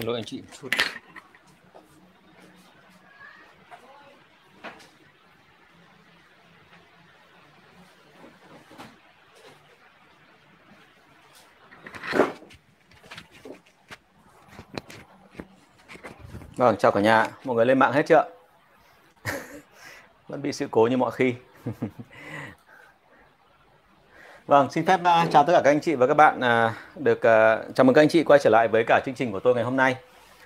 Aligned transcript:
Xin 0.00 0.06
lỗi 0.06 0.16
anh 0.16 0.24
chị 0.24 0.40
một 0.40 0.48
chút. 0.60 0.68
Vâng, 16.56 16.76
chào 16.78 16.92
cả 16.92 17.00
nhà. 17.00 17.26
Mọi 17.44 17.56
người 17.56 17.66
lên 17.66 17.78
mạng 17.78 17.92
hết 17.92 18.06
chưa? 18.06 18.28
Vẫn 20.28 20.42
bị 20.42 20.52
sự 20.52 20.68
cố 20.70 20.86
như 20.86 20.96
mọi 20.96 21.10
khi. 21.10 21.34
Vâng, 24.50 24.70
xin 24.70 24.86
phép 24.86 25.00
uh, 25.00 25.30
chào 25.30 25.44
tất 25.44 25.52
cả 25.52 25.60
các 25.64 25.70
anh 25.70 25.80
chị 25.80 25.94
và 25.94 26.06
các 26.06 26.14
bạn 26.14 26.38
uh, 26.38 27.02
được 27.02 27.18
uh, 27.18 27.74
chào 27.74 27.84
mừng 27.84 27.94
các 27.94 28.02
anh 28.02 28.08
chị 28.08 28.24
quay 28.24 28.40
trở 28.42 28.50
lại 28.50 28.68
với 28.68 28.84
cả 28.86 29.00
chương 29.06 29.14
trình 29.14 29.32
của 29.32 29.40
tôi 29.40 29.54
ngày 29.54 29.64
hôm 29.64 29.76
nay. 29.76 29.96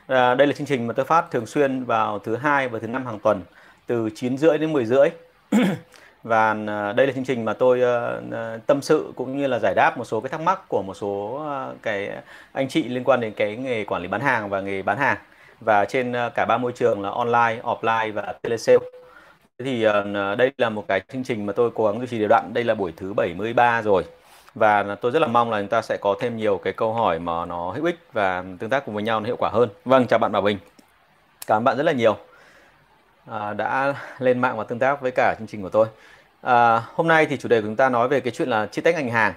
Uh, 0.02 0.08
đây 0.08 0.46
là 0.46 0.52
chương 0.52 0.66
trình 0.66 0.86
mà 0.86 0.92
tôi 0.92 1.06
phát 1.06 1.30
thường 1.30 1.46
xuyên 1.46 1.84
vào 1.84 2.18
thứ 2.18 2.36
hai 2.36 2.68
và 2.68 2.78
thứ 2.78 2.86
năm 2.86 3.06
hàng 3.06 3.18
tuần 3.18 3.42
từ 3.86 4.10
9 4.14 4.38
rưỡi 4.38 4.58
đến 4.58 4.72
10 4.72 4.86
rưỡi. 4.86 5.08
và 6.22 6.50
uh, 6.52 6.96
đây 6.96 7.06
là 7.06 7.12
chương 7.12 7.24
trình 7.24 7.44
mà 7.44 7.52
tôi 7.52 7.80
uh, 7.80 8.66
tâm 8.66 8.82
sự 8.82 9.12
cũng 9.16 9.38
như 9.38 9.46
là 9.46 9.58
giải 9.58 9.74
đáp 9.74 9.98
một 9.98 10.05
số 10.05 10.20
cái 10.20 10.30
thắc 10.30 10.41
mắc 10.41 10.69
của 10.69 10.82
một 10.82 10.94
số 10.94 11.42
uh, 11.70 11.82
cái 11.82 12.10
anh 12.52 12.69
chị 12.69 12.88
liên 12.88 13.05
quan 13.05 13.20
đến 13.20 13.32
cái 13.36 13.56
nghề 13.56 13.84
quản 13.84 14.02
lý 14.02 14.08
bán 14.08 14.20
hàng 14.20 14.48
và 14.48 14.60
nghề 14.60 14.82
bán 14.82 14.98
hàng 14.98 15.16
và 15.60 15.84
trên 15.84 16.12
uh, 16.12 16.34
cả 16.34 16.44
ba 16.44 16.58
môi 16.58 16.72
trường 16.72 17.02
là 17.02 17.10
online, 17.10 17.62
offline 17.62 18.12
và 18.12 18.34
telesale. 18.42 18.78
Thì 19.58 19.86
uh, 19.86 19.92
đây 20.38 20.52
là 20.58 20.70
một 20.70 20.84
cái 20.88 21.00
chương 21.12 21.24
trình 21.24 21.47
mà 21.47 21.52
tôi 21.52 21.70
cố 21.74 21.86
gắng 21.86 21.98
duy 21.98 22.06
trì 22.06 22.19
đều 22.19 22.28
đặn. 22.28 22.50
Đây 22.55 22.64
là 22.64 22.74
buổi 22.74 22.92
thứ 22.97 23.14
73 23.14 23.83
rồi. 23.83 24.05
Và 24.55 24.94
tôi 25.00 25.12
rất 25.12 25.19
là 25.19 25.27
mong 25.27 25.50
là 25.50 25.60
chúng 25.60 25.69
ta 25.69 25.83
sẽ 25.83 25.97
có 26.00 26.16
thêm 26.20 26.36
nhiều 26.36 26.58
cái 26.58 26.72
câu 26.72 26.92
hỏi 26.92 27.19
mà 27.19 27.47
nó 27.47 27.70
hữu 27.70 27.84
ích 27.84 27.98
và 28.12 28.44
tương 28.58 28.70
tác 28.70 28.86
cùng 28.86 28.94
với 28.94 29.05
nhau 29.05 29.20
nó 29.20 29.27
hiệu 29.27 29.36
quả 29.36 29.50
hơn. 29.52 29.69
Vâng, 29.84 30.06
chào 30.06 30.19
bạn 30.19 30.32
Bảo 30.32 30.42
Bình. 30.42 30.58
Cảm 31.47 31.56
ơn 31.58 31.64
bạn 31.64 31.77
rất 31.77 31.82
là 31.82 31.92
nhiều 31.92 32.16
à, 33.30 33.52
đã 33.52 33.94
lên 34.19 34.41
mạng 34.41 34.56
và 34.56 34.64
tương 34.64 34.78
tác 34.78 35.00
với 35.00 35.10
cả 35.10 35.34
chương 35.38 35.47
trình 35.47 35.62
của 35.62 35.69
tôi. 35.69 35.86
À, 36.42 36.82
hôm 36.94 37.08
nay 37.08 37.27
thì 37.27 37.36
chủ 37.36 37.48
đề 37.48 37.60
của 37.60 37.66
chúng 37.66 37.77
ta 37.77 37.88
nói 37.88 38.08
về 38.08 38.20
cái 38.20 38.32
chuyện 38.36 38.48
là 38.48 38.66
chi 38.66 38.82
tách 38.82 38.94
ngành 38.94 39.10
hàng 39.10 39.32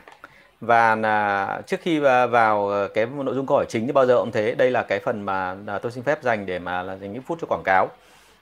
và 0.62 0.96
là 0.96 1.62
trước 1.68 1.82
khi 1.82 2.00
vào 2.00 2.70
ờ, 2.70 2.88
cái 2.88 3.06
nội 3.06 3.36
dung 3.36 3.48
câu 3.48 3.58
hỏi 3.58 3.66
chính 3.70 3.86
thì 3.86 3.92
bao 3.92 4.06
giờ 4.06 4.18
cũng 4.20 4.32
thế 4.32 4.56
đây 4.56 4.72
là 4.72 4.84
cái 4.84 5.00
phần 5.00 5.22
mà 5.22 5.56
à, 5.68 5.80
tôi 5.80 5.92
xin 5.92 6.04
phép 6.04 6.24
dành 6.24 6.46
để 6.46 6.60
mà 6.60 6.84
là 6.84 6.98
dành 6.98 7.14
những 7.14 7.22
phút 7.22 7.38
cho 7.42 7.48
quảng 7.48 7.64
cáo 7.66 7.88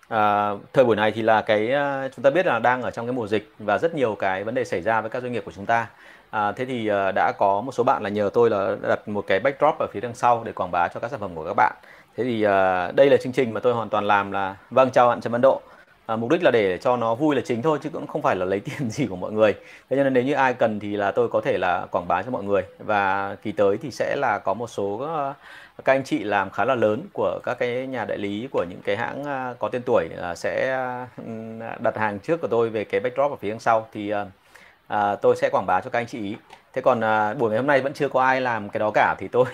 À, 0.08 0.52
thời 0.74 0.86
buổi 0.86 0.96
này 0.96 1.12
thì 1.12 1.22
là 1.22 1.42
cái 1.42 1.72
à, 1.72 2.10
chúng 2.16 2.24
ta 2.24 2.30
biết 2.30 2.46
là 2.46 2.60
đang 2.60 2.82
ở 2.82 2.92
trong 2.92 3.06
cái 3.06 3.14
mùa 3.14 3.28
dịch 3.28 3.52
và 3.60 3.78
rất 3.78 3.96
nhiều 3.96 4.16
cái 4.16 4.44
vấn 4.44 4.56
đề 4.56 4.66
xảy 4.66 4.82
ra 4.82 5.02
với 5.02 5.10
các 5.10 5.22
doanh 5.22 5.32
nghiệp 5.32 5.44
của 5.46 5.52
chúng 5.52 5.66
ta. 5.66 5.88
À, 6.30 6.52
thế 6.52 6.66
thì 6.66 6.88
à, 6.88 7.12
đã 7.12 7.32
có 7.38 7.62
một 7.62 7.72
số 7.72 7.84
bạn 7.84 8.04
là 8.04 8.10
nhờ 8.10 8.30
tôi 8.34 8.50
là 8.50 8.76
đặt 8.82 9.08
một 9.08 9.28
cái 9.28 9.40
backdrop 9.40 9.76
ở 9.80 9.88
phía 9.92 10.00
đằng 10.00 10.16
sau 10.16 10.44
để 10.44 10.52
quảng 10.52 10.72
bá 10.72 10.88
cho 10.88 11.00
các 11.00 11.12
sản 11.12 11.20
phẩm 11.20 11.36
của 11.36 11.46
các 11.46 11.54
bạn. 11.54 11.76
Thế 12.18 12.24
thì 12.24 12.44
à, 12.44 12.92
đây 12.92 13.10
là 13.10 13.18
chương 13.18 13.34
trình 13.34 13.54
mà 13.54 13.60
tôi 13.60 13.74
hoàn 13.74 13.90
toàn 13.90 14.08
làm 14.08 14.32
là 14.32 14.56
vâng 14.70 14.92
chào 14.92 15.08
bạn 15.08 15.22
Trần 15.22 15.32
Văn 15.32 15.42
Độ. 15.42 15.62
À, 16.06 16.16
mục 16.16 16.30
đích 16.32 16.44
là 16.44 16.52
để 16.52 16.78
cho 16.78 16.98
nó 16.98 17.16
vui 17.16 17.36
là 17.36 17.42
chính 17.46 17.62
thôi 17.62 17.80
chứ 17.84 17.90
cũng 17.90 18.08
không 18.08 18.22
phải 18.22 18.36
là 18.36 18.46
lấy 18.46 18.60
tiền 18.66 18.90
gì 18.90 19.08
của 19.08 19.16
mọi 19.16 19.32
người. 19.32 19.54
Thế 19.90 19.96
nên 19.96 20.14
nếu 20.14 20.24
như 20.24 20.34
ai 20.34 20.54
cần 20.54 20.80
thì 20.80 20.98
là 20.98 21.12
tôi 21.12 21.30
có 21.30 21.42
thể 21.42 21.58
là 21.58 21.86
quảng 21.92 22.08
bá 22.08 22.22
cho 22.22 22.32
mọi 22.32 22.44
người 22.44 22.64
và 22.80 23.36
kỳ 23.44 23.52
tới 23.52 23.78
thì 23.82 23.92
sẽ 23.92 24.16
là 24.16 24.40
có 24.40 24.54
một 24.54 24.68
số 24.68 24.84
uh, 24.84 25.36
các 25.84 25.94
anh 25.94 26.04
chị 26.04 26.24
làm 26.24 26.50
khá 26.50 26.66
là 26.66 26.76
lớn 26.76 27.02
của 27.14 27.40
các 27.44 27.60
cái 27.60 27.88
nhà 27.88 28.06
đại 28.06 28.18
lý 28.18 28.48
của 28.52 28.66
những 28.70 28.82
cái 28.84 28.96
hãng 28.96 29.24
à, 29.24 29.54
có 29.60 29.70
tên 29.70 29.82
tuổi 29.86 30.10
là 30.16 30.36
sẽ 30.36 30.78
ừ, 31.18 31.24
đặt 31.80 31.98
hàng 31.98 32.20
trước 32.20 32.42
của 32.42 32.48
tôi 32.48 32.70
về 32.70 32.84
cái 32.84 33.00
backdrop 33.00 33.32
ở 33.32 33.38
phía 33.38 33.50
đằng 33.50 33.60
sau 33.60 33.88
thì 33.94 34.10
à, 34.10 34.26
à, 34.88 35.16
tôi 35.16 35.36
sẽ 35.36 35.50
quảng 35.50 35.66
bá 35.66 35.82
cho 35.82 35.90
các 35.90 36.00
anh 36.00 36.08
chị 36.08 36.20
ý. 36.20 36.36
Thế 36.74 36.82
còn 36.82 37.04
à, 37.04 37.34
buổi 37.34 37.50
ngày 37.50 37.58
hôm 37.58 37.68
nay 37.68 37.82
vẫn 37.82 37.94
chưa 37.94 38.10
có 38.10 38.22
ai 38.22 38.42
làm 38.42 38.70
cái 38.70 38.80
đó 38.80 38.92
cả 38.94 39.16
thì 39.20 39.28
tôi 39.28 39.46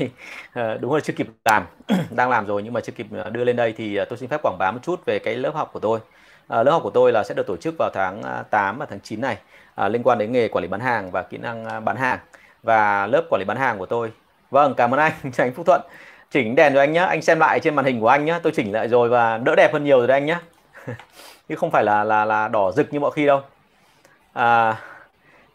à, 0.53 0.77
đúng 0.81 0.93
là 0.93 0.99
chưa 0.99 1.13
kịp 1.13 1.27
làm, 1.45 1.65
đang 2.11 2.29
làm 2.29 2.45
rồi 2.47 2.63
nhưng 2.63 2.73
mà 2.73 2.81
chưa 2.81 2.91
kịp 2.91 3.07
à, 3.25 3.29
đưa 3.29 3.43
lên 3.43 3.55
đây 3.55 3.73
thì 3.77 3.99
tôi 4.09 4.17
xin 4.17 4.29
phép 4.29 4.41
quảng 4.43 4.57
bá 4.59 4.71
một 4.71 4.79
chút 4.83 5.05
về 5.05 5.19
cái 5.19 5.35
lớp 5.35 5.55
học 5.55 5.69
của 5.73 5.79
tôi. 5.79 5.99
À, 6.47 6.63
lớp 6.63 6.71
học 6.71 6.83
của 6.83 6.89
tôi 6.89 7.11
là 7.11 7.23
sẽ 7.23 7.33
được 7.33 7.47
tổ 7.47 7.57
chức 7.57 7.75
vào 7.79 7.89
tháng 7.93 8.21
8 8.49 8.77
và 8.77 8.85
tháng 8.85 8.99
9 8.99 9.21
này 9.21 9.37
à, 9.75 9.87
liên 9.87 10.03
quan 10.03 10.17
đến 10.17 10.31
nghề 10.31 10.47
quản 10.47 10.61
lý 10.61 10.67
bán 10.67 10.79
hàng 10.79 11.11
và 11.11 11.23
kỹ 11.23 11.37
năng 11.37 11.85
bán 11.85 11.95
hàng 11.95 12.19
và 12.63 13.07
lớp 13.07 13.23
quản 13.29 13.39
lý 13.39 13.45
bán 13.45 13.57
hàng 13.57 13.77
của 13.77 13.85
tôi. 13.85 14.11
Vâng, 14.51 14.73
cảm 14.77 14.93
ơn 14.93 14.99
anh, 14.99 15.11
anh 15.37 15.53
Phúc 15.53 15.65
Thuận 15.65 15.81
chỉnh 16.31 16.55
đèn 16.55 16.73
rồi 16.73 16.83
anh 16.83 16.93
nhá. 16.93 17.05
Anh 17.05 17.21
xem 17.21 17.39
lại 17.39 17.59
trên 17.59 17.75
màn 17.75 17.85
hình 17.85 17.99
của 17.99 18.07
anh 18.07 18.25
nhá. 18.25 18.39
Tôi 18.39 18.53
chỉnh 18.55 18.71
lại 18.71 18.87
rồi 18.87 19.09
và 19.09 19.37
đỡ 19.37 19.55
đẹp 19.55 19.73
hơn 19.73 19.83
nhiều 19.83 19.97
rồi 19.97 20.07
đấy 20.07 20.17
anh 20.17 20.25
nhá. 20.25 20.41
Chứ 21.49 21.55
không 21.55 21.71
phải 21.71 21.83
là 21.83 22.03
là 22.03 22.25
là 22.25 22.47
đỏ 22.47 22.71
rực 22.71 22.93
như 22.93 22.99
mọi 22.99 23.11
khi 23.11 23.25
đâu. 23.25 23.41
À, 24.33 24.77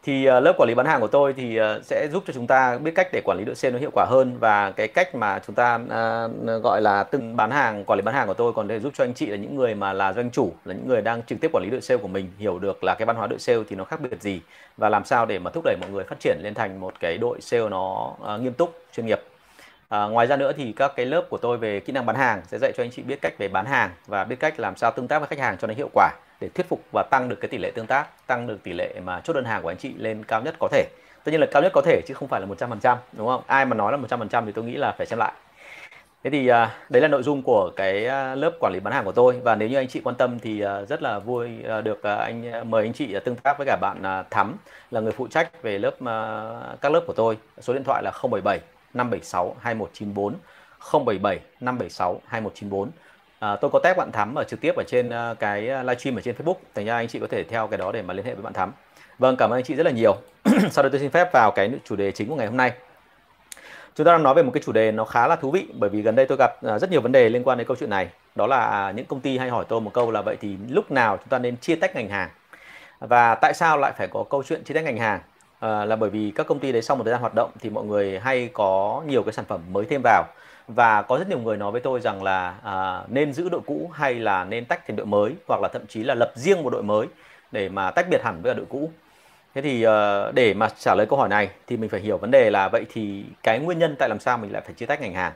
thì 0.06 0.26
à, 0.26 0.41
lớp 0.41 0.54
quản 0.59 0.69
lý 0.69 0.75
bán 0.75 0.86
hàng 0.86 1.00
của 1.00 1.06
tôi 1.06 1.32
thì 1.32 1.56
à, 1.56 1.78
sẽ 1.82 2.09
giúp 2.12 2.22
cho 2.26 2.32
chúng 2.32 2.47
ta 2.47 2.78
biết 2.78 2.92
cách 2.94 3.09
để 3.12 3.20
quản 3.25 3.38
lý 3.38 3.44
đội 3.44 3.54
sale 3.54 3.72
nó 3.72 3.78
hiệu 3.78 3.91
quả 3.92 4.06
hơn 4.09 4.36
và 4.41 4.70
cái 4.70 4.88
cách 4.88 5.15
mà 5.15 5.41
chúng 5.47 5.54
ta 5.54 5.75
uh, 5.75 6.62
gọi 6.62 6.81
là 6.82 7.03
từng 7.03 7.36
bán 7.36 7.50
hàng 7.50 7.84
quản 7.84 7.98
lý 7.98 8.03
bán 8.03 8.15
hàng 8.15 8.26
của 8.26 8.34
tôi 8.34 8.53
còn 8.53 8.69
để 8.69 8.81
giúp 8.81 8.92
cho 8.97 9.04
anh 9.04 9.15
chị 9.15 9.26
là 9.26 9.36
những 9.36 9.56
người 9.56 9.75
mà 9.75 9.92
là 9.92 10.12
doanh 10.12 10.31
chủ 10.31 10.53
là 10.65 10.75
những 10.75 10.88
người 10.88 11.03
đang 11.03 11.22
trực 11.22 11.41
tiếp 11.41 11.50
quản 11.53 11.65
lý 11.65 11.70
đội 11.70 11.81
sale 11.81 11.98
của 11.98 12.09
mình 12.09 12.32
hiểu 12.38 12.59
được 12.59 12.84
là 12.84 12.94
cái 12.94 13.06
văn 13.06 13.16
hóa 13.16 13.26
đội 13.26 13.38
sale 13.38 13.59
thì 13.69 13.76
nó 13.76 13.84
khác 13.84 14.00
biệt 14.00 14.22
gì 14.22 14.41
và 14.76 14.88
làm 14.88 15.04
sao 15.04 15.26
để 15.26 15.38
mà 15.38 15.50
thúc 15.50 15.65
đẩy 15.65 15.76
mọi 15.81 15.91
người 15.91 16.04
phát 16.04 16.20
triển 16.20 16.36
lên 16.42 16.54
thành 16.54 16.81
một 16.81 16.94
cái 17.00 17.19
đội 17.19 17.41
sale 17.41 17.69
nó 17.69 18.15
uh, 18.34 18.41
nghiêm 18.41 18.53
túc 18.53 18.81
chuyên 18.92 19.06
nghiệp. 19.06 19.20
À, 19.88 20.04
ngoài 20.04 20.26
ra 20.26 20.36
nữa 20.36 20.52
thì 20.56 20.72
các 20.72 20.92
cái 20.97 21.06
lớp 21.06 21.26
của 21.30 21.38
tôi 21.38 21.58
về 21.58 21.80
kỹ 21.80 21.92
năng 21.92 22.06
bán 22.06 22.16
hàng 22.16 22.42
sẽ 22.47 22.58
dạy 22.58 22.72
cho 22.76 22.82
anh 22.82 22.91
chị 22.91 23.02
biết 23.02 23.19
cách 23.22 23.32
về 23.38 23.48
bán 23.48 23.66
hàng 23.66 23.91
và 24.06 24.24
biết 24.24 24.36
cách 24.41 24.60
làm 24.60 24.76
sao 24.76 24.91
tương 24.91 25.08
tác 25.08 25.19
với 25.19 25.28
khách 25.28 25.38
hàng 25.38 25.56
cho 25.58 25.66
nó 25.66 25.74
hiệu 25.74 25.88
quả 25.92 26.12
để 26.41 26.48
thuyết 26.48 26.69
phục 26.69 26.80
và 26.92 27.02
tăng 27.10 27.28
được 27.28 27.36
cái 27.41 27.48
tỷ 27.48 27.58
lệ 27.58 27.70
tương 27.70 27.86
tác, 27.86 28.26
tăng 28.26 28.47
được 28.47 28.62
tỷ 28.62 28.72
lệ 28.72 28.94
mà 29.04 29.20
chốt 29.20 29.32
đơn 29.32 29.44
hàng 29.44 29.62
của 29.62 29.69
anh 29.69 29.76
chị 29.76 29.94
lên 29.98 30.24
cao 30.24 30.42
nhất 30.42 30.54
có 30.60 30.69
thể. 30.72 30.88
Tất 31.24 31.32
nhiên 31.32 31.41
là 31.41 31.47
cao 31.52 31.62
nhất 31.62 31.72
có 31.74 31.82
thể 31.84 32.00
chứ 32.06 32.14
không 32.14 32.28
phải 32.28 32.41
là 32.41 32.47
100%, 32.47 32.97
đúng 33.12 33.26
không? 33.26 33.42
Ai 33.47 33.64
mà 33.64 33.76
nói 33.76 33.92
là 33.92 33.98
100% 33.98 34.47
thì 34.47 34.52
tôi 34.52 34.64
nghĩ 34.64 34.74
là 34.76 34.92
phải 34.98 35.06
xem 35.06 35.19
lại. 35.19 35.32
Thế 36.24 36.30
thì 36.30 36.48
à, 36.48 36.76
đấy 36.88 37.03
là 37.03 37.08
nội 37.08 37.22
dung 37.22 37.42
của 37.42 37.70
cái 37.76 38.06
à, 38.06 38.34
lớp 38.34 38.53
quản 38.60 38.72
lý 38.72 38.80
bán 38.80 38.94
hàng 38.94 39.04
của 39.04 39.12
tôi 39.12 39.41
và 39.44 39.54
nếu 39.54 39.68
như 39.68 39.76
anh 39.76 39.88
chị 39.88 40.00
quan 40.04 40.16
tâm 40.16 40.38
thì 40.38 40.60
à, 40.60 40.82
rất 40.82 41.03
là 41.03 41.18
vui 41.18 41.50
à, 41.68 41.80
được 41.80 42.03
à, 42.03 42.14
anh 42.14 42.53
à, 42.53 42.64
mời 42.64 42.82
anh 42.82 42.92
chị 42.92 43.14
à, 43.14 43.20
tương 43.20 43.36
tác 43.36 43.58
với 43.58 43.66
cả 43.66 43.76
bạn 43.80 44.03
à, 44.03 44.24
Thắm 44.30 44.56
là 44.91 45.00
người 45.00 45.12
phụ 45.12 45.28
trách 45.28 45.62
về 45.62 45.78
lớp 45.78 45.94
à, 46.06 46.50
các 46.80 46.92
lớp 46.92 47.00
của 47.06 47.12
tôi. 47.12 47.38
Số 47.60 47.72
điện 47.72 47.84
thoại 47.84 48.03
là 48.03 48.12
077 48.30 48.60
576 48.97 49.57
2194 49.61 50.34
077 50.93 51.41
576 51.61 52.21
2194 52.27 52.91
à, 53.39 53.57
tôi 53.57 53.71
có 53.73 53.81
tag 53.83 53.97
bạn 53.97 54.12
Thắm 54.12 54.34
ở 54.34 54.45
trực 54.45 54.61
tiếp 54.61 54.75
ở 54.77 54.83
trên 54.87 55.09
uh, 55.09 55.39
cái 55.39 55.69
ờ, 55.69 55.83
livestream 55.83 56.19
ở 56.19 56.21
trên 56.21 56.34
Facebook 56.37 56.55
thành 56.75 56.84
ra 56.84 56.97
anh 56.97 57.09
chị 57.09 57.19
có 57.19 57.27
thể 57.27 57.45
theo 57.45 57.67
cái 57.67 57.79
đó 57.79 57.93
để 57.93 58.03
mà 58.03 58.15
liên 58.15 58.27
hệ 58.27 58.34
với 58.34 58.43
bạn 58.43 58.53
Thắm. 58.53 58.73
Vâng 59.19 59.37
cảm 59.37 59.51
ơn 59.51 59.59
anh 59.59 59.65
chị 59.65 59.75
rất 59.75 59.87
là 59.87 59.93
nhiều. 59.93 60.17
Sau 60.71 60.83
đây 60.83 60.91
tôi 60.91 61.01
xin 61.01 61.11
phép 61.11 61.33
vào 61.33 61.51
cái 61.51 61.71
chủ 61.84 61.97
đề 61.97 62.12
chính 62.12 62.29
của 62.29 62.34
ngày 62.34 62.47
hôm 62.47 62.57
nay. 62.57 62.73
Chúng 63.95 64.07
ta 64.07 64.12
đang 64.12 64.23
nói 64.23 64.34
về 64.34 64.43
một 64.43 64.51
cái 64.55 64.62
chủ 64.67 64.73
đề 64.73 64.93
nó 64.93 65.05
khá 65.05 65.27
là 65.27 65.37
thú 65.37 65.51
vị 65.51 65.67
bởi 65.75 65.91
vì 65.91 66.03
gần 66.03 66.15
đây 66.15 66.27
tôi 66.27 66.39
gặp 66.39 66.51
uh, 66.67 66.81
rất 66.81 66.91
nhiều 66.91 67.01
vấn 67.01 67.13
đề 67.13 67.28
liên 67.28 67.45
quan 67.45 67.59
đến 67.59 67.67
câu 67.67 67.77
chuyện 67.81 67.91
này. 67.91 68.09
Đó 68.34 68.47
là 68.47 68.61
à, 68.61 68.91
những 68.91 69.07
công 69.07 69.21
ty 69.21 69.39
hay 69.39 69.49
hỏi 69.49 69.65
tôi 69.69 69.81
một 69.81 69.91
câu 69.95 70.11
là 70.11 70.23
vậy 70.23 70.37
thì 70.41 70.57
lúc 70.69 70.91
nào 70.91 71.17
chúng 71.17 71.28
ta 71.28 71.39
nên 71.39 71.57
chia 71.57 71.77
tách 71.77 71.97
ngành 71.97 72.09
hàng? 72.09 72.28
Và 73.01 73.34
tại 73.34 73.55
sao 73.55 73.78
lại 73.78 73.93
phải 73.97 74.09
có 74.09 74.25
câu 74.31 74.43
chuyện 74.43 74.65
chia 74.65 74.75
tách 74.75 74.84
ngành 74.84 74.97
hàng? 74.97 75.21
À, 75.66 75.84
là 75.84 75.97
bởi 75.97 76.10
vì 76.10 76.32
các 76.34 76.47
công 76.47 76.59
ty 76.59 76.72
đấy 76.72 76.82
sau 76.82 76.97
một 76.97 77.04
thời 77.04 77.12
gian 77.12 77.21
hoạt 77.21 77.34
động 77.34 77.50
thì 77.60 77.71
mọi 77.71 77.84
người 77.84 78.19
hay 78.19 78.50
có 78.53 79.03
nhiều 79.06 79.22
cái 79.22 79.32
sản 79.32 79.44
phẩm 79.44 79.60
mới 79.72 79.84
thêm 79.84 80.00
vào. 80.04 80.25
Và 80.69 81.03
có 81.03 81.19
rất 81.19 81.28
nhiều 81.28 81.38
người 81.38 81.56
nói 81.56 81.72
với 81.72 81.81
tôi 81.81 82.00
rằng 82.00 82.22
là 82.22 82.54
à, 82.62 83.03
nên 83.09 83.32
giữ 83.32 83.49
đội 83.49 83.60
cũ 83.66 83.91
hay 83.94 84.15
là 84.15 84.44
nên 84.44 84.65
tách 84.65 84.87
thành 84.87 84.97
đội 84.97 85.06
mới 85.06 85.32
hoặc 85.49 85.60
là 85.60 85.69
thậm 85.69 85.87
chí 85.87 86.03
là 86.03 86.15
lập 86.15 86.32
riêng 86.34 86.62
một 86.62 86.71
đội 86.71 86.82
mới 86.82 87.06
để 87.53 87.69
mà 87.69 87.91
tách 87.91 88.09
biệt 88.10 88.22
hẳn 88.22 88.43
với 88.43 88.54
đội 88.54 88.66
cũ. 88.69 88.91
Thế 89.54 89.62
thì 89.62 89.83
à, 89.83 90.30
để 90.33 90.54
mà 90.54 90.68
trả 90.78 90.95
lời 90.95 91.07
câu 91.07 91.18
hỏi 91.18 91.28
này 91.28 91.48
thì 91.66 91.77
mình 91.77 91.91
phải 91.91 92.01
hiểu 92.01 92.18
vấn 92.18 92.30
đề 92.30 92.51
là 92.51 92.68
vậy 92.68 92.86
thì 92.92 93.24
cái 93.42 93.59
nguyên 93.59 93.78
nhân 93.78 93.97
tại 93.98 94.09
làm 94.09 94.21
sao 94.21 94.39
mình 94.39 94.53
lại 94.53 94.63
phải 94.65 94.74
chia 94.74 94.86
tách 94.86 95.01
ngành 95.01 95.15
hàng? 95.15 95.33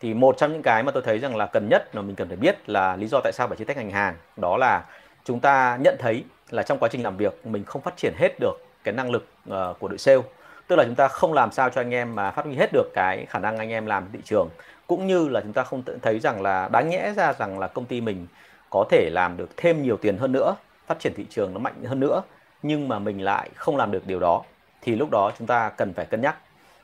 Thì 0.00 0.14
một 0.14 0.36
trong 0.38 0.52
những 0.52 0.62
cái 0.62 0.82
mà 0.82 0.92
tôi 0.92 1.02
thấy 1.06 1.18
rằng 1.18 1.36
là 1.36 1.46
cần 1.46 1.68
nhất 1.68 1.94
mà 1.94 2.02
mình 2.02 2.16
cần 2.16 2.28
phải 2.28 2.36
biết 2.36 2.68
là 2.68 2.96
lý 2.96 3.06
do 3.06 3.20
tại 3.24 3.32
sao 3.32 3.48
phải 3.48 3.56
chia 3.56 3.64
tách 3.64 3.76
ngành 3.76 3.90
hàng 3.90 4.14
đó 4.36 4.56
là 4.56 4.84
chúng 5.24 5.40
ta 5.40 5.78
nhận 5.80 5.96
thấy 5.98 6.24
là 6.50 6.62
trong 6.62 6.78
quá 6.78 6.88
trình 6.92 7.02
làm 7.02 7.16
việc 7.16 7.46
mình 7.46 7.64
không 7.64 7.82
phát 7.82 7.96
triển 7.96 8.12
hết 8.16 8.40
được 8.40 8.69
cái 8.84 8.94
năng 8.94 9.10
lực 9.10 9.28
uh, 9.50 9.78
của 9.78 9.88
đội 9.88 9.98
sale. 9.98 10.22
Tức 10.66 10.76
là 10.76 10.84
chúng 10.84 10.94
ta 10.94 11.08
không 11.08 11.32
làm 11.32 11.52
sao 11.52 11.70
cho 11.70 11.80
anh 11.80 11.94
em 11.94 12.14
mà 12.14 12.30
phát 12.30 12.44
huy 12.44 12.54
hết 12.54 12.70
được 12.72 12.90
cái 12.94 13.26
khả 13.28 13.38
năng 13.38 13.58
anh 13.58 13.70
em 13.70 13.86
làm 13.86 14.04
thị 14.12 14.18
trường. 14.24 14.48
Cũng 14.86 15.06
như 15.06 15.28
là 15.28 15.40
chúng 15.40 15.52
ta 15.52 15.62
không 15.62 15.82
thấy 16.02 16.18
rằng 16.18 16.42
là 16.42 16.68
đáng 16.72 16.90
nhẽ 16.90 17.12
ra 17.16 17.32
rằng 17.32 17.58
là 17.58 17.66
công 17.66 17.84
ty 17.84 18.00
mình 18.00 18.26
có 18.70 18.84
thể 18.90 19.10
làm 19.12 19.36
được 19.36 19.56
thêm 19.56 19.82
nhiều 19.82 19.96
tiền 19.96 20.18
hơn 20.18 20.32
nữa 20.32 20.54
phát 20.86 20.98
triển 20.98 21.12
thị 21.16 21.26
trường 21.30 21.54
nó 21.54 21.60
mạnh 21.60 21.84
hơn 21.84 22.00
nữa 22.00 22.22
nhưng 22.62 22.88
mà 22.88 22.98
mình 22.98 23.24
lại 23.24 23.50
không 23.54 23.76
làm 23.76 23.90
được 23.90 24.06
điều 24.06 24.20
đó 24.20 24.42
thì 24.82 24.94
lúc 24.94 25.10
đó 25.10 25.32
chúng 25.38 25.46
ta 25.46 25.70
cần 25.76 25.92
phải 25.94 26.06
cân 26.06 26.20
nhắc. 26.20 26.36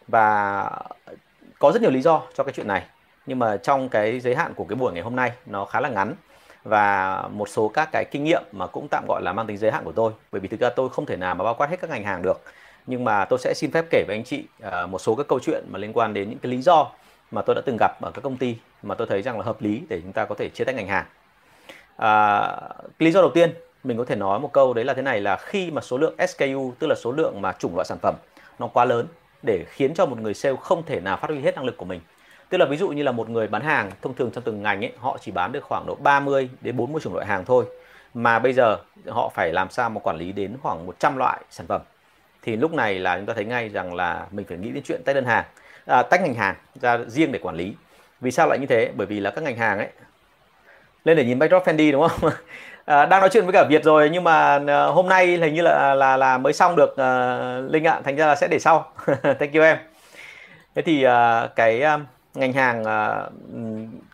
Và 0.08 0.70
có 1.58 1.72
rất 1.72 1.82
nhiều 1.82 1.90
lý 1.90 2.02
do 2.02 2.22
cho 2.34 2.44
cái 2.44 2.52
chuyện 2.52 2.68
này 2.68 2.86
nhưng 3.26 3.38
mà 3.38 3.56
trong 3.56 3.88
cái 3.88 4.20
giới 4.20 4.34
hạn 4.34 4.54
của 4.54 4.64
cái 4.64 4.76
buổi 4.76 4.92
ngày 4.92 5.02
hôm 5.02 5.16
nay 5.16 5.32
nó 5.46 5.64
khá 5.64 5.80
là 5.80 5.88
ngắn 5.88 6.14
và 6.68 7.22
một 7.32 7.48
số 7.48 7.68
các 7.68 7.88
cái 7.92 8.04
kinh 8.10 8.24
nghiệm 8.24 8.42
mà 8.52 8.66
cũng 8.66 8.88
tạm 8.90 9.04
gọi 9.08 9.22
là 9.22 9.32
mang 9.32 9.46
tính 9.46 9.58
giới 9.58 9.70
hạn 9.70 9.84
của 9.84 9.92
tôi. 9.92 10.12
Bởi 10.32 10.40
vì 10.40 10.48
thực 10.48 10.60
ra 10.60 10.70
tôi 10.70 10.88
không 10.88 11.06
thể 11.06 11.16
nào 11.16 11.34
mà 11.34 11.44
bao 11.44 11.54
quát 11.54 11.70
hết 11.70 11.80
các 11.80 11.90
ngành 11.90 12.04
hàng 12.04 12.22
được. 12.22 12.40
Nhưng 12.86 13.04
mà 13.04 13.24
tôi 13.24 13.38
sẽ 13.38 13.54
xin 13.54 13.70
phép 13.70 13.84
kể 13.90 14.04
với 14.06 14.16
anh 14.16 14.24
chị 14.24 14.44
à, 14.60 14.86
một 14.86 14.98
số 14.98 15.14
các 15.14 15.28
câu 15.28 15.40
chuyện 15.40 15.64
mà 15.70 15.78
liên 15.78 15.92
quan 15.92 16.14
đến 16.14 16.30
những 16.30 16.38
cái 16.38 16.52
lý 16.52 16.62
do 16.62 16.90
mà 17.30 17.42
tôi 17.42 17.54
đã 17.54 17.62
từng 17.66 17.76
gặp 17.80 18.00
ở 18.00 18.10
các 18.10 18.20
công 18.20 18.36
ty 18.36 18.56
mà 18.82 18.94
tôi 18.94 19.06
thấy 19.06 19.22
rằng 19.22 19.38
là 19.38 19.44
hợp 19.44 19.62
lý 19.62 19.82
để 19.88 20.00
chúng 20.00 20.12
ta 20.12 20.24
có 20.24 20.34
thể 20.34 20.48
chia 20.48 20.64
tách 20.64 20.74
ngành 20.74 20.88
hàng. 20.88 21.06
À, 21.96 22.52
lý 22.98 23.10
do 23.10 23.20
đầu 23.20 23.30
tiên 23.34 23.54
mình 23.84 23.98
có 23.98 24.04
thể 24.04 24.16
nói 24.16 24.40
một 24.40 24.52
câu 24.52 24.74
đấy 24.74 24.84
là 24.84 24.94
thế 24.94 25.02
này 25.02 25.20
là 25.20 25.36
khi 25.36 25.70
mà 25.70 25.80
số 25.80 25.98
lượng 25.98 26.14
SKU 26.28 26.72
tức 26.78 26.86
là 26.86 26.94
số 26.94 27.12
lượng 27.12 27.42
mà 27.42 27.52
chủng 27.52 27.74
loại 27.74 27.86
sản 27.86 27.98
phẩm 28.02 28.14
nó 28.58 28.66
quá 28.66 28.84
lớn 28.84 29.06
để 29.42 29.64
khiến 29.68 29.94
cho 29.94 30.06
một 30.06 30.20
người 30.20 30.34
sale 30.34 30.56
không 30.60 30.82
thể 30.86 31.00
nào 31.00 31.16
phát 31.16 31.30
huy 31.30 31.40
hết 31.40 31.54
năng 31.54 31.64
lực 31.64 31.76
của 31.76 31.84
mình 31.84 32.00
tức 32.48 32.58
là 32.58 32.64
ví 32.66 32.76
dụ 32.76 32.88
như 32.88 33.02
là 33.02 33.12
một 33.12 33.28
người 33.28 33.46
bán 33.46 33.62
hàng 33.62 33.90
thông 34.02 34.14
thường 34.14 34.30
trong 34.30 34.44
từng 34.44 34.62
ngành 34.62 34.84
ấy 34.84 34.92
họ 34.98 35.18
chỉ 35.20 35.30
bán 35.32 35.52
được 35.52 35.64
khoảng 35.64 35.86
độ 35.86 35.94
30 35.94 36.48
đến 36.60 36.76
40 36.76 37.00
chủng 37.00 37.14
loại 37.14 37.26
hàng 37.26 37.44
thôi. 37.44 37.64
Mà 38.14 38.38
bây 38.38 38.52
giờ 38.52 38.76
họ 39.06 39.28
phải 39.34 39.52
làm 39.52 39.70
sao 39.70 39.90
mà 39.90 40.00
quản 40.00 40.16
lý 40.16 40.32
đến 40.32 40.56
khoảng 40.62 40.86
100 40.86 41.16
loại 41.16 41.40
sản 41.50 41.66
phẩm. 41.66 41.80
Thì 42.42 42.56
lúc 42.56 42.72
này 42.72 42.98
là 42.98 43.16
chúng 43.16 43.26
ta 43.26 43.34
thấy 43.34 43.44
ngay 43.44 43.68
rằng 43.68 43.94
là 43.94 44.26
mình 44.30 44.46
phải 44.48 44.58
nghĩ 44.58 44.70
đến 44.70 44.82
chuyện 44.86 45.02
tách 45.04 45.14
đơn 45.14 45.24
hàng 45.24 45.44
à, 45.86 46.02
tách 46.02 46.20
ngành 46.22 46.34
hàng 46.34 46.54
ra 46.74 46.98
riêng 47.06 47.32
để 47.32 47.38
quản 47.38 47.56
lý. 47.56 47.74
Vì 48.20 48.30
sao 48.30 48.46
lại 48.48 48.58
như 48.58 48.66
thế? 48.66 48.90
Bởi 48.96 49.06
vì 49.06 49.20
là 49.20 49.30
các 49.30 49.44
ngành 49.44 49.56
hàng 49.56 49.78
ấy 49.78 49.88
lên 51.04 51.16
để 51.16 51.24
nhìn 51.24 51.38
backdrop 51.38 51.64
Fendi 51.64 51.92
đúng 51.92 52.08
không? 52.08 52.30
À, 52.86 53.06
đang 53.06 53.20
nói 53.20 53.28
chuyện 53.32 53.44
với 53.44 53.52
cả 53.52 53.64
Việt 53.64 53.84
rồi 53.84 54.10
nhưng 54.12 54.24
mà 54.24 54.60
à, 54.66 54.84
hôm 54.84 55.08
nay 55.08 55.26
hình 55.26 55.54
như 55.54 55.62
là 55.62 55.94
là 55.94 56.16
là 56.16 56.38
mới 56.38 56.52
xong 56.52 56.76
được 56.76 56.90
uh, 56.90 57.72
Linh 57.72 57.84
ạ. 57.84 58.00
Thành 58.04 58.16
ra 58.16 58.26
là 58.26 58.36
sẽ 58.36 58.48
để 58.48 58.58
sau. 58.58 58.92
Thank 59.22 59.54
you 59.54 59.62
em. 59.62 59.76
Thế 60.74 60.82
thì 60.82 61.06
uh, 61.06 61.10
cái 61.56 61.82
uh, 61.94 62.00
ngành 62.36 62.52
hàng 62.52 62.80
uh, 62.80 63.32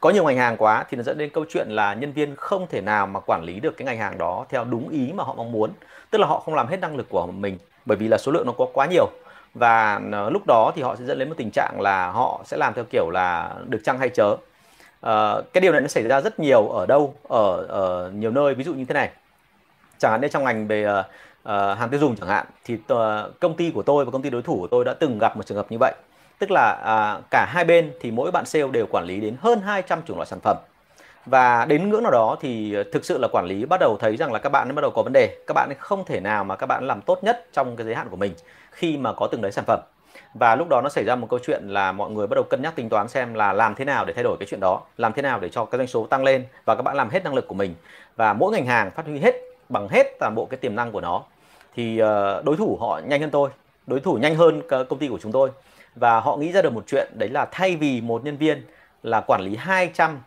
có 0.01 0.11
nhiều 0.11 0.25
ngành 0.25 0.37
hàng 0.37 0.57
quá 0.57 0.85
thì 0.91 0.97
nó 0.97 1.03
dẫn 1.03 1.19
đến 1.19 1.31
câu 1.31 1.45
chuyện 1.49 1.69
là 1.71 1.95
nhân 1.95 2.13
viên 2.13 2.37
không 2.37 2.67
thể 2.71 2.81
nào 2.81 3.07
mà 3.07 3.21
quản 3.21 3.43
lý 3.45 3.61
được 3.61 3.77
cái 3.77 3.87
ngành 3.87 3.99
hàng 3.99 4.19
đó 4.19 4.47
theo 4.49 4.65
đúng 4.65 4.89
ý 4.89 5.13
mà 5.13 5.25
họ 5.25 5.35
mong 5.35 5.53
muốn. 5.53 5.71
Tức 6.11 6.19
là 6.19 6.27
họ 6.27 6.41
không 6.41 6.55
làm 6.55 6.67
hết 6.67 6.81
năng 6.81 6.97
lực 6.97 7.09
của 7.09 7.27
mình 7.27 7.59
bởi 7.85 7.97
vì 7.97 8.09
là 8.09 8.19
số 8.19 8.33
lượng 8.33 8.47
nó 8.47 8.53
có 8.53 8.67
quá 8.73 8.87
nhiều. 8.87 9.07
Và 9.55 10.01
uh, 10.27 10.33
lúc 10.33 10.43
đó 10.47 10.73
thì 10.75 10.83
họ 10.83 10.97
sẽ 10.97 11.05
dẫn 11.05 11.19
đến 11.19 11.29
một 11.29 11.35
tình 11.39 11.51
trạng 11.51 11.81
là 11.81 12.11
họ 12.11 12.41
sẽ 12.45 12.57
làm 12.57 12.75
theo 12.75 12.85
kiểu 12.91 13.11
là 13.11 13.55
được 13.69 13.81
chăng 13.85 13.99
hay 13.99 14.09
chớ. 14.09 14.31
Uh, 14.33 15.53
cái 15.53 15.61
điều 15.61 15.73
này 15.73 15.81
nó 15.81 15.89
xảy 15.89 16.03
ra 16.03 16.21
rất 16.21 16.41
nhiều 16.41 16.69
ở 16.69 16.87
đâu? 16.87 17.15
Ở, 17.29 17.67
ở 17.69 18.11
nhiều 18.15 18.31
nơi 18.31 18.55
ví 18.55 18.65
dụ 18.65 18.75
như 18.75 18.85
thế 18.85 18.95
này. 18.95 19.11
Chẳng 19.99 20.13
hạn 20.13 20.21
như 20.21 20.29
trong 20.29 20.45
ngành 20.45 20.67
về 20.67 20.87
uh, 20.87 21.07
uh, 21.43 21.79
hàng 21.79 21.89
tiêu 21.91 22.01
dùng 22.01 22.17
chẳng 22.17 22.29
hạn 22.29 22.47
thì 22.65 22.75
uh, 22.75 23.41
công 23.41 23.57
ty 23.57 23.71
của 23.71 23.83
tôi 23.83 24.05
và 24.05 24.11
công 24.11 24.23
ty 24.23 24.31
đối 24.31 24.43
thủ 24.43 24.57
của 24.61 24.67
tôi 24.67 24.85
đã 24.85 24.95
từng 24.95 25.19
gặp 25.19 25.37
một 25.37 25.47
trường 25.47 25.57
hợp 25.57 25.67
như 25.71 25.77
vậy 25.81 25.93
tức 26.43 26.51
là 26.51 26.73
à, 26.73 27.21
cả 27.31 27.47
hai 27.49 27.65
bên 27.65 27.93
thì 28.01 28.11
mỗi 28.11 28.31
bạn 28.31 28.47
sale 28.47 28.69
đều 28.69 28.87
quản 28.87 29.05
lý 29.05 29.21
đến 29.21 29.37
hơn 29.41 29.61
200 29.61 30.03
chủng 30.07 30.17
loại 30.17 30.27
sản 30.27 30.39
phẩm. 30.43 30.57
Và 31.27 31.65
đến 31.65 31.91
ngưỡng 31.91 32.03
nào 32.03 32.13
đó 32.13 32.37
thì 32.41 32.75
à, 32.75 32.83
thực 32.93 33.05
sự 33.05 33.19
là 33.19 33.29
quản 33.33 33.47
lý 33.47 33.65
bắt 33.65 33.81
đầu 33.81 33.97
thấy 34.01 34.17
rằng 34.17 34.33
là 34.33 34.39
các 34.39 34.49
bạn 34.49 34.75
bắt 34.75 34.83
đầu 34.83 34.91
có 34.91 35.03
vấn 35.03 35.13
đề. 35.13 35.37
Các 35.47 35.55
bạn 35.55 35.73
không 35.79 36.05
thể 36.05 36.21
nào 36.21 36.45
mà 36.45 36.57
các 36.57 36.67
bạn 36.67 36.87
làm 36.87 37.01
tốt 37.01 37.25
nhất 37.25 37.47
trong 37.53 37.77
cái 37.77 37.87
giới 37.87 37.95
hạn 37.95 38.09
của 38.09 38.17
mình 38.17 38.33
khi 38.71 38.97
mà 38.97 39.13
có 39.13 39.27
từng 39.27 39.41
đấy 39.41 39.53
sản 39.53 39.65
phẩm. 39.65 39.81
Và 40.35 40.57
lúc 40.57 40.69
đó 40.69 40.81
nó 40.81 40.89
xảy 40.89 41.05
ra 41.05 41.17
một 41.17 41.27
câu 41.31 41.39
chuyện 41.47 41.69
là 41.69 41.93
mọi 41.93 42.11
người 42.11 42.27
bắt 42.27 42.35
đầu 42.35 42.45
cân 42.51 42.63
nhắc 42.63 42.77
tính 42.77 42.89
toán 42.89 43.09
xem 43.09 43.35
là 43.35 43.53
làm 43.53 43.75
thế 43.75 43.85
nào 43.85 44.05
để 44.05 44.13
thay 44.13 44.25
đổi 44.25 44.37
cái 44.41 44.47
chuyện 44.51 44.61
đó 44.61 44.81
làm 44.97 45.13
thế 45.13 45.23
nào 45.23 45.41
để 45.41 45.49
cho 45.49 45.65
cái 45.65 45.79
doanh 45.79 45.89
số 45.89 46.07
tăng 46.07 46.25
lên 46.25 46.45
và 46.65 46.75
các 46.75 46.83
bạn 46.83 46.97
làm 46.97 47.11
hết 47.11 47.25
năng 47.25 47.35
lực 47.35 47.49
của 47.49 47.55
mình. 47.55 47.75
Và 48.17 48.33
mỗi 48.33 48.53
ngành 48.53 48.67
hàng 48.67 48.91
phát 48.91 49.07
huy 49.07 49.19
hết 49.19 49.35
bằng 49.69 49.89
hết 49.89 50.07
toàn 50.21 50.35
bộ 50.35 50.47
cái 50.47 50.59
tiềm 50.59 50.77
năng 50.77 50.93
của 50.93 51.01
nó. 51.01 51.23
Thì 51.75 51.99
ờ, 51.99 52.43
đối 52.45 52.57
thủ 52.57 52.79
họ 52.81 53.01
nhanh 53.05 53.21
hơn 53.21 53.31
tôi 53.31 53.51
đối 53.87 54.01
thủ 54.01 54.15
nhanh 54.15 54.35
hơn 54.35 54.63
ờ, 54.69 54.85
công 54.85 54.99
ty 54.99 55.09
của 55.09 55.19
chúng 55.23 55.33
tôi 55.33 55.51
và 55.97 56.21
họ 56.21 56.37
nghĩ 56.37 56.53
ra 56.53 56.63
được 56.63 56.73
một 56.73 56.85
chuyện 56.87 57.13
đấy 57.19 57.29
là 57.29 57.49
thay 57.53 57.77
vì 57.77 58.01
một 58.01 58.25
nhân 58.25 58.37
viên 58.37 58.63
là 59.03 59.21
quản 59.21 59.41
lý 59.41 59.57
200 59.57 60.21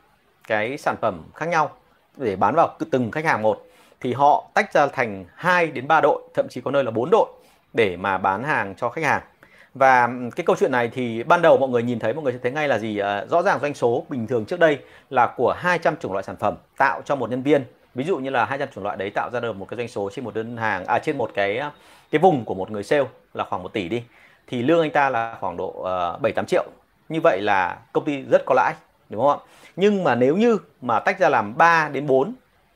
cái 0.48 0.78
sản 0.78 0.96
phẩm 1.02 1.24
khác 1.36 1.46
nhau 1.46 1.72
để 2.18 2.36
bán 2.36 2.56
vào 2.56 2.78
từng 2.92 3.12
khách 3.12 3.26
hàng 3.26 3.42
một 3.42 3.66
thì 4.00 4.14
họ 4.14 4.50
tách 4.54 4.74
ra 4.74 4.88
thành 4.88 5.26
2 5.36 5.68
đến 5.68 5.88
3 5.88 6.02
đội, 6.02 6.22
thậm 6.34 6.48
chí 6.50 6.62
có 6.62 6.72
nơi 6.72 6.84
là 6.84 6.92
4 6.92 7.10
đội 7.12 7.28
để 7.74 7.98
mà 7.98 8.18
bán 8.18 8.44
hàng 8.44 8.76
cho 8.78 8.90
khách 8.90 9.04
hàng. 9.04 9.22
Và 9.74 10.10
cái 10.36 10.46
câu 10.46 10.56
chuyện 10.60 10.72
này 10.72 10.90
thì 10.94 11.24
ban 11.24 11.42
đầu 11.42 11.58
mọi 11.58 11.70
người 11.70 11.84
nhìn 11.84 12.00
thấy 12.00 12.14
mọi 12.14 12.24
người 12.24 12.34
sẽ 12.34 12.40
thấy 12.44 12.52
ngay 12.52 12.68
là 12.68 12.80
gì? 12.80 12.98
À, 12.98 13.26
rõ 13.26 13.42
ràng 13.42 13.60
doanh 13.62 13.74
số 13.74 14.06
bình 14.10 14.28
thường 14.28 14.46
trước 14.46 14.60
đây 14.60 14.80
là 15.10 15.34
của 15.38 15.54
200 15.58 15.96
chủng 15.98 16.12
loại 16.14 16.24
sản 16.24 16.36
phẩm 16.40 16.56
tạo 16.78 17.02
cho 17.06 17.16
một 17.16 17.30
nhân 17.30 17.42
viên. 17.42 17.64
Ví 17.96 18.04
dụ 18.04 18.18
như 18.18 18.30
là 18.30 18.46
200 18.46 18.70
chủng 18.76 18.84
loại 18.84 18.98
đấy 18.98 19.10
tạo 19.10 19.30
ra 19.34 19.40
được 19.40 19.56
một 19.56 19.68
cái 19.70 19.78
doanh 19.78 19.88
số 19.88 20.10
trên 20.14 20.26
một 20.26 20.36
đơn 20.36 20.58
hàng 20.58 20.86
à 20.86 21.00
trên 21.00 21.18
một 21.18 21.32
cái 21.34 21.62
cái 22.12 22.20
vùng 22.20 22.46
của 22.46 22.54
một 22.54 22.72
người 22.72 22.84
sale 22.84 23.06
là 23.34 23.44
khoảng 23.44 23.64
1 23.64 23.74
tỷ 23.74 23.90
đi 23.90 24.04
thì 24.48 24.62
lương 24.62 24.82
anh 24.82 24.92
ta 24.92 25.10
là 25.10 25.38
khoảng 25.40 25.58
độ 25.58 25.86
uh, 26.26 26.36
tám 26.36 26.46
triệu. 26.46 26.66
Như 27.10 27.22
vậy 27.22 27.42
là 27.42 27.78
công 27.94 28.06
ty 28.06 28.22
rất 28.22 28.42
có 28.46 28.56
lãi 28.56 28.74
đúng 29.10 29.22
không 29.22 29.40
ạ? 29.40 29.46
Nhưng 29.76 30.04
mà 30.04 30.16
nếu 30.16 30.38
như 30.38 30.58
mà 30.82 31.00
tách 31.00 31.20
ra 31.20 31.30
làm 31.30 31.58
3 31.58 31.90
đến 31.90 32.08
4 32.08 32.34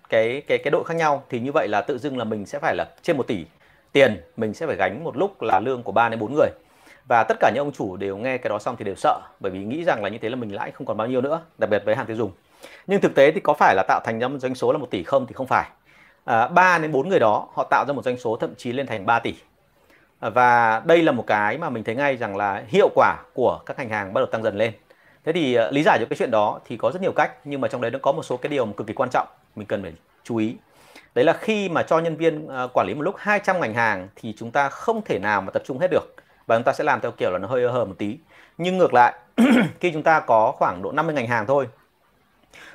cái 0.10 0.42
cái 0.48 0.58
cái 0.58 0.72
đội 0.72 0.84
khác 0.84 0.94
nhau 0.94 1.24
thì 1.30 1.40
như 1.40 1.52
vậy 1.52 1.68
là 1.68 1.82
tự 1.82 1.98
dưng 1.98 2.18
là 2.18 2.24
mình 2.24 2.46
sẽ 2.46 2.60
phải 2.60 2.76
là 2.76 2.90
trên 3.02 3.18
1 3.18 3.28
tỷ 3.28 3.46
tiền. 3.92 4.22
Mình 4.38 4.54
sẽ 4.54 4.68
phải 4.68 4.76
gánh 4.76 5.04
một 5.04 5.18
lúc 5.18 5.42
là 5.42 5.60
lương 5.60 5.84
của 5.84 5.92
3 5.92 6.10
đến 6.10 6.20
4 6.20 6.34
người. 6.34 6.50
Và 7.08 7.24
tất 7.24 7.38
cả 7.40 7.52
những 7.54 7.66
ông 7.66 7.72
chủ 7.72 7.98
đều 7.98 8.18
nghe 8.18 8.38
cái 8.38 8.50
đó 8.50 8.60
xong 8.60 8.76
thì 8.80 8.86
đều 8.86 8.96
sợ 8.96 9.20
bởi 9.40 9.52
vì 9.52 9.60
nghĩ 9.60 9.84
rằng 9.84 10.04
là 10.04 10.10
như 10.10 10.18
thế 10.18 10.30
là 10.30 10.36
mình 10.36 10.56
lãi 10.56 10.72
không 10.72 10.88
còn 10.88 10.98
bao 10.98 11.08
nhiêu 11.08 11.22
nữa 11.22 11.42
đặc 11.58 11.70
biệt 11.70 11.82
với 11.86 11.96
hàng 11.96 12.06
tiêu 12.06 12.16
dùng. 12.16 12.32
Nhưng 12.88 13.02
thực 13.02 13.16
tế 13.16 13.32
thì 13.32 13.40
có 13.40 13.54
phải 13.54 13.76
là 13.76 13.84
tạo 13.88 14.02
thành 14.04 14.20
ra 14.20 14.28
một 14.28 14.38
doanh 14.40 14.56
số 14.56 14.72
là 14.72 14.78
một 14.78 14.90
tỷ 14.92 15.04
không 15.04 15.26
thì 15.28 15.34
không 15.34 15.48
phải. 15.48 15.70
À, 16.26 16.48
3 16.48 16.78
đến 16.78 16.92
4 16.92 17.10
người 17.10 17.20
đó 17.20 17.48
họ 17.54 17.64
tạo 17.64 17.86
ra 17.88 17.94
một 17.94 18.06
doanh 18.06 18.18
số 18.18 18.36
thậm 18.36 18.56
chí 18.58 18.72
lên 18.72 18.88
thành 18.88 19.06
3 19.06 19.20
tỷ 19.20 19.34
và 20.20 20.82
đây 20.86 21.04
là 21.04 21.12
một 21.12 21.24
cái 21.28 21.58
mà 21.58 21.70
mình 21.70 21.84
thấy 21.84 21.96
ngay 21.96 22.18
rằng 22.18 22.38
là 22.38 22.64
hiệu 22.68 22.90
quả 22.96 23.18
của 23.34 23.60
các 23.66 23.78
ngành 23.78 23.90
hàng 23.90 24.14
bắt 24.14 24.22
đầu 24.22 24.28
tăng 24.32 24.44
dần 24.44 24.58
lên. 24.58 24.74
Thế 25.26 25.34
thì 25.34 25.58
uh, 25.60 25.74
lý 25.74 25.84
giải 25.84 25.98
cho 26.00 26.06
cái 26.10 26.18
chuyện 26.18 26.32
đó 26.32 26.60
thì 26.66 26.78
có 26.78 26.92
rất 26.92 27.02
nhiều 27.02 27.12
cách 27.12 27.32
nhưng 27.44 27.62
mà 27.62 27.68
trong 27.68 27.82
đấy 27.82 27.92
nó 27.92 28.00
có 28.02 28.12
một 28.12 28.24
số 28.24 28.38
cái 28.38 28.50
điều 28.50 28.66
cực 28.66 28.88
kỳ 28.88 28.94
quan 28.94 29.10
trọng 29.10 29.28
mình 29.56 29.68
cần 29.68 29.82
phải 29.82 29.94
chú 30.24 30.38
ý. 30.38 30.56
Đấy 31.16 31.26
là 31.26 31.34
khi 31.34 31.70
mà 31.70 31.84
cho 31.84 32.00
nhân 32.00 32.16
viên 32.16 32.46
uh, 32.46 32.74
quản 32.74 32.88
lý 32.88 32.94
một 32.94 33.02
lúc 33.02 33.16
200 33.18 33.62
ngành 33.62 33.74
hàng 33.74 34.08
thì 34.16 34.34
chúng 34.38 34.52
ta 34.52 34.70
không 34.70 35.02
thể 35.06 35.20
nào 35.20 35.42
mà 35.42 35.52
tập 35.52 35.62
trung 35.66 35.80
hết 35.80 35.88
được 35.92 36.16
và 36.48 36.56
chúng 36.56 36.64
ta 36.64 36.74
sẽ 36.74 36.84
làm 36.84 37.02
theo 37.02 37.12
kiểu 37.12 37.32
là 37.32 37.38
nó 37.38 37.48
hơi 37.48 37.72
hờ 37.72 37.86
một 37.86 37.96
tí. 37.98 38.18
Nhưng 38.58 38.78
ngược 38.78 38.94
lại 38.94 39.14
khi 39.80 39.92
chúng 39.92 40.04
ta 40.04 40.20
có 40.20 40.52
khoảng 40.52 40.82
độ 40.82 40.92
50 40.92 41.16
ngành 41.16 41.28
hàng 41.28 41.46
thôi 41.48 41.68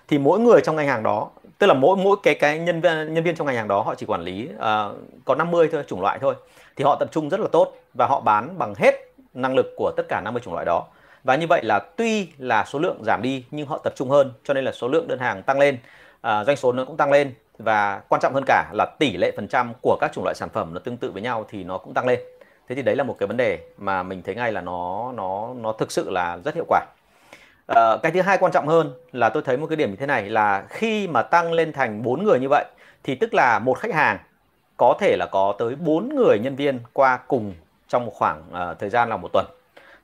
thì 0.08 0.18
mỗi 0.18 0.40
người 0.40 0.60
trong 0.60 0.76
ngành 0.76 0.86
hàng 0.86 1.02
đó 1.02 1.30
tức 1.58 1.66
là 1.66 1.74
mỗi 1.74 1.96
mỗi 1.96 2.16
cái 2.22 2.34
cái 2.34 2.58
nhân 2.58 2.80
viên 2.80 3.14
nhân 3.14 3.24
viên 3.24 3.36
trong 3.36 3.46
ngành 3.46 3.56
hàng 3.56 3.68
đó 3.68 3.82
họ 3.82 3.94
chỉ 3.94 4.06
quản 4.06 4.20
lý 4.20 4.48
uh, 4.54 4.96
có 5.24 5.34
50 5.34 5.68
thôi 5.72 5.84
chủng 5.86 6.00
loại 6.00 6.18
thôi 6.18 6.34
thì 6.76 6.84
họ 6.84 6.96
tập 7.00 7.08
trung 7.12 7.28
rất 7.28 7.40
là 7.40 7.48
tốt 7.52 7.72
và 7.94 8.06
họ 8.06 8.20
bán 8.20 8.58
bằng 8.58 8.74
hết 8.74 8.94
năng 9.34 9.54
lực 9.54 9.66
của 9.76 9.92
tất 9.96 10.02
cả 10.08 10.20
50 10.20 10.42
chủng 10.44 10.54
loại 10.54 10.66
đó. 10.66 10.86
Và 11.24 11.36
như 11.36 11.46
vậy 11.46 11.64
là 11.64 11.78
tuy 11.96 12.28
là 12.38 12.64
số 12.64 12.78
lượng 12.78 13.04
giảm 13.04 13.22
đi 13.22 13.44
nhưng 13.50 13.66
họ 13.66 13.78
tập 13.78 13.92
trung 13.96 14.10
hơn 14.10 14.32
cho 14.44 14.54
nên 14.54 14.64
là 14.64 14.72
số 14.72 14.88
lượng 14.88 15.08
đơn 15.08 15.18
hàng 15.18 15.42
tăng 15.42 15.58
lên 15.58 15.78
à, 16.20 16.44
doanh 16.44 16.56
số 16.56 16.72
nó 16.72 16.84
cũng 16.84 16.96
tăng 16.96 17.12
lên. 17.12 17.34
Và 17.58 18.02
quan 18.08 18.20
trọng 18.20 18.34
hơn 18.34 18.44
cả 18.46 18.70
là 18.72 18.86
tỷ 18.98 19.16
lệ 19.16 19.32
phần 19.36 19.48
trăm 19.48 19.72
của 19.82 19.96
các 20.00 20.12
chủng 20.14 20.24
loại 20.24 20.34
sản 20.34 20.48
phẩm 20.48 20.74
nó 20.74 20.80
tương 20.80 20.96
tự 20.96 21.10
với 21.10 21.22
nhau 21.22 21.46
thì 21.48 21.64
nó 21.64 21.78
cũng 21.78 21.94
tăng 21.94 22.06
lên. 22.06 22.20
Thế 22.68 22.74
thì 22.74 22.82
đấy 22.82 22.96
là 22.96 23.04
một 23.04 23.16
cái 23.18 23.26
vấn 23.26 23.36
đề 23.36 23.58
mà 23.78 24.02
mình 24.02 24.22
thấy 24.22 24.34
ngay 24.34 24.52
là 24.52 24.60
nó 24.60 25.12
nó 25.12 25.54
nó 25.56 25.72
thực 25.72 25.92
sự 25.92 26.10
là 26.10 26.38
rất 26.44 26.54
hiệu 26.54 26.64
quả. 26.68 26.86
À, 27.66 27.96
cái 28.02 28.12
thứ 28.12 28.20
hai 28.20 28.38
quan 28.38 28.52
trọng 28.52 28.68
hơn 28.68 28.92
là 29.12 29.28
tôi 29.28 29.42
thấy 29.46 29.56
một 29.56 29.66
cái 29.66 29.76
điểm 29.76 29.90
như 29.90 29.96
thế 29.96 30.06
này 30.06 30.30
là 30.30 30.64
khi 30.68 31.08
mà 31.08 31.22
tăng 31.22 31.52
lên 31.52 31.72
thành 31.72 32.02
bốn 32.02 32.24
người 32.24 32.40
như 32.40 32.48
vậy 32.50 32.64
thì 33.02 33.14
tức 33.14 33.34
là 33.34 33.58
một 33.58 33.78
khách 33.78 33.94
hàng 33.94 34.18
có 34.76 34.94
thể 35.00 35.16
là 35.16 35.26
có 35.32 35.54
tới 35.58 35.74
bốn 35.74 36.08
người 36.16 36.38
nhân 36.38 36.56
viên 36.56 36.80
qua 36.92 37.16
cùng 37.28 37.54
trong 37.88 38.06
một 38.06 38.12
khoảng 38.14 38.42
uh, 38.50 38.78
thời 38.78 38.90
gian 38.90 39.08
là 39.08 39.16
một 39.16 39.28
tuần. 39.32 39.46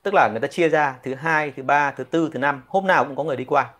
Tức 0.02 0.14
là 0.14 0.28
người 0.28 0.40
ta 0.40 0.48
chia 0.48 0.68
ra 0.68 0.96
thứ 1.02 1.14
hai 1.14 1.52
thứ 1.56 1.62
ba 1.62 1.90
thứ 1.90 2.04
tư 2.04 2.30
thứ 2.32 2.38
năm 2.38 2.62
hôm 2.68 2.86
nào 2.86 3.04
cũng 3.04 3.16
có 3.16 3.24
người 3.24 3.36
đi 3.36 3.44
qua. 3.44 3.70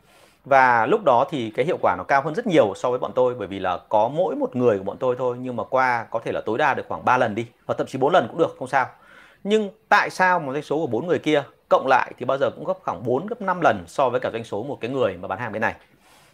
Và 0.44 0.86
lúc 0.86 1.04
đó 1.04 1.24
thì 1.30 1.50
cái 1.56 1.66
hiệu 1.66 1.78
quả 1.82 1.96
nó 1.98 2.04
cao 2.04 2.22
hơn 2.22 2.34
rất 2.34 2.46
nhiều 2.46 2.72
so 2.76 2.90
với 2.90 2.98
bọn 2.98 3.12
tôi 3.14 3.34
bởi 3.34 3.48
vì 3.48 3.58
là 3.58 3.78
có 3.88 4.08
mỗi 4.08 4.36
một 4.36 4.56
người 4.56 4.78
của 4.78 4.84
bọn 4.84 4.96
tôi 5.00 5.16
thôi 5.18 5.36
nhưng 5.40 5.56
mà 5.56 5.64
qua 5.64 6.06
có 6.10 6.20
thể 6.24 6.32
là 6.32 6.40
tối 6.40 6.58
đa 6.58 6.74
được 6.74 6.82
khoảng 6.88 7.04
3 7.04 7.18
lần 7.18 7.34
đi 7.34 7.46
hoặc 7.66 7.74
thậm 7.78 7.86
chí 7.86 7.98
4 7.98 8.12
lần 8.12 8.26
cũng 8.28 8.38
được 8.38 8.56
không 8.58 8.68
sao. 8.68 8.86
Nhưng 9.44 9.70
tại 9.88 10.10
sao 10.10 10.40
một 10.40 10.52
doanh 10.52 10.62
số 10.62 10.76
của 10.76 10.86
bốn 10.86 11.06
người 11.06 11.18
kia 11.18 11.42
cộng 11.68 11.86
lại 11.86 12.12
thì 12.18 12.26
bao 12.26 12.38
giờ 12.38 12.50
cũng 12.50 12.64
gấp 12.64 12.78
khoảng 12.82 13.04
4 13.04 13.26
gấp 13.26 13.42
5 13.42 13.60
lần 13.60 13.84
so 13.86 14.08
với 14.08 14.20
cả 14.20 14.30
doanh 14.30 14.44
số 14.44 14.62
một 14.62 14.78
cái 14.80 14.90
người 14.90 15.16
mà 15.16 15.28
bán 15.28 15.38
hàng 15.38 15.52
bên 15.52 15.62
này? 15.62 15.74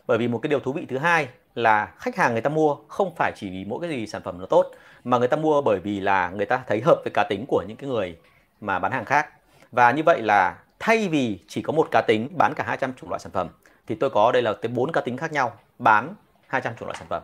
Bởi 0.07 0.19
vì 0.19 0.29
một 0.29 0.39
cái 0.43 0.49
điều 0.49 0.61
thú 0.61 0.73
vị 0.73 0.87
thứ 0.89 0.99
hai 0.99 1.29
là 1.57 1.93
khách 1.99 2.17
hàng 2.17 2.33
người 2.33 2.41
ta 2.41 2.51
mua 2.51 2.77
không 2.89 3.15
phải 3.17 3.33
chỉ 3.37 3.51
vì 3.51 3.65
mỗi 3.65 3.81
cái 3.81 3.91
gì 3.91 4.07
sản 4.07 4.23
phẩm 4.23 4.39
nó 4.39 4.47
tốt, 4.47 4.71
mà 5.05 5.19
người 5.19 5.29
ta 5.29 5.37
mua 5.37 5.63
bởi 5.63 5.81
vì 5.81 6.01
là 6.01 6.31
người 6.31 6.47
ta 6.47 6.63
thấy 6.67 6.81
hợp 6.81 6.97
với 7.05 7.11
cá 7.15 7.25
tính 7.29 7.45
của 7.49 7.65
những 7.69 7.77
cái 7.77 7.91
người 7.91 8.17
mà 8.61 8.79
bán 8.79 8.93
hàng 8.93 9.05
khác. 9.05 9.29
Và 9.73 9.91
như 9.91 10.03
vậy 10.03 10.23
là 10.23 10.59
thay 10.79 11.09
vì 11.09 11.39
chỉ 11.49 11.63
có 11.63 11.73
một 11.73 11.89
cá 11.91 12.03
tính 12.07 12.29
bán 12.33 12.55
cả 12.55 12.65
200 12.65 12.93
chủng 12.95 13.11
loại 13.11 13.21
sản 13.21 13.33
phẩm, 13.33 13.49
thì 13.87 13.95
tôi 13.95 14.11
có 14.11 14.33
đây 14.33 14.43
là 14.43 14.53
tới 14.63 14.69
bốn 14.69 14.93
cá 14.93 15.01
tính 15.01 15.17
khác 15.17 15.33
nhau 15.33 15.53
bán 15.79 16.15
200 16.47 16.73
chủng 16.77 16.89
loại 16.89 16.97
sản 16.99 17.09
phẩm. 17.09 17.23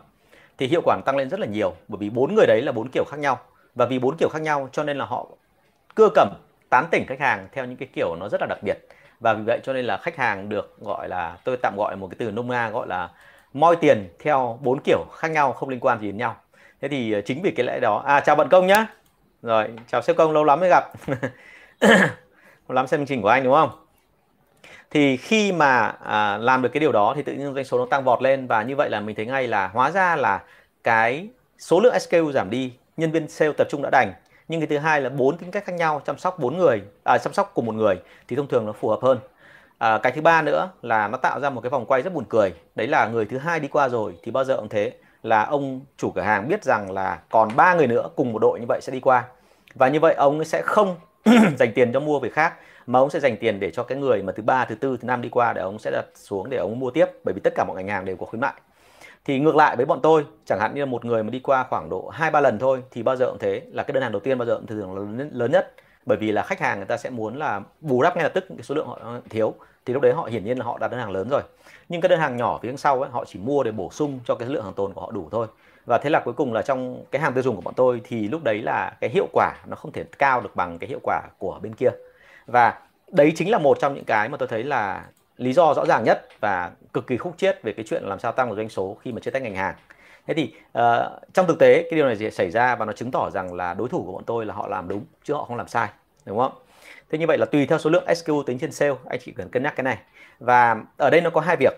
Thì 0.57 0.67
hiệu 0.67 0.81
quả 0.85 0.97
tăng 1.05 1.17
lên 1.17 1.29
rất 1.29 1.39
là 1.39 1.47
nhiều, 1.47 1.73
bởi 1.87 1.97
vì 1.97 2.09
bốn 2.09 2.35
người 2.35 2.45
đấy 2.47 2.61
là 2.61 2.71
bốn 2.71 2.89
kiểu 2.89 3.03
khác 3.07 3.19
nhau. 3.19 3.39
Và 3.75 3.85
vì 3.85 3.99
bốn 3.99 4.17
kiểu 4.17 4.29
khác 4.29 4.41
nhau 4.41 4.69
cho 4.71 4.83
nên 4.83 4.97
là 4.97 5.05
họ 5.05 5.27
cưa 5.95 6.09
cẩm, 6.15 6.29
tán 6.69 6.85
tỉnh 6.91 7.05
khách 7.07 7.19
hàng 7.19 7.47
theo 7.51 7.65
những 7.65 7.77
cái 7.77 7.89
kiểu 7.95 8.15
nó 8.19 8.29
rất 8.29 8.41
là 8.41 8.47
đặc 8.49 8.59
biệt. 8.63 8.77
Và 9.19 9.33
vì 9.33 9.43
vậy 9.43 9.59
cho 9.63 9.73
nên 9.73 9.85
là 9.85 9.97
khách 9.97 10.15
hàng 10.15 10.49
được 10.49 10.77
gọi 10.79 11.09
là, 11.09 11.37
tôi 11.43 11.57
tạm 11.61 11.75
gọi 11.77 11.95
một 11.95 12.07
cái 12.07 12.15
từ 12.19 12.31
nôm 12.31 12.47
na 12.47 12.69
gọi 12.69 12.87
là 12.87 13.09
moi 13.53 13.75
tiền 13.75 14.09
theo 14.19 14.59
bốn 14.61 14.79
kiểu 14.83 15.05
khác 15.17 15.27
nhau 15.27 15.53
không 15.53 15.69
liên 15.69 15.79
quan 15.79 15.99
gì 16.01 16.07
đến 16.07 16.17
nhau. 16.17 16.35
Thế 16.81 16.87
thì 16.87 17.11
ờ, 17.11 17.21
chính 17.21 17.41
vì 17.41 17.51
cái 17.51 17.65
lẽ 17.65 17.79
đó 17.79 18.03
à 18.05 18.19
chào 18.19 18.35
bạn 18.35 18.49
công 18.49 18.67
nhá. 18.67 18.87
Rồi 19.41 19.67
chào 19.87 20.01
sếp 20.01 20.17
công 20.17 20.31
lâu 20.31 20.43
lắm 20.43 20.59
mới 20.59 20.69
gặp. 20.69 20.91
Lâu 22.67 22.75
lắm 22.75 22.87
xem 22.87 22.99
chương 22.99 23.07
trình 23.07 23.21
của 23.21 23.27
anh 23.27 23.43
đúng 23.43 23.53
không? 23.53 23.69
Thì 24.91 25.17
khi 25.17 25.51
mà 25.51 25.95
à, 26.03 26.37
làm 26.37 26.61
được 26.61 26.69
cái 26.69 26.79
điều 26.79 26.91
đó 26.91 27.13
thì 27.15 27.23
tự 27.23 27.33
nhiên 27.33 27.53
doanh 27.53 27.65
số 27.65 27.77
nó 27.77 27.85
tăng 27.85 28.03
vọt 28.03 28.21
lên 28.21 28.47
và 28.47 28.63
như 28.63 28.75
vậy 28.75 28.89
là 28.89 28.99
mình 28.99 29.15
thấy 29.15 29.25
ngay 29.25 29.47
là 29.47 29.67
hóa 29.67 29.91
ra 29.91 30.15
là 30.15 30.43
cái 30.83 31.27
số 31.59 31.79
lượng 31.79 31.99
SKU 31.99 32.31
giảm 32.31 32.49
đi 32.49 32.73
nhân 32.97 33.11
viên 33.11 33.27
sale 33.27 33.51
tập 33.57 33.67
trung 33.69 33.81
đã 33.81 33.89
đành. 33.89 34.13
Nhưng 34.47 34.59
cái 34.59 34.67
thứ 34.67 34.77
hai 34.77 35.01
là 35.01 35.09
bốn 35.09 35.37
tính 35.37 35.51
cách 35.51 35.65
khác 35.65 35.73
nhau 35.73 36.01
chăm 36.05 36.17
sóc 36.17 36.39
bốn 36.39 36.57
người 36.57 36.81
à, 37.03 37.17
chăm 37.17 37.33
sóc 37.33 37.51
cùng 37.53 37.65
một 37.65 37.75
người 37.75 37.95
thì 38.27 38.35
thông 38.35 38.47
thường 38.47 38.65
nó 38.65 38.71
phù 38.71 38.89
hợp 38.89 38.99
hơn 39.01 39.19
à, 39.83 39.97
cái 39.97 40.11
thứ 40.11 40.21
ba 40.21 40.41
nữa 40.41 40.69
là 40.81 41.07
nó 41.07 41.17
tạo 41.17 41.39
ra 41.39 41.49
một 41.49 41.61
cái 41.61 41.69
vòng 41.69 41.85
quay 41.85 42.01
rất 42.01 42.13
buồn 42.13 42.25
cười. 42.29 42.53
Đấy 42.75 42.87
là 42.87 43.07
người 43.07 43.25
thứ 43.25 43.37
hai 43.37 43.59
đi 43.59 43.67
qua 43.67 43.89
rồi 43.89 44.15
thì 44.23 44.31
bao 44.31 44.43
giờ 44.43 44.57
cũng 44.57 44.69
thế 44.69 44.93
là 45.23 45.43
ông 45.43 45.81
chủ 45.97 46.11
cửa 46.15 46.21
hàng 46.21 46.47
biết 46.47 46.63
rằng 46.63 46.91
là 46.91 47.19
còn 47.29 47.49
ba 47.55 47.73
người 47.73 47.87
nữa 47.87 48.09
cùng 48.15 48.33
một 48.33 48.39
đội 48.39 48.59
như 48.59 48.65
vậy 48.69 48.79
sẽ 48.81 48.91
đi 48.93 48.99
qua. 48.99 49.23
Và 49.75 49.87
như 49.87 49.99
vậy 49.99 50.13
ông 50.13 50.43
sẽ 50.43 50.61
không 50.61 50.95
dành 51.57 51.73
tiền 51.75 51.93
cho 51.93 51.99
mua 51.99 52.19
về 52.19 52.29
khác 52.29 52.53
mà 52.87 52.99
ông 52.99 53.09
sẽ 53.09 53.19
dành 53.19 53.37
tiền 53.37 53.59
để 53.59 53.71
cho 53.71 53.83
cái 53.83 53.97
người 53.97 54.21
mà 54.23 54.33
thứ 54.35 54.43
ba 54.43 54.65
thứ 54.65 54.75
tư 54.75 54.97
thứ 55.01 55.05
năm 55.05 55.21
đi 55.21 55.29
qua 55.29 55.53
để 55.53 55.61
ông 55.61 55.79
sẽ 55.79 55.91
đặt 55.91 56.05
xuống 56.15 56.49
để 56.49 56.57
ông 56.57 56.79
mua 56.79 56.91
tiếp 56.91 57.05
bởi 57.23 57.33
vì 57.33 57.41
tất 57.43 57.53
cả 57.55 57.63
mọi 57.67 57.77
ngành 57.77 57.87
hàng 57.87 58.05
đều 58.05 58.15
có 58.15 58.25
khuyến 58.25 58.41
mại. 58.41 58.53
Thì 59.25 59.39
ngược 59.39 59.55
lại 59.55 59.75
với 59.75 59.85
bọn 59.85 59.99
tôi 60.03 60.25
chẳng 60.45 60.59
hạn 60.59 60.75
như 60.75 60.81
là 60.81 60.85
một 60.85 61.05
người 61.05 61.23
mà 61.23 61.29
đi 61.29 61.39
qua 61.39 61.65
khoảng 61.69 61.89
độ 61.89 62.09
hai 62.13 62.31
ba 62.31 62.41
lần 62.41 62.59
thôi 62.59 62.83
thì 62.91 63.03
bao 63.03 63.15
giờ 63.15 63.25
cũng 63.29 63.39
thế 63.39 63.61
là 63.71 63.83
cái 63.83 63.93
đơn 63.93 64.03
hàng 64.03 64.11
đầu 64.11 64.19
tiên 64.19 64.37
bao 64.37 64.45
giờ 64.45 64.55
cũng 64.55 64.67
thường 64.67 64.95
là 64.95 65.25
lớn 65.31 65.51
nhất. 65.51 65.73
Bởi 66.05 66.17
vì 66.17 66.31
là 66.31 66.43
khách 66.43 66.59
hàng 66.59 66.77
người 66.77 66.85
ta 66.85 66.97
sẽ 66.97 67.09
muốn 67.09 67.37
là 67.37 67.61
bù 67.81 68.01
đắp 68.01 68.15
ngay 68.15 68.23
lập 68.23 68.31
tức 68.33 68.45
cái 68.49 68.63
số 68.63 68.75
lượng 68.75 68.87
họ 68.87 68.99
thiếu 69.29 69.53
thì 69.85 69.93
lúc 69.93 70.01
đấy 70.01 70.13
họ 70.13 70.23
hiển 70.23 70.45
nhiên 70.45 70.57
là 70.57 70.65
họ 70.65 70.77
đặt 70.77 70.87
đơn 70.87 70.99
hàng 70.99 71.11
lớn 71.11 71.27
rồi. 71.29 71.41
Nhưng 71.89 72.01
cái 72.01 72.09
đơn 72.09 72.19
hàng 72.19 72.37
nhỏ 72.37 72.59
phía 72.61 72.73
sau 72.77 73.01
ấy 73.01 73.11
họ 73.11 73.25
chỉ 73.25 73.39
mua 73.39 73.63
để 73.63 73.71
bổ 73.71 73.89
sung 73.91 74.19
cho 74.25 74.35
cái 74.35 74.49
lượng 74.49 74.63
hàng 74.63 74.73
tồn 74.73 74.93
của 74.93 75.01
họ 75.01 75.11
đủ 75.11 75.27
thôi. 75.31 75.47
Và 75.85 75.97
thế 75.97 76.09
là 76.09 76.21
cuối 76.25 76.33
cùng 76.33 76.53
là 76.53 76.61
trong 76.61 77.03
cái 77.11 77.21
hàng 77.21 77.33
tiêu 77.33 77.43
dùng 77.43 77.55
của 77.55 77.61
bọn 77.61 77.73
tôi 77.73 78.01
thì 78.03 78.27
lúc 78.27 78.43
đấy 78.43 78.61
là 78.61 78.93
cái 79.01 79.09
hiệu 79.09 79.27
quả 79.33 79.53
nó 79.67 79.75
không 79.75 79.91
thể 79.91 80.03
cao 80.19 80.41
được 80.41 80.55
bằng 80.55 80.79
cái 80.79 80.89
hiệu 80.89 80.99
quả 81.03 81.21
của 81.37 81.59
bên 81.61 81.75
kia. 81.75 81.89
Và 82.45 82.79
đấy 83.07 83.33
chính 83.35 83.51
là 83.51 83.57
một 83.57 83.77
trong 83.79 83.93
những 83.93 84.05
cái 84.05 84.29
mà 84.29 84.37
tôi 84.37 84.47
thấy 84.47 84.63
là 84.63 85.05
lý 85.37 85.53
do 85.53 85.73
rõ 85.73 85.85
ràng 85.85 86.03
nhất 86.03 86.27
và 86.39 86.71
cực 86.93 87.07
kỳ 87.07 87.17
khúc 87.17 87.37
chiết 87.37 87.63
về 87.63 87.73
cái 87.73 87.85
chuyện 87.89 88.03
làm 88.03 88.19
sao 88.19 88.31
tăng 88.31 88.49
được 88.49 88.55
doanh 88.55 88.69
số 88.69 88.97
khi 89.01 89.11
mà 89.11 89.19
chia 89.19 89.31
tách 89.31 89.41
ngành 89.41 89.55
hàng. 89.55 89.75
Thế 90.27 90.33
thì 90.33 90.55
uh, 90.77 90.83
trong 91.33 91.47
thực 91.47 91.59
tế 91.59 91.83
cái 91.83 91.95
điều 91.95 92.05
này 92.05 92.31
xảy 92.31 92.51
ra 92.51 92.75
và 92.75 92.85
nó 92.85 92.93
chứng 92.93 93.11
tỏ 93.11 93.29
rằng 93.29 93.53
là 93.53 93.73
đối 93.73 93.89
thủ 93.89 94.03
của 94.05 94.11
bọn 94.11 94.23
tôi 94.23 94.45
là 94.45 94.53
họ 94.53 94.67
làm 94.67 94.87
đúng 94.87 95.05
chứ 95.23 95.33
họ 95.33 95.43
không 95.43 95.57
làm 95.57 95.67
sai 95.67 95.89
đúng 96.25 96.37
không? 96.37 96.51
Thế 97.09 97.17
như 97.17 97.27
vậy 97.27 97.37
là 97.37 97.45
tùy 97.45 97.65
theo 97.65 97.77
số 97.77 97.89
lượng 97.89 98.15
SKU 98.15 98.43
tính 98.43 98.59
trên 98.59 98.71
sale, 98.71 98.95
anh 99.09 99.19
chỉ 99.23 99.31
cần 99.31 99.49
cân 99.49 99.63
nhắc 99.63 99.75
cái 99.75 99.83
này. 99.83 99.97
Và 100.39 100.75
ở 100.97 101.09
đây 101.09 101.21
nó 101.21 101.29
có 101.29 101.41
hai 101.41 101.55
việc. 101.55 101.73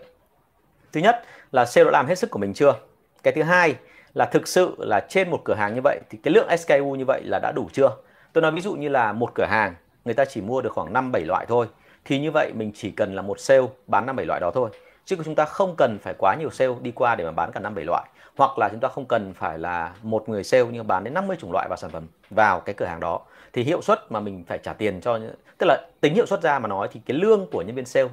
Thứ 0.94 1.02
nhất 1.02 1.24
là 1.52 1.66
sale 1.66 1.86
đã 1.86 1.92
làm 1.92 2.08
hết 2.08 2.16
sức 2.16 2.32
của 2.32 2.40
mình 2.40 2.54
chưa? 2.54 2.76
Cái 3.24 3.34
thứ 3.34 3.44
hai 3.44 3.76
là 4.14 4.26
thực 4.26 4.48
sự 4.48 4.76
là 4.78 5.06
trên 5.10 5.30
một 5.30 5.42
cửa 5.46 5.54
hàng 5.54 5.76
như 5.76 5.82
vậy 5.84 6.00
thì 6.10 6.18
cái 6.24 6.34
lượng 6.34 6.58
SKU 6.58 6.96
như 6.96 7.06
vậy 7.06 7.22
là 7.24 7.40
đã 7.40 7.52
đủ 7.56 7.70
chưa? 7.74 7.92
Tôi 8.34 8.42
nói 8.42 8.52
ví 8.52 8.62
dụ 8.62 8.74
như 8.74 8.90
là 8.90 9.14
một 9.14 9.32
cửa 9.36 9.46
hàng, 9.46 9.76
người 10.06 10.14
ta 10.14 10.26
chỉ 10.26 10.42
mua 10.42 10.62
được 10.62 10.74
khoảng 10.74 10.94
5 10.94 11.12
7 11.12 11.24
loại 11.26 11.46
thôi. 11.46 11.68
Thì 12.06 12.20
như 12.20 12.32
vậy 12.32 12.52
mình 12.56 12.72
chỉ 12.76 12.92
cần 12.92 13.16
là 13.16 13.22
một 13.22 13.40
sale 13.40 13.68
bán 13.88 14.06
5 14.06 14.16
7 14.16 14.26
loại 14.26 14.40
đó 14.40 14.52
thôi. 14.52 14.70
Chứ 15.06 15.16
chúng 15.26 15.36
ta 15.36 15.46
không 15.46 15.76
cần 15.78 15.98
phải 16.02 16.14
quá 16.18 16.36
nhiều 16.36 16.50
sale 16.50 16.74
đi 16.82 16.92
qua 16.92 17.16
để 17.16 17.26
mà 17.26 17.32
bán 17.32 17.52
cả 17.52 17.60
5 17.60 17.76
7 17.76 17.86
loại. 17.86 18.04
Hoặc 18.38 18.58
là 18.58 18.70
chúng 18.70 18.80
ta 18.80 18.88
không 18.88 19.06
cần 19.06 19.34
phải 19.34 19.60
là 19.60 19.94
một 20.02 20.30
người 20.30 20.44
sale 20.44 20.64
nhưng 20.72 20.88
bán 20.88 21.04
đến 21.04 21.14
50 21.14 21.38
chủng 21.40 21.52
loại 21.52 21.68
và 21.70 21.76
sản 21.76 21.90
phẩm, 21.90 22.08
vào 22.30 22.60
cái 22.60 22.76
cửa 22.76 22.86
hàng 22.86 23.00
đó 23.00 23.22
thì 23.56 23.64
hiệu 23.64 23.82
suất 23.82 24.12
mà 24.12 24.20
mình 24.20 24.44
phải 24.48 24.58
trả 24.58 24.74
tiền 24.74 25.02
cho 25.02 25.20
tức 25.58 25.68
là 25.68 25.88
tính 26.02 26.14
hiệu 26.14 26.26
suất 26.26 26.42
ra 26.42 26.60
mà 26.60 26.68
nói 26.68 26.88
thì 26.92 27.02
cái 27.06 27.18
lương 27.18 27.48
của 27.52 27.62
nhân 27.62 27.76
viên 27.76 27.86
sale 27.86 28.10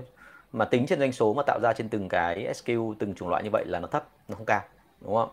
mà 0.53 0.65
tính 0.65 0.87
trên 0.87 0.99
doanh 0.99 1.13
số 1.13 1.35
mà 1.35 1.43
tạo 1.43 1.61
ra 1.61 1.73
trên 1.73 1.89
từng 1.89 2.09
cái 2.09 2.55
SKU 2.55 2.95
từng 2.99 3.15
chủng 3.15 3.29
loại 3.29 3.43
như 3.43 3.51
vậy 3.53 3.65
là 3.67 3.81
nó 3.81 3.89
thấp 3.89 4.09
nó 4.29 4.37
không 4.37 4.47
cao 4.47 4.61
đúng 5.01 5.15
không? 5.15 5.29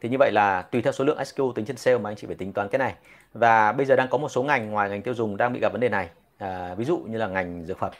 Thì 0.00 0.08
như 0.08 0.16
vậy 0.18 0.30
là 0.32 0.62
tùy 0.62 0.82
theo 0.82 0.92
số 0.92 1.04
lượng 1.04 1.24
SKU 1.24 1.52
tính 1.52 1.64
trên 1.64 1.76
sale 1.76 1.98
mà 1.98 2.10
anh 2.10 2.16
chị 2.16 2.26
phải 2.26 2.36
tính 2.36 2.52
toán 2.52 2.68
cái 2.68 2.78
này. 2.78 2.94
Và 3.34 3.72
bây 3.72 3.86
giờ 3.86 3.96
đang 3.96 4.08
có 4.08 4.18
một 4.18 4.28
số 4.28 4.42
ngành 4.42 4.70
ngoài 4.70 4.90
ngành 4.90 5.02
tiêu 5.02 5.14
dùng 5.14 5.36
đang 5.36 5.52
bị 5.52 5.60
gặp 5.60 5.72
vấn 5.72 5.80
đề 5.80 5.88
này. 5.88 6.08
À, 6.38 6.74
ví 6.74 6.84
dụ 6.84 6.98
như 6.98 7.18
là 7.18 7.26
ngành 7.26 7.64
dược 7.66 7.78
phẩm 7.78 7.92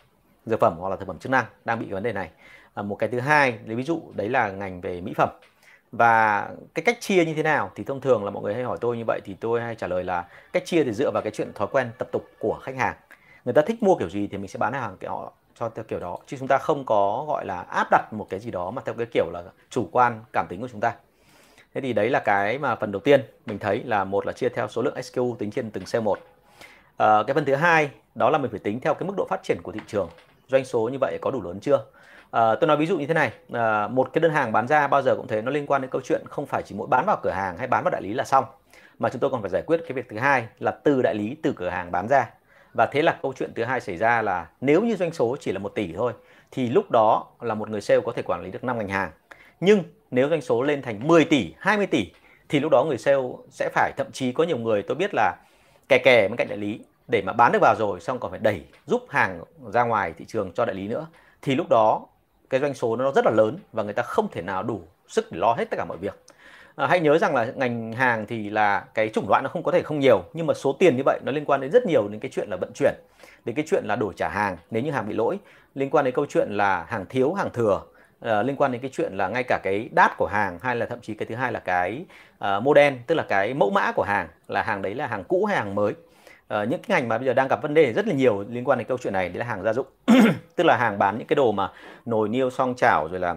dược 0.47 0.61
phẩm 0.61 0.76
hoặc 0.78 0.88
là 0.88 0.97
thực 0.97 1.09
phẩm 1.09 1.19
chức 1.19 1.33
năng 1.33 1.45
đang 1.64 1.78
bị 1.78 1.87
vấn 1.87 2.02
đề 2.02 2.12
này. 2.12 2.31
À, 2.75 2.83
một 2.83 2.95
cái 2.95 3.09
thứ 3.09 3.21
hai 3.21 3.59
lấy 3.66 3.76
ví 3.76 3.83
dụ 3.83 4.02
đấy 4.14 4.28
là 4.28 4.50
ngành 4.50 4.81
về 4.81 5.00
mỹ 5.00 5.12
phẩm 5.16 5.28
và 5.93 6.49
cái 6.75 6.83
cách 6.83 7.01
chia 7.01 7.25
như 7.25 7.35
thế 7.35 7.43
nào? 7.43 7.71
Thì 7.75 7.85
thông 7.85 8.01
thường 8.01 8.25
là 8.25 8.31
mọi 8.31 8.43
người 8.43 8.55
hay 8.55 8.63
hỏi 8.63 8.79
tôi 8.81 8.97
như 8.97 9.05
vậy 9.07 9.21
thì 9.25 9.35
tôi 9.35 9.61
hay 9.61 9.75
trả 9.75 9.87
lời 9.87 10.05
là 10.05 10.27
cách 10.53 10.63
chia 10.67 10.85
thì 10.85 10.93
dựa 10.93 11.11
vào 11.11 11.23
cái 11.23 11.31
chuyện 11.31 11.53
thói 11.55 11.69
quen 11.73 11.91
tập 11.99 12.09
tục 12.13 12.29
của 12.39 12.59
khách 12.63 12.77
hàng. 12.77 12.95
Người 13.45 13.55
ta 13.55 13.63
thích 13.63 13.83
mua 13.83 13.95
kiểu 13.95 14.09
gì 14.09 14.27
thì 14.27 14.39
mình 14.39 14.49
sẽ 14.49 14.59
bán 14.59 14.73
hàng 14.73 14.97
kiểu 15.01 15.11
họ 15.11 15.33
cho 15.59 15.69
theo 15.69 15.85
kiểu 15.89 16.01
đó 16.01 16.19
chứ 16.27 16.37
chúng 16.41 16.49
ta 16.49 16.59
không 16.59 16.85
có 16.85 17.25
gọi 17.29 17.47
là 17.47 17.61
áp 17.61 17.89
đặt 17.91 18.13
một 18.13 18.27
cái 18.31 18.41
gì 18.41 18.51
đó 18.51 18.71
mà 18.71 18.83
theo 18.85 18.95
cái 18.95 19.07
kiểu 19.13 19.31
là 19.33 19.43
chủ 19.71 19.89
quan 19.93 20.25
cảm 20.33 20.47
tính 20.49 20.61
của 20.61 20.69
chúng 20.69 20.81
ta. 20.81 20.95
Thế 21.75 21.81
thì 21.81 21.93
đấy 21.93 22.11
là 22.11 22.21
cái 22.25 22.59
mà 22.59 22.77
phần 22.77 22.93
đầu 22.93 23.01
tiên 23.01 23.23
mình 23.47 23.59
thấy 23.59 23.83
là 23.85 24.05
một 24.05 24.27
là 24.27 24.33
chia 24.33 24.49
theo 24.49 24.69
số 24.69 24.83
lượng 24.83 25.03
SKU 25.03 25.37
tính 25.39 25.51
trên 25.51 25.71
từng 25.71 25.87
sale 25.87 26.05
một. 26.05 26.19
À, 26.99 27.23
cái 27.27 27.35
phần 27.35 27.45
thứ 27.45 27.55
hai 27.55 27.91
đó 28.15 28.31
là 28.31 28.39
mình 28.39 28.51
phải 28.51 28.61
tính 28.61 28.81
theo 28.81 28.95
cái 28.95 29.07
mức 29.07 29.15
độ 29.17 29.27
phát 29.31 29.43
triển 29.43 29.59
của 29.63 29.73
thị 29.73 29.81
trường. 29.87 30.09
Doanh 30.49 30.65
số 30.65 30.89
như 30.89 30.99
vậy 31.01 31.19
có 31.23 31.31
đủ 31.31 31.43
lớn 31.43 31.61
chưa? 31.61 31.85
À, 32.33 32.55
tôi 32.55 32.69
nói 32.69 32.77
ví 32.77 32.87
dụ 32.87 32.99
như 32.99 33.07
thế 33.07 33.15
này 33.15 33.33
à, 33.53 33.89
một 33.89 34.12
cái 34.12 34.21
đơn 34.21 34.33
hàng 34.33 34.53
bán 34.53 34.69
ra 34.69 34.87
bao 34.87 35.03
giờ 35.03 35.17
cũng 35.17 35.27
thế 35.27 35.43
nó 35.43 35.51
liên 35.51 35.67
quan 35.67 35.83
đến 35.83 35.91
câu 35.91 36.01
chuyện 36.05 36.23
không 36.29 36.47
phải 36.47 36.62
chỉ 36.62 36.75
mỗi 36.75 36.87
bán 36.87 37.05
vào 37.07 37.17
cửa 37.23 37.31
hàng 37.31 37.59
hay 37.59 37.67
bán 37.67 37.85
vào 37.85 37.91
đại 37.91 38.03
lý 38.03 38.15
là 38.15 38.25
xong. 38.25 38.45
Mà 38.99 39.09
chúng 39.09 39.21
tôi 39.21 39.31
còn 39.31 39.41
phải 39.41 39.51
giải 39.51 39.62
quyết 39.62 39.81
cái 39.89 39.93
việc 39.93 40.09
thứ 40.09 40.19
hai 40.19 40.47
là 40.59 40.71
từ 40.71 41.03
đại 41.03 41.15
lý 41.15 41.37
từ 41.43 41.53
cửa 41.57 41.69
hàng 41.69 41.93
bán 41.93 42.09
ra. 42.09 42.31
Và 42.75 42.87
thế 42.87 43.03
là 43.03 43.19
câu 43.23 43.33
chuyện 43.37 43.53
thứ 43.55 43.65
hai 43.65 43.81
xảy 43.81 43.97
ra 43.97 44.23
là 44.23 44.47
nếu 44.61 44.83
như 44.83 44.97
doanh 44.97 45.12
số 45.12 45.37
chỉ 45.41 45.53
là 45.53 45.59
một 45.59 45.75
tỷ 45.75 45.93
thôi 45.93 46.12
thì 46.51 46.69
lúc 46.69 46.91
đó 46.91 47.27
là 47.41 47.55
một 47.55 47.71
người 47.71 47.81
sale 47.81 48.01
có 48.01 48.12
thể 48.12 48.23
quản 48.23 48.43
lý 48.43 48.51
được 48.51 48.65
5 48.65 48.79
ngành 48.79 48.89
hàng. 48.89 49.11
Nhưng 49.61 49.83
nếu 50.11 50.29
doanh 50.29 50.41
số 50.41 50.62
lên 50.62 50.83
thành 50.83 51.09
10 51.09 51.25
tỷ 51.25 51.55
20 51.59 51.87
tỷ 51.87 52.12
thì 52.49 52.61
lúc 52.61 52.73
đó 52.73 52.85
người 52.85 52.99
sale 52.99 53.23
sẽ 53.51 53.69
phải 53.75 53.93
thậm 53.97 54.07
chí 54.12 54.33
có 54.33 54.45
nhiều 54.45 54.59
người 54.59 54.83
tôi 54.83 54.95
biết 54.95 55.11
là 55.15 55.37
kè 55.89 55.99
kè 55.99 56.29
bên 56.29 56.37
cạnh 56.37 56.49
đại 56.49 56.59
lý 56.59 56.81
để 57.09 57.23
mà 57.23 57.33
bán 57.33 57.53
được 57.53 57.59
vào 57.62 57.75
rồi 57.79 58.01
xong 58.01 58.19
còn 58.19 58.31
phải 58.31 58.41
đẩy 58.41 58.62
giúp 58.87 59.07
hàng 59.09 59.41
ra 59.73 59.85
ngoài 59.85 60.15
thị 60.19 60.25
trường 60.29 60.53
cho 60.53 60.65
đại 60.65 60.77
lý 60.77 60.89
nữa. 60.89 61.07
Thì 61.43 61.55
lúc 61.55 61.67
đó 61.71 62.07
cái 62.52 62.61
doanh 62.61 62.75
số 62.75 62.97
nó 62.97 63.12
rất 63.12 63.25
là 63.25 63.30
lớn 63.30 63.59
và 63.73 63.82
người 63.82 63.92
ta 63.92 64.02
không 64.02 64.28
thể 64.32 64.42
nào 64.42 64.62
đủ 64.62 64.82
sức 65.09 65.32
để 65.32 65.38
lo 65.38 65.54
hết 65.59 65.64
tất 65.71 65.76
cả 65.76 65.85
mọi 65.85 65.99
việc. 65.99 66.23
À, 66.76 66.87
hãy 66.87 67.00
nhớ 67.00 67.18
rằng 67.18 67.35
là 67.35 67.52
ngành 67.56 67.92
hàng 67.92 68.26
thì 68.26 68.50
là 68.50 68.85
cái 68.94 69.09
chủng 69.09 69.28
loại 69.28 69.42
nó 69.42 69.49
không 69.49 69.62
có 69.62 69.73
thể 69.73 69.82
không 69.82 70.00
nhiều 70.00 70.25
nhưng 70.32 70.47
mà 70.47 70.54
số 70.54 70.73
tiền 70.73 70.97
như 70.97 71.02
vậy 71.06 71.21
nó 71.23 71.32
liên 71.32 71.44
quan 71.44 71.61
đến 71.61 71.71
rất 71.71 71.87
nhiều 71.87 72.09
đến 72.09 72.21
cái 72.21 72.30
chuyện 72.35 72.49
là 72.50 72.56
vận 72.56 72.73
chuyển 72.75 72.94
đến 73.44 73.56
cái 73.56 73.64
chuyện 73.68 73.85
là 73.87 73.97
đổi 73.97 74.14
trả 74.16 74.28
hàng 74.28 74.56
nếu 74.71 74.82
như 74.82 74.90
hàng 74.90 75.09
bị 75.09 75.14
lỗi 75.14 75.38
liên 75.75 75.90
quan 75.90 76.04
đến 76.04 76.14
câu 76.14 76.26
chuyện 76.28 76.49
là 76.50 76.85
hàng 76.88 77.06
thiếu 77.06 77.32
hàng 77.32 77.50
thừa 77.52 77.82
uh, 78.25 78.47
liên 78.47 78.56
quan 78.56 78.73
đến 78.73 78.80
cái 78.80 78.90
chuyện 78.94 79.16
là 79.16 79.28
ngay 79.28 79.42
cả 79.42 79.61
cái 79.62 79.88
đát 79.92 80.11
của 80.16 80.26
hàng 80.26 80.59
hay 80.62 80.76
là 80.76 80.87
thậm 80.87 81.00
chí 81.00 81.14
cái 81.14 81.26
thứ 81.26 81.35
hai 81.35 81.52
là 81.52 81.61
cái 81.61 82.04
uh, 82.44 82.62
model 82.62 82.94
tức 83.06 83.14
là 83.14 83.25
cái 83.28 83.54
mẫu 83.54 83.71
mã 83.71 83.92
của 83.92 84.02
hàng 84.02 84.28
là 84.49 84.62
hàng 84.62 84.82
đấy 84.82 84.94
là 84.94 85.06
hàng 85.06 85.25
cũ 85.25 85.44
hay 85.44 85.56
hàng 85.56 85.75
mới 85.75 85.92
uh, 86.61 86.68
những 86.68 86.80
cái 86.82 87.00
ngành 87.00 87.09
mà 87.09 87.18
bây 87.18 87.26
giờ 87.26 87.35
đang 87.35 87.49
gặp 87.49 87.62
vấn 87.62 87.75
đề 87.75 87.92
rất 87.92 88.06
là 88.06 88.14
nhiều 88.14 88.44
liên 88.49 88.64
quan 88.64 88.78
đến 88.78 88.88
câu 88.88 88.99
chuyện 88.99 89.12
này 89.12 89.28
đấy 89.28 89.38
là 89.38 89.44
hàng 89.44 89.62
gia 89.62 89.73
dụng. 89.73 89.87
Tức 90.56 90.64
là 90.64 90.76
hàng 90.76 90.99
bán 90.99 91.18
những 91.18 91.26
cái 91.26 91.35
đồ 91.35 91.52
mà 91.52 91.71
nồi 92.06 92.28
niêu 92.28 92.50
song 92.50 92.75
chảo 92.76 93.09
rồi 93.11 93.21
là 93.21 93.37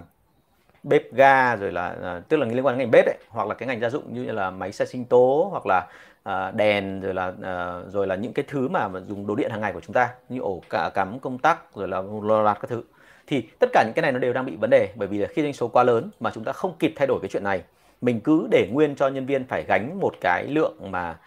bếp 0.84 1.14
ga 1.14 1.56
rồi 1.56 1.72
là 1.72 1.96
uh, 2.18 2.30
tức 2.30 2.38
là 2.38 2.46
liên 2.46 2.66
quan 2.66 2.78
đến 2.78 2.80
ngành 2.80 2.92
bếp 2.92 3.06
ấy 3.06 3.18
hoặc 3.30 3.48
là 3.48 3.54
cái 3.54 3.68
ngành 3.68 3.80
gia 3.80 3.90
dụng 3.90 4.14
như 4.14 4.32
là 4.32 4.50
máy 4.50 4.72
xe 4.72 4.86
sinh 4.86 5.06
tố 5.06 5.48
hoặc 5.52 5.64
là 5.66 5.88
uh, 6.30 6.56
đèn 6.56 7.02
rồi 7.02 7.14
là 7.14 7.28
uh, 7.28 7.94
rồi 7.94 8.08
là 8.08 8.16
những 8.16 8.34
cái 8.34 8.46
thứ 8.48 8.68
mà, 8.68 8.88
mà 8.88 9.00
dùng 9.08 9.28
đồ 9.28 9.36
điện 9.36 9.52
hàng 9.52 9.62
ngày 9.62 9.74
của 9.74 9.82
chúng 9.82 9.94
ta 9.94 10.10
như 10.30 10.40
ổ 10.40 10.62
cả 10.70 10.90
cắm 10.94 11.20
công 11.20 11.38
tắc 11.38 11.76
rồi 11.76 11.88
là 11.88 12.02
loạt 12.22 12.58
các 12.62 12.70
thứ. 12.70 12.84
Thì 13.28 13.50
tất 13.60 13.70
cả 13.74 13.84
những 13.84 13.94
cái 13.96 14.02
này 14.02 14.12
nó 14.12 14.20
đều 14.20 14.34
đang 14.34 14.46
bị 14.46 14.56
vấn 14.56 14.70
đề 14.70 14.90
bởi 14.96 15.08
vì 15.08 15.18
là 15.18 15.28
khi 15.28 15.42
doanh 15.42 15.54
số 15.54 15.68
quá 15.68 15.84
lớn 15.84 16.10
mà 16.20 16.32
chúng 16.34 16.44
ta 16.44 16.52
không 16.52 16.76
kịp 16.80 16.94
thay 16.96 17.08
đổi 17.08 17.20
cái 17.22 17.30
chuyện 17.30 17.44
này 17.44 17.64
mình 18.02 18.20
cứ 18.20 18.48
để 18.52 18.68
nguyên 18.72 18.96
cho 18.96 19.08
nhân 19.08 19.26
viên 19.26 19.48
phải 19.48 19.64
gánh 19.64 20.00
một 20.00 20.16
cái 20.22 20.48
lượng 20.48 20.92
mà 20.92 21.18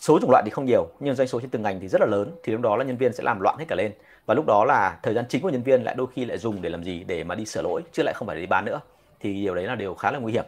số 0.00 0.18
chủng 0.20 0.30
loại 0.30 0.42
thì 0.44 0.50
không 0.50 0.64
nhiều 0.64 0.88
nhưng 1.00 1.14
doanh 1.14 1.28
số 1.28 1.40
trên 1.40 1.50
từng 1.50 1.62
ngành 1.62 1.80
thì 1.80 1.88
rất 1.88 2.00
là 2.00 2.06
lớn 2.06 2.32
thì 2.42 2.52
lúc 2.52 2.62
đó 2.62 2.76
là 2.76 2.84
nhân 2.84 2.96
viên 2.96 3.12
sẽ 3.12 3.22
làm 3.24 3.40
loạn 3.40 3.56
hết 3.58 3.64
cả 3.68 3.76
lên. 3.76 3.92
Và 4.26 4.34
lúc 4.34 4.46
đó 4.46 4.64
là 4.64 4.98
thời 5.02 5.14
gian 5.14 5.24
chính 5.28 5.42
của 5.42 5.48
nhân 5.48 5.62
viên 5.62 5.82
lại 5.82 5.94
đôi 5.98 6.06
khi 6.14 6.24
lại 6.24 6.38
dùng 6.38 6.62
để 6.62 6.70
làm 6.70 6.84
gì? 6.84 7.04
Để 7.04 7.24
mà 7.24 7.34
đi 7.34 7.46
sửa 7.46 7.62
lỗi 7.62 7.82
chứ 7.92 8.02
lại 8.02 8.14
không 8.14 8.26
phải 8.26 8.36
để 8.36 8.40
đi 8.40 8.46
bán 8.46 8.64
nữa. 8.64 8.80
Thì 9.20 9.34
điều 9.34 9.54
đấy 9.54 9.64
là 9.64 9.74
điều 9.74 9.94
khá 9.94 10.10
là 10.10 10.18
nguy 10.18 10.32
hiểm. 10.32 10.44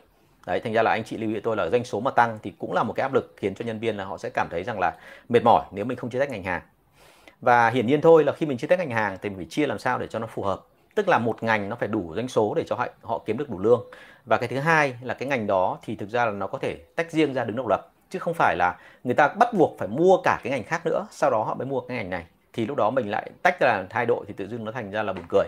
Đấy 0.47 0.61
thành 0.61 0.73
ra 0.73 0.83
là 0.83 0.91
anh 0.91 1.05
chị 1.05 1.17
lưu 1.17 1.31
ý 1.31 1.41
tôi 1.41 1.57
là 1.57 1.69
doanh 1.69 1.85
số 1.85 2.01
mà 2.01 2.11
tăng 2.11 2.39
thì 2.43 2.53
cũng 2.59 2.73
là 2.73 2.83
một 2.83 2.93
cái 2.93 3.03
áp 3.03 3.15
lực 3.15 3.35
khiến 3.37 3.55
cho 3.55 3.65
nhân 3.65 3.79
viên 3.79 3.97
là 3.97 4.05
họ 4.05 4.19
sẽ 4.19 4.31
cảm 4.35 4.49
thấy 4.51 4.65
rằng 4.65 4.79
là 4.81 4.97
mệt 5.29 5.45
mỏi 5.45 5.65
nếu 5.73 5.85
mình 5.85 5.99
không 5.99 6.11
chia 6.11 6.19
tách 6.19 6.31
ngành 6.31 6.43
hàng. 6.43 6.63
Và 7.41 7.71
hiển 7.71 7.87
nhiên 7.87 8.01
thôi 8.01 8.25
là 8.25 8.33
khi 8.33 8.47
mình 8.47 8.59
chia 8.59 8.67
tách 8.67 8.79
ngành 8.79 8.91
hàng 8.91 9.19
thì 9.23 9.29
mình 9.29 9.39
phải 9.39 9.47
chia 9.51 9.67
làm 9.67 9.79
sao 9.79 9.99
để 9.99 10.07
cho 10.07 10.19
nó 10.19 10.27
phù 10.27 10.43
hợp. 10.43 10.61
Tức 10.95 11.09
là 11.09 11.19
một 11.19 11.43
ngành 11.43 11.69
nó 11.69 11.77
phải 11.77 11.89
đủ 11.89 12.13
doanh 12.15 12.29
số 12.29 12.55
để 12.55 12.65
cho 12.67 12.77
họ, 12.77 12.87
họ 13.03 13.23
kiếm 13.27 13.39
được 13.39 13.51
đủ 13.51 13.59
lương. 13.59 13.85
Và 14.25 14.37
cái 14.37 14.49
thứ 14.49 14.59
hai 14.59 14.95
là 15.03 15.15
cái 15.15 15.29
ngành 15.29 15.47
đó 15.47 15.79
thì 15.85 15.97
thực 15.97 16.09
ra 16.09 16.25
là 16.25 16.33
nó 16.33 16.47
có 16.47 16.59
thể 16.59 16.77
tách 16.97 17.13
riêng 17.13 17.35
ra 17.35 17.45
đứng 17.45 17.57
độc 17.57 17.67
lập 17.69 17.81
chứ 18.11 18.19
không 18.19 18.35
phải 18.35 18.57
là 18.57 18.77
người 19.05 19.15
ta 19.15 19.29
bắt 19.29 19.55
buộc 19.55 19.79
phải 19.79 19.89
mua 19.89 20.17
cả 20.25 20.41
cái 20.43 20.51
ngành 20.51 20.65
khác 20.65 20.87
nữa, 20.87 21.07
sau 21.11 21.31
đó 21.31 21.45
họ 21.45 21.55
mới 21.55 21.67
mua 21.67 21.81
cái 21.81 21.97
ngành 21.97 22.11
này. 22.11 22.27
Thì 22.53 22.67
lúc 22.67 22.77
đó 22.77 22.91
mình 22.91 23.11
lại 23.11 23.31
tách 23.43 23.61
ra 23.61 23.85
hai 23.91 24.07
đội 24.07 24.25
thì 24.29 24.35
tự 24.37 24.49
dưng 24.49 24.65
nó 24.65 24.73
thành 24.73 24.91
ra 24.91 25.03
là 25.03 25.13
buồn 25.13 25.25
cười. 25.29 25.47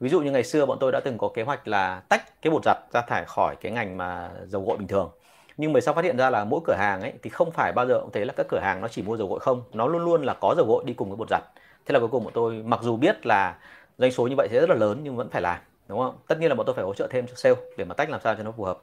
Ví 0.00 0.08
dụ 0.08 0.20
như 0.20 0.30
ngày 0.30 0.44
xưa 0.44 0.66
bọn 0.66 0.78
tôi 0.80 0.92
đã 0.92 1.00
từng 1.04 1.18
có 1.18 1.28
kế 1.34 1.42
hoạch 1.42 1.68
là 1.68 2.02
tách 2.08 2.42
cái 2.42 2.50
bột 2.50 2.62
giặt 2.64 2.76
ra 2.92 3.00
thải 3.00 3.24
khỏi 3.24 3.56
cái 3.60 3.72
ngành 3.72 3.96
mà 3.96 4.30
dầu 4.46 4.62
gội 4.66 4.76
bình 4.76 4.88
thường. 4.88 5.10
Nhưng 5.56 5.72
mà 5.72 5.80
sau 5.80 5.94
phát 5.94 6.04
hiện 6.04 6.16
ra 6.16 6.30
là 6.30 6.44
mỗi 6.44 6.60
cửa 6.64 6.74
hàng 6.78 7.00
ấy 7.00 7.12
thì 7.22 7.30
không 7.30 7.50
phải 7.50 7.72
bao 7.72 7.86
giờ 7.86 8.00
cũng 8.00 8.12
thấy 8.12 8.24
là 8.24 8.32
các 8.36 8.46
cửa 8.48 8.58
hàng 8.58 8.80
nó 8.80 8.88
chỉ 8.88 9.02
mua 9.02 9.16
dầu 9.16 9.28
gội 9.28 9.40
không, 9.40 9.62
nó 9.72 9.86
luôn 9.86 10.04
luôn 10.04 10.22
là 10.22 10.34
có 10.34 10.54
dầu 10.56 10.66
gội 10.66 10.84
đi 10.86 10.94
cùng 10.94 11.08
với 11.08 11.16
bột 11.16 11.28
giặt. 11.30 11.42
Thế 11.86 11.92
là 11.92 11.98
cuối 11.98 12.08
cùng 12.08 12.24
bọn 12.24 12.32
tôi 12.32 12.62
mặc 12.64 12.80
dù 12.82 12.96
biết 12.96 13.26
là 13.26 13.56
doanh 13.98 14.12
số 14.12 14.26
như 14.26 14.34
vậy 14.36 14.48
sẽ 14.50 14.60
rất 14.60 14.70
là 14.70 14.76
lớn 14.76 15.00
nhưng 15.02 15.16
vẫn 15.16 15.30
phải 15.30 15.42
làm, 15.42 15.58
đúng 15.88 15.98
không? 15.98 16.18
Tất 16.26 16.38
nhiên 16.40 16.48
là 16.48 16.54
bọn 16.54 16.66
tôi 16.66 16.74
phải 16.74 16.84
hỗ 16.84 16.94
trợ 16.94 17.06
thêm 17.10 17.26
cho 17.26 17.34
sale 17.36 17.56
để 17.76 17.84
mà 17.84 17.94
tách 17.94 18.10
làm 18.10 18.20
sao 18.24 18.34
cho 18.34 18.42
nó 18.42 18.52
phù 18.56 18.64
hợp 18.64 18.78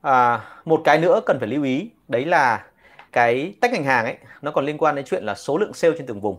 à, 0.00 0.40
một 0.64 0.80
cái 0.84 0.98
nữa 0.98 1.20
cần 1.26 1.38
phải 1.38 1.48
lưu 1.48 1.62
ý 1.62 1.90
đấy 2.08 2.24
là 2.24 2.64
cái 3.12 3.54
tách 3.60 3.72
ngành 3.72 3.84
hàng 3.84 4.04
ấy 4.04 4.16
nó 4.42 4.50
còn 4.50 4.64
liên 4.64 4.78
quan 4.78 4.94
đến 4.94 5.04
chuyện 5.08 5.24
là 5.24 5.34
số 5.34 5.58
lượng 5.58 5.74
sale 5.74 5.94
trên 5.98 6.06
từng 6.06 6.20
vùng. 6.20 6.36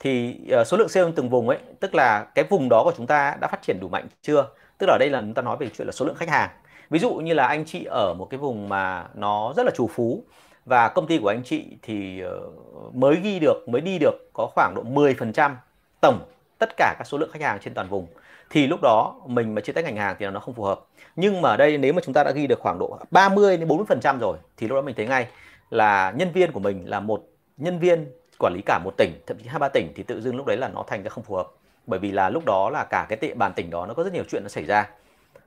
Thì 0.00 0.40
uh, 0.60 0.66
số 0.66 0.76
lượng 0.76 0.88
sale 0.88 1.06
trên 1.06 1.14
từng 1.14 1.30
vùng 1.30 1.48
ấy 1.48 1.58
tức 1.80 1.94
là 1.94 2.26
cái 2.34 2.44
vùng 2.50 2.68
đó 2.68 2.82
của 2.84 2.92
chúng 2.96 3.06
ta 3.06 3.36
đã 3.40 3.48
phát 3.48 3.62
triển 3.62 3.80
đủ 3.80 3.88
mạnh 3.88 4.06
chưa? 4.22 4.46
Tức 4.78 4.86
là 4.86 4.94
ở 4.94 4.98
đây 4.98 5.10
là 5.10 5.20
chúng 5.20 5.34
ta 5.34 5.42
nói 5.42 5.56
về 5.60 5.68
chuyện 5.76 5.86
là 5.86 5.92
số 5.92 6.04
lượng 6.04 6.14
khách 6.14 6.28
hàng. 6.28 6.50
Ví 6.90 6.98
dụ 6.98 7.14
như 7.14 7.34
là 7.34 7.46
anh 7.46 7.64
chị 7.64 7.84
ở 7.84 8.14
một 8.14 8.26
cái 8.30 8.38
vùng 8.38 8.68
mà 8.68 9.06
nó 9.14 9.52
rất 9.56 9.66
là 9.66 9.72
trù 9.76 9.86
phú 9.86 10.24
và 10.64 10.88
công 10.88 11.06
ty 11.06 11.18
của 11.18 11.28
anh 11.28 11.42
chị 11.44 11.64
thì 11.82 12.22
uh, 12.24 12.94
mới 12.94 13.16
ghi 13.22 13.38
được 13.38 13.68
mới 13.68 13.80
đi 13.80 13.98
được 13.98 14.30
có 14.32 14.48
khoảng 14.54 14.74
độ 14.74 14.82
10% 14.82 15.54
tổng 16.00 16.20
tất 16.58 16.76
cả 16.76 16.94
các 16.98 17.04
số 17.04 17.18
lượng 17.18 17.30
khách 17.32 17.42
hàng 17.42 17.58
trên 17.64 17.74
toàn 17.74 17.88
vùng 17.88 18.06
thì 18.50 18.66
lúc 18.66 18.80
đó 18.82 19.14
mình 19.26 19.54
mà 19.54 19.60
chia 19.60 19.72
tách 19.72 19.84
ngành 19.84 19.96
hàng 19.96 20.16
thì 20.18 20.26
nó 20.26 20.40
không 20.40 20.54
phù 20.54 20.62
hợp. 20.62 20.80
Nhưng 21.16 21.42
mà 21.42 21.48
ở 21.50 21.56
đây 21.56 21.78
nếu 21.78 21.92
mà 21.92 22.02
chúng 22.04 22.14
ta 22.14 22.24
đã 22.24 22.30
ghi 22.30 22.46
được 22.46 22.58
khoảng 22.60 22.78
độ 22.78 22.98
30 23.10 23.56
đến 23.56 23.68
40 23.68 23.86
phần 23.88 24.00
trăm 24.00 24.18
rồi 24.18 24.36
thì 24.56 24.68
lúc 24.68 24.76
đó 24.76 24.82
mình 24.82 24.94
thấy 24.94 25.06
ngay 25.06 25.26
là 25.70 26.12
nhân 26.16 26.32
viên 26.32 26.52
của 26.52 26.60
mình 26.60 26.90
là 26.90 27.00
một 27.00 27.22
nhân 27.56 27.78
viên 27.78 28.06
quản 28.38 28.52
lý 28.54 28.62
cả 28.66 28.78
một 28.84 28.94
tỉnh 28.96 29.12
thậm 29.26 29.38
chí 29.38 29.48
hai 29.48 29.58
ba 29.58 29.68
tỉnh 29.68 29.92
thì 29.96 30.02
tự 30.02 30.20
dưng 30.20 30.36
lúc 30.36 30.46
đấy 30.46 30.56
là 30.56 30.68
nó 30.68 30.84
thành 30.86 31.02
ra 31.02 31.08
không 31.08 31.24
phù 31.24 31.34
hợp. 31.34 31.48
Bởi 31.86 31.98
vì 31.98 32.12
là 32.12 32.30
lúc 32.30 32.44
đó 32.46 32.70
là 32.70 32.84
cả 32.84 33.06
cái 33.08 33.18
địa 33.20 33.34
bàn 33.34 33.52
tỉnh 33.56 33.70
đó 33.70 33.86
nó 33.86 33.94
có 33.94 34.02
rất 34.02 34.12
nhiều 34.12 34.24
chuyện 34.30 34.42
nó 34.42 34.48
xảy 34.48 34.64
ra. 34.64 34.88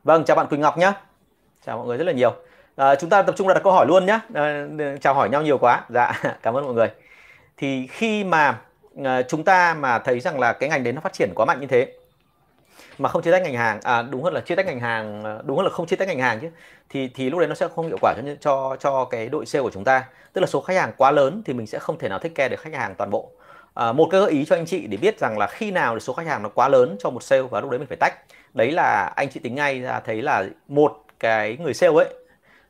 Vâng 0.03 0.23
chào 0.25 0.35
bạn 0.35 0.47
Quỳnh 0.47 0.61
Ngọc 0.61 0.77
nhé 0.77 0.91
chào 1.65 1.77
mọi 1.77 1.87
người 1.87 1.97
rất 1.97 2.03
là 2.03 2.11
nhiều. 2.11 2.33
À, 2.75 2.95
chúng 2.95 3.09
ta 3.09 3.21
tập 3.21 3.35
trung 3.37 3.47
đặt 3.47 3.61
câu 3.63 3.73
hỏi 3.73 3.85
luôn 3.87 4.05
nhé 4.05 4.19
à, 4.33 4.67
chào 5.01 5.13
hỏi 5.13 5.29
nhau 5.29 5.41
nhiều 5.41 5.57
quá. 5.57 5.81
Dạ 5.89 6.21
cảm 6.41 6.57
ơn 6.57 6.65
mọi 6.65 6.73
người. 6.73 6.91
Thì 7.57 7.87
khi 7.87 8.23
mà 8.23 8.59
à, 9.03 9.21
chúng 9.21 9.43
ta 9.43 9.73
mà 9.73 9.99
thấy 9.99 10.19
rằng 10.19 10.39
là 10.39 10.53
cái 10.53 10.69
ngành 10.69 10.83
đấy 10.83 10.93
nó 10.93 11.01
phát 11.01 11.13
triển 11.13 11.31
quá 11.35 11.45
mạnh 11.45 11.59
như 11.59 11.67
thế 11.67 11.93
mà 12.97 13.09
không 13.09 13.21
chia 13.21 13.31
tách 13.31 13.41
ngành 13.41 13.53
hàng. 13.53 13.79
À 13.83 14.01
đúng 14.01 14.23
hơn 14.23 14.33
là 14.33 14.41
chia 14.41 14.55
tách 14.55 14.65
ngành 14.65 14.79
hàng 14.79 15.23
à, 15.23 15.37
đúng 15.43 15.57
hơn 15.57 15.65
là 15.65 15.71
không 15.71 15.85
chia 15.85 15.95
tách 15.95 16.07
ngành 16.07 16.19
hàng 16.19 16.39
chứ. 16.39 16.49
Thì 16.89 17.07
thì 17.15 17.29
lúc 17.29 17.39
đấy 17.39 17.47
nó 17.47 17.55
sẽ 17.55 17.67
không 17.75 17.87
hiệu 17.87 17.97
quả 18.01 18.13
cho 18.17 18.35
cho 18.41 18.75
cho 18.79 19.05
cái 19.05 19.29
đội 19.29 19.45
sale 19.45 19.63
của 19.63 19.71
chúng 19.71 19.83
ta. 19.83 20.05
Tức 20.33 20.41
là 20.41 20.47
số 20.47 20.61
khách 20.61 20.77
hàng 20.77 20.91
quá 20.97 21.11
lớn 21.11 21.41
thì 21.45 21.53
mình 21.53 21.67
sẽ 21.67 21.79
không 21.79 21.97
thể 21.97 22.09
nào 22.09 22.19
thích 22.19 22.31
care 22.35 22.49
được 22.49 22.59
khách 22.59 22.73
hàng 22.73 22.95
toàn 22.95 23.09
bộ. 23.09 23.31
À, 23.73 23.91
một 23.91 24.07
cái 24.11 24.21
gợi 24.21 24.31
ý 24.31 24.45
cho 24.45 24.55
anh 24.55 24.65
chị 24.65 24.87
để 24.87 24.97
biết 24.97 25.19
rằng 25.19 25.37
là 25.37 25.47
khi 25.47 25.71
nào 25.71 25.99
số 25.99 26.13
khách 26.13 26.27
hàng 26.27 26.43
nó 26.43 26.49
quá 26.49 26.67
lớn 26.67 26.95
cho 26.99 27.09
một 27.09 27.23
sale 27.23 27.41
và 27.41 27.61
lúc 27.61 27.69
đấy 27.69 27.79
mình 27.79 27.87
phải 27.87 27.97
tách. 27.99 28.13
Đấy 28.53 28.71
là 28.71 29.13
anh 29.15 29.29
chị 29.29 29.39
tính 29.39 29.55
ngay 29.55 29.81
ra 29.81 29.99
thấy 29.99 30.21
là 30.21 30.45
một 30.67 30.97
cái 31.19 31.57
người 31.57 31.73
sale 31.73 31.93
ấy 31.95 32.07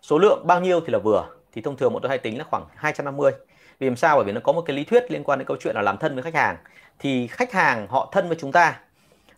số 0.01 0.18
lượng 0.18 0.42
bao 0.48 0.62
nhiêu 0.62 0.80
thì 0.80 0.94
là 0.94 1.00
vừa. 1.00 1.25
Thì 1.53 1.62
thông 1.62 1.77
thường 1.77 1.94
bọn 1.94 2.01
tôi 2.01 2.10
hay 2.10 2.18
tính 2.18 2.38
là 2.38 2.44
khoảng 2.44 2.65
250 2.75 3.32
vì 3.80 3.88
làm 3.88 3.96
sao? 3.96 4.15
Bởi 4.15 4.25
vì 4.25 4.32
nó 4.32 4.42
có 4.44 4.51
một 4.51 4.62
cái 4.62 4.75
lý 4.75 4.84
thuyết 4.84 5.12
liên 5.12 5.24
quan 5.24 5.39
đến 5.39 5.48
câu 5.48 5.58
chuyện 5.60 5.75
là 5.75 5.82
làm 5.82 5.98
thân 5.98 6.13
với 6.13 6.24
khách 6.24 6.36
hàng. 6.36 6.58
Thì 7.00 7.27
khách 7.27 7.51
hàng 7.51 7.88
họ 7.88 8.10
thân 8.12 8.27
với 8.27 8.38
chúng 8.39 8.51
ta 8.51 8.80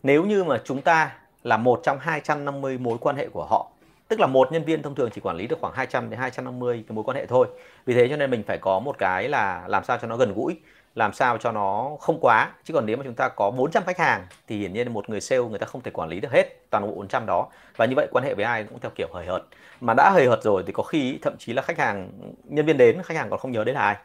nếu 0.05 0.24
như 0.25 0.43
mà 0.43 0.62
chúng 0.65 0.81
ta 0.81 1.12
là 1.43 1.57
một 1.57 1.79
trong 1.83 2.00
250 2.00 2.77
mối 2.77 2.97
quan 3.01 3.15
hệ 3.15 3.27
của 3.29 3.45
họ, 3.50 3.71
tức 4.07 4.19
là 4.19 4.27
một 4.27 4.51
nhân 4.51 4.63
viên 4.63 4.81
thông 4.81 4.95
thường 4.95 5.09
chỉ 5.13 5.21
quản 5.21 5.38
lý 5.38 5.47
được 5.47 5.57
khoảng 5.62 5.74
200 5.74 6.09
đến 6.09 6.19
250 6.19 6.83
cái 6.88 6.95
mối 6.95 7.03
quan 7.03 7.17
hệ 7.17 7.25
thôi. 7.25 7.47
Vì 7.85 7.93
thế 7.93 8.07
cho 8.09 8.17
nên 8.17 8.31
mình 8.31 8.43
phải 8.47 8.57
có 8.57 8.79
một 8.79 8.97
cái 8.97 9.29
là 9.29 9.63
làm 9.67 9.83
sao 9.83 9.97
cho 10.01 10.07
nó 10.07 10.17
gần 10.17 10.33
gũi, 10.35 10.55
làm 10.95 11.13
sao 11.13 11.38
cho 11.38 11.51
nó 11.51 11.97
không 12.00 12.19
quá. 12.21 12.51
Chứ 12.63 12.74
còn 12.74 12.85
nếu 12.85 12.97
mà 12.97 13.03
chúng 13.03 13.13
ta 13.13 13.29
có 13.29 13.51
400 13.51 13.83
khách 13.85 14.00
hàng 14.00 14.25
thì 14.47 14.57
hiển 14.57 14.74
nhiên 14.74 14.93
một 14.93 15.09
người 15.09 15.21
sale 15.21 15.41
người 15.41 15.59
ta 15.59 15.65
không 15.65 15.81
thể 15.81 15.91
quản 15.91 16.09
lý 16.09 16.19
được 16.19 16.31
hết 16.31 16.69
toàn 16.69 16.83
bộ 16.83 16.91
400 16.95 17.25
đó. 17.25 17.47
Và 17.75 17.85
như 17.85 17.95
vậy 17.95 18.07
quan 18.12 18.24
hệ 18.24 18.33
với 18.33 18.45
ai 18.45 18.63
cũng 18.63 18.79
theo 18.79 18.91
kiểu 18.95 19.07
hời 19.13 19.25
hợt. 19.25 19.41
Mà 19.81 19.93
đã 19.93 20.09
hời 20.09 20.27
hợt 20.27 20.43
rồi 20.43 20.63
thì 20.67 20.74
có 20.74 20.83
khi 20.83 21.19
thậm 21.21 21.33
chí 21.38 21.53
là 21.53 21.62
khách 21.62 21.77
hàng, 21.77 22.09
nhân 22.43 22.65
viên 22.65 22.77
đến, 22.77 23.01
khách 23.03 23.17
hàng 23.17 23.29
còn 23.29 23.39
không 23.39 23.51
nhớ 23.51 23.63
đến 23.63 23.75
là 23.75 23.81
ai. 23.81 23.95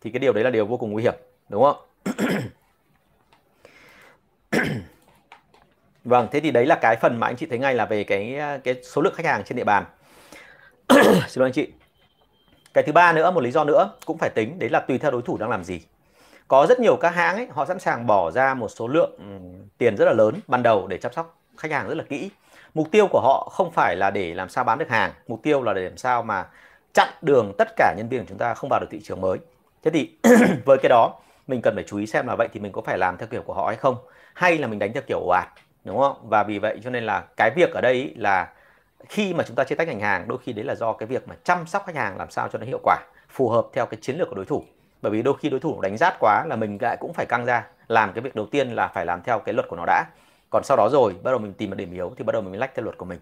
Thì 0.00 0.10
cái 0.10 0.20
điều 0.20 0.32
đấy 0.32 0.44
là 0.44 0.50
điều 0.50 0.66
vô 0.66 0.76
cùng 0.76 0.92
nguy 0.92 1.02
hiểm, 1.02 1.14
đúng 1.48 1.62
không? 1.62 1.76
Vâng, 6.06 6.28
thế 6.32 6.40
thì 6.40 6.50
đấy 6.50 6.66
là 6.66 6.78
cái 6.80 6.96
phần 6.96 7.20
mà 7.20 7.26
anh 7.26 7.36
chị 7.36 7.46
thấy 7.46 7.58
ngay 7.58 7.74
là 7.74 7.86
về 7.86 8.04
cái 8.04 8.36
à, 8.38 8.58
cái 8.64 8.74
số 8.82 9.02
lượng 9.02 9.14
khách 9.16 9.26
hàng 9.26 9.44
trên 9.44 9.56
địa 9.56 9.64
bàn. 9.64 9.84
Xin 11.28 11.40
lỗi 11.40 11.48
anh 11.48 11.52
chị. 11.52 11.68
Cái 12.74 12.84
thứ 12.84 12.92
ba 12.92 13.12
nữa, 13.12 13.30
một 13.30 13.42
lý 13.42 13.50
do 13.50 13.64
nữa 13.64 13.90
cũng 14.04 14.18
phải 14.18 14.30
tính 14.30 14.58
đấy 14.58 14.70
là 14.70 14.80
tùy 14.80 14.98
theo 14.98 15.10
đối 15.10 15.22
thủ 15.22 15.36
đang 15.36 15.50
làm 15.50 15.64
gì. 15.64 15.80
Có 16.48 16.66
rất 16.68 16.80
nhiều 16.80 16.96
các 16.96 17.10
hãng 17.10 17.36
ấy, 17.36 17.46
họ 17.50 17.66
sẵn 17.66 17.78
sàng 17.78 18.06
bỏ 18.06 18.30
ra 18.30 18.54
một 18.54 18.68
số 18.68 18.88
lượng 18.88 19.10
ừ, 19.18 19.24
tiền 19.78 19.96
rất 19.96 20.04
là 20.04 20.12
lớn 20.12 20.34
ban 20.46 20.62
đầu 20.62 20.86
để 20.86 20.98
chăm 20.98 21.12
sóc 21.12 21.38
khách 21.56 21.72
hàng 21.72 21.88
rất 21.88 21.94
là 21.94 22.04
kỹ. 22.08 22.30
Mục 22.74 22.88
tiêu 22.90 23.06
của 23.10 23.20
họ 23.20 23.48
không 23.52 23.70
phải 23.70 23.96
là 23.96 24.10
để 24.10 24.34
làm 24.34 24.48
sao 24.48 24.64
bán 24.64 24.78
được 24.78 24.88
hàng, 24.88 25.12
mục 25.28 25.40
tiêu 25.42 25.62
là 25.62 25.74
để 25.74 25.82
làm 25.82 25.96
sao 25.96 26.22
mà 26.22 26.46
chặn 26.94 27.08
đường 27.22 27.52
tất 27.58 27.68
cả 27.76 27.94
nhân 27.96 28.08
viên 28.08 28.20
của 28.20 28.26
chúng 28.28 28.38
ta 28.38 28.54
không 28.54 28.70
vào 28.70 28.80
được 28.80 28.88
thị 28.90 29.00
trường 29.04 29.20
mới. 29.20 29.38
Thế 29.82 29.90
thì 29.90 30.10
với 30.64 30.78
cái 30.82 30.88
đó 30.88 31.14
mình 31.46 31.60
cần 31.62 31.74
phải 31.74 31.84
chú 31.86 31.98
ý 31.98 32.06
xem 32.06 32.26
là 32.26 32.34
vậy 32.36 32.48
thì 32.52 32.60
mình 32.60 32.72
có 32.72 32.82
phải 32.82 32.98
làm 32.98 33.16
theo 33.16 33.28
kiểu 33.28 33.42
của 33.42 33.54
họ 33.54 33.66
hay 33.66 33.76
không 33.76 33.96
hay 34.34 34.58
là 34.58 34.66
mình 34.66 34.78
đánh 34.78 34.92
theo 34.92 35.02
kiểu 35.06 35.20
ồ 35.20 35.28
ạt 35.28 35.48
đúng 35.86 36.00
không? 36.00 36.16
Và 36.28 36.42
vì 36.42 36.58
vậy 36.58 36.78
cho 36.84 36.90
nên 36.90 37.04
là 37.04 37.24
cái 37.36 37.50
việc 37.56 37.72
ở 37.72 37.80
đây 37.80 38.14
là 38.16 38.52
khi 39.08 39.34
mà 39.34 39.44
chúng 39.46 39.56
ta 39.56 39.64
chia 39.64 39.74
tách 39.74 39.88
ngành 39.88 40.00
hàng, 40.00 40.28
đôi 40.28 40.38
khi 40.38 40.52
đấy 40.52 40.64
là 40.64 40.74
do 40.74 40.92
cái 40.92 41.06
việc 41.06 41.28
mà 41.28 41.34
chăm 41.44 41.66
sóc 41.66 41.82
khách 41.86 41.96
hàng 41.96 42.16
làm 42.16 42.30
sao 42.30 42.48
cho 42.48 42.58
nó 42.58 42.66
hiệu 42.66 42.80
quả, 42.82 42.98
phù 43.28 43.48
hợp 43.48 43.66
theo 43.72 43.86
cái 43.86 43.98
chiến 44.02 44.16
lược 44.16 44.28
của 44.28 44.36
đối 44.36 44.44
thủ. 44.44 44.64
Bởi 45.02 45.12
vì 45.12 45.22
đôi 45.22 45.34
khi 45.40 45.50
đối 45.50 45.60
thủ 45.60 45.80
đánh 45.80 45.96
rát 45.96 46.14
quá 46.20 46.44
là 46.48 46.56
mình 46.56 46.78
lại 46.80 46.96
cũng 47.00 47.12
phải 47.12 47.26
căng 47.26 47.44
ra, 47.44 47.66
làm 47.88 48.12
cái 48.12 48.22
việc 48.22 48.34
đầu 48.34 48.46
tiên 48.46 48.70
là 48.70 48.88
phải 48.88 49.06
làm 49.06 49.22
theo 49.22 49.38
cái 49.38 49.52
luật 49.52 49.68
của 49.68 49.76
nó 49.76 49.84
đã. 49.86 50.04
Còn 50.50 50.62
sau 50.64 50.76
đó 50.76 50.88
rồi, 50.92 51.14
bắt 51.22 51.30
đầu 51.30 51.38
mình 51.38 51.52
tìm 51.52 51.70
một 51.70 51.76
điểm 51.76 51.92
yếu 51.92 52.12
thì 52.16 52.24
bắt 52.24 52.32
đầu 52.32 52.42
mình 52.42 52.60
lách 52.60 52.74
theo 52.74 52.84
luật 52.84 52.98
của 52.98 53.04
mình. 53.04 53.18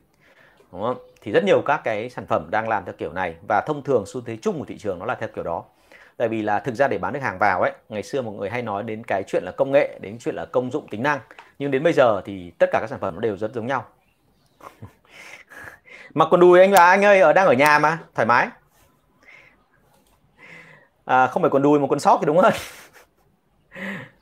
Đúng 0.72 0.82
không? 0.82 0.96
Thì 1.20 1.32
rất 1.32 1.44
nhiều 1.44 1.62
các 1.66 1.80
cái 1.84 2.10
sản 2.10 2.26
phẩm 2.26 2.46
đang 2.50 2.68
làm 2.68 2.84
theo 2.84 2.94
kiểu 2.98 3.12
này 3.12 3.34
và 3.48 3.62
thông 3.66 3.82
thường 3.82 4.04
xu 4.06 4.20
thế 4.20 4.36
chung 4.42 4.58
của 4.58 4.64
thị 4.64 4.78
trường 4.78 4.98
nó 4.98 5.06
là 5.06 5.14
theo 5.14 5.28
kiểu 5.34 5.44
đó 5.44 5.64
tại 6.16 6.28
vì 6.28 6.42
là 6.42 6.58
thực 6.58 6.74
ra 6.74 6.88
để 6.88 6.98
bán 6.98 7.12
được 7.12 7.22
hàng 7.22 7.38
vào 7.38 7.62
ấy 7.62 7.72
ngày 7.88 8.02
xưa 8.02 8.22
một 8.22 8.32
người 8.32 8.50
hay 8.50 8.62
nói 8.62 8.82
đến 8.82 9.04
cái 9.04 9.22
chuyện 9.26 9.42
là 9.44 9.52
công 9.52 9.72
nghệ 9.72 9.98
đến 10.00 10.18
chuyện 10.20 10.34
là 10.34 10.44
công 10.44 10.70
dụng 10.70 10.88
tính 10.88 11.02
năng. 11.02 11.20
Nhưng 11.58 11.70
đến 11.70 11.82
bây 11.82 11.92
giờ 11.92 12.22
thì 12.24 12.52
tất 12.58 12.66
cả 12.72 12.78
các 12.80 12.86
sản 12.90 12.98
phẩm 13.00 13.14
nó 13.14 13.20
đều 13.20 13.36
rất 13.36 13.52
giống 13.54 13.66
nhau. 13.66 13.84
Mặc 16.14 16.28
quần 16.30 16.40
đùi 16.40 16.60
anh 16.60 16.72
là 16.72 16.86
anh 16.86 17.04
ơi 17.04 17.20
ở 17.20 17.32
đang 17.32 17.46
ở 17.46 17.52
nhà 17.52 17.78
mà 17.78 17.98
thoải 18.14 18.26
mái. 18.26 18.48
À, 21.04 21.26
không 21.26 21.42
phải 21.42 21.50
quần 21.50 21.62
đùi 21.62 21.80
mà 21.80 21.86
quần 21.86 22.00
sóc 22.00 22.18
thì 22.20 22.26
đúng 22.26 22.38
hơn. 22.38 22.52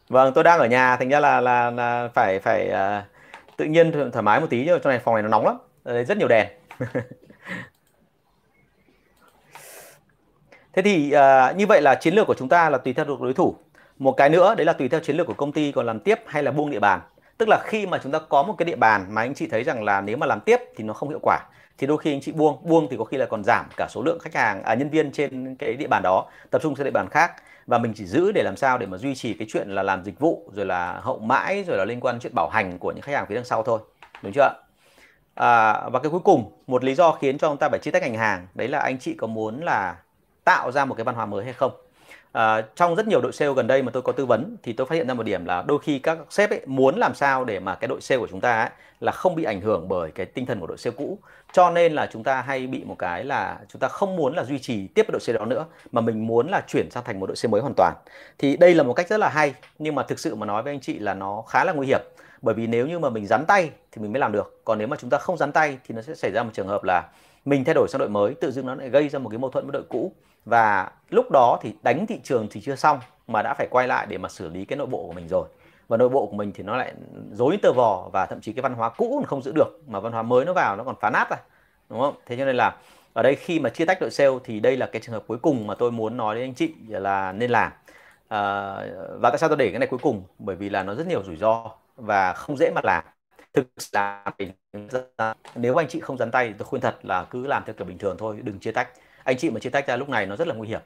Vâng 0.09 0.33
tôi 0.35 0.45
đang 0.45 0.59
ở 0.59 0.67
nhà 0.67 0.97
thành 0.97 1.09
ra 1.09 1.21
là 1.21 1.41
là, 1.41 1.71
là 1.71 2.09
phải 2.15 2.39
phải 2.39 2.71
uh, 2.71 3.05
tự 3.57 3.65
nhiên 3.65 4.11
thoải 4.13 4.23
mái 4.23 4.41
một 4.41 4.47
tí 4.51 4.67
chứ 4.67 4.79
trong 4.79 4.91
này 4.91 4.99
phòng 4.99 5.15
này 5.15 5.23
nó 5.23 5.29
nóng 5.29 5.47
lắm 5.47 5.59
rất 6.05 6.19
nhiều 6.19 6.29
đèn. 6.29 6.47
thế 10.73 10.83
thì 10.83 11.15
uh, 11.17 11.57
như 11.57 11.67
vậy 11.67 11.81
là 11.83 11.95
chiến 11.95 12.15
lược 12.15 12.27
của 12.27 12.35
chúng 12.35 12.49
ta 12.49 12.71
là 12.71 12.79
tùy 12.79 12.93
theo 12.93 13.05
đối 13.05 13.35
thủ. 13.35 13.55
Một 13.99 14.13
cái 14.13 14.29
nữa 14.29 14.55
đấy 14.55 14.65
là 14.65 14.73
tùy 14.73 14.89
theo 14.89 15.01
chiến 15.01 15.17
lược 15.17 15.27
của 15.27 15.35
công 15.35 15.53
ty 15.53 15.73
còn 15.73 15.87
làm 15.87 16.01
tiếp 16.01 16.19
hay 16.27 16.43
là 16.43 16.51
buông 16.51 16.71
địa 16.71 16.81
bàn. 16.81 17.01
Tức 17.39 17.49
là 17.49 17.61
khi 17.65 17.87
mà 17.87 17.99
chúng 18.03 18.13
ta 18.13 18.19
có 18.19 18.43
một 18.43 18.55
cái 18.59 18.67
địa 18.67 18.77
bàn 18.77 19.07
mà 19.09 19.23
anh 19.23 19.35
chị 19.35 19.47
thấy 19.47 19.65
rằng 19.65 19.85
là 19.85 20.01
nếu 20.01 20.17
mà 20.17 20.27
làm 20.27 20.41
tiếp 20.41 20.61
thì 20.77 20.85
nó 20.85 20.95
không 20.95 21.09
hiệu 21.09 21.21
quả 21.23 21.39
thì 21.79 21.87
đôi 21.87 21.99
khi 21.99 22.13
anh 22.13 22.21
chị 22.21 22.33
buông. 22.33 22.59
Buông 22.63 22.89
thì 22.91 22.97
có 22.97 23.05
khi 23.05 23.17
là 23.17 23.27
còn 23.27 23.45
giảm 23.45 23.67
cả 23.77 23.87
số 23.91 24.03
lượng 24.03 24.19
khách 24.19 24.35
hàng 24.35 24.63
à, 24.63 24.75
nhân 24.75 24.91
viên 24.91 25.13
trên 25.13 25.57
cái 25.57 25.73
địa 25.73 25.89
bàn 25.91 26.03
đó 26.03 26.27
tập 26.51 26.63
trung 26.63 26.77
sang 26.77 26.85
địa 26.85 26.91
bàn 26.91 27.09
khác. 27.11 27.33
Và 27.67 27.79
mình 27.79 27.93
chỉ 27.97 28.07
giữ 28.07 28.33
để 28.33 28.43
làm 28.43 28.57
sao 28.57 28.79
để 28.79 28.87
mà 28.87 28.99
duy 28.99 29.15
trì 29.15 29.35
cái 29.35 29.49
chuyện 29.51 29.69
là 29.69 29.83
làm 29.83 30.05
dịch 30.05 30.19
vụ 30.19 30.51
rồi 30.53 30.67
là 30.67 31.01
hậu 31.03 31.19
mãi 31.19 31.65
rồi 31.67 31.77
là 31.77 31.85
liên 31.85 32.01
quan 32.01 32.19
chuyện 32.21 32.35
bảo 32.35 32.49
hành 32.49 32.79
của 32.79 32.93
những 32.93 33.03
khách 33.03 33.13
hàng 33.13 33.27
phía 33.29 33.35
đằng 33.35 33.45
sau 33.45 33.63
thôi. 33.63 33.81
Đúng 34.23 34.33
chưa 34.33 34.49
à, 35.35 35.73
và 35.89 36.01
cái 36.03 36.11
cuối 36.11 36.21
cùng 36.21 36.53
một 36.67 36.85
lý 36.85 36.95
do 36.95 37.13
khiến 37.13 37.39
cho 37.39 37.49
chúng 37.49 37.57
ta 37.57 37.69
phải 37.69 37.79
chia 37.79 37.91
tách 37.91 38.03
ngành 38.03 38.15
hàng 38.15 38.47
đấy 38.55 38.69
là 38.69 38.79
anh 38.79 38.99
chị 38.99 39.15
có 39.15 39.27
muốn 39.27 39.61
là 39.65 39.97
tạo 40.45 40.73
ra 40.73 40.85
một 40.85 40.95
cái 40.95 41.05
văn 41.05 41.15
hóa 41.15 41.27
mới 41.27 41.45
hay 41.45 41.53
không? 41.53 41.73
À, 42.33 42.63
trong 42.77 42.95
rất 42.95 43.07
nhiều 43.07 43.21
đội 43.21 43.33
sale 43.33 43.53
gần 43.53 43.67
đây 43.67 43.83
mà 43.83 43.91
tôi 43.91 44.03
có 44.03 44.13
tư 44.13 44.27
vấn 44.27 44.57
thì 44.63 44.73
tôi 44.73 44.87
phát 44.87 44.95
hiện 44.95 45.09
ra 45.09 45.15
một 45.15 45.23
điểm 45.23 45.45
là 45.45 45.63
đôi 45.63 45.79
khi 45.79 45.99
các 45.99 46.19
sếp 46.31 46.51
ấy 46.51 46.61
muốn 46.67 46.97
làm 46.97 47.15
sao 47.15 47.45
để 47.45 47.61
mà 47.61 47.75
cái 47.75 47.89
đội 47.89 48.01
sale 48.01 48.19
của 48.19 48.29
chúng 48.31 48.41
ta 48.41 48.61
ấy 48.61 48.71
là 49.01 49.13
không 49.13 49.35
bị 49.35 49.45
ảnh 49.45 49.61
hưởng 49.61 49.89
bởi 49.89 50.11
cái 50.11 50.27
tinh 50.27 50.47
thần 50.47 50.61
của 50.61 50.67
đội 50.67 50.79
sale 50.79 50.97
cũ. 50.97 51.19
Cho 51.53 51.71
nên 51.71 51.93
là 51.93 52.09
chúng 52.13 52.23
ta 52.23 52.43
hay 52.43 52.67
bị 52.67 52.85
một 52.85 52.97
cái 52.99 53.25
là 53.25 53.59
chúng 53.69 53.81
ta 53.81 53.89
không 53.89 54.17
muốn 54.17 54.35
là 54.35 54.45
duy 54.45 54.59
trì 54.59 54.87
tiếp 54.87 55.07
đội 55.13 55.21
sale 55.21 55.39
đó 55.39 55.45
nữa 55.45 55.67
mà 55.93 56.01
mình 56.01 56.27
muốn 56.27 56.49
là 56.49 56.63
chuyển 56.69 56.91
sang 56.91 57.05
thành 57.05 57.21
một 57.21 57.27
đội 57.27 57.37
sale 57.37 57.51
mới 57.51 57.61
hoàn 57.61 57.75
toàn. 57.77 57.95
Thì 58.39 58.57
đây 58.57 58.75
là 58.75 58.83
một 58.83 58.93
cách 58.93 59.09
rất 59.09 59.21
là 59.21 59.29
hay 59.29 59.55
nhưng 59.79 59.95
mà 59.95 60.03
thực 60.03 60.19
sự 60.19 60.35
mà 60.35 60.47
nói 60.47 60.63
với 60.63 60.73
anh 60.73 60.81
chị 60.81 60.99
là 60.99 61.15
nó 61.15 61.43
khá 61.49 61.65
là 61.65 61.73
nguy 61.73 61.87
hiểm. 61.87 62.01
Bởi 62.43 62.55
vì 62.55 62.67
nếu 62.67 62.87
như 62.87 62.99
mà 62.99 63.11
mình 63.11 63.27
dán 63.27 63.45
tay 63.47 63.71
thì 63.93 64.03
mình 64.03 64.13
mới 64.13 64.21
làm 64.21 64.33
được. 64.33 64.61
Còn 64.65 64.79
nếu 64.79 64.89
mà 64.89 64.97
chúng 64.97 65.11
ta 65.11 65.19
không 65.19 65.37
dán 65.37 65.53
tay 65.53 65.79
thì 65.87 65.95
nó 65.95 66.03
sẽ 66.03 66.15
xảy 66.15 66.31
ra 66.31 66.43
một 66.43 66.51
trường 66.53 66.69
hợp 66.69 66.85
là 66.85 67.09
mình 67.45 67.65
thay 67.65 67.75
đổi 67.75 67.89
sang 67.89 67.99
đội 67.99 68.09
mới 68.09 68.35
tự 68.35 68.51
dưng 68.51 68.67
nó 68.67 68.75
lại 68.75 68.89
gây 68.89 69.09
ra 69.09 69.19
một 69.19 69.29
cái 69.29 69.39
mâu 69.39 69.51
thuẫn 69.51 69.65
với 69.65 69.73
đội 69.73 69.83
cũ 69.89 70.13
và 70.45 70.91
lúc 71.11 71.31
đó 71.33 71.59
thì 71.63 71.75
đánh 71.83 72.07
thị 72.07 72.21
trường 72.25 72.49
thì 72.51 72.61
chưa 72.61 72.77
xong 72.77 73.01
mà 73.27 73.43
đã 73.43 73.55
phải 73.59 73.67
quay 73.71 73.89
lại 73.89 74.07
để 74.07 74.19
mà 74.19 74.29
xử 74.29 74.49
lý 74.49 74.65
cái 74.65 74.77
nội 74.77 74.87
bộ 74.87 75.07
của 75.07 75.13
mình 75.13 75.29
rồi. 75.29 75.49
Và 75.89 75.97
nội 75.97 76.09
bộ 76.09 76.27
của 76.27 76.37
mình 76.37 76.53
thì 76.55 76.63
nó 76.63 76.77
lại 76.77 76.93
dối 77.33 77.59
tơ 77.63 77.73
vò 77.73 78.09
và 78.13 78.27
thậm 78.27 78.41
chí 78.41 78.53
cái 78.53 78.63
văn 78.63 78.75
hóa 78.75 78.89
cũ 78.89 79.19
nó 79.23 79.27
không 79.27 79.43
giữ 79.43 79.53
được 79.53 79.81
mà 79.87 80.01
văn 80.01 80.13
hóa 80.13 80.23
mới 80.23 80.45
nó 80.45 80.53
vào 80.53 80.77
nó 80.77 80.85
còn 80.85 80.95
phá 81.01 81.11
nát 81.11 81.31
ra 81.31 81.37
đúng 81.89 82.01
không? 82.01 82.15
Thế 82.27 82.37
cho 82.37 82.45
nên 82.45 82.57
là 82.57 82.77
ở 83.13 83.23
đây 83.23 83.35
khi 83.35 83.61
mà 83.61 83.71
chia 83.71 83.85
tách 83.85 84.01
đội 84.01 84.11
sale 84.11 84.31
thì 84.45 84.61
đây 84.61 84.77
là 84.77 84.87
cái 84.87 85.03
trường 85.03 85.13
hợp 85.13 85.25
cuối 85.27 85.39
cùng 85.39 85.67
mà 85.67 85.75
tôi 85.75 85.91
muốn 85.91 86.17
nói 86.17 86.35
đến 86.35 86.45
anh 86.45 86.55
chị 86.55 86.75
là 86.89 87.33
nên 87.33 87.51
làm. 87.51 87.73
À, 88.29 88.39
và 89.21 89.31
tại 89.31 89.39
sao 89.39 89.49
tôi 89.49 89.57
để 89.59 89.71
cái 89.71 89.79
này 89.79 89.89
cuối 89.89 89.99
cùng? 90.03 90.23
Bởi 90.39 90.57
vì 90.57 90.69
là 90.69 90.83
nó 90.83 90.95
rất 90.95 91.07
nhiều 91.07 91.23
rủi 91.25 91.37
ro 91.37 91.71
và 91.97 92.33
không 92.33 92.57
dễ 92.57 92.71
mà 92.75 92.81
làm. 92.85 93.05
Thực 93.53 93.67
là 93.93 95.35
nếu 95.55 95.81
anh 95.81 95.89
chị 95.89 96.01
không 96.01 96.19
dán 96.19 96.31
tay 96.31 96.49
thì 96.49 96.55
tôi 96.59 96.67
khuyên 96.67 96.83
thật 96.83 96.97
là 97.03 97.25
cứ 97.31 97.47
làm 97.47 97.63
theo 97.67 97.75
kiểu 97.75 97.87
bình 97.87 97.99
thường 97.99 98.17
thôi 98.19 98.37
đừng 98.43 98.59
chia 98.59 98.73
tách 98.73 98.89
anh 99.25 99.37
chị 99.37 99.51
mà 99.51 99.61
chia 99.61 99.71
tách 99.71 99.87
ra 99.87 99.97
lúc 99.97 100.09
này 100.09 100.27
nó 100.27 100.37
rất 100.37 100.49
là 100.49 100.55
nguy 100.55 100.69
hiểm. 100.69 100.81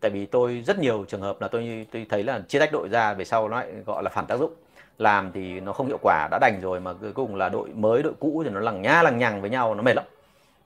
Tại 0.00 0.10
vì 0.10 0.26
tôi, 0.26 0.62
rất 0.66 0.78
nhiều 0.78 1.04
trường 1.08 1.20
hợp 1.20 1.40
là 1.40 1.48
tôi 1.48 1.86
tôi 1.90 2.06
thấy 2.08 2.22
là 2.22 2.40
chia 2.48 2.58
tách 2.58 2.72
đội 2.72 2.88
ra 2.88 3.14
về 3.14 3.24
sau 3.24 3.48
nó 3.48 3.56
lại 3.56 3.72
gọi 3.86 4.02
là 4.02 4.10
phản 4.10 4.26
tác 4.26 4.38
dụng. 4.38 4.54
Làm 4.98 5.32
thì 5.32 5.60
nó 5.60 5.72
không 5.72 5.86
hiệu 5.86 5.98
quả, 6.02 6.28
đã 6.30 6.38
đành 6.40 6.60
rồi 6.60 6.80
mà 6.80 6.92
cuối 6.92 7.12
cùng 7.12 7.36
là 7.36 7.48
đội 7.48 7.68
mới, 7.68 8.02
đội 8.02 8.12
cũ 8.20 8.42
thì 8.44 8.50
nó 8.50 8.60
lằng 8.60 8.82
nhá, 8.82 9.02
lằng 9.02 9.18
nhằng 9.18 9.40
với 9.40 9.50
nhau, 9.50 9.74
nó 9.74 9.82
mệt 9.82 9.96
lắm. 9.96 10.04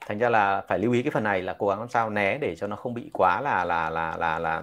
Thành 0.01 0.19
ra 0.19 0.29
là 0.29 0.63
phải 0.69 0.79
lưu 0.79 0.93
ý 0.93 1.03
cái 1.03 1.11
phần 1.11 1.25
này 1.25 1.43
là 1.43 1.57
cố 1.59 1.69
gắng 1.69 1.79
làm 1.79 1.89
sao 1.89 2.11
né 2.11 2.39
để 2.39 2.57
cho 2.57 2.67
nó 2.67 2.77
không 2.77 2.95
bị 2.95 3.11
quá 3.13 3.41
là 3.41 3.65
là 3.65 3.91
là 3.91 4.17
là 4.17 4.39
là, 4.39 4.63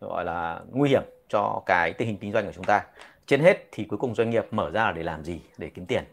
gọi 0.00 0.24
là 0.24 0.60
nguy 0.70 0.90
hiểm 0.90 1.02
cho 1.28 1.62
cái 1.66 1.92
tình 1.92 2.08
hình 2.08 2.18
kinh 2.18 2.32
doanh 2.32 2.46
của 2.46 2.52
chúng 2.52 2.64
ta. 2.64 2.84
Trên 3.26 3.40
hết 3.40 3.68
thì 3.72 3.84
cuối 3.84 3.98
cùng 3.98 4.14
doanh 4.14 4.30
nghiệp 4.30 4.46
mở 4.50 4.70
ra 4.70 4.84
là 4.84 4.92
để 4.92 5.02
làm 5.02 5.24
gì? 5.24 5.40
Để 5.58 5.70
kiếm 5.74 5.86
tiền. 5.86 6.04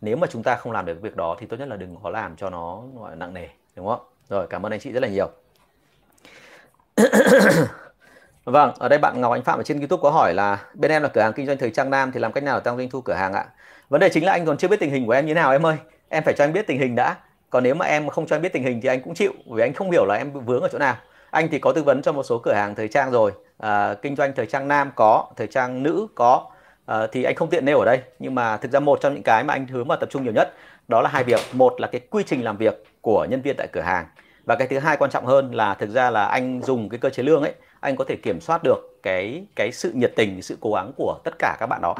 Nếu 0.00 0.16
mà 0.16 0.26
chúng 0.30 0.42
ta 0.42 0.56
không 0.56 0.72
làm 0.72 0.86
được 0.86 1.02
việc 1.02 1.16
đó 1.16 1.36
thì 1.38 1.46
tốt 1.46 1.56
nhất 1.56 1.68
là 1.68 1.76
đừng 1.76 1.96
có 2.02 2.10
làm 2.10 2.36
cho 2.36 2.50
nó, 2.50 2.82
gọi 2.96 3.10
là 3.10 3.16
nặng 3.16 3.34
nề, 3.34 3.48
đúng 3.76 3.86
không? 3.86 4.00
ạ 4.00 4.17
rồi 4.28 4.46
cảm 4.50 4.66
ơn 4.66 4.72
anh 4.72 4.80
chị 4.80 4.92
rất 4.92 5.02
là 5.02 5.08
nhiều. 5.08 5.30
Vâng 8.44 8.72
ở 8.78 8.88
đây 8.88 8.98
bạn 8.98 9.20
Ngọc 9.20 9.32
Anh 9.32 9.42
Phạm 9.42 9.60
ở 9.60 9.62
trên 9.62 9.78
YouTube 9.78 10.00
có 10.02 10.10
hỏi 10.10 10.34
là 10.34 10.58
bên 10.74 10.90
em 10.90 11.02
là 11.02 11.08
cửa 11.08 11.20
hàng 11.20 11.32
kinh 11.32 11.46
doanh 11.46 11.58
thời 11.58 11.70
trang 11.70 11.90
nam 11.90 12.12
thì 12.12 12.20
làm 12.20 12.32
cách 12.32 12.44
nào 12.44 12.60
tăng 12.60 12.76
doanh 12.76 12.90
thu 12.90 13.00
cửa 13.00 13.14
hàng 13.14 13.32
ạ? 13.32 13.44
Vấn 13.88 14.00
đề 14.00 14.08
chính 14.08 14.24
là 14.24 14.32
anh 14.32 14.46
còn 14.46 14.56
chưa 14.56 14.68
biết 14.68 14.80
tình 14.80 14.90
hình 14.90 15.06
của 15.06 15.12
em 15.12 15.26
như 15.26 15.34
nào 15.34 15.52
em 15.52 15.66
ơi. 15.66 15.76
Em 16.08 16.22
phải 16.24 16.34
cho 16.38 16.44
anh 16.44 16.52
biết 16.52 16.66
tình 16.66 16.78
hình 16.78 16.94
đã. 16.94 17.16
Còn 17.50 17.62
nếu 17.62 17.74
mà 17.74 17.86
em 17.86 18.08
không 18.08 18.26
cho 18.26 18.36
anh 18.36 18.42
biết 18.42 18.52
tình 18.52 18.62
hình 18.62 18.80
thì 18.80 18.88
anh 18.88 19.00
cũng 19.02 19.14
chịu 19.14 19.32
vì 19.50 19.62
anh 19.62 19.72
không 19.72 19.90
hiểu 19.90 20.04
là 20.06 20.14
em 20.14 20.32
vướng 20.32 20.62
ở 20.62 20.68
chỗ 20.72 20.78
nào. 20.78 20.96
Anh 21.30 21.48
thì 21.48 21.58
có 21.58 21.72
tư 21.72 21.82
vấn 21.82 22.02
cho 22.02 22.12
một 22.12 22.22
số 22.22 22.38
cửa 22.38 22.52
hàng 22.52 22.74
thời 22.74 22.88
trang 22.88 23.10
rồi. 23.10 23.32
À, 23.58 23.94
kinh 23.94 24.16
doanh 24.16 24.32
thời 24.36 24.46
trang 24.46 24.68
nam 24.68 24.90
có 24.94 25.26
thời 25.36 25.46
trang 25.46 25.82
nữ 25.82 26.06
có. 26.14 26.46
À, 26.86 27.06
thì 27.12 27.24
anh 27.24 27.34
không 27.34 27.50
tiện 27.50 27.64
nêu 27.64 27.78
ở 27.78 27.84
đây. 27.84 28.00
Nhưng 28.18 28.34
mà 28.34 28.56
thực 28.56 28.72
ra 28.72 28.80
một 28.80 28.98
trong 29.00 29.14
những 29.14 29.22
cái 29.22 29.44
mà 29.44 29.54
anh 29.54 29.66
hướng 29.66 29.88
mà 29.88 29.96
tập 29.96 30.08
trung 30.12 30.24
nhiều 30.24 30.32
nhất 30.32 30.54
đó 30.88 31.02
là 31.02 31.10
hai 31.10 31.24
việc. 31.24 31.40
Một 31.52 31.80
là 31.80 31.86
cái 31.86 32.00
quy 32.10 32.22
trình 32.26 32.44
làm 32.44 32.56
việc 32.56 32.84
của 33.08 33.24
nhân 33.30 33.42
viên 33.42 33.56
tại 33.56 33.68
cửa 33.72 33.80
hàng. 33.80 34.06
Và 34.44 34.56
cái 34.56 34.68
thứ 34.68 34.78
hai 34.78 34.96
quan 34.96 35.10
trọng 35.10 35.26
hơn 35.26 35.54
là 35.54 35.74
thực 35.74 35.90
ra 35.90 36.10
là 36.10 36.24
anh 36.24 36.62
dùng 36.62 36.88
cái 36.88 36.98
cơ 36.98 37.10
chế 37.10 37.22
lương 37.22 37.42
ấy, 37.42 37.52
anh 37.80 37.96
có 37.96 38.04
thể 38.04 38.16
kiểm 38.16 38.40
soát 38.40 38.60
được 38.64 38.98
cái 39.02 39.44
cái 39.56 39.72
sự 39.72 39.92
nhiệt 39.94 40.12
tình, 40.16 40.42
sự 40.42 40.58
cố 40.60 40.72
gắng 40.74 40.92
của 40.96 41.18
tất 41.24 41.34
cả 41.38 41.56
các 41.60 41.66
bạn 41.66 41.80
đó. 41.82 41.94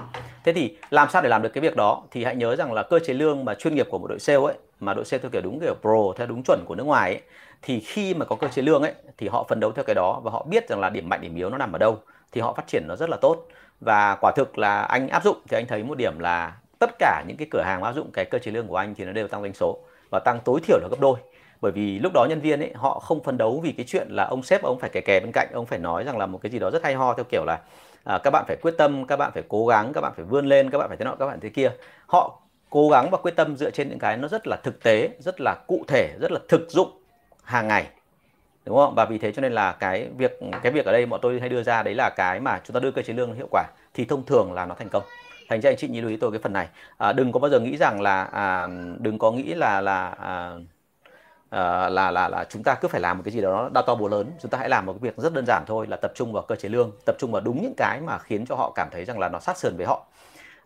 Thế 0.44 0.52
thì 0.52 0.76
làm 0.90 1.08
sao 1.10 1.22
để 1.22 1.28
làm 1.28 1.42
được 1.42 1.48
cái 1.48 1.62
việc 1.62 1.76
đó? 1.76 2.02
Thì 2.10 2.24
hãy 2.24 2.36
nhớ 2.36 2.56
rằng 2.56 2.72
là 2.72 2.82
cơ 2.82 2.98
chế 2.98 3.14
lương 3.14 3.44
mà 3.44 3.54
chuyên 3.54 3.74
nghiệp 3.74 3.86
của 3.90 3.98
một 3.98 4.06
đội 4.06 4.18
sale 4.18 4.38
ấy, 4.38 4.54
mà 4.80 4.94
đội 4.94 5.04
sale 5.04 5.20
theo 5.22 5.30
kiểu 5.30 5.42
đúng, 5.42 5.60
kiểu 5.60 5.74
pro, 5.80 6.12
theo 6.16 6.26
đúng 6.26 6.42
chuẩn 6.42 6.64
của 6.66 6.74
nước 6.74 6.84
ngoài 6.84 7.14
ấy, 7.14 7.22
thì 7.62 7.80
khi 7.80 8.14
mà 8.14 8.24
có 8.24 8.36
cơ 8.36 8.48
chế 8.48 8.62
lương 8.62 8.82
ấy, 8.82 8.92
thì 9.18 9.28
họ 9.28 9.46
phấn 9.48 9.60
đấu 9.60 9.72
theo 9.72 9.84
cái 9.84 9.94
đó 9.94 10.20
và 10.24 10.30
họ 10.30 10.46
biết 10.50 10.68
rằng 10.68 10.80
là 10.80 10.90
điểm 10.90 11.08
mạnh, 11.08 11.20
điểm 11.20 11.36
yếu 11.36 11.50
nó 11.50 11.58
nằm 11.58 11.72
ở 11.72 11.78
đâu, 11.78 11.98
thì 12.32 12.40
họ 12.40 12.52
phát 12.52 12.66
triển 12.66 12.84
nó 12.88 12.96
rất 12.96 13.08
là 13.10 13.16
tốt. 13.16 13.46
Và 13.80 14.16
quả 14.20 14.32
thực 14.36 14.58
là 14.58 14.82
anh 14.82 15.08
áp 15.08 15.24
dụng, 15.24 15.36
thì 15.48 15.56
anh 15.56 15.66
thấy 15.66 15.82
một 15.82 15.98
điểm 15.98 16.18
là 16.18 16.52
tất 16.78 16.90
cả 16.98 17.24
những 17.28 17.36
cái 17.36 17.48
cửa 17.50 17.62
hàng 17.62 17.82
áp 17.82 17.92
dụng 17.92 18.10
cái 18.12 18.24
cơ 18.24 18.38
chế 18.38 18.50
lương 18.50 18.66
của 18.66 18.76
anh 18.76 18.94
thì 18.94 19.04
nó 19.04 19.12
đều 19.12 19.28
tăng 19.28 19.42
doanh 19.42 19.54
số 19.54 19.78
và 20.10 20.18
tăng 20.18 20.40
tối 20.44 20.60
thiểu 20.60 20.78
là 20.78 20.88
gấp 20.90 21.00
đôi. 21.00 21.18
Bởi 21.60 21.72
vì 21.72 21.98
lúc 21.98 22.12
đó 22.12 22.26
nhân 22.28 22.40
viên 22.40 22.60
ấy 22.60 22.72
họ 22.74 22.98
không 22.98 23.22
phấn 23.22 23.38
đấu 23.38 23.60
vì 23.60 23.72
cái 23.72 23.86
chuyện 23.88 24.08
là 24.10 24.24
ông 24.24 24.42
sếp 24.42 24.62
ông 24.62 24.78
phải 24.78 24.90
kè 24.90 25.00
kè 25.00 25.20
bên 25.20 25.30
cạnh 25.32 25.48
ông 25.52 25.66
phải 25.66 25.78
nói 25.78 26.04
rằng 26.04 26.18
là 26.18 26.26
một 26.26 26.38
cái 26.42 26.52
gì 26.52 26.58
đó 26.58 26.70
rất 26.70 26.84
hay 26.84 26.94
ho 26.94 27.14
theo 27.14 27.24
kiểu 27.24 27.44
là 27.44 27.60
à, 28.04 28.18
các 28.18 28.30
bạn 28.30 28.44
phải 28.46 28.56
quyết 28.62 28.74
tâm 28.78 29.06
các 29.06 29.16
bạn 29.16 29.30
phải 29.34 29.42
cố 29.48 29.66
gắng 29.66 29.92
các 29.92 30.00
bạn 30.00 30.12
phải 30.16 30.24
vươn 30.24 30.46
lên 30.46 30.70
các 30.70 30.78
bạn 30.78 30.88
phải 30.88 30.96
thế 30.96 31.04
nọ 31.04 31.14
các 31.18 31.26
bạn 31.26 31.40
thế 31.40 31.48
kia. 31.48 31.70
Họ 32.06 32.40
cố 32.70 32.88
gắng 32.88 33.10
và 33.10 33.18
quyết 33.18 33.36
tâm 33.36 33.56
dựa 33.56 33.70
trên 33.70 33.88
những 33.88 33.98
cái 33.98 34.16
nó 34.16 34.28
rất 34.28 34.46
là 34.46 34.56
thực 34.56 34.82
tế 34.82 35.08
rất 35.18 35.40
là 35.40 35.54
cụ 35.66 35.84
thể 35.88 36.14
rất 36.20 36.32
là 36.32 36.40
thực 36.48 36.70
dụng 36.70 36.90
hàng 37.42 37.68
ngày. 37.68 37.86
Đúng 38.64 38.76
không? 38.76 38.94
Và 38.94 39.04
vì 39.04 39.18
thế 39.18 39.32
cho 39.32 39.42
nên 39.42 39.52
là 39.52 39.72
cái 39.72 40.08
việc 40.16 40.40
cái 40.62 40.72
việc 40.72 40.86
ở 40.86 40.92
đây 40.92 41.06
bọn 41.06 41.20
tôi 41.22 41.40
hay 41.40 41.48
đưa 41.48 41.62
ra 41.62 41.82
đấy 41.82 41.94
là 41.94 42.10
cái 42.10 42.40
mà 42.40 42.60
chúng 42.64 42.74
ta 42.74 42.80
đưa 42.80 42.90
cơ 42.90 43.02
chế 43.02 43.12
lương 43.12 43.34
hiệu 43.34 43.48
quả 43.50 43.64
thì 43.94 44.04
thông 44.04 44.24
thường 44.24 44.52
là 44.52 44.66
nó 44.66 44.74
thành 44.74 44.88
công 44.88 45.02
thành 45.48 45.60
ra 45.60 45.70
anh 45.70 45.76
chị 45.76 45.88
nhớ 45.88 46.00
lưu 46.00 46.10
ý 46.10 46.16
tôi 46.16 46.30
cái 46.30 46.40
phần 46.42 46.52
này. 46.52 46.68
À, 46.98 47.12
đừng 47.12 47.32
có 47.32 47.40
bao 47.40 47.50
giờ 47.50 47.60
nghĩ 47.60 47.76
rằng 47.76 48.00
là 48.00 48.24
à, 48.24 48.68
đừng 48.98 49.18
có 49.18 49.30
nghĩ 49.30 49.54
là 49.54 49.80
là 49.80 50.08
à, 50.08 50.52
à, 51.50 51.88
là 51.88 52.10
là 52.10 52.28
là 52.28 52.44
chúng 52.48 52.62
ta 52.62 52.74
cứ 52.74 52.88
phải 52.88 53.00
làm 53.00 53.18
một 53.18 53.22
cái 53.24 53.32
gì 53.32 53.40
đó 53.40 53.70
đau 53.74 53.82
to 53.86 53.94
búa 53.94 54.08
lớn. 54.08 54.30
Chúng 54.42 54.50
ta 54.50 54.58
hãy 54.58 54.68
làm 54.68 54.86
một 54.86 54.92
cái 54.92 54.98
việc 55.00 55.16
rất 55.16 55.34
đơn 55.34 55.44
giản 55.46 55.64
thôi 55.66 55.86
là 55.86 55.96
tập 55.96 56.12
trung 56.14 56.32
vào 56.32 56.42
cơ 56.42 56.56
chế 56.56 56.68
lương 56.68 56.90
tập 57.06 57.16
trung 57.18 57.32
vào 57.32 57.42
đúng 57.42 57.62
những 57.62 57.74
cái 57.76 58.00
mà 58.00 58.18
khiến 58.18 58.46
cho 58.46 58.54
họ 58.54 58.72
cảm 58.74 58.88
thấy 58.90 59.04
rằng 59.04 59.18
là 59.18 59.28
nó 59.28 59.38
sát 59.38 59.58
sườn 59.58 59.76
với 59.76 59.86
họ. 59.86 60.06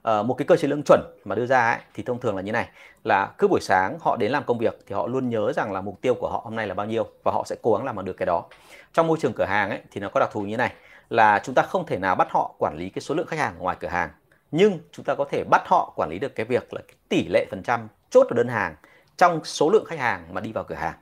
À, 0.02 0.22
một 0.22 0.34
cái 0.34 0.46
cơ 0.46 0.56
chế 0.56 0.68
lương 0.68 0.82
chuẩn 0.82 1.00
mà 1.24 1.34
đưa 1.34 1.46
ra 1.46 1.70
ấy, 1.70 1.80
thì 1.94 2.02
thông 2.02 2.20
thường 2.20 2.36
là 2.36 2.42
như 2.42 2.52
này 2.52 2.68
là 3.04 3.30
cứ 3.38 3.48
buổi 3.48 3.60
sáng 3.60 3.98
họ 4.00 4.16
đến 4.16 4.32
làm 4.32 4.44
công 4.44 4.58
việc 4.58 4.78
thì 4.86 4.94
họ 4.94 5.06
luôn 5.06 5.28
nhớ 5.28 5.52
rằng 5.52 5.72
là 5.72 5.80
mục 5.80 6.00
tiêu 6.00 6.14
của 6.14 6.28
họ 6.28 6.40
hôm 6.44 6.56
nay 6.56 6.66
là 6.66 6.74
bao 6.74 6.86
nhiêu 6.86 7.06
và 7.24 7.32
họ 7.32 7.44
sẽ 7.46 7.56
cố 7.62 7.74
gắng 7.74 7.84
làm 7.84 8.04
được 8.04 8.16
cái 8.16 8.26
đó. 8.26 8.44
Trong 8.92 9.06
môi 9.06 9.18
trường 9.20 9.32
cửa 9.32 9.44
hàng 9.44 9.70
ấy 9.70 9.80
thì 9.90 10.00
nó 10.00 10.08
có 10.08 10.20
đặc 10.20 10.28
thù 10.32 10.40
như 10.40 10.56
này 10.56 10.72
là 11.10 11.40
chúng 11.44 11.54
ta 11.54 11.62
không 11.62 11.86
thể 11.86 11.98
nào 11.98 12.14
bắt 12.14 12.28
họ 12.30 12.54
quản 12.58 12.76
lý 12.78 12.88
cái 12.90 13.02
số 13.02 13.14
lượng 13.14 13.26
khách 13.26 13.38
hàng 13.38 13.54
ngoài 13.58 13.76
cửa 13.80 13.88
hàng 13.88 14.10
nhưng 14.52 14.78
chúng 14.92 15.04
ta 15.04 15.14
có 15.14 15.24
thể 15.30 15.44
bắt 15.50 15.62
họ 15.66 15.92
quản 15.96 16.10
lý 16.10 16.18
được 16.18 16.34
cái 16.34 16.46
việc 16.46 16.74
là 16.74 16.80
cái 16.88 16.96
tỷ 17.08 17.28
lệ 17.28 17.46
phần 17.50 17.62
trăm 17.62 17.88
chốt 18.10 18.26
ở 18.30 18.34
đơn 18.34 18.48
hàng 18.48 18.74
trong 19.16 19.44
số 19.44 19.70
lượng 19.70 19.84
khách 19.84 19.98
hàng 19.98 20.26
mà 20.32 20.40
đi 20.40 20.52
vào 20.52 20.64
cửa 20.64 20.74
hàng. 20.74 20.94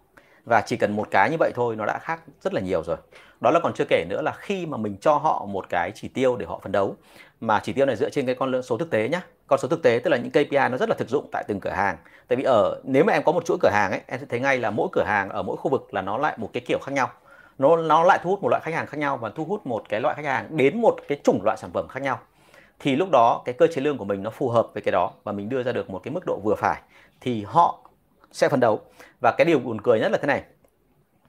Và 0.44 0.60
chỉ 0.60 0.76
cần 0.76 0.96
một 0.96 1.08
cái 1.10 1.30
như 1.30 1.36
vậy 1.38 1.52
thôi, 1.54 1.76
nó 1.76 1.86
đã 1.86 1.98
khác 1.98 2.20
rất 2.40 2.54
là 2.54 2.60
nhiều 2.60 2.82
rồi. 2.82 2.96
Đó 3.40 3.50
là 3.50 3.60
còn 3.62 3.72
chưa 3.74 3.84
kể 3.88 4.04
nữa 4.08 4.22
là 4.22 4.32
khi 4.32 4.66
mà 4.66 4.76
mình 4.76 4.96
cho 5.00 5.14
họ 5.14 5.46
một 5.48 5.68
cái 5.68 5.92
chỉ 5.94 6.08
tiêu 6.08 6.36
để 6.36 6.46
họ 6.46 6.60
phấn 6.62 6.72
đấu, 6.72 6.96
mà 7.40 7.60
chỉ 7.62 7.72
tiêu 7.72 7.86
này 7.86 7.96
dựa 7.96 8.10
trên 8.10 8.26
cái 8.26 8.34
con 8.34 8.62
số 8.62 8.78
thực 8.78 8.90
tế 8.90 9.08
nhá. 9.08 9.22
Con 9.46 9.58
số 9.58 9.68
thực 9.68 9.82
tế 9.82 10.00
tức 10.04 10.10
là 10.10 10.16
những 10.16 10.30
KPI 10.30 10.68
nó 10.70 10.76
rất 10.78 10.88
là 10.88 10.94
thực 10.98 11.08
dụng 11.08 11.28
tại 11.32 11.44
từng 11.48 11.60
cửa 11.60 11.70
hàng. 11.70 11.96
Tại 12.28 12.36
vì 12.36 12.44
ở, 12.44 12.80
nếu 12.84 13.04
mà 13.04 13.12
em 13.12 13.22
có 13.22 13.32
một 13.32 13.44
chuỗi 13.44 13.56
cửa 13.60 13.70
hàng 13.72 13.90
ấy, 13.90 14.00
em 14.06 14.20
sẽ 14.20 14.26
thấy 14.28 14.40
ngay 14.40 14.58
là 14.58 14.70
mỗi 14.70 14.88
cửa 14.92 15.04
hàng 15.06 15.28
ở 15.28 15.42
mỗi 15.42 15.56
khu 15.56 15.70
vực 15.70 15.94
là 15.94 16.02
nó 16.02 16.18
lại 16.18 16.34
một 16.36 16.50
cái 16.52 16.62
kiểu 16.66 16.78
khác 16.82 16.92
nhau. 16.92 17.10
Nó 17.58 17.76
nó 17.76 18.04
lại 18.04 18.18
thu 18.22 18.30
hút 18.30 18.42
một 18.42 18.48
loại 18.48 18.62
khách 18.64 18.74
hàng 18.74 18.86
khác 18.86 18.98
nhau 18.98 19.16
và 19.16 19.30
thu 19.34 19.44
hút 19.44 19.66
một 19.66 19.82
cái 19.88 20.00
loại 20.00 20.14
khách 20.14 20.24
hàng 20.24 20.56
đến 20.56 20.80
một 20.80 20.96
cái 21.08 21.20
chủng 21.24 21.40
loại 21.44 21.56
sản 21.56 21.70
phẩm 21.72 21.88
khác 21.88 22.02
nhau 22.02 22.20
thì 22.80 22.96
lúc 22.96 23.08
đó 23.12 23.42
cái 23.44 23.52
cơ 23.52 23.66
chế 23.66 23.80
lương 23.80 23.98
của 23.98 24.04
mình 24.04 24.22
nó 24.22 24.30
phù 24.30 24.48
hợp 24.48 24.68
với 24.74 24.82
cái 24.82 24.92
đó 24.92 25.10
và 25.24 25.32
mình 25.32 25.48
đưa 25.48 25.62
ra 25.62 25.72
được 25.72 25.90
một 25.90 26.00
cái 26.02 26.12
mức 26.12 26.26
độ 26.26 26.40
vừa 26.44 26.54
phải 26.54 26.80
thì 27.20 27.44
họ 27.44 27.78
sẽ 28.32 28.48
phấn 28.48 28.60
đấu. 28.60 28.80
Và 29.20 29.32
cái 29.32 29.44
điều 29.44 29.58
buồn 29.58 29.80
cười 29.80 30.00
nhất 30.00 30.12
là 30.12 30.18
thế 30.18 30.26
này 30.26 30.42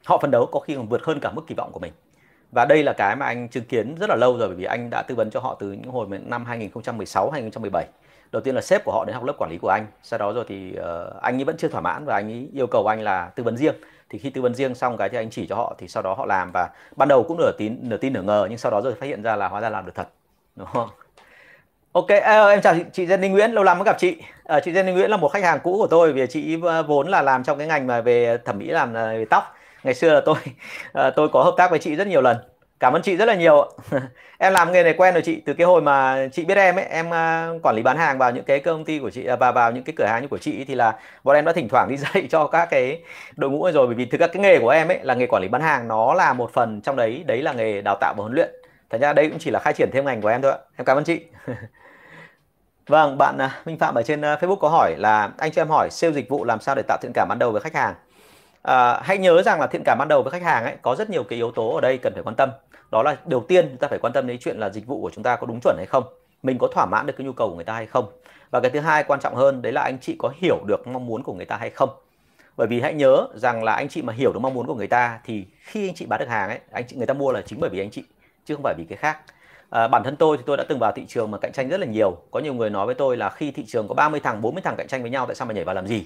họ 0.05 0.17
phấn 0.17 0.31
đấu 0.31 0.45
có 0.45 0.59
khi 0.59 0.75
còn 0.75 0.87
vượt 0.87 1.03
hơn 1.03 1.19
cả 1.19 1.31
mức 1.31 1.41
kỳ 1.47 1.55
vọng 1.55 1.71
của 1.71 1.79
mình. 1.79 1.93
Và 2.51 2.65
đây 2.65 2.83
là 2.83 2.93
cái 2.93 3.15
mà 3.15 3.25
anh 3.25 3.49
chứng 3.49 3.63
kiến 3.63 3.95
rất 3.95 4.09
là 4.09 4.15
lâu 4.15 4.37
rồi 4.37 4.47
bởi 4.47 4.57
vì 4.57 4.63
anh 4.63 4.89
đã 4.91 5.03
tư 5.07 5.15
vấn 5.15 5.29
cho 5.29 5.39
họ 5.39 5.57
từ 5.59 5.71
những 5.71 5.91
hồi 5.91 6.07
năm 6.25 6.45
2016 6.45 7.31
2017 7.31 7.87
đầu 8.31 8.41
tiên 8.41 8.55
là 8.55 8.61
sếp 8.61 8.85
của 8.85 8.91
họ 8.91 9.05
đến 9.05 9.13
học 9.13 9.23
lớp 9.23 9.33
quản 9.37 9.51
lý 9.51 9.57
của 9.57 9.69
anh 9.69 9.87
sau 10.03 10.19
đó 10.19 10.33
rồi 10.33 10.45
thì 10.47 10.77
uh, 10.79 11.21
anh 11.21 11.37
ấy 11.37 11.43
vẫn 11.43 11.57
chưa 11.57 11.67
thỏa 11.67 11.81
mãn 11.81 12.05
và 12.05 12.15
anh 12.15 12.31
ấy 12.31 12.49
yêu 12.53 12.67
cầu 12.67 12.87
anh 12.87 13.01
là 13.01 13.31
tư 13.35 13.43
vấn 13.43 13.57
riêng. 13.57 13.75
Thì 14.09 14.19
khi 14.19 14.29
tư 14.29 14.41
vấn 14.41 14.53
riêng 14.55 14.75
xong 14.75 14.97
cái 14.97 15.09
thì 15.09 15.17
anh 15.17 15.29
chỉ 15.29 15.47
cho 15.47 15.55
họ 15.55 15.75
thì 15.77 15.87
sau 15.87 16.03
đó 16.03 16.13
họ 16.13 16.25
làm 16.25 16.51
và 16.53 16.69
ban 16.95 17.09
đầu 17.09 17.23
cũng 17.23 17.37
nửa 17.37 17.51
tin 17.57 17.77
nửa 17.81 17.97
tin 17.97 18.13
nửa 18.13 18.21
ngờ 18.21 18.47
nhưng 18.49 18.57
sau 18.57 18.71
đó 18.71 18.81
rồi 18.83 18.93
phát 18.93 19.05
hiện 19.05 19.21
ra 19.21 19.35
là 19.35 19.47
hóa 19.47 19.61
ra 19.61 19.69
làm 19.69 19.85
được 19.85 19.95
thật 19.95 20.07
đúng 20.55 20.67
không? 20.67 20.89
Ok, 21.93 22.07
à, 22.07 22.47
em 22.47 22.61
chào 22.61 22.75
chị, 22.75 22.83
chị 22.93 23.05
Jenny 23.05 23.31
Nguyễn, 23.31 23.51
lâu 23.51 23.63
lắm 23.63 23.77
mới 23.77 23.85
gặp 23.85 23.95
chị. 23.99 24.17
À, 24.43 24.59
chị 24.59 24.71
Jenny 24.71 24.93
Nguyễn 24.93 25.11
là 25.11 25.17
một 25.17 25.29
khách 25.29 25.43
hàng 25.43 25.59
cũ 25.63 25.77
của 25.77 25.87
tôi 25.87 26.13
vì 26.13 26.27
chị 26.27 26.55
vốn 26.87 27.07
là 27.07 27.21
làm 27.21 27.43
trong 27.43 27.57
cái 27.57 27.67
ngành 27.67 27.87
mà 27.87 28.01
về 28.01 28.37
thẩm 28.45 28.57
mỹ 28.57 28.65
làm 28.65 28.93
à, 28.93 29.05
về 29.05 29.25
tóc. 29.25 29.55
Ngày 29.83 29.93
xưa 29.93 30.13
là 30.13 30.21
tôi 30.25 30.35
à, 30.93 31.09
tôi 31.15 31.29
có 31.29 31.43
hợp 31.43 31.53
tác 31.57 31.69
với 31.69 31.79
chị 31.79 31.95
rất 31.95 32.07
nhiều 32.07 32.21
lần. 32.21 32.37
Cảm 32.79 32.93
ơn 32.93 33.01
chị 33.01 33.17
rất 33.17 33.25
là 33.25 33.35
nhiều. 33.35 33.71
em 34.37 34.53
làm 34.53 34.71
nghề 34.71 34.83
này 34.83 34.93
quen 34.93 35.13
rồi 35.13 35.23
chị 35.25 35.41
từ 35.45 35.53
cái 35.53 35.67
hồi 35.67 35.81
mà 35.81 36.27
chị 36.31 36.45
biết 36.45 36.57
em 36.57 36.75
ấy, 36.75 36.85
em 36.85 37.13
à, 37.13 37.49
quản 37.63 37.75
lý 37.75 37.81
bán 37.83 37.97
hàng 37.97 38.17
vào 38.17 38.31
những 38.31 38.43
cái 38.43 38.59
công 38.59 38.85
ty 38.85 38.99
của 38.99 39.09
chị 39.09 39.25
à, 39.25 39.35
và 39.35 39.51
vào, 39.51 39.71
những 39.71 39.83
cái 39.83 39.93
cửa 39.97 40.05
hàng 40.05 40.21
như 40.21 40.27
của 40.27 40.37
chị 40.37 40.65
thì 40.65 40.75
là 40.75 40.99
bọn 41.23 41.35
em 41.35 41.45
đã 41.45 41.53
thỉnh 41.53 41.67
thoảng 41.69 41.87
đi 41.89 41.97
dạy 42.13 42.27
cho 42.29 42.47
các 42.47 42.67
cái 42.71 43.01
đội 43.35 43.51
ngũ 43.51 43.71
rồi 43.71 43.87
bởi 43.87 43.95
vì 43.95 44.05
thực 44.05 44.21
ra 44.21 44.27
cái 44.27 44.41
nghề 44.43 44.59
của 44.59 44.69
em 44.69 44.87
ấy 44.87 44.99
là 45.03 45.13
nghề 45.13 45.27
quản 45.27 45.41
lý 45.41 45.47
bán 45.47 45.61
hàng 45.61 45.87
nó 45.87 46.13
là 46.13 46.33
một 46.33 46.53
phần 46.53 46.81
trong 46.81 46.95
đấy 46.95 47.23
đấy 47.27 47.41
là 47.41 47.53
nghề 47.53 47.81
đào 47.81 47.97
tạo 48.01 48.13
và 48.17 48.21
huấn 48.21 48.33
luyện. 48.33 48.49
Thật 48.89 49.01
ra 49.01 49.13
đây 49.13 49.29
cũng 49.29 49.39
chỉ 49.39 49.51
là 49.51 49.59
khai 49.59 49.73
triển 49.73 49.89
thêm 49.93 50.05
ngành 50.05 50.21
của 50.21 50.29
em 50.29 50.41
thôi 50.41 50.51
ạ. 50.51 50.57
Em 50.77 50.85
cảm 50.85 50.97
ơn 50.97 51.03
chị. 51.03 51.19
Vâng, 52.87 53.17
bạn 53.17 53.37
à, 53.37 53.61
Minh 53.65 53.77
Phạm 53.77 53.95
ở 53.95 54.03
trên 54.03 54.21
ờ, 54.21 54.35
Facebook 54.35 54.55
có 54.55 54.69
hỏi 54.69 54.95
là 54.97 55.31
anh 55.37 55.51
cho 55.51 55.61
em 55.61 55.69
hỏi 55.69 55.89
sale 55.91 56.13
dịch 56.13 56.29
vụ 56.29 56.43
làm 56.43 56.59
sao 56.59 56.75
để 56.75 56.83
tạo 56.87 56.97
thiện 57.01 57.11
cảm 57.13 57.27
ban 57.29 57.39
đầu 57.39 57.51
với 57.51 57.61
khách 57.61 57.75
hàng. 57.75 57.95
À, 58.61 59.01
hãy 59.03 59.17
nhớ 59.17 59.41
rằng 59.41 59.59
là 59.59 59.67
thiện 59.67 59.81
cảm 59.85 59.97
ban 59.99 60.07
đầu 60.07 60.23
với 60.23 60.31
khách 60.31 60.43
hàng 60.43 60.63
ấy 60.63 60.75
có 60.81 60.95
rất 60.95 61.09
nhiều 61.09 61.23
cái 61.23 61.37
yếu 61.37 61.51
tố 61.51 61.75
ở 61.75 61.81
đây 61.81 61.97
cần 61.97 62.13
phải 62.13 62.23
quan 62.23 62.35
tâm. 62.35 62.49
Đó 62.91 63.03
là 63.03 63.17
đầu 63.25 63.45
tiên 63.47 63.67
chúng 63.69 63.77
ta 63.77 63.87
phải 63.87 63.99
quan 63.99 64.13
tâm 64.13 64.27
đến 64.27 64.37
chuyện 64.41 64.57
là 64.57 64.69
dịch 64.69 64.87
vụ 64.87 65.01
của 65.01 65.11
chúng 65.13 65.23
ta 65.23 65.35
có 65.35 65.47
đúng 65.47 65.59
chuẩn 65.63 65.75
hay 65.77 65.85
không, 65.85 66.03
mình 66.43 66.57
có 66.57 66.67
thỏa 66.67 66.85
mãn 66.85 67.05
được 67.05 67.13
cái 67.17 67.25
nhu 67.25 67.33
cầu 67.33 67.49
của 67.49 67.55
người 67.55 67.65
ta 67.65 67.73
hay 67.73 67.85
không. 67.85 68.05
Và 68.51 68.59
cái 68.59 68.71
thứ 68.71 68.79
hai 68.79 69.03
quan 69.03 69.19
trọng 69.19 69.35
hơn 69.35 69.61
đấy 69.61 69.73
là 69.73 69.81
anh 69.81 69.97
chị 70.01 70.15
có 70.19 70.33
hiểu 70.37 70.59
được 70.67 70.87
mong 70.87 71.05
muốn 71.05 71.23
của 71.23 71.33
người 71.33 71.45
ta 71.45 71.57
hay 71.57 71.69
không. 71.69 71.89
Bởi 72.57 72.67
vì 72.67 72.81
hãy 72.81 72.93
nhớ 72.93 73.27
rằng 73.35 73.63
là 73.63 73.73
anh 73.73 73.89
chị 73.89 74.01
mà 74.01 74.13
hiểu 74.13 74.33
được 74.33 74.39
mong 74.39 74.53
muốn 74.53 74.67
của 74.67 74.75
người 74.75 74.87
ta 74.87 75.19
thì 75.25 75.45
khi 75.63 75.89
anh 75.89 75.95
chị 75.95 76.05
bán 76.05 76.19
được 76.19 76.29
hàng 76.29 76.49
ấy, 76.49 76.59
anh 76.71 76.83
chị 76.87 76.95
người 76.95 77.07
ta 77.07 77.13
mua 77.13 77.31
là 77.31 77.41
chính 77.41 77.59
bởi 77.59 77.69
vì 77.69 77.79
anh 77.79 77.91
chị 77.91 78.03
chứ 78.45 78.55
không 78.55 78.63
phải 78.63 78.73
vì 78.77 78.85
cái 78.85 78.97
khác 78.97 79.17
à, 79.71 79.87
bản 79.87 80.03
thân 80.03 80.15
tôi 80.15 80.37
thì 80.37 80.43
tôi 80.45 80.57
đã 80.57 80.63
từng 80.69 80.79
vào 80.79 80.91
thị 80.91 81.05
trường 81.07 81.31
mà 81.31 81.37
cạnh 81.37 81.51
tranh 81.51 81.69
rất 81.69 81.79
là 81.79 81.85
nhiều. 81.85 82.17
Có 82.31 82.39
nhiều 82.39 82.53
người 82.53 82.69
nói 82.69 82.85
với 82.85 82.95
tôi 82.95 83.17
là 83.17 83.29
khi 83.29 83.51
thị 83.51 83.65
trường 83.67 83.87
có 83.87 83.93
30 83.93 84.19
thằng 84.19 84.41
40 84.41 84.61
thằng 84.61 84.75
cạnh 84.77 84.87
tranh 84.87 85.01
với 85.01 85.11
nhau 85.11 85.25
tại 85.25 85.35
sao 85.35 85.47
mà 85.47 85.53
nhảy 85.53 85.63
vào 85.63 85.75
làm 85.75 85.87
gì? 85.87 86.05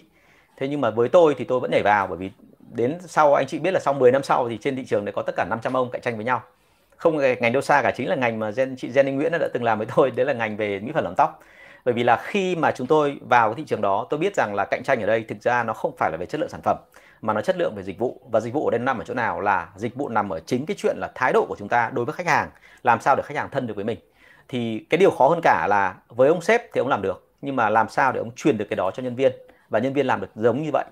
Thế 0.57 0.67
nhưng 0.67 0.81
mà 0.81 0.89
với 0.89 1.09
tôi 1.09 1.35
thì 1.37 1.45
tôi 1.45 1.59
vẫn 1.59 1.71
nhảy 1.71 1.83
vào 1.83 2.07
bởi 2.07 2.17
vì 2.17 2.31
đến 2.71 2.97
sau 3.01 3.33
anh 3.33 3.47
chị 3.47 3.59
biết 3.59 3.71
là 3.71 3.79
sau 3.79 3.93
10 3.93 4.11
năm 4.11 4.23
sau 4.23 4.49
thì 4.49 4.57
trên 4.61 4.75
thị 4.75 4.85
trường 4.85 5.05
này 5.05 5.11
có 5.11 5.21
tất 5.21 5.35
cả 5.35 5.45
500 5.49 5.73
ông 5.73 5.89
cạnh 5.91 6.01
tranh 6.01 6.15
với 6.15 6.25
nhau. 6.25 6.43
Không 6.97 7.17
ngành 7.17 7.53
đâu 7.53 7.61
xa 7.61 7.81
cả 7.81 7.91
chính 7.91 8.09
là 8.09 8.15
ngành 8.15 8.39
mà 8.39 8.51
Gen, 8.51 8.75
chị 8.75 8.89
Jenny 8.89 9.15
Nguyễn 9.15 9.31
đã 9.31 9.47
từng 9.53 9.63
làm 9.63 9.77
với 9.77 9.87
tôi 9.95 10.11
đấy 10.15 10.25
là 10.25 10.33
ngành 10.33 10.57
về 10.57 10.79
mỹ 10.79 10.91
phẩm 10.93 11.03
làm 11.03 11.15
tóc. 11.15 11.39
Bởi 11.85 11.93
vì 11.93 12.03
là 12.03 12.17
khi 12.17 12.55
mà 12.55 12.71
chúng 12.71 12.87
tôi 12.87 13.17
vào 13.29 13.49
cái 13.49 13.55
thị 13.57 13.63
trường 13.67 13.81
đó 13.81 14.07
tôi 14.09 14.17
biết 14.17 14.35
rằng 14.35 14.55
là 14.55 14.65
cạnh 14.65 14.83
tranh 14.83 15.01
ở 15.01 15.07
đây 15.07 15.25
thực 15.27 15.41
ra 15.41 15.63
nó 15.63 15.73
không 15.73 15.95
phải 15.97 16.11
là 16.11 16.17
về 16.17 16.25
chất 16.25 16.41
lượng 16.41 16.49
sản 16.49 16.61
phẩm 16.63 16.77
mà 17.21 17.33
nó 17.33 17.41
chất 17.41 17.57
lượng 17.57 17.75
về 17.75 17.83
dịch 17.83 17.99
vụ 17.99 18.21
và 18.31 18.39
dịch 18.39 18.53
vụ 18.53 18.67
ở 18.67 18.71
đây 18.71 18.79
nằm 18.79 18.99
ở 18.99 19.03
chỗ 19.07 19.13
nào 19.13 19.41
là 19.41 19.67
dịch 19.75 19.95
vụ 19.95 20.09
nằm 20.09 20.29
ở 20.29 20.39
chính 20.39 20.65
cái 20.65 20.75
chuyện 20.79 20.97
là 20.99 21.11
thái 21.15 21.33
độ 21.33 21.45
của 21.49 21.55
chúng 21.59 21.67
ta 21.67 21.89
đối 21.93 22.05
với 22.05 22.13
khách 22.13 22.27
hàng 22.27 22.49
làm 22.83 23.01
sao 23.01 23.15
để 23.15 23.23
khách 23.25 23.37
hàng 23.37 23.49
thân 23.51 23.67
được 23.67 23.75
với 23.75 23.85
mình. 23.85 23.99
Thì 24.47 24.85
cái 24.89 24.97
điều 24.97 25.11
khó 25.11 25.27
hơn 25.27 25.39
cả 25.43 25.67
là 25.69 25.95
với 26.09 26.29
ông 26.29 26.41
sếp 26.41 26.73
thì 26.73 26.79
ông 26.79 26.87
làm 26.87 27.01
được 27.01 27.27
nhưng 27.41 27.55
mà 27.55 27.69
làm 27.69 27.89
sao 27.89 28.11
để 28.11 28.19
ông 28.19 28.31
truyền 28.35 28.57
được 28.57 28.65
cái 28.69 28.75
đó 28.75 28.91
cho 28.91 29.03
nhân 29.03 29.15
viên 29.15 29.31
và 29.69 29.79
nhân 29.79 29.93
viên 29.93 30.07
làm 30.07 30.21
được 30.21 30.27
giống 30.35 30.63
như 30.63 30.69
vậy. 30.73 30.85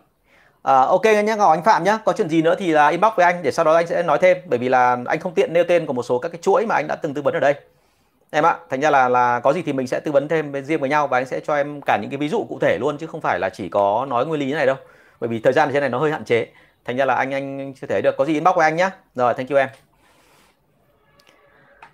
À, 0.63 0.81
ok 0.81 1.05
nhé 1.05 1.35
ngỏ 1.37 1.49
anh 1.49 1.63
phạm 1.63 1.83
nhé 1.83 1.97
có 2.05 2.13
chuyện 2.13 2.29
gì 2.29 2.41
nữa 2.41 2.55
thì 2.57 2.71
là 2.71 2.87
inbox 2.87 3.13
với 3.15 3.25
anh 3.25 3.43
để 3.43 3.51
sau 3.51 3.65
đó 3.65 3.73
anh 3.73 3.87
sẽ 3.87 4.03
nói 4.03 4.17
thêm 4.21 4.37
bởi 4.45 4.59
vì 4.59 4.69
là 4.69 4.97
anh 5.05 5.19
không 5.19 5.33
tiện 5.33 5.53
nêu 5.53 5.63
tên 5.63 5.85
của 5.85 5.93
một 5.93 6.03
số 6.03 6.19
các 6.19 6.29
cái 6.29 6.39
chuỗi 6.41 6.65
mà 6.65 6.75
anh 6.75 6.85
đã 6.87 6.95
từng 6.95 7.13
tư 7.13 7.21
vấn 7.21 7.33
ở 7.33 7.39
đây. 7.39 7.55
Em 8.31 8.45
ạ 8.45 8.57
thành 8.69 8.81
ra 8.81 8.89
là 8.89 9.09
là 9.09 9.39
có 9.39 9.53
gì 9.53 9.61
thì 9.65 9.73
mình 9.73 9.87
sẽ 9.87 9.99
tư 9.99 10.11
vấn 10.11 10.27
thêm 10.27 10.63
riêng 10.63 10.79
với 10.79 10.89
nhau 10.89 11.07
và 11.07 11.17
anh 11.17 11.25
sẽ 11.25 11.39
cho 11.39 11.55
em 11.55 11.81
cả 11.85 11.97
những 12.01 12.09
cái 12.09 12.17
ví 12.17 12.29
dụ 12.29 12.45
cụ 12.49 12.59
thể 12.61 12.77
luôn 12.77 12.97
chứ 12.97 13.07
không 13.07 13.21
phải 13.21 13.39
là 13.39 13.49
chỉ 13.49 13.69
có 13.69 14.05
nói 14.09 14.25
nguyên 14.25 14.39
lý 14.39 14.45
như 14.45 14.55
này 14.55 14.65
đâu 14.65 14.75
bởi 15.23 15.29
vì 15.29 15.39
thời 15.39 15.53
gian 15.53 15.69
trên 15.73 15.81
này 15.81 15.89
nó 15.89 15.99
hơi 15.99 16.11
hạn 16.11 16.25
chế. 16.25 16.47
Thành 16.85 16.97
ra 16.97 17.05
là 17.05 17.15
anh 17.15 17.33
anh 17.33 17.73
chưa 17.81 17.87
thể 17.87 18.01
được. 18.01 18.15
Có 18.17 18.25
gì 18.25 18.33
inbox 18.33 18.55
với 18.55 18.63
anh 18.63 18.75
nhé 18.75 18.89
rồi 19.15 19.33
thank 19.33 19.49
you 19.49 19.57
em. 19.57 19.69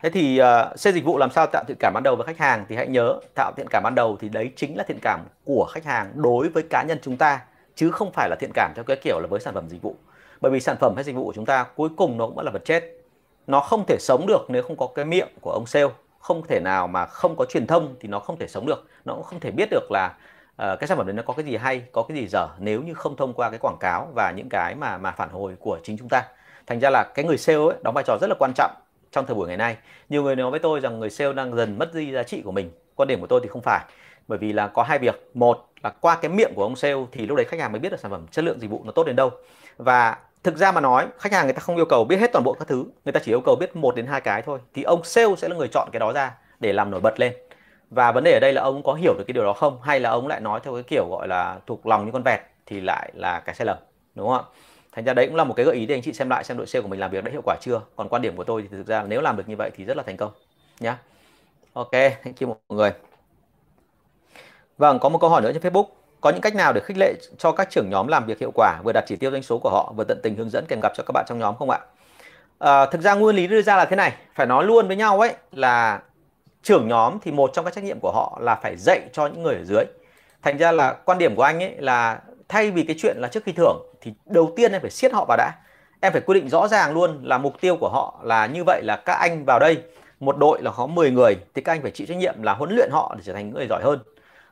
Thế 0.01 0.09
thì 0.09 0.37
ờ, 0.37 0.69
uh, 0.73 0.79
xây 0.79 0.93
dịch 0.93 1.05
vụ 1.05 1.17
làm 1.17 1.31
sao 1.31 1.47
tạo 1.47 1.63
thiện 1.67 1.77
cảm 1.79 1.93
ban 1.93 2.03
đầu 2.03 2.15
với 2.15 2.27
khách 2.27 2.37
hàng? 2.37 2.65
Thì 2.69 2.75
hãy 2.75 2.87
nhớ 2.87 3.19
tạo 3.35 3.51
thiện 3.57 3.67
cảm 3.69 3.83
ban 3.83 3.95
đầu 3.95 4.17
thì 4.21 4.29
đấy 4.29 4.51
chính 4.55 4.77
là 4.77 4.83
thiện 4.83 4.99
cảm 5.01 5.19
của 5.45 5.67
khách 5.71 5.85
hàng 5.85 6.11
đối 6.15 6.49
với 6.49 6.63
cá 6.63 6.83
nhân 6.83 6.99
chúng 7.01 7.17
ta 7.17 7.41
chứ 7.75 7.91
không 7.91 8.11
phải 8.11 8.29
là 8.29 8.35
thiện 8.39 8.51
cảm 8.53 8.71
theo 8.75 8.83
cái 8.87 8.97
kiểu 9.03 9.19
là 9.19 9.27
với 9.29 9.39
sản 9.39 9.53
phẩm 9.53 9.69
dịch 9.69 9.81
vụ. 9.81 9.95
Bởi 10.41 10.51
vì 10.51 10.59
sản 10.59 10.75
phẩm 10.79 10.93
hay 10.95 11.03
dịch 11.03 11.15
vụ 11.15 11.25
của 11.25 11.33
chúng 11.35 11.45
ta 11.45 11.65
cuối 11.75 11.89
cùng 11.97 12.17
nó 12.17 12.25
cũng 12.25 12.35
vẫn 12.35 12.45
là 12.45 12.51
vật 12.51 12.65
chết. 12.65 12.83
Nó 13.47 13.59
không 13.59 13.83
thể 13.87 13.97
sống 13.99 14.25
được 14.27 14.45
nếu 14.47 14.63
không 14.63 14.77
có 14.77 14.87
cái 14.95 15.05
miệng 15.05 15.29
của 15.41 15.51
ông 15.51 15.65
sale. 15.65 15.89
Không 16.19 16.47
thể 16.47 16.59
nào 16.59 16.87
mà 16.87 17.05
không 17.05 17.35
có 17.35 17.45
truyền 17.45 17.67
thông 17.67 17.95
thì 17.99 18.09
nó 18.09 18.19
không 18.19 18.37
thể 18.37 18.47
sống 18.47 18.65
được. 18.65 18.87
Nó 19.05 19.13
cũng 19.13 19.23
không 19.23 19.39
thể 19.39 19.51
biết 19.51 19.69
được 19.71 19.91
là 19.91 20.13
Ờ, 20.59 20.75
cái 20.75 20.87
sản 20.87 20.97
phẩm 20.97 21.07
đấy 21.07 21.13
nó 21.13 21.23
có 21.23 21.33
cái 21.33 21.45
gì 21.45 21.57
hay, 21.57 21.83
có 21.91 22.03
cái 22.03 22.17
gì 22.17 22.27
dở 22.27 22.47
nếu 22.59 22.81
như 22.81 22.93
không 22.93 23.15
thông 23.15 23.33
qua 23.33 23.49
cái 23.49 23.59
quảng 23.59 23.77
cáo 23.79 24.07
và 24.15 24.31
những 24.31 24.49
cái 24.49 24.75
mà 24.75 24.97
mà 24.97 25.11
phản 25.11 25.29
hồi 25.29 25.55
của 25.59 25.79
chính 25.83 25.97
chúng 25.97 26.09
ta? 26.09 26.23
Thành 26.67 26.79
ra 26.79 26.89
là 26.89 27.03
cái 27.15 27.25
người 27.25 27.37
sale 27.37 27.57
ấy, 27.57 27.75
đóng 27.83 27.93
vai 27.93 28.03
trò 28.07 28.17
rất 28.21 28.27
là 28.27 28.35
quan 28.39 28.51
trọng 28.55 28.71
trong 29.11 29.25
thời 29.25 29.35
buổi 29.35 29.47
ngày 29.47 29.57
nay. 29.57 29.77
Nhiều 30.09 30.23
người 30.23 30.35
nói 30.35 30.51
với 30.51 30.59
tôi 30.59 30.79
rằng 30.79 30.99
người 30.99 31.09
sale 31.09 31.33
đang 31.33 31.55
dần 31.55 31.77
mất 31.77 31.93
đi 31.93 32.11
giá 32.11 32.23
trị 32.23 32.41
của 32.41 32.51
mình. 32.51 32.71
Quan 32.95 33.07
điểm 33.07 33.21
của 33.21 33.27
tôi 33.27 33.39
thì 33.43 33.49
không 33.49 33.61
phải, 33.61 33.79
bởi 34.27 34.39
vì 34.39 34.53
là 34.53 34.67
có 34.67 34.83
hai 34.83 34.99
việc. 34.99 35.29
Một 35.33 35.69
là 35.83 35.89
qua 35.89 36.15
cái 36.15 36.31
miệng 36.31 36.53
của 36.55 36.63
ông 36.63 36.75
sale 36.75 37.05
thì 37.11 37.25
lúc 37.25 37.37
đấy 37.37 37.45
khách 37.49 37.59
hàng 37.59 37.71
mới 37.71 37.79
biết 37.79 37.89
được 37.89 37.99
sản 37.99 38.11
phẩm 38.11 38.25
chất 38.31 38.45
lượng 38.45 38.59
dịch 38.59 38.71
vụ 38.71 38.81
nó 38.85 38.91
tốt 38.91 39.03
đến 39.03 39.15
đâu. 39.15 39.31
Và 39.77 40.17
thực 40.43 40.57
ra 40.57 40.71
mà 40.71 40.81
nói, 40.81 41.07
khách 41.19 41.33
hàng 41.33 41.45
người 41.45 41.53
ta 41.53 41.59
không 41.59 41.75
yêu 41.75 41.85
cầu 41.85 42.03
biết 42.03 42.19
hết 42.19 42.31
toàn 42.33 42.43
bộ 42.43 42.53
các 42.53 42.67
thứ, 42.67 42.85
người 43.05 43.11
ta 43.11 43.19
chỉ 43.23 43.31
yêu 43.31 43.41
cầu 43.45 43.55
biết 43.59 43.75
một 43.75 43.95
đến 43.95 44.07
hai 44.07 44.21
cái 44.21 44.41
thôi. 44.41 44.59
Thì 44.73 44.83
ông 44.83 45.03
sale 45.03 45.35
sẽ 45.37 45.47
là 45.49 45.55
người 45.55 45.67
chọn 45.67 45.89
cái 45.91 45.99
đó 45.99 46.13
ra 46.13 46.31
để 46.59 46.73
làm 46.73 46.91
nổi 46.91 47.01
bật 47.01 47.19
lên 47.19 47.33
và 47.89 48.11
vấn 48.11 48.23
đề 48.23 48.33
ở 48.33 48.39
đây 48.39 48.53
là 48.53 48.61
ông 48.61 48.83
có 48.83 48.93
hiểu 48.93 49.13
được 49.17 49.23
cái 49.27 49.33
điều 49.33 49.43
đó 49.43 49.53
không? 49.53 49.81
Hay 49.81 49.99
là 49.99 50.09
ông 50.09 50.27
lại 50.27 50.39
nói 50.39 50.59
theo 50.63 50.73
cái 50.73 50.83
kiểu 50.83 51.07
gọi 51.09 51.27
là 51.27 51.59
thuộc 51.67 51.87
lòng 51.87 52.05
như 52.05 52.11
con 52.11 52.23
vẹt 52.23 52.39
thì 52.65 52.81
lại 52.81 53.11
là 53.13 53.39
cái 53.39 53.55
sai 53.55 53.65
lầm? 53.65 53.77
Đúng 54.15 54.27
không 54.27 54.37
ạ? 54.37 54.43
Thành 54.91 55.05
ra 55.05 55.13
đấy 55.13 55.27
cũng 55.27 55.35
là 55.35 55.43
một 55.43 55.53
cái 55.53 55.65
gợi 55.65 55.75
ý 55.75 55.85
để 55.85 55.95
anh 55.95 56.01
chị 56.01 56.13
xem 56.13 56.29
lại 56.29 56.43
xem 56.43 56.57
đội 56.57 56.67
sale 56.67 56.81
của 56.81 56.87
mình 56.87 56.99
làm 56.99 57.11
việc 57.11 57.23
đã 57.23 57.31
hiệu 57.31 57.41
quả 57.45 57.55
chưa? 57.61 57.81
Còn 57.95 58.09
quan 58.09 58.21
điểm 58.21 58.35
của 58.35 58.43
tôi 58.43 58.61
thì 58.61 58.67
thực 58.77 58.87
ra 58.87 59.03
nếu 59.03 59.21
làm 59.21 59.37
được 59.37 59.49
như 59.49 59.55
vậy 59.55 59.71
thì 59.75 59.85
rất 59.85 59.97
là 59.97 60.03
thành 60.03 60.17
công. 60.17 60.31
Nhá. 60.79 60.97
Ok 61.73 61.91
thank 61.91 62.39
you 62.41 62.47
mọi 62.47 62.57
người. 62.69 62.91
Vâng 64.77 64.99
có 64.99 65.09
một 65.09 65.17
câu 65.21 65.29
hỏi 65.29 65.41
nữa 65.41 65.51
trên 65.53 65.73
facebook. 65.73 65.85
Có 66.21 66.29
những 66.29 66.41
cách 66.41 66.55
nào 66.55 66.73
để 66.73 66.81
khích 66.81 66.97
lệ 66.97 67.13
cho 67.37 67.51
các 67.51 67.69
trưởng 67.69 67.89
nhóm 67.89 68.07
làm 68.07 68.25
việc 68.25 68.39
hiệu 68.39 68.51
quả 68.55 68.81
vừa 68.83 68.91
đạt 68.93 69.03
chỉ 69.07 69.15
tiêu 69.15 69.31
doanh 69.31 69.43
số 69.43 69.57
của 69.57 69.69
họ 69.69 69.93
vừa 69.97 70.03
tận 70.03 70.19
tình 70.23 70.35
hướng 70.35 70.49
dẫn 70.49 70.65
kèm 70.67 70.79
gặp 70.81 70.91
cho 70.95 71.03
các 71.03 71.11
bạn 71.13 71.25
trong 71.27 71.39
nhóm 71.39 71.55
không 71.55 71.69
ạ? 71.69 71.79
À, 72.59 72.85
thực 72.85 73.01
ra 73.01 73.13
nguyên 73.13 73.35
lý 73.35 73.47
đưa 73.47 73.61
ra 73.61 73.75
là 73.75 73.85
thế 73.85 73.95
này. 73.95 74.13
Phải 74.35 74.47
nói 74.47 74.63
luôn 74.63 74.87
với 74.87 74.95
nhau 74.95 75.19
ấy 75.19 75.33
là 75.51 76.01
trưởng 76.63 76.87
nhóm 76.87 77.19
thì 77.21 77.31
một 77.31 77.51
trong 77.53 77.65
các 77.65 77.73
trách 77.73 77.83
nhiệm 77.83 77.99
của 78.01 78.11
họ 78.11 78.39
là 78.41 78.55
phải 78.55 78.75
dạy 78.77 79.01
cho 79.13 79.27
những 79.27 79.43
người 79.43 79.55
ở 79.55 79.63
dưới. 79.63 79.85
Thành 80.41 80.57
ra 80.57 80.71
là 80.71 80.93
quan 81.05 81.17
điểm 81.17 81.35
của 81.35 81.43
anh 81.43 81.63
ấy 81.63 81.75
là 81.79 82.19
thay 82.47 82.71
vì 82.71 82.83
cái 82.83 82.95
chuyện 82.99 83.17
là 83.19 83.27
trước 83.27 83.43
khi 83.43 83.51
thưởng 83.51 83.77
thì 84.01 84.13
đầu 84.25 84.53
tiên 84.55 84.71
em 84.71 84.81
phải 84.81 84.91
siết 84.91 85.13
họ 85.13 85.25
vào 85.27 85.37
đã. 85.37 85.51
Em 86.01 86.11
phải 86.11 86.21
quy 86.21 86.33
định 86.33 86.49
rõ 86.49 86.67
ràng 86.67 86.93
luôn 86.93 87.19
là 87.23 87.37
mục 87.37 87.61
tiêu 87.61 87.77
của 87.79 87.89
họ 87.89 88.19
là 88.23 88.45
như 88.45 88.63
vậy 88.63 88.81
là 88.83 88.95
các 88.95 89.13
anh 89.13 89.45
vào 89.45 89.59
đây 89.59 89.77
một 90.19 90.37
đội 90.37 90.61
là 90.61 90.71
có 90.71 90.87
10 90.87 91.11
người 91.11 91.37
thì 91.53 91.61
các 91.61 91.73
anh 91.73 91.81
phải 91.81 91.91
chịu 91.91 92.07
trách 92.07 92.17
nhiệm 92.17 92.43
là 92.43 92.53
huấn 92.53 92.75
luyện 92.75 92.89
họ 92.91 93.15
để 93.17 93.23
trở 93.25 93.33
thành 93.33 93.53
người 93.53 93.67
giỏi 93.69 93.81
hơn. 93.83 93.99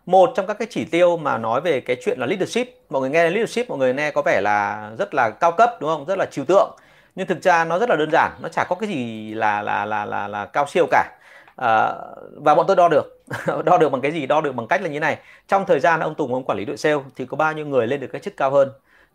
Một 0.06 0.30
trong 0.36 0.48
các 0.48 0.60
cái 0.60 0.68
chỉ 0.72 0.86
tiêu 0.86 1.18
mà 1.18 1.38
nói 1.38 1.62
về 1.62 1.80
cái 1.80 1.98
chuyện 2.06 2.20
là 2.20 2.26
leadership 2.26 2.68
mọi 2.90 3.02
người 3.02 3.10
nghe 3.10 3.30
leadership 3.30 3.70
mọi 3.70 3.78
người 3.78 3.94
nghe 3.94 4.12
có 4.12 4.22
vẻ 4.22 4.42
là 4.42 4.92
rất 4.98 5.14
là 5.14 5.30
cao 5.30 5.52
cấp 5.52 5.72
đúng 5.80 5.90
không? 5.90 6.06
Rất 6.06 6.18
là 6.18 6.26
trừu 6.32 6.46
tượng. 6.46 6.76
Nhưng 7.16 7.28
thực 7.28 7.44
ra 7.44 7.66
nó 7.66 7.80
rất 7.80 7.90
là 7.90 7.96
đơn 7.96 8.10
giản 8.12 8.32
nó 8.42 8.50
chả 8.50 8.64
có 8.70 8.76
cái 8.76 8.90
gì 8.90 9.34
là 9.34 9.62
là 9.62 9.86
là 9.86 10.06
là, 10.06 10.28
là 10.28 10.46
cao 10.46 10.66
siêu 10.68 10.88
cả 10.92 11.17
à, 11.58 11.94
và 12.36 12.56
bọn 12.56 12.66
tôi 12.68 12.76
đo 12.76 12.90
được. 12.90 13.24
Đo 13.66 13.78
được 13.78 13.90
bằng 13.90 14.02
cái 14.02 14.12
gì? 14.12 14.26
Đo 14.26 14.42
được 14.42 14.56
bằng 14.56 14.68
cách 14.68 14.82
là 14.82 14.90
như 14.90 15.00
này. 15.00 15.18
Trong 15.48 15.66
thời 15.66 15.80
gian 15.80 16.00
ông 16.00 16.16
Tùng 16.16 16.34
ông 16.34 16.44
quản 16.44 16.58
lý 16.58 16.66
đội 16.66 16.78
sale 16.78 16.96
thì 17.16 17.26
có 17.26 17.38
bao 17.38 17.54
nhiêu 17.54 17.66
người 17.66 17.88
lên 17.88 18.00
được 18.00 18.08
cái 18.08 18.22
chức 18.22 18.38
cao 18.38 18.52
hơn? 18.52 18.70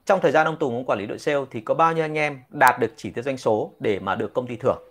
Trong 0.07 0.21
thời 0.21 0.33
gian 0.33 0.47
ông 0.47 0.57
Tùng 0.57 0.75
ông 0.75 0.85
quản 0.85 0.99
lý 0.99 1.07
đội 1.07 1.19
sale 1.19 1.41
thì 1.51 1.61
có 1.61 1.75
bao 1.75 1.93
nhiêu 1.93 2.05
anh 2.05 2.19
em 2.19 2.41
đạt 2.49 2.81
được 2.81 2.93
chỉ 2.97 3.11
tiêu 3.11 3.25
doanh 3.25 3.39
số 3.39 3.73
để 3.81 3.99
mà 3.99 4.15
được 4.15 4.35
công 4.35 4.47
ty 4.47 4.57
thưởng? 4.57 4.83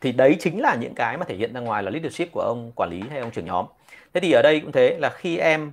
Thì 0.00 0.12
đấy 0.12 0.36
chính 0.40 0.60
là 0.60 0.74
những 0.74 0.94
cái 0.94 1.16
mà 1.16 1.24
thể 1.24 1.34
hiện 1.34 1.52
ra 1.54 1.60
ngoài 1.60 1.82
là 1.82 1.90
leadership 1.90 2.32
của 2.32 2.40
ông 2.40 2.72
quản 2.74 2.90
lý 2.90 3.02
hay 3.10 3.20
ông 3.20 3.30
trưởng 3.30 3.44
nhóm. 3.44 3.66
Thế 4.14 4.20
thì 4.20 4.32
ở 4.32 4.42
đây 4.42 4.60
cũng 4.60 4.72
thế 4.72 4.96
là 5.00 5.10
khi 5.10 5.38
em 5.38 5.72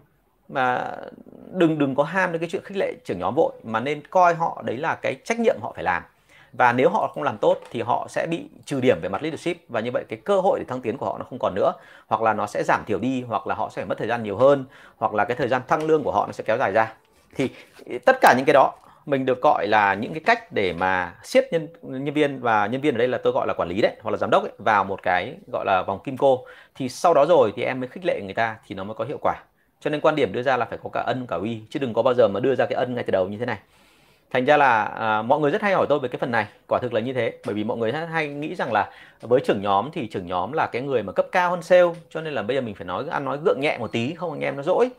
mà 0.49 0.91
đừng 1.51 1.77
đừng 1.79 1.95
có 1.95 2.03
ham 2.03 2.31
đến 2.31 2.39
cái 2.39 2.49
chuyện 2.49 2.63
khích 2.63 2.77
lệ 2.77 2.93
trưởng 3.05 3.19
nhóm 3.19 3.35
vội 3.35 3.53
mà 3.63 3.79
nên 3.79 4.01
coi 4.09 4.33
họ 4.33 4.63
đấy 4.65 4.77
là 4.77 4.95
cái 4.95 5.15
trách 5.23 5.39
nhiệm 5.39 5.55
họ 5.61 5.71
phải 5.75 5.83
làm 5.83 6.03
và 6.53 6.73
nếu 6.73 6.89
họ 6.89 7.11
không 7.13 7.23
làm 7.23 7.37
tốt 7.37 7.59
thì 7.71 7.81
họ 7.81 8.07
sẽ 8.09 8.27
bị 8.29 8.49
trừ 8.65 8.81
điểm 8.81 8.97
về 9.01 9.09
mặt 9.09 9.23
leadership 9.23 9.57
và 9.69 9.79
như 9.79 9.91
vậy 9.93 10.03
cái 10.09 10.19
cơ 10.25 10.39
hội 10.39 10.59
để 10.59 10.65
thăng 10.65 10.81
tiến 10.81 10.97
của 10.97 11.05
họ 11.05 11.17
nó 11.17 11.25
không 11.29 11.39
còn 11.39 11.55
nữa. 11.55 11.71
Hoặc 12.07 12.21
là 12.21 12.33
nó 12.33 12.47
sẽ 12.47 12.63
giảm 12.63 12.83
thiểu 12.85 12.99
đi 12.99 13.21
hoặc 13.21 13.47
là 13.47 13.55
họ 13.55 13.69
sẽ 13.69 13.75
phải 13.81 13.85
mất 13.85 13.97
thời 13.97 14.07
gian 14.07 14.23
nhiều 14.23 14.37
hơn 14.37 14.65
hoặc 14.97 15.13
là 15.13 15.25
cái 15.25 15.37
thời 15.37 15.47
gian 15.47 15.61
thăng 15.67 15.83
lương 15.83 16.03
của 16.03 16.11
họ 16.11 16.25
nó 16.25 16.31
sẽ 16.31 16.43
kéo 16.47 16.57
dài 16.57 16.71
ra. 16.71 16.93
Thì 17.35 17.49
tất 18.05 18.17
cả 18.21 18.33
những 18.37 18.45
cái 18.45 18.53
đó 18.53 18.73
mình 19.05 19.25
được 19.25 19.41
gọi 19.41 19.67
là 19.67 19.93
những 19.93 20.13
cái 20.13 20.21
cách 20.25 20.51
để 20.51 20.73
mà 20.73 21.15
siết 21.23 21.45
nhân 21.51 21.67
nhân 21.81 22.13
viên 22.13 22.39
và 22.39 22.67
nhân 22.67 22.81
viên 22.81 22.95
ở 22.95 22.97
đây 22.97 23.07
là 23.07 23.17
tôi 23.17 23.33
gọi 23.33 23.47
là 23.47 23.53
quản 23.57 23.69
lý 23.69 23.81
đấy 23.81 23.95
hoặc 24.01 24.11
là 24.11 24.17
giám 24.17 24.29
đốc 24.29 24.43
ấy, 24.43 24.51
vào 24.57 24.83
một 24.83 25.03
cái 25.03 25.35
gọi 25.51 25.65
là 25.65 25.83
vòng 25.87 25.99
kim 26.03 26.17
cô. 26.17 26.45
Thì 26.75 26.89
sau 26.89 27.13
đó 27.13 27.25
rồi 27.25 27.53
thì 27.55 27.63
em 27.63 27.79
mới 27.79 27.87
khích 27.87 28.05
lệ 28.05 28.21
người 28.23 28.33
ta 28.33 28.55
thì 28.67 28.75
nó 28.75 28.83
mới 28.83 28.95
có 28.95 29.05
hiệu 29.05 29.17
quả. 29.21 29.35
Cho 29.79 29.89
nên 29.89 30.01
quan 30.01 30.15
điểm 30.15 30.33
đưa 30.33 30.41
ra 30.41 30.57
là 30.57 30.65
phải 30.65 30.79
có 30.83 30.89
cả 30.89 31.01
ân 31.01 31.27
cả 31.27 31.35
uy 31.35 31.61
chứ 31.69 31.79
đừng 31.79 31.93
có 31.93 32.01
bao 32.01 32.13
giờ 32.13 32.27
mà 32.27 32.39
đưa 32.39 32.55
ra 32.55 32.65
cái 32.65 32.75
ân 32.75 32.95
ngay 32.95 33.03
từ 33.03 33.11
đầu 33.11 33.27
như 33.27 33.37
thế 33.37 33.45
này 33.45 33.57
thành 34.31 34.45
ra 34.45 34.57
là 34.57 34.83
à, 34.83 35.21
mọi 35.21 35.39
người 35.39 35.51
rất 35.51 35.61
hay 35.61 35.73
hỏi 35.73 35.85
tôi 35.89 35.99
về 35.99 36.09
cái 36.09 36.19
phần 36.19 36.31
này. 36.31 36.47
Quả 36.67 36.79
thực 36.81 36.93
là 36.93 36.99
như 36.99 37.13
thế 37.13 37.33
bởi 37.45 37.55
vì 37.55 37.63
mọi 37.63 37.77
người 37.77 37.91
hay 37.91 38.27
nghĩ 38.27 38.55
rằng 38.55 38.73
là 38.73 38.89
với 39.21 39.41
trưởng 39.45 39.61
nhóm 39.61 39.89
thì 39.93 40.07
trưởng 40.07 40.27
nhóm 40.27 40.51
là 40.51 40.67
cái 40.71 40.81
người 40.81 41.03
mà 41.03 41.13
cấp 41.13 41.25
cao 41.31 41.49
hơn 41.49 41.61
sale 41.61 41.87
cho 42.09 42.21
nên 42.21 42.33
là 42.33 42.41
bây 42.41 42.55
giờ 42.57 42.61
mình 42.61 42.75
phải 42.75 42.85
nói 42.85 43.05
ăn 43.11 43.25
nói 43.25 43.37
gượng 43.45 43.61
nhẹ 43.61 43.77
một 43.77 43.91
tí 43.91 44.13
không 44.13 44.31
anh 44.31 44.41
em 44.41 44.55
nó 44.55 44.63
dỗi. 44.63 44.89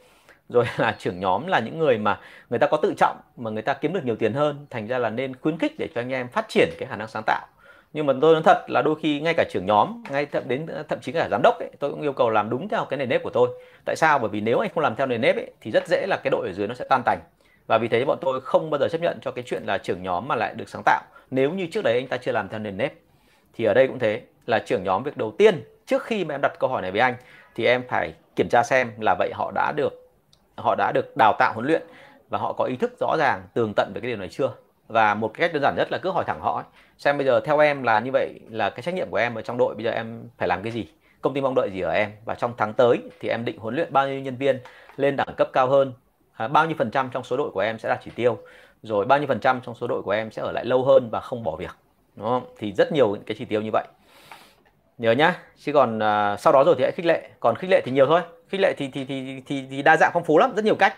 Rồi 0.49 0.65
là 0.77 0.97
trưởng 0.99 1.21
nhóm 1.21 1.47
là 1.47 1.61
những 1.61 1.79
người 1.79 1.99
mà 1.99 2.21
người 2.51 2.59
ta 2.59 2.67
có 2.67 2.77
tự 2.77 2.95
trọng 2.97 3.17
mà 3.37 3.51
người 3.51 3.63
ta 3.63 3.75
kiếm 3.75 3.93
được 3.93 4.05
nhiều 4.05 4.17
tiền 4.17 4.33
hơn. 4.33 4.67
Thành 4.71 4.87
ra 4.87 4.99
là 4.99 5.11
nên 5.11 5.37
khuyến 5.37 5.59
khích 5.59 5.79
để 5.79 5.89
cho 5.95 6.01
anh 6.01 6.13
em 6.13 6.29
phát 6.29 6.49
triển 6.49 6.69
cái 6.79 6.89
khả 6.89 6.97
năng 6.97 7.09
sáng 7.09 7.23
tạo. 7.27 7.47
Nhưng 7.93 8.07
mà 8.07 8.13
tôi 8.21 8.33
nói 8.35 8.43
thật 8.45 8.65
là 8.71 8.83
đôi 8.83 8.95
khi 9.03 9.21
ngay 9.21 9.35
cả 9.37 9.45
trưởng 9.51 9.67
nhóm 9.67 10.03
ngay 10.11 10.27
thậm 10.27 10.43
đến 10.47 10.67
thậm 10.89 11.01
chí 11.01 11.13
cả 11.13 11.29
giám 11.31 11.41
đốc 11.43 11.59
ấy, 11.59 11.71
tôi 11.79 11.91
cũng 11.91 12.03
yêu 12.03 12.13
cầu 12.13 12.31
làm 12.31 12.51
đúng 12.51 12.69
theo 12.69 12.85
cái 12.85 12.97
nền 12.99 13.09
nếp 13.09 13.23
của 13.23 13.31
tôi. 13.31 13.49
Tại 13.85 13.97
sao? 13.97 14.19
Bởi 14.19 14.29
vì 14.29 14.41
nếu 14.41 14.59
anh 14.59 14.71
không 14.75 14.83
làm 14.83 14.97
theo 14.97 15.07
nền 15.07 15.21
nếp 15.21 15.37
ấy, 15.37 15.51
thì 15.61 15.71
rất 15.71 15.89
dễ 15.89 16.07
là 16.09 16.17
cái 16.25 16.31
đội 16.31 16.47
ở 16.47 16.53
dưới 16.53 16.69
nó 16.69 16.75
sẽ 16.75 16.85
tan 16.89 17.03
tành 17.05 17.19
và 17.69 17.79
vì 17.79 17.89
thế 17.89 18.05
bọn 18.05 18.19
tôi 18.21 18.41
không 18.41 18.71
bao 18.71 18.79
giờ 18.79 18.89
chấp 18.89 19.01
nhận 19.01 19.19
cho 19.23 19.31
cái 19.31 19.45
chuyện 19.47 19.63
là 19.67 19.79
trưởng 19.79 20.03
nhóm 20.03 20.29
mà 20.29 20.35
lại 20.35 20.55
được 20.55 20.69
sáng 20.69 20.83
tạo. 20.85 21.03
Nếu 21.31 21.53
như 21.53 21.67
trước 21.73 21.85
đấy 21.85 21.95
anh 21.95 22.09
ta 22.09 22.17
chưa 22.17 22.33
làm 22.33 22.49
theo 22.49 22.59
nền 22.59 22.77
nếp, 22.77 22.93
thì 23.55 23.65
ở 23.65 23.75
đây 23.75 23.89
cũng 23.89 23.99
thế. 23.99 24.23
Là 24.47 24.59
trưởng 24.59 24.85
nhóm 24.85 25.03
việc 25.03 25.17
đầu 25.17 25.35
tiên 25.39 25.63
trước 25.87 26.03
khi 26.03 26.25
mà 26.25 26.35
em 26.35 26.41
đặt 26.41 26.53
câu 26.59 26.71
hỏi 26.71 26.83
này 26.83 26.91
với 26.91 27.01
anh, 27.01 27.15
thì 27.55 27.67
em 27.67 27.83
phải 27.89 28.15
kiểm 28.37 28.49
tra 28.49 28.63
xem 28.63 28.91
là 29.01 29.15
vậy 29.19 29.31
họ 29.35 29.53
đã 29.55 29.73
được, 29.77 30.11
họ 30.57 30.75
đã 30.79 30.93
được 30.95 31.17
đào 31.17 31.37
tạo, 31.39 31.53
huấn 31.55 31.67
luyện 31.67 31.83
và 32.29 32.39
họ 32.39 32.53
có 32.53 32.65
ý 32.65 32.77
thức 32.77 32.93
rõ 33.01 33.17
ràng, 33.19 33.43
tường 33.55 33.73
tận 33.77 33.93
về 33.95 34.01
cái 34.01 34.09
điều 34.09 34.19
này 34.19 34.29
chưa? 34.29 34.53
Và 34.89 35.15
một 35.15 35.31
cách 35.35 35.53
đơn 35.53 35.63
giản 35.63 35.75
nhất 35.77 35.89
là 35.91 35.99
cứ 35.99 36.11
hỏi 36.11 36.25
thẳng 36.27 36.41
họ 36.41 36.55
ấy. 36.55 36.65
xem 36.99 37.19
bây 37.19 37.27
giờ 37.27 37.41
theo 37.41 37.59
em 37.59 37.83
là 37.83 38.01
như 38.01 38.11
vậy, 38.13 38.41
là 38.51 38.71
cái 38.71 38.83
trách 38.83 38.95
nhiệm 38.95 39.11
của 39.11 39.17
em 39.17 39.35
ở 39.35 39.43
trong 39.43 39.59
đội 39.59 39.75
bây 39.75 39.85
giờ 39.85 39.91
em 39.91 40.23
phải 40.39 40.49
làm 40.49 40.63
cái 40.63 40.73
gì? 40.73 40.87
Công 41.23 41.35
ty 41.35 41.41
mong 41.41 41.55
đợi 41.55 41.71
gì 41.73 41.81
ở 41.81 41.93
em? 41.93 42.11
Và 42.25 42.35
trong 42.35 42.53
tháng 42.57 42.73
tới 42.73 42.99
thì 43.21 43.29
em 43.29 43.45
định 43.45 43.59
huấn 43.59 43.75
luyện 43.75 43.93
bao 43.93 44.09
nhiêu 44.09 44.21
nhân 44.21 44.37
viên 44.37 44.61
lên 44.97 45.17
đẳng 45.17 45.35
cấp 45.37 45.51
cao 45.53 45.67
hơn? 45.67 45.93
À, 46.39 46.49
bao 46.49 46.67
nhiêu 46.67 46.77
phần 46.79 46.91
trăm 46.91 47.11
trong 47.13 47.25
số 47.25 47.37
đội 47.37 47.51
của 47.51 47.61
em 47.61 47.79
sẽ 47.79 47.89
đạt 47.89 48.01
chỉ 48.05 48.11
tiêu? 48.15 48.39
Rồi 48.83 49.07
bao 49.07 49.19
nhiêu 49.19 49.29
phần 49.29 49.41
trăm 49.41 49.61
trong 49.61 49.75
số 49.75 49.87
đội 49.87 50.03
của 50.03 50.11
em 50.11 50.31
sẽ 50.31 50.43
ở 50.43 50.53
lại 50.53 50.65
lâu 50.65 50.85
hơn 50.85 51.09
và 51.13 51.21
không 51.21 51.45
bỏ 51.45 51.57
việc? 51.57 51.77
Đúng 52.17 52.27
không? 52.27 52.45
Thì 52.59 52.73
rất 52.73 52.93
nhiều 52.93 53.17
cái 53.27 53.37
chỉ 53.39 53.45
tiêu 53.45 53.63
như 53.63 53.71
vậy. 53.73 53.87
Nhớ 54.99 55.13
nhá 55.13 55.37
chứ 55.59 55.73
còn 55.73 55.99
à, 56.03 56.37
sau 56.37 56.53
đó 56.53 56.65
rồi 56.65 56.75
thì 56.79 56.83
hãy 56.83 56.93
khích 56.93 57.07
lệ. 57.07 57.29
Còn 57.41 57.57
khích 57.57 57.71
lệ 57.71 57.83
thì 57.85 57.93
nhiều 57.93 58.07
thôi. 58.07 58.21
Khích 58.49 58.61
lệ 58.61 58.75
thì 58.77 58.89
thì 58.93 59.05
thì 59.05 59.43
thì, 59.47 59.65
thì 59.71 59.83
đa 59.83 59.97
dạng 59.97 60.11
phong 60.15 60.25
phú 60.25 60.39
lắm 60.39 60.53
rất 60.57 60.65
nhiều 60.65 60.75
cách. 60.75 60.95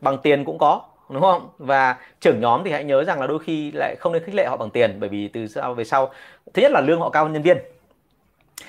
Bằng 0.00 0.18
tiền 0.18 0.44
cũng 0.44 0.58
có 0.58 0.82
đúng 1.08 1.22
không? 1.22 1.48
Và 1.58 1.96
trưởng 2.20 2.40
nhóm 2.40 2.64
thì 2.64 2.70
hãy 2.70 2.84
nhớ 2.84 3.04
rằng 3.04 3.20
là 3.20 3.26
đôi 3.26 3.38
khi 3.38 3.72
lại 3.74 3.96
không 3.98 4.12
nên 4.12 4.24
khích 4.24 4.34
lệ 4.34 4.46
họ 4.46 4.56
bằng 4.56 4.70
tiền 4.70 4.96
bởi 5.00 5.08
vì 5.08 5.28
từ 5.28 5.46
sau 5.46 5.74
về 5.74 5.84
sau 5.84 6.10
thứ 6.54 6.62
nhất 6.62 6.72
là 6.72 6.80
lương 6.80 7.00
họ 7.00 7.10
cao 7.10 7.24
hơn 7.24 7.32
nhân 7.32 7.42
viên. 7.42 7.58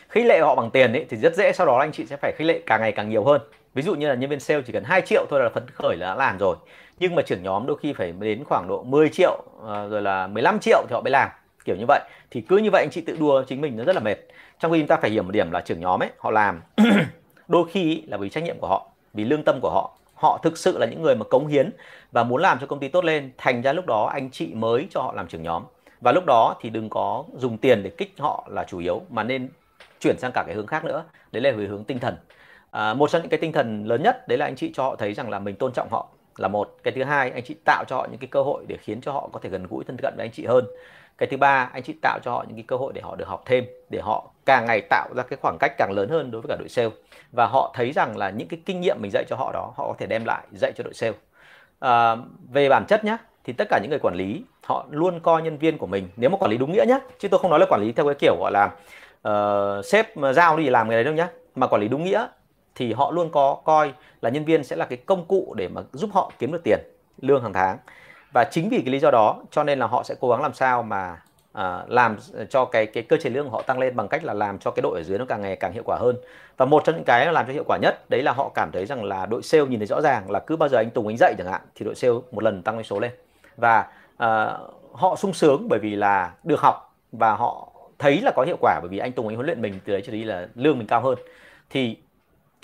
Khích 0.09 0.25
lệ 0.25 0.39
họ 0.39 0.55
bằng 0.55 0.71
tiền 0.71 0.93
ấy, 0.93 1.05
thì 1.09 1.17
rất 1.17 1.35
dễ 1.35 1.51
sau 1.51 1.67
đó 1.67 1.77
anh 1.77 1.91
chị 1.91 2.05
sẽ 2.05 2.17
phải 2.17 2.33
khích 2.37 2.47
lệ 2.47 2.61
càng 2.65 2.81
ngày 2.81 2.91
càng 2.91 3.09
nhiều 3.09 3.23
hơn 3.23 3.41
ví 3.75 3.81
dụ 3.81 3.95
như 3.95 4.07
là 4.07 4.15
nhân 4.15 4.29
viên 4.29 4.39
sale 4.39 4.61
chỉ 4.61 4.73
cần 4.73 4.83
2 4.83 5.01
triệu 5.01 5.25
thôi 5.29 5.39
là 5.43 5.49
phấn 5.49 5.67
khởi 5.73 5.97
là 5.97 6.07
đã 6.07 6.15
làm 6.15 6.37
rồi. 6.37 6.55
Nhưng 6.99 7.15
mà 7.15 7.21
trưởng 7.21 7.43
nhóm 7.43 7.65
đôi 7.65 7.77
khi 7.77 7.93
phải 7.93 8.13
đến 8.19 8.43
khoảng 8.43 8.67
độ 8.67 8.83
10 8.83 9.09
triệu 9.09 9.43
ờ, 9.61 9.89
rồi 9.89 10.01
là 10.01 10.27
15 10.27 10.59
triệu 10.59 10.85
thì 10.89 10.93
họ 10.93 11.01
mới 11.01 11.11
làm, 11.11 11.29
kiểu 11.65 11.75
như 11.75 11.85
vậy. 11.87 12.01
Thì 12.31 12.41
cứ 12.41 12.57
như 12.57 12.69
vậy 12.71 12.83
anh 12.83 12.89
chị 12.91 13.01
tự 13.01 13.17
đua 13.19 13.43
chính 13.43 13.61
mình 13.61 13.77
nó 13.77 13.83
rất 13.83 13.95
là 13.95 14.01
mệt. 14.01 14.17
Trong 14.59 14.71
khi 14.71 14.79
chúng 14.79 14.87
ta 14.87 14.97
phải 15.01 15.11
hiểu 15.11 15.23
một 15.23 15.31
điểm 15.31 15.51
là 15.51 15.61
trưởng 15.61 15.79
nhóm 15.79 16.03
ấy, 16.03 16.09
họ 16.17 16.31
làm 16.31 16.61
đôi 17.47 17.65
khi 17.71 18.03
là 18.07 18.17
vì 18.17 18.29
trách 18.29 18.43
nhiệm 18.43 18.59
của 18.59 18.67
họ, 18.67 18.89
vì 19.13 19.23
lương 19.23 19.43
tâm 19.43 19.59
của 19.61 19.69
họ. 19.69 19.97
Họ 20.13 20.39
thực 20.43 20.57
sự 20.57 20.77
là 20.77 20.85
những 20.85 21.01
người 21.01 21.15
mà 21.15 21.23
cống 21.23 21.47
hiến 21.47 21.69
và 22.11 22.23
muốn 22.23 22.41
làm 22.41 22.59
cho 22.59 22.67
công 22.67 22.79
ty 22.79 22.87
tốt 22.87 23.05
lên. 23.05 23.31
Thành 23.37 23.61
ra 23.61 23.73
lúc 23.73 23.85
đó 23.85 24.05
anh 24.13 24.31
chị 24.31 24.53
mới 24.53 24.87
cho 24.89 25.01
họ 25.01 25.13
làm 25.13 25.27
trưởng 25.27 25.43
nhóm. 25.43 25.63
Và 26.01 26.11
lúc 26.11 26.23
đó 26.27 26.55
thì 26.61 26.69
đừng 26.69 26.89
có 26.89 27.23
dùng 27.37 27.57
tiền 27.57 27.83
để 27.83 27.89
kích 27.89 28.13
họ 28.19 28.47
là 28.51 28.63
chủ 28.63 28.79
yếu, 28.79 29.01
mà 29.09 29.23
nên 29.23 29.49
chuyển 29.99 30.17
sang 30.19 30.31
cả 30.31 30.43
cái 30.45 30.55
hướng 30.55 30.67
khác 30.67 30.85
nữa. 30.85 31.03
Đấy 31.31 31.41
là 31.41 31.51
về 31.51 31.65
hướng 31.65 31.83
tinh 31.83 31.99
thần 31.99 32.15
à, 32.75 32.93
một 32.93 33.09
trong 33.09 33.21
những 33.21 33.29
cái 33.29 33.37
tinh 33.37 33.51
thần 33.51 33.85
lớn 33.85 34.03
nhất 34.03 34.27
đấy 34.27 34.37
là 34.37 34.45
anh 34.45 34.55
chị 34.55 34.71
cho 34.73 34.83
họ 34.83 34.95
thấy 34.95 35.13
rằng 35.13 35.29
là 35.29 35.39
mình 35.39 35.55
tôn 35.55 35.71
trọng 35.71 35.87
họ 35.91 36.07
là 36.37 36.47
một. 36.47 36.75
Cái 36.83 36.93
thứ 36.95 37.03
hai 37.03 37.31
anh 37.31 37.43
chị 37.43 37.55
tạo 37.65 37.83
cho 37.87 37.95
họ 37.95 38.07
những 38.11 38.19
cái 38.19 38.27
cơ 38.27 38.41
hội 38.41 38.63
để 38.67 38.77
khiến 38.77 39.01
cho 39.01 39.11
họ 39.11 39.29
có 39.33 39.39
thể 39.39 39.49
gần 39.49 39.67
gũi 39.69 39.83
thân 39.83 39.97
cận 40.01 40.13
với 40.17 40.25
anh 40.25 40.31
chị 40.31 40.45
hơn. 40.45 40.65
Cái 41.17 41.27
thứ 41.31 41.37
ba 41.37 41.69
anh 41.73 41.83
chị 41.83 41.93
tạo 42.01 42.19
cho 42.23 42.31
họ 42.31 42.45
những 42.47 42.55
cái 42.57 42.65
cơ 42.67 42.75
hội 42.75 42.93
để 42.95 43.01
họ 43.01 43.15
được 43.15 43.27
học 43.27 43.43
thêm 43.45 43.65
để 43.89 43.99
họ 44.01 44.29
càng 44.45 44.65
ngày 44.65 44.81
tạo 44.89 45.09
ra 45.15 45.23
cái 45.23 45.37
khoảng 45.41 45.57
cách 45.59 45.71
càng 45.77 45.91
lớn 45.91 46.09
hơn 46.09 46.31
đối 46.31 46.41
với 46.41 46.49
cả 46.49 46.55
đội 46.59 46.69
sale. 46.69 46.89
Và 47.31 47.45
họ 47.45 47.71
thấy 47.75 47.91
rằng 47.91 48.17
là 48.17 48.29
những 48.29 48.47
cái 48.47 48.59
kinh 48.65 48.81
nghiệm 48.81 48.97
mình 49.01 49.11
dạy 49.13 49.23
cho 49.29 49.35
họ 49.35 49.51
đó 49.53 49.73
họ 49.75 49.87
có 49.87 49.95
thể 49.97 50.05
đem 50.07 50.25
lại 50.25 50.43
dạy 50.51 50.71
cho 50.77 50.83
đội 50.83 50.93
sale. 50.93 51.13
À, 51.79 52.15
về 52.53 52.69
bản 52.69 52.85
chất 52.87 53.05
nhá 53.05 53.17
thì 53.43 53.53
tất 53.53 53.67
cả 53.69 53.79
những 53.81 53.89
người 53.89 53.99
quản 53.99 54.15
lý 54.15 54.43
họ 54.63 54.85
luôn 54.89 55.19
coi 55.19 55.41
nhân 55.41 55.57
viên 55.57 55.77
của 55.77 55.87
mình 55.87 56.09
nếu 56.15 56.29
mà 56.29 56.37
quản 56.37 56.51
lý 56.51 56.57
đúng 56.57 56.71
nghĩa 56.71 56.85
nhé 56.87 56.99
chứ 57.19 57.27
tôi 57.27 57.39
không 57.39 57.51
nói 57.51 57.59
là 57.59 57.65
quản 57.69 57.81
lý 57.81 57.91
theo 57.91 58.05
cái 58.05 58.15
kiểu 58.15 58.35
gọi 58.39 58.51
là 58.51 58.71
uh, 59.27 59.85
sếp 59.85 60.07
giao 60.33 60.57
đi 60.57 60.69
làm 60.69 60.89
cái 60.89 60.97
đấy 60.97 61.03
đâu 61.03 61.13
nhá 61.13 61.27
mà 61.55 61.67
quản 61.67 61.81
lý 61.81 61.87
đúng 61.87 62.03
nghĩa 62.03 62.27
thì 62.75 62.93
họ 62.93 63.11
luôn 63.11 63.29
có 63.31 63.57
coi 63.63 63.93
là 64.21 64.29
nhân 64.29 64.45
viên 64.45 64.63
sẽ 64.63 64.75
là 64.75 64.85
cái 64.85 64.97
công 64.97 65.25
cụ 65.25 65.53
để 65.57 65.67
mà 65.67 65.81
giúp 65.91 66.09
họ 66.13 66.31
kiếm 66.39 66.51
được 66.51 66.61
tiền 66.63 66.79
lương 67.21 67.43
hàng 67.43 67.53
tháng. 67.53 67.77
Và 68.33 68.43
chính 68.51 68.69
vì 68.69 68.77
cái 68.77 68.91
lý 68.91 68.99
do 68.99 69.11
đó 69.11 69.43
cho 69.51 69.63
nên 69.63 69.79
là 69.79 69.87
họ 69.87 70.03
sẽ 70.03 70.15
cố 70.19 70.29
gắng 70.29 70.41
làm 70.41 70.53
sao 70.53 70.83
mà 70.83 71.17
à, 71.53 71.83
làm 71.87 72.17
cho 72.49 72.65
cái 72.65 72.85
cái 72.85 73.03
cơ 73.03 73.17
chế 73.17 73.29
lương 73.29 73.45
của 73.45 73.51
họ 73.51 73.61
tăng 73.61 73.79
lên 73.79 73.95
bằng 73.95 74.07
cách 74.07 74.23
là 74.23 74.33
làm 74.33 74.59
cho 74.59 74.71
cái 74.71 74.81
đội 74.81 74.99
ở 74.99 75.03
dưới 75.03 75.19
nó 75.19 75.25
càng 75.25 75.41
ngày 75.41 75.55
càng 75.55 75.73
hiệu 75.73 75.83
quả 75.85 75.97
hơn. 75.97 76.15
Và 76.57 76.65
một 76.65 76.83
trong 76.85 76.95
những 76.95 77.03
cái 77.05 77.33
làm 77.33 77.47
cho 77.47 77.53
hiệu 77.53 77.63
quả 77.67 77.77
nhất 77.81 78.09
đấy 78.09 78.21
là 78.23 78.31
họ 78.31 78.49
cảm 78.49 78.71
thấy 78.71 78.85
rằng 78.85 79.03
là 79.03 79.25
đội 79.25 79.43
sale 79.43 79.65
nhìn 79.65 79.79
thấy 79.79 79.87
rõ 79.87 80.01
ràng 80.01 80.31
là 80.31 80.39
cứ 80.39 80.55
bao 80.55 80.69
giờ 80.69 80.77
anh 80.77 80.89
Tùng 80.89 81.07
anh 81.07 81.17
dậy 81.17 81.35
chẳng 81.37 81.47
hạn 81.47 81.61
thì 81.75 81.85
đội 81.85 81.95
sale 81.95 82.13
một 82.31 82.43
lần 82.43 82.61
tăng 82.61 82.83
số 82.83 82.99
lên. 82.99 83.11
Và 83.57 83.87
à, 84.17 84.57
họ 84.93 85.15
sung 85.15 85.33
sướng 85.33 85.67
bởi 85.69 85.79
vì 85.79 85.95
là 85.95 86.33
được 86.43 86.59
học 86.59 86.95
và 87.11 87.35
họ 87.35 87.67
thấy 87.99 88.21
là 88.21 88.31
có 88.35 88.43
hiệu 88.43 88.57
quả 88.61 88.79
bởi 88.81 88.89
vì 88.89 88.97
anh 88.97 89.11
Tùng 89.11 89.27
anh 89.27 89.35
huấn 89.35 89.45
luyện 89.45 89.61
mình 89.61 89.79
từ 89.85 89.93
đấy 89.93 90.01
cho 90.05 90.11
đi 90.11 90.23
là 90.23 90.47
lương 90.55 90.77
mình 90.77 90.87
cao 90.87 91.01
hơn. 91.01 91.15
Thì 91.69 91.97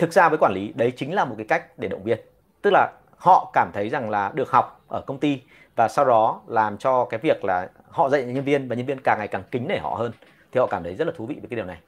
thực 0.02 0.12
ra 0.12 0.28
với 0.28 0.38
quản 0.38 0.52
lý, 0.54 0.72
đấy 0.76 0.92
chính 0.96 1.14
là 1.14 1.24
một 1.24 1.34
cái 1.38 1.46
cách 1.48 1.78
để 1.78 1.88
động 1.88 2.02
viên. 2.02 2.18
Tức 2.62 2.70
là 2.72 2.92
họ 3.16 3.50
cảm 3.52 3.70
thấy 3.74 3.88
rằng 3.88 4.10
là 4.10 4.30
được 4.34 4.50
học 4.50 4.80
ở 4.88 5.00
công 5.06 5.18
ty 5.18 5.40
và 5.76 5.88
sau 5.88 6.04
đó 6.04 6.40
làm 6.46 6.78
cho 6.78 7.04
cái 7.04 7.20
việc 7.22 7.44
là 7.44 7.68
họ 7.90 8.08
dạy 8.08 8.24
nhân 8.24 8.44
viên 8.44 8.68
và 8.68 8.74
nhân 8.74 8.86
viên 8.86 9.00
càng 9.00 9.18
ngày 9.18 9.28
càng 9.28 9.42
kính 9.50 9.68
nể 9.68 9.78
họ 9.78 9.94
hơn, 9.94 10.12
thì 10.52 10.60
họ 10.60 10.66
cảm 10.66 10.82
thấy 10.82 10.94
rất 10.94 11.06
là 11.06 11.12
thú 11.16 11.26
vị 11.26 11.34
với 11.34 11.48
cái 11.50 11.56
điều 11.56 11.64
này. 11.64 11.78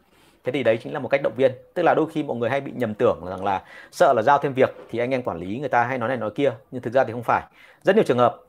Thế 0.44 0.52
thì 0.52 0.62
đấy 0.62 0.78
chính 0.82 0.92
là 0.92 0.98
một 0.98 1.08
cách 1.08 1.20
động 1.22 1.32
viên. 1.36 1.52
Tức 1.74 1.82
là 1.82 1.94
đôi 1.94 2.06
khi 2.12 2.22
mọi 2.22 2.36
người 2.36 2.50
hay 2.50 2.60
bị 2.60 2.72
nhầm 2.74 2.94
tưởng 2.94 3.20
rằng 3.28 3.44
là 3.44 3.62
sợ 3.92 4.12
là 4.16 4.22
giao 4.22 4.38
thêm 4.38 4.54
việc 4.54 4.74
thì 4.90 4.98
anh 4.98 5.10
em 5.10 5.22
quản 5.22 5.38
lý 5.38 5.58
người 5.58 5.68
ta 5.68 5.84
hay 5.84 5.98
nói 5.98 6.08
này 6.08 6.18
nói 6.18 6.30
kia, 6.34 6.52
nhưng 6.70 6.82
thực 6.82 6.92
ra 6.92 7.04
thì 7.04 7.12
không 7.12 7.22
phải. 7.22 7.42
Rất 7.82 7.96
nhiều 7.96 8.04
trường 8.04 8.18
hợp 8.18 8.40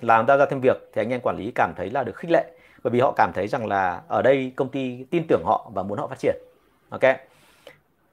là 0.00 0.16
người 0.16 0.26
ta 0.26 0.36
giao 0.36 0.46
thêm 0.46 0.60
việc 0.60 0.90
thì 0.94 1.02
anh 1.02 1.10
em 1.10 1.20
quản 1.20 1.36
lý 1.36 1.52
cảm 1.54 1.72
thấy 1.76 1.90
là 1.90 2.04
được 2.04 2.16
khích 2.16 2.30
lệ, 2.30 2.44
bởi 2.82 2.90
vì 2.90 3.00
họ 3.00 3.12
cảm 3.16 3.32
thấy 3.34 3.48
rằng 3.48 3.66
là 3.66 4.00
ở 4.08 4.22
đây 4.22 4.52
công 4.56 4.68
ty 4.68 5.04
tin 5.10 5.26
tưởng 5.28 5.42
họ 5.44 5.70
và 5.74 5.82
muốn 5.82 5.98
họ 5.98 6.06
phát 6.06 6.18
triển. 6.18 6.36
Ok? 6.90 7.02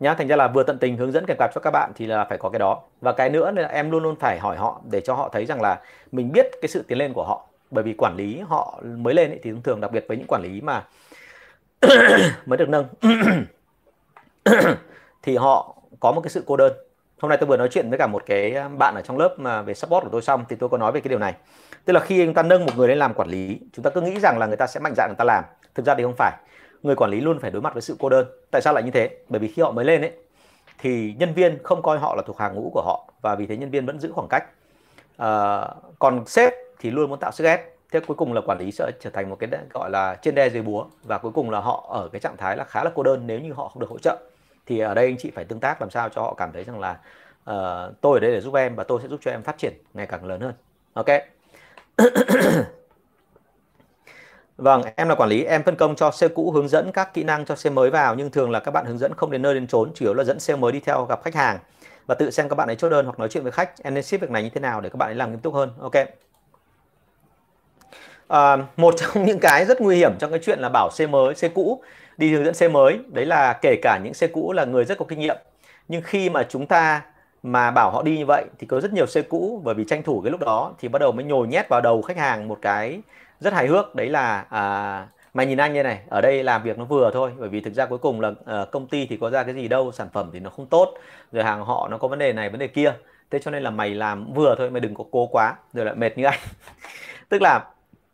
Nhá 0.04 0.14
thành 0.14 0.28
ra 0.28 0.36
là 0.36 0.48
vừa 0.48 0.64
tận 0.64 0.78
tình 0.78 0.98
hướng 0.98 1.12
dẫn 1.12 1.26
kèm 1.26 1.38
cặp 1.38 1.52
cho 1.56 1.62
các 1.62 1.72
bạn 1.72 1.92
thì 1.96 2.06
là 2.06 2.26
phải 2.26 2.38
có 2.38 2.50
cái 2.50 2.60
đó. 2.60 2.82
Và 3.02 3.12
cái 3.12 3.30
nữa 3.30 3.52
là 3.52 3.68
em 3.68 3.92
luôn 3.92 4.04
luôn 4.04 4.16
phải 4.16 4.40
hỏi 4.40 4.58
họ 4.58 4.82
để 4.92 5.02
cho 5.02 5.14
họ 5.14 5.30
thấy 5.30 5.46
rằng 5.46 5.62
là 5.62 5.80
mình 6.12 6.32
biết 6.32 6.46
cái 6.62 6.70
sự 6.70 6.84
tiến 6.88 6.98
lên 6.98 7.14
của 7.14 7.24
họ. 7.24 7.48
Bởi 7.72 7.84
vì 7.84 7.94
quản 7.98 8.16
lý 8.16 8.40
họ 8.48 8.80
mới 8.84 9.14
lên 9.14 9.30
ấy, 9.30 9.40
thì 9.44 9.52
thường 9.64 9.82
đặc 9.82 9.92
biệt 9.92 10.06
với 10.08 10.18
những 10.18 10.28
quản 10.28 10.42
lý 10.42 10.62
mà 10.62 10.84
mới 12.46 12.58
được 12.58 12.70
nâng. 12.70 12.86
Thì 15.22 15.38
họ 15.38 15.76
có 16.00 16.12
một 16.12 16.22
cái 16.22 16.30
sự 16.30 16.44
cô 16.46 16.58
đơn. 16.58 16.74
Hôm 17.22 17.30
nay 17.30 17.38
tôi 17.38 17.48
vừa 17.48 17.58
nói 17.58 17.68
chuyện 17.72 17.90
với 17.90 18.00
cả 18.00 18.08
một 18.08 18.24
cái 18.26 18.56
bạn 18.78 18.96
ở 18.96 19.02
trong 19.02 19.18
lớp 19.18 19.36
mà 19.38 19.62
về 19.62 19.74
support 19.74 20.04
của 20.04 20.10
tôi 20.12 20.22
xong 20.22 20.46
thì 20.50 20.56
tôi 20.56 20.70
có 20.70 20.78
nói 20.78 20.92
về 20.92 21.02
cái 21.02 21.10
điều 21.10 21.20
này. 21.20 21.34
Tức 21.86 21.94
là 21.94 22.00
khi 22.00 22.26
chúng 22.26 22.34
ta 22.34 22.44
nâng 22.44 22.66
một 22.66 22.72
người 22.78 22.88
lên 22.88 22.98
làm 22.98 23.14
quản 23.14 23.30
lý 23.30 23.60
chúng 23.74 23.84
ta 23.84 23.90
cứ 23.90 24.02
nghĩ 24.02 24.20
rằng 24.20 24.38
là 24.40 24.46
người 24.46 24.58
ta 24.58 24.68
sẽ 24.68 24.80
mạnh 24.80 24.94
dạn 24.98 25.10
người 25.10 25.16
ta 25.18 25.24
làm. 25.24 25.44
Thực 25.76 25.86
ra 25.86 25.96
thì 25.96 26.04
không 26.04 26.16
phải 26.18 26.32
người 26.84 26.96
quản 26.96 27.12
lý 27.12 27.22
luôn 27.22 27.40
phải 27.40 27.52
đối 27.52 27.62
mặt 27.62 27.74
với 27.74 27.82
sự 27.82 27.96
cô 28.00 28.10
đơn. 28.10 28.28
Tại 28.52 28.62
sao 28.62 28.74
lại 28.74 28.84
như 28.84 28.92
thế? 28.92 29.18
Bởi 29.30 29.40
vì 29.40 29.48
khi 29.48 29.62
họ 29.62 29.72
mới 29.72 29.86
lên 29.86 30.02
ấy 30.02 30.12
thì 30.80 31.16
nhân 31.20 31.34
viên 31.34 31.64
không 31.64 31.82
coi 31.82 32.00
họ 32.00 32.16
là 32.16 32.24
thuộc 32.26 32.38
hàng 32.38 32.56
ngũ 32.56 32.70
của 32.74 32.82
họ 32.82 33.12
và 33.22 33.36
vì 33.36 33.46
thế 33.48 33.58
nhân 33.58 33.70
viên 33.70 33.86
vẫn 33.86 34.00
giữ 34.00 34.12
khoảng 34.12 34.28
cách. 34.30 34.46
À, 35.18 35.62
còn 36.00 36.26
sếp 36.28 36.54
thì 36.80 36.92
luôn 36.92 37.10
muốn 37.10 37.20
tạo 37.20 37.32
sức 37.32 37.44
ép. 37.44 37.74
Thế 37.92 38.00
cuối 38.00 38.18
cùng 38.18 38.34
là 38.34 38.42
quản 38.42 38.58
lý 38.60 38.72
sẽ 38.72 38.92
trở 39.00 39.10
thành 39.10 39.30
một 39.30 39.36
cái 39.40 39.50
gọi 39.74 39.90
là 39.90 40.16
trên 40.16 40.36
đe 40.36 40.50
dưới 40.50 40.62
búa 40.62 40.86
và 41.04 41.18
cuối 41.18 41.32
cùng 41.32 41.50
là 41.50 41.60
họ 41.60 41.88
ở 41.90 42.10
cái 42.12 42.22
trạng 42.22 42.38
thái 42.38 42.58
là 42.58 42.64
khá 42.64 42.84
là 42.84 42.92
cô 42.96 43.04
đơn 43.04 43.28
nếu 43.28 43.40
như 43.40 43.54
họ 43.54 43.68
không 43.68 43.80
được 43.80 43.90
hỗ 43.90 43.98
trợ. 43.98 44.18
Thì 44.66 44.80
ở 44.80 44.94
đây 44.94 45.06
anh 45.06 45.18
chị 45.18 45.32
phải 45.36 45.46
tương 45.46 45.60
tác 45.60 45.82
làm 45.82 45.90
sao 45.90 46.10
cho 46.10 46.22
họ 46.22 46.34
cảm 46.34 46.52
thấy 46.52 46.64
rằng 46.64 46.80
là 46.80 46.92
uh, 47.50 48.02
tôi 48.02 48.18
ở 48.18 48.20
đây 48.20 48.32
để 48.32 48.42
giúp 48.42 48.54
em 48.54 48.76
và 48.76 48.84
tôi 48.84 49.00
sẽ 49.02 49.08
giúp 49.08 49.20
cho 49.24 49.32
em 49.32 49.44
phát 49.44 49.58
triển 49.58 49.74
ngày 49.94 50.06
càng 50.06 50.26
lớn 50.26 50.42
hơn. 50.42 50.54
Ok? 50.94 51.08
Vâng, 54.58 54.82
em 54.96 55.10
là 55.10 55.16
quản 55.16 55.30
lý, 55.30 55.44
em 55.44 55.64
phân 55.64 55.76
công 55.76 55.96
cho 55.96 56.12
xe 56.12 56.28
cũ 56.28 56.52
hướng 56.52 56.68
dẫn 56.68 56.92
các 56.92 57.14
kỹ 57.14 57.24
năng 57.24 57.46
cho 57.46 57.56
xe 57.56 57.70
mới 57.70 57.90
vào 57.90 58.16
nhưng 58.16 58.32
thường 58.32 58.52
là 58.52 58.60
các 58.60 58.72
bạn 58.72 58.86
hướng 58.86 58.98
dẫn 58.98 59.14
không 59.14 59.32
đến 59.32 59.42
nơi 59.42 59.54
đến 59.54 59.68
chốn, 59.68 59.92
chủ 59.96 60.06
yếu 60.06 60.14
là 60.14 60.24
dẫn 60.24 60.40
xe 60.40 60.56
mới 60.56 60.72
đi 60.72 60.80
theo 60.80 61.06
gặp 61.06 61.24
khách 61.24 61.36
hàng 61.36 61.60
và 62.08 62.16
tự 62.16 62.32
xem 62.32 62.50
các 62.50 62.56
bạn 62.56 62.70
ấy 62.70 62.76
chốt 62.76 62.90
đơn 62.90 63.06
hoặc 63.06 63.20
nói 63.20 63.30
chuyện 63.30 63.44
với 63.44 63.52
khách. 63.52 63.84
Em 63.84 63.94
nên 63.94 64.04
ship 64.04 64.22
việc 64.22 64.32
này 64.32 64.44
như 64.44 64.50
thế 64.50 64.62
nào 64.62 64.82
để 64.82 64.90
các 64.90 64.98
bạn 64.98 65.10
ấy 65.10 65.16
làm 65.16 65.32
nghiêm 65.32 65.40
túc 65.40 65.54
hơn. 65.54 65.70
Ok. 65.80 65.94
À, 68.28 68.58
một 68.78 68.94
trong 68.98 69.26
những 69.26 69.40
cái 69.42 69.66
rất 69.66 69.82
nguy 69.82 69.96
hiểm 69.96 70.12
trong 70.20 70.32
cái 70.32 70.40
chuyện 70.44 70.60
là 70.60 70.70
bảo 70.70 70.90
xe 70.92 71.08
mới, 71.08 71.36
xe 71.36 71.50
cũ 71.50 71.82
đi 72.18 72.34
hướng 72.34 72.46
dẫn 72.46 72.54
xe 72.54 72.68
mới, 72.68 73.00
đấy 73.08 73.26
là 73.26 73.54
kể 73.62 73.76
cả 73.82 74.00
những 74.04 74.14
xe 74.14 74.28
cũ 74.28 74.54
là 74.54 74.66
người 74.66 74.86
rất 74.86 74.98
có 74.98 75.06
kinh 75.10 75.20
nghiệm. 75.20 75.38
Nhưng 75.88 76.02
khi 76.02 76.30
mà 76.30 76.44
chúng 76.50 76.66
ta 76.68 77.02
mà 77.44 77.72
bảo 77.72 77.92
họ 77.92 78.04
đi 78.04 78.18
như 78.18 78.26
vậy 78.26 78.46
thì 78.60 78.68
có 78.68 78.82
rất 78.82 78.94
nhiều 78.94 79.06
xe 79.06 79.22
cũ 79.22 79.62
bởi 79.64 79.76
vì 79.76 79.86
tranh 79.88 80.04
thủ 80.04 80.22
cái 80.22 80.32
lúc 80.32 80.42
đó 80.42 80.74
thì 80.80 80.88
bắt 80.88 81.00
đầu 81.00 81.12
mới 81.12 81.26
nhồi 81.26 81.48
nhét 81.48 81.70
vào 81.70 81.82
đầu 81.82 82.02
khách 82.02 82.18
hàng 82.18 82.48
một 82.48 82.60
cái 82.62 83.02
rất 83.40 83.54
hài 83.54 83.68
hước. 83.68 83.96
Đấy 83.96 84.10
là 84.10 84.46
à, 84.50 85.08
mày 85.34 85.46
nhìn 85.46 85.58
anh 85.58 85.74
như 85.74 85.84
này 85.84 86.00
ở 86.10 86.22
đây 86.22 86.44
làm 86.44 86.64
việc 86.64 86.78
nó 86.78 86.86
vừa 86.86 87.12
thôi 87.14 87.32
bởi 87.38 87.50
vì 87.50 87.62
thực 87.62 87.74
ra 87.74 87.86
cuối 87.86 87.98
cùng 87.98 88.22
là 88.22 88.30
uh, 88.30 88.72
công 88.72 88.88
ty 88.88 89.06
thì 89.06 89.18
có 89.18 89.30
ra 89.30 89.44
cái 89.44 89.54
gì 89.54 89.68
đâu 89.68 89.92
sản 89.92 90.08
phẩm 90.14 90.30
thì 90.34 90.40
nó 90.40 90.50
không 90.50 90.66
tốt 90.66 90.94
rồi 91.32 91.44
hàng 91.44 91.66
họ 91.66 91.88
nó 91.92 91.98
có 91.98 92.08
vấn 92.08 92.20
đề 92.20 92.34
này 92.34 92.50
vấn 92.50 92.60
đề 92.60 92.68
kia. 92.68 92.94
Thế 93.32 93.40
cho 93.40 93.52
nên 93.52 93.64
là 93.64 93.70
mày 93.70 93.90
làm 93.90 94.34
vừa 94.34 94.56
thôi 94.58 94.70
mày 94.70 94.82
đừng 94.82 94.94
có 94.94 95.04
cố 95.12 95.28
quá 95.28 95.56
rồi 95.74 95.86
lại 95.86 95.96
mệt 95.96 96.18
như 96.18 96.24
anh. 96.24 96.40
Tức 97.30 97.42
là 97.42 97.66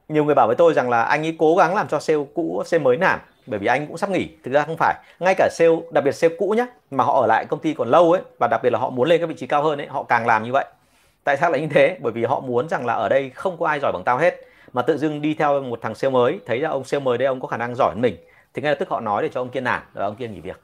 nhiều 0.10 0.26
người 0.26 0.36
bảo 0.36 0.48
với 0.48 0.56
tôi 0.56 0.74
rằng 0.74 0.90
là 0.90 1.04
anh 1.04 1.26
ấy 1.26 1.36
cố 1.40 1.56
gắng 1.56 1.76
làm 1.76 1.88
cho 1.88 2.00
sale 2.00 2.20
cũ 2.34 2.64
sale 2.66 2.84
mới 2.84 2.98
nản 2.98 3.20
bởi 3.46 3.60
vì 3.60 3.68
anh 3.68 3.88
cũng 3.88 3.98
sắp 3.98 4.10
nghỉ. 4.10 4.30
Thực 4.44 4.52
ra 4.52 4.64
không 4.64 4.78
phải 4.78 4.96
ngay 5.20 5.36
cả 5.38 5.50
sale 5.52 5.72
đặc 5.92 6.04
biệt 6.04 6.12
sale 6.12 6.36
cũ 6.38 6.50
nhé 6.58 6.66
mà 6.92 7.04
họ 7.04 7.22
ở 7.22 7.28
lại 7.28 7.46
công 7.46 7.60
ty 7.60 7.74
còn 7.74 7.88
lâu 7.88 8.12
ấy 8.12 8.22
và 8.40 8.48
đặc 8.52 8.64
biệt 8.64 8.70
là 8.70 8.80
họ 8.80 8.90
muốn 8.90 9.10
lên 9.10 9.22
các 9.22 9.30
vị 9.30 9.36
trí 9.36 9.48
cao 9.48 9.64
hơn 9.64 9.82
ấy 9.82 9.88
họ 9.88 10.04
càng 10.04 10.28
làm 10.28 10.44
như 10.44 10.52
vậy. 10.52 10.66
Tại 11.24 11.38
sao 11.38 11.52
lại 11.52 11.62
như 11.62 11.68
thế? 11.68 11.98
Bởi 12.02 12.12
vì 12.12 12.24
họ 12.24 12.40
muốn 12.40 12.70
rằng 12.70 12.86
là 12.86 12.94
ở 12.94 13.10
đây 13.10 13.30
không 13.30 13.58
có 13.60 13.68
ai 13.68 13.80
giỏi 13.80 13.92
bằng 13.92 14.04
tao 14.06 14.18
hết 14.18 14.49
mà 14.74 14.82
tự 14.82 14.98
dưng 14.98 15.22
đi 15.22 15.34
theo 15.34 15.62
một 15.62 15.80
thằng 15.82 15.96
sale 15.96 16.12
mới 16.12 16.40
thấy 16.46 16.60
là 16.60 16.70
ông 16.70 16.84
sale 16.84 17.04
mới 17.04 17.18
đây 17.18 17.26
ông 17.26 17.40
có 17.40 17.48
khả 17.48 17.58
năng 17.58 17.76
giỏi 17.76 17.90
hơn 17.94 18.02
mình. 18.02 18.18
Thì 18.54 18.62
ngay 18.62 18.72
lập 18.72 18.78
tức 18.80 18.90
họ 18.90 19.00
nói 19.00 19.24
để 19.24 19.30
cho 19.34 19.42
ông 19.42 19.50
kia 19.50 19.62
nản 19.62 19.82
rồi 19.94 20.06
ông 20.06 20.16
kia 20.16 20.28
nghỉ 20.28 20.40
việc. 20.40 20.62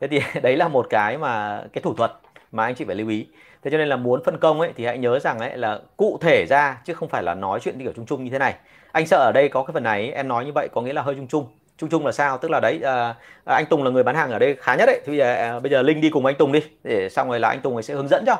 Thế 0.00 0.08
thì 0.08 0.20
đấy 0.42 0.56
là 0.56 0.68
một 0.68 0.86
cái 0.90 1.18
mà 1.18 1.62
cái 1.72 1.82
thủ 1.82 1.94
thuật 1.94 2.12
mà 2.52 2.64
anh 2.64 2.74
chị 2.74 2.84
phải 2.84 2.96
lưu 2.96 3.08
ý. 3.08 3.26
Thế 3.62 3.70
cho 3.70 3.78
nên 3.78 3.88
là 3.88 3.96
muốn 3.96 4.24
phân 4.24 4.38
công 4.38 4.60
ấy 4.60 4.72
thì 4.76 4.84
hãy 4.84 4.98
nhớ 4.98 5.18
rằng 5.18 5.38
ấy 5.38 5.56
là 5.56 5.80
cụ 5.96 6.18
thể 6.20 6.46
ra 6.48 6.78
chứ 6.84 6.94
không 6.94 7.08
phải 7.08 7.22
là 7.22 7.34
nói 7.34 7.60
chuyện 7.60 7.78
kiểu 7.78 7.92
chung 7.96 8.06
chung 8.06 8.24
như 8.24 8.30
thế 8.30 8.38
này. 8.38 8.54
Anh 8.92 9.06
sợ 9.06 9.16
ở 9.16 9.32
đây 9.34 9.48
có 9.48 9.62
cái 9.62 9.72
phần 9.72 9.82
này 9.82 10.00
ấy, 10.00 10.12
em 10.12 10.28
nói 10.28 10.44
như 10.44 10.52
vậy 10.52 10.68
có 10.72 10.80
nghĩa 10.80 10.92
là 10.92 11.02
hơi 11.02 11.14
chung 11.14 11.26
chung. 11.26 11.46
Chung 11.78 11.90
chung 11.90 12.06
là 12.06 12.12
sao? 12.12 12.38
Tức 12.38 12.50
là 12.50 12.60
đấy 12.60 12.80
à, 12.84 13.14
à 13.44 13.54
anh 13.54 13.66
Tùng 13.66 13.84
là 13.84 13.90
người 13.90 14.02
bán 14.02 14.14
hàng 14.14 14.30
ở 14.30 14.38
đây 14.38 14.56
khá 14.60 14.74
nhất 14.74 14.86
đấy 14.86 15.00
thì 15.04 15.10
bây 15.10 15.18
giờ 15.18 15.34
à, 15.34 15.60
bây 15.60 15.70
giờ 15.70 15.82
Linh 15.82 16.00
đi 16.00 16.10
cùng 16.10 16.26
anh 16.26 16.34
Tùng 16.36 16.52
đi 16.52 16.60
để 16.84 17.08
xong 17.08 17.28
rồi 17.28 17.40
là 17.40 17.48
anh 17.48 17.60
Tùng 17.60 17.74
ấy 17.74 17.82
sẽ 17.82 17.94
hướng 17.94 18.08
dẫn 18.08 18.24
cho. 18.26 18.36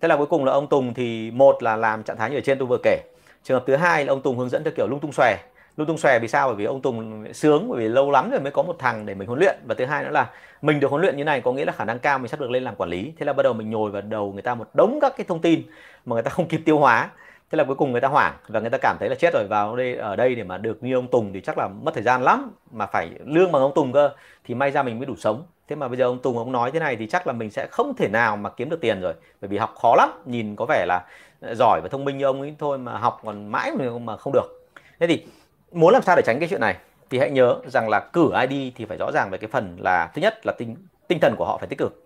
Thế 0.00 0.08
là 0.08 0.16
cuối 0.16 0.26
cùng 0.26 0.44
là 0.44 0.52
ông 0.52 0.66
Tùng 0.66 0.94
thì 0.94 1.30
một 1.30 1.62
là 1.62 1.76
làm 1.76 2.02
trạng 2.02 2.16
thái 2.16 2.30
như 2.30 2.38
ở 2.38 2.40
trên 2.40 2.58
tôi 2.58 2.66
vừa 2.66 2.78
kể 2.82 3.02
trường 3.46 3.56
hợp 3.58 3.64
thứ 3.66 3.76
hai 3.76 4.04
là 4.04 4.12
ông 4.12 4.22
Tùng 4.22 4.38
hướng 4.38 4.48
dẫn 4.48 4.64
theo 4.64 4.72
kiểu 4.76 4.86
lung 4.86 5.00
tung 5.00 5.12
xòe. 5.12 5.36
Lung 5.76 5.86
tung 5.86 5.98
xòe 5.98 6.18
vì 6.18 6.28
sao? 6.28 6.48
Bởi 6.48 6.56
vì 6.56 6.64
ông 6.64 6.82
Tùng 6.82 7.24
sướng, 7.32 7.68
bởi 7.68 7.80
vì 7.80 7.88
lâu 7.88 8.10
lắm 8.10 8.30
rồi 8.30 8.40
mới 8.40 8.52
có 8.52 8.62
một 8.62 8.76
thằng 8.78 9.06
để 9.06 9.14
mình 9.14 9.28
huấn 9.28 9.40
luyện. 9.40 9.56
Và 9.66 9.74
thứ 9.78 9.84
hai 9.84 10.04
nữa 10.04 10.10
là 10.10 10.30
mình 10.62 10.80
được 10.80 10.90
huấn 10.90 11.02
luyện 11.02 11.16
như 11.16 11.24
này 11.24 11.40
có 11.40 11.52
nghĩa 11.52 11.64
là 11.64 11.72
khả 11.72 11.84
năng 11.84 11.98
cao 11.98 12.18
mình 12.18 12.28
sắp 12.28 12.40
được 12.40 12.50
lên 12.50 12.62
làm 12.62 12.74
quản 12.76 12.90
lý. 12.90 13.12
Thế 13.18 13.26
là 13.26 13.32
bắt 13.32 13.42
đầu 13.42 13.52
mình 13.52 13.70
nhồi 13.70 13.90
vào 13.90 14.02
đầu 14.02 14.32
người 14.32 14.42
ta 14.42 14.54
một 14.54 14.68
đống 14.74 14.98
các 15.02 15.14
cái 15.16 15.24
thông 15.28 15.40
tin 15.40 15.62
mà 16.04 16.14
người 16.14 16.22
ta 16.22 16.30
không 16.30 16.48
kịp 16.48 16.60
tiêu 16.64 16.78
hóa. 16.78 17.10
Thế 17.50 17.56
là 17.56 17.64
cuối 17.64 17.76
cùng 17.76 17.92
người 17.92 18.00
ta 18.00 18.08
hoảng 18.08 18.34
và 18.48 18.60
người 18.60 18.70
ta 18.70 18.78
cảm 18.78 18.96
thấy 19.00 19.08
là 19.08 19.14
chết 19.14 19.34
rồi. 19.34 19.46
Vào 19.48 19.76
đây, 19.76 19.94
ở 19.94 20.16
đây 20.16 20.34
để 20.34 20.44
mà 20.44 20.58
được 20.58 20.82
như 20.82 20.94
ông 20.94 21.08
Tùng 21.08 21.32
thì 21.32 21.40
chắc 21.40 21.58
là 21.58 21.68
mất 21.68 21.94
thời 21.94 22.02
gian 22.02 22.22
lắm. 22.22 22.50
Mà 22.72 22.86
phải 22.86 23.10
lương 23.24 23.52
bằng 23.52 23.62
ông 23.62 23.72
Tùng 23.74 23.92
cơ, 23.92 24.10
thì 24.44 24.54
may 24.54 24.70
ra 24.70 24.82
mình 24.82 24.98
mới 24.98 25.06
đủ 25.06 25.16
sống. 25.16 25.42
Thế 25.68 25.76
mà 25.76 25.88
bây 25.88 25.96
giờ 25.96 26.04
ông 26.04 26.18
Tùng 26.18 26.38
ông 26.38 26.52
nói 26.52 26.70
thế 26.70 26.80
này 26.80 26.96
thì 26.96 27.06
chắc 27.06 27.26
là 27.26 27.32
mình 27.32 27.50
sẽ 27.50 27.66
không 27.66 27.94
thể 27.96 28.08
nào 28.08 28.36
mà 28.36 28.50
kiếm 28.50 28.70
được 28.70 28.80
tiền 28.80 29.00
rồi. 29.00 29.14
Bởi 29.40 29.48
vì 29.48 29.58
học 29.58 29.74
khó 29.82 29.94
lắm, 29.96 30.10
nhìn 30.24 30.56
có 30.56 30.64
vẻ 30.68 30.84
là 30.88 31.04
giỏi 31.40 31.80
và 31.82 31.88
thông 31.88 32.04
minh 32.04 32.18
như 32.18 32.24
ông 32.24 32.40
ấy, 32.40 32.54
thôi 32.58 32.78
mà 32.78 32.98
học 32.98 33.20
còn 33.24 33.52
mãi 33.52 33.72
mà 34.00 34.16
không 34.16 34.32
được. 34.32 34.68
Thế 35.00 35.06
thì 35.06 35.26
muốn 35.72 35.92
làm 35.92 36.02
sao 36.02 36.16
để 36.16 36.22
tránh 36.26 36.40
cái 36.40 36.48
chuyện 36.48 36.60
này? 36.60 36.76
Thì 37.10 37.18
hãy 37.18 37.30
nhớ 37.30 37.56
rằng 37.66 37.88
là 37.88 38.00
cử 38.00 38.30
ID 38.48 38.72
thì 38.76 38.84
phải 38.84 38.96
rõ 38.96 39.10
ràng 39.14 39.30
về 39.30 39.38
cái 39.38 39.48
phần 39.48 39.76
là, 39.80 40.10
thứ 40.14 40.22
nhất 40.22 40.46
là 40.46 40.52
tinh 40.58 40.76
tinh 41.08 41.18
thần 41.20 41.34
của 41.36 41.44
họ 41.44 41.58
phải 41.58 41.68
tích 41.68 41.78
cực. 41.78 42.04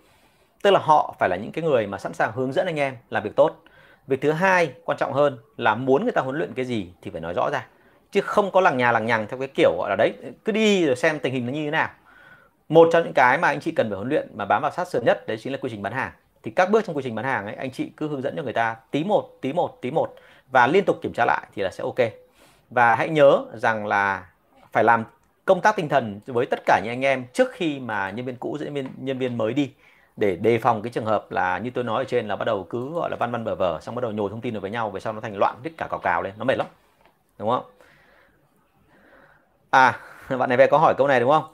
Tức 0.63 0.71
là 0.71 0.81
họ 0.83 1.15
phải 1.19 1.29
là 1.29 1.37
những 1.37 1.53
cái 1.53 1.65
người 1.65 1.87
mà 1.87 1.99
sẵn 1.99 2.13
sàng 2.13 2.33
hướng 2.33 2.53
dẫn 2.53 2.67
anh 2.67 2.79
em 2.79 2.97
làm 3.11 3.23
việc 3.23 3.37
tốt. 3.37 3.57
Việc 4.07 4.21
thứ 4.21 4.33
hai 4.33 4.73
quan 4.85 4.99
trọng 4.99 5.13
hơn 5.13 5.39
là 5.57 5.75
muốn 5.75 6.03
người 6.03 6.13
ta 6.13 6.23
huấn 6.23 6.37
luyện 6.37 6.55
cái 6.55 6.65
gì 6.65 6.93
thì 7.03 7.11
phải 7.11 7.21
nói 7.21 7.35
rõ 7.35 7.51
ra. 7.53 7.67
Chứ 8.13 8.21
không 8.21 8.51
có 8.51 8.61
lằng 8.61 8.77
nhà 8.77 8.93
lằng 8.93 9.07
nhằng 9.07 9.27
theo 9.29 9.39
cái 9.39 9.49
kiểu 9.49 9.77
gọi 9.79 9.91
là 9.91 9.97
đấy, 9.97 10.13
cứ 10.45 10.53
đi 10.53 10.87
rồi 10.87 10.97
xem 10.97 11.19
tình 11.19 11.33
hình 11.33 11.47
nó 11.47 11.53
như 11.53 11.65
thế 11.65 11.71
nào. 11.71 11.89
Một 12.69 12.89
trong 12.93 13.05
những 13.05 13.13
cái 13.13 13.39
mà 13.39 13.49
anh 13.49 13.61
chị 13.61 13.71
cần 13.71 13.91
phải 13.91 13.97
huấn 13.97 14.09
luyện 14.09 14.29
mà 14.35 14.45
bám 14.45 14.63
vào 14.63 14.71
sát 14.71 14.89
sườn 14.89 15.05
nhất, 15.05 15.27
đấy 15.27 15.39
chính 15.43 15.53
là 15.53 15.59
quy 15.63 15.71
trình 15.71 15.83
bán 15.83 15.93
hàng 15.93 16.13
thì 16.43 16.51
các 16.51 16.71
bước 16.71 16.85
trong 16.85 16.97
quy 16.97 17.03
trình 17.03 17.15
bán 17.15 17.25
hàng 17.25 17.47
ấy, 17.47 17.55
anh 17.55 17.71
chị 17.71 17.91
cứ 17.97 18.09
hướng 18.09 18.23
dẫn 18.23 18.37
cho 18.37 18.43
người 18.43 18.53
ta 18.53 18.77
tí 18.91 19.05
một 19.05 19.29
tí 19.41 19.53
một 19.53 19.79
tí 19.81 19.91
một 19.91 20.15
và 20.51 20.67
liên 20.67 20.85
tục 20.85 20.97
kiểm 21.03 21.13
tra 21.13 21.25
lại 21.25 21.47
thì 21.55 21.63
là 21.63 21.71
sẽ 21.71 21.85
ok. 21.85 22.11
Và 22.71 22.95
hãy 22.95 23.09
nhớ 23.09 23.45
rằng 23.55 23.87
là 23.87 24.27
phải 24.73 24.85
làm 24.85 25.05
công 25.45 25.61
tác 25.61 25.77
tinh 25.77 25.89
thần 25.89 26.21
với 26.27 26.47
tất 26.47 26.61
cả 26.67 26.81
những 26.85 26.93
anh 26.93 27.05
em 27.05 27.25
trước 27.33 27.53
khi 27.53 27.81
mà 27.81 28.11
nhân 28.11 28.27
viên 28.27 28.37
cũ 28.37 28.57
dẫn 28.61 28.75
nhân 28.75 28.85
viên 28.85 28.93
nhân 29.07 29.19
viên 29.19 29.39
mới 29.39 29.55
đi 29.55 29.71
để 30.17 30.37
đề 30.37 30.59
phòng 30.59 30.83
cái 30.83 30.91
trường 30.93 31.05
hợp 31.05 31.33
là 31.33 31.59
như 31.59 31.71
tôi 31.71 31.85
nói 31.85 32.03
ở 32.03 32.05
trên 32.05 32.29
là 32.29 32.37
bắt 32.37 32.45
đầu 32.45 32.67
cứ, 32.71 32.93
gọi 32.93 33.11
là, 33.11 33.17
văn 33.17 33.33
văn 33.33 33.45
bờ 33.45 33.55
vờ 33.55 33.79
xong 33.81 33.95
bắt 33.95 34.01
đầu 34.01 34.13
nhồi 34.13 34.31
thông 34.31 34.41
tin 34.41 34.55
vào 34.55 34.61
với 34.61 34.71
nhau, 34.71 34.91
về 34.91 35.01
sau 35.01 35.13
nó 35.13 35.21
thành 35.21 35.37
loạn, 35.37 35.57
hết 35.65 35.71
cả 35.77 35.87
cào 35.91 35.99
cào 35.99 36.23
lên. 36.23 36.33
Nó 36.39 36.45
mệt 36.45 36.59
lắm, 36.59 36.67
đúng 37.39 37.49
không? 37.51 37.65
À 39.71 39.99
bạn 40.39 40.49
này 40.49 40.59
về 40.59 40.67
có 40.67 40.79
hỏi 40.79 40.95
câu 40.99 41.07
này 41.07 41.21
đúng 41.21 41.31
không? 41.31 41.45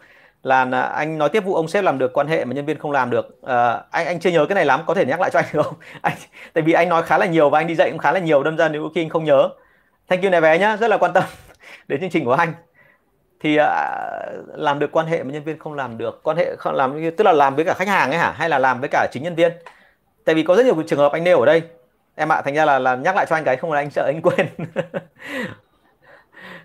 Là 0.47 0.83
anh 0.83 1.19
nói 1.19 1.29
tiếp 1.29 1.45
vụ 1.45 1.55
ông 1.55 1.69
sếp 1.69 1.85
làm 1.85 1.99
được 1.99 2.13
quan 2.13 2.29
hệ 2.29 2.45
mà 2.45 2.55
nhân 2.55 2.67
viên 2.67 2.79
không 2.79 2.91
làm 2.91 3.11
được. 3.11 3.43
À, 3.43 3.83
anh 3.91 4.07
anh 4.07 4.21
chưa 4.21 4.31
nhớ 4.31 4.47
cái 4.47 4.55
này 4.55 4.65
lắm 4.65 4.81
có 4.87 4.95
thể 4.95 5.05
nhắc 5.05 5.21
lại 5.21 5.31
cho 5.33 5.39
anh 5.39 5.47
được 5.53 5.63
không? 5.63 5.75
Anh 6.03 6.17
tại 6.53 6.63
vì 6.63 6.73
anh 6.73 6.89
nói 6.89 7.03
khá 7.03 7.19
là 7.19 7.27
nhiều 7.27 7.51
và 7.51 7.61
anh 7.61 7.67
đi 7.67 7.75
dạy 7.75 7.91
cũng 7.91 7.99
khá 7.99 8.13
là 8.13 8.19
nhiều 8.19 8.43
đâm 8.43 8.57
ra 8.57 8.69
nếu 8.69 8.91
khi 8.95 9.03
anh 9.03 9.09
không 9.09 9.25
nhớ. 9.25 9.49
Thank 10.09 10.23
you 10.23 10.31
này 10.31 10.41
bé 10.41 10.59
nhá 10.59 10.77
rất 10.77 10.89
là 10.89 10.97
quan 10.97 11.13
tâm 11.13 11.25
đến 11.89 12.01
chương 12.01 12.11
trình 12.11 12.25
của 12.25 12.33
anh. 12.33 12.53
Thì 13.41 13.57
à, 13.57 14.27
làm 14.55 14.79
được 14.79 14.93
quan 14.93 15.07
hệ 15.07 15.23
mà 15.23 15.33
nhân 15.33 15.45
viên 15.45 15.59
không 15.59 15.75
làm 15.75 15.99
được 15.99 16.21
quan 16.23 16.37
hệ 16.37 16.57
không 16.59 16.75
làm 16.75 17.11
tức 17.17 17.25
là 17.25 17.33
làm 17.33 17.57
với 17.57 17.65
cả 17.65 17.75
khách 17.75 17.89
hàng 17.89 18.11
ấy 18.11 18.19
hả? 18.19 18.33
Hay 18.33 18.49
là 18.49 18.59
làm 18.59 18.81
với 18.81 18.89
cả 18.93 19.07
chính 19.13 19.23
nhân 19.23 19.35
viên? 19.35 19.53
Tại 20.25 20.35
vì 20.35 20.43
có 20.43 20.57
rất 20.57 20.65
nhiều 20.65 20.83
trường 20.87 20.99
hợp 20.99 21.13
anh 21.13 21.25
nêu 21.25 21.41
ở 21.41 21.47
đây. 21.47 21.63
Em 22.15 22.33
ạ 22.33 22.43
thành 22.45 22.55
ra 22.55 22.65
là, 22.65 22.79
là 22.79 22.97
nhắc 22.97 23.17
lại 23.17 23.27
cho 23.29 23.37
anh 23.37 23.45
cái 23.45 23.57
không 23.57 23.73
là 23.73 23.81
anh 23.81 23.91
sợ 23.91 24.03
anh 24.07 24.23
quên. 24.23 24.49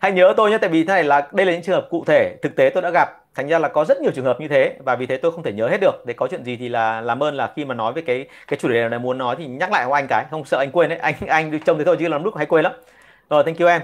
hãy 0.01 0.11
nhớ 0.11 0.33
tôi 0.37 0.51
nhé 0.51 0.57
tại 0.57 0.69
vì 0.69 0.83
thế 0.83 0.93
này 0.93 1.03
là 1.03 1.27
đây 1.31 1.45
là 1.45 1.51
những 1.51 1.61
trường 1.61 1.75
hợp 1.75 1.87
cụ 1.89 2.03
thể 2.05 2.35
thực 2.41 2.55
tế 2.55 2.69
tôi 2.69 2.83
đã 2.83 2.89
gặp. 2.89 3.17
Thành 3.35 3.47
ra 3.47 3.59
là 3.59 3.67
có 3.67 3.85
rất 3.85 4.01
nhiều 4.01 4.11
trường 4.15 4.25
hợp 4.25 4.41
như 4.41 4.47
thế 4.47 4.75
và 4.85 4.95
vì 4.95 5.05
thế 5.05 5.17
tôi 5.17 5.31
không 5.31 5.43
thể 5.43 5.53
nhớ 5.53 5.67
hết 5.67 5.77
được. 5.81 6.05
Để 6.05 6.13
có 6.13 6.27
chuyện 6.31 6.43
gì 6.43 6.57
thì 6.57 6.69
là 6.69 7.01
làm 7.01 7.23
ơn 7.23 7.35
là 7.35 7.51
khi 7.55 7.65
mà 7.65 7.75
nói 7.75 7.93
về 7.93 8.01
cái 8.01 8.25
cái 8.47 8.59
chủ 8.61 8.69
đề 8.69 8.89
này 8.89 8.99
muốn 8.99 9.17
nói 9.17 9.35
thì 9.39 9.47
nhắc 9.47 9.71
lại 9.71 9.85
của 9.87 9.93
anh 9.93 10.07
cái. 10.07 10.25
Không 10.31 10.45
sợ 10.45 10.57
anh 10.57 10.71
quên 10.71 10.89
đấy. 10.89 10.99
Anh 10.99 11.13
anh 11.27 11.59
trông 11.59 11.77
thế 11.77 11.83
thôi 11.85 11.97
chứ 11.99 12.07
làm 12.07 12.23
lúc 12.23 12.35
hay 12.37 12.45
quên 12.45 12.63
lắm. 12.63 12.73
Rồi 13.29 13.43
thank 13.43 13.59
you 13.59 13.67
em. 13.67 13.81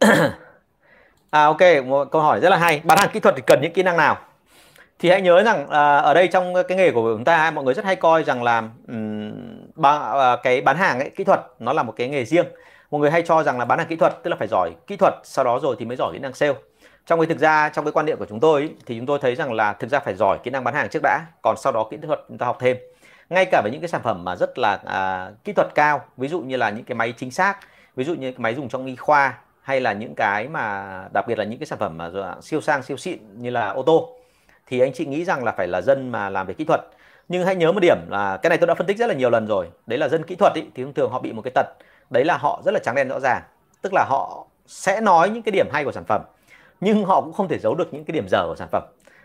À 1.30 1.44
ok 1.44 1.60
một 1.86 2.04
câu 2.10 2.22
hỏi 2.22 2.40
rất 2.40 2.48
là 2.48 2.56
hay. 2.56 2.80
Bán 2.84 2.98
hàng 2.98 3.08
kỹ 3.12 3.20
thuật 3.20 3.36
thì 3.36 3.42
cần 3.46 3.60
những 3.60 3.72
kỹ 3.72 3.82
năng 3.82 3.96
nào? 3.96 4.18
Thì 4.98 5.10
hãy 5.10 5.20
nhớ 5.20 5.42
rằng 5.42 5.68
à, 5.68 5.96
ở 5.96 6.14
đây 6.14 6.28
trong 6.28 6.54
cái 6.68 6.76
nghề 6.76 6.90
của 6.90 7.14
chúng 7.14 7.24
ta 7.24 7.50
mọi 7.50 7.64
người 7.64 7.74
rất 7.74 7.84
hay 7.84 7.96
coi 7.96 8.24
rằng 8.24 8.42
là 8.42 8.62
um, 8.88 9.32
ba, 9.74 9.90
à, 9.98 10.36
cái 10.42 10.60
bán 10.60 10.76
hàng 10.76 11.00
ấy, 11.00 11.10
kỹ 11.10 11.24
thuật 11.24 11.40
nó 11.58 11.72
là 11.72 11.82
một 11.82 11.94
cái 11.96 12.08
nghề 12.08 12.24
riêng 12.24 12.46
mọi 12.90 13.00
người 13.00 13.10
hay 13.10 13.22
cho 13.22 13.42
rằng 13.42 13.58
là 13.58 13.64
bán 13.64 13.78
hàng 13.78 13.88
kỹ 13.88 13.96
thuật 13.96 14.12
tức 14.22 14.30
là 14.30 14.36
phải 14.36 14.48
giỏi 14.48 14.70
kỹ 14.86 14.96
thuật 14.96 15.14
sau 15.24 15.44
đó 15.44 15.58
rồi 15.62 15.76
thì 15.78 15.84
mới 15.84 15.96
giỏi 15.96 16.12
kỹ 16.12 16.18
năng 16.18 16.34
sale. 16.34 16.54
Trong 17.06 17.20
cái 17.20 17.26
thực 17.26 17.38
ra 17.38 17.68
trong 17.68 17.84
cái 17.84 17.92
quan 17.92 18.06
niệm 18.06 18.18
của 18.18 18.26
chúng 18.28 18.40
tôi 18.40 18.62
ý, 18.62 18.68
thì 18.86 18.96
chúng 18.96 19.06
tôi 19.06 19.18
thấy 19.18 19.34
rằng 19.34 19.52
là 19.52 19.72
thực 19.72 19.90
ra 19.90 20.00
phải 20.00 20.14
giỏi 20.14 20.38
kỹ 20.42 20.50
năng 20.50 20.64
bán 20.64 20.74
hàng 20.74 20.88
trước 20.88 21.00
đã 21.02 21.20
còn 21.42 21.56
sau 21.58 21.72
đó 21.72 21.88
kỹ 21.90 21.96
thuật 21.96 22.20
chúng 22.28 22.38
ta 22.38 22.46
học 22.46 22.56
thêm. 22.60 22.76
Ngay 23.30 23.44
cả 23.44 23.60
với 23.62 23.72
những 23.72 23.80
cái 23.80 23.88
sản 23.88 24.00
phẩm 24.04 24.24
mà 24.24 24.36
rất 24.36 24.58
là 24.58 24.80
à, 24.84 25.30
kỹ 25.44 25.52
thuật 25.52 25.68
cao 25.74 26.00
ví 26.16 26.28
dụ 26.28 26.40
như 26.40 26.56
là 26.56 26.70
những 26.70 26.84
cái 26.84 26.94
máy 26.94 27.14
chính 27.16 27.30
xác 27.30 27.58
ví 27.96 28.04
dụ 28.04 28.14
như 28.14 28.32
cái 28.32 28.38
máy 28.38 28.54
dùng 28.54 28.68
trong 28.68 28.86
y 28.86 28.96
khoa 28.96 29.34
hay 29.62 29.80
là 29.80 29.92
những 29.92 30.14
cái 30.14 30.48
mà 30.48 31.04
đặc 31.12 31.24
biệt 31.28 31.38
là 31.38 31.44
những 31.44 31.58
cái 31.58 31.66
sản 31.66 31.78
phẩm 31.78 31.98
mà 31.98 32.10
siêu 32.42 32.60
sang 32.60 32.82
siêu 32.82 32.96
xịn 32.96 33.18
như 33.34 33.50
là 33.50 33.68
ô 33.68 33.82
tô 33.82 34.16
thì 34.66 34.80
anh 34.80 34.92
chị 34.92 35.06
nghĩ 35.06 35.24
rằng 35.24 35.44
là 35.44 35.52
phải 35.52 35.68
là 35.68 35.80
dân 35.80 36.12
mà 36.12 36.30
làm 36.30 36.46
về 36.46 36.54
kỹ 36.54 36.64
thuật. 36.64 36.80
Nhưng 37.28 37.46
hãy 37.46 37.56
nhớ 37.56 37.72
một 37.72 37.80
điểm 37.80 37.98
là 38.08 38.36
cái 38.36 38.50
này 38.50 38.58
tôi 38.58 38.66
đã 38.66 38.74
phân 38.74 38.86
tích 38.86 38.98
rất 38.98 39.06
là 39.06 39.14
nhiều 39.14 39.30
lần 39.30 39.46
rồi 39.46 39.68
đấy 39.86 39.98
là 39.98 40.08
dân 40.08 40.22
kỹ 40.22 40.34
thuật 40.34 40.54
ý, 40.54 40.62
thì 40.74 40.84
thông 40.84 40.94
thường 40.94 41.10
họ 41.10 41.20
bị 41.20 41.32
một 41.32 41.42
cái 41.42 41.52
tật 41.54 41.66
đấy 42.10 42.24
là 42.24 42.36
họ 42.36 42.62
rất 42.64 42.74
là 42.74 42.80
trắng 42.82 42.94
đen 42.94 43.08
rõ 43.08 43.20
ràng. 43.20 43.42
Tức 43.82 43.92
là 43.92 44.04
họ 44.08 44.46
sẽ 44.66 45.00
nói 45.00 45.30
những 45.30 45.42
cái 45.42 45.52
điểm 45.52 45.68
hay 45.72 45.84
của 45.84 45.92
sản 45.92 46.04
phẩm 46.04 46.22
nhưng 46.80 47.04
họ 47.04 47.20
cũng 47.20 47.32
không 47.32 47.48
thể 47.48 47.58
giấu 47.58 47.74
được 47.74 47.94
những 47.94 48.04
cái 48.04 48.12
điểm 48.12 48.28
dở 48.28 48.44
của 48.46 48.56
sản 48.56 48.68
phẩm. 48.72 48.82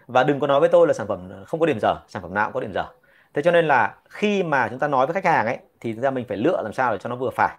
Và 0.08 0.24
đừng 0.24 0.40
có 0.40 0.48
nói 0.48 0.60
với 0.60 0.70
tôi 0.70 0.88
là 0.88 0.94
sản 0.94 1.08
phẩm 1.08 1.30
không 1.46 1.60
có 1.60 1.66
điểm 1.66 1.80
dở 1.82 1.96
sản 2.08 2.22
phẩm 2.22 2.34
nào 2.34 2.46
cũng 2.46 2.54
có 2.54 2.60
điểm 2.60 2.74
dở. 2.74 2.86
Thế 3.34 3.42
cho 3.42 3.52
nên 3.52 3.68
là 3.68 3.96
khi 4.10 4.44
mà 4.44 4.68
chúng 4.70 4.80
ta 4.80 4.88
nói 4.88 5.06
với 5.06 5.14
khách 5.14 5.26
hàng 5.26 5.46
ấy 5.46 5.58
thì 5.80 5.94
chúng 5.94 6.04
ta 6.04 6.12
mình 6.12 6.26
phải 6.28 6.38
lựa 6.38 6.62
làm 6.62 6.74
sao 6.74 6.92
để 6.92 6.98
cho 6.98 7.10
nó 7.10 7.16
vừa 7.16 7.30
phải. 7.30 7.56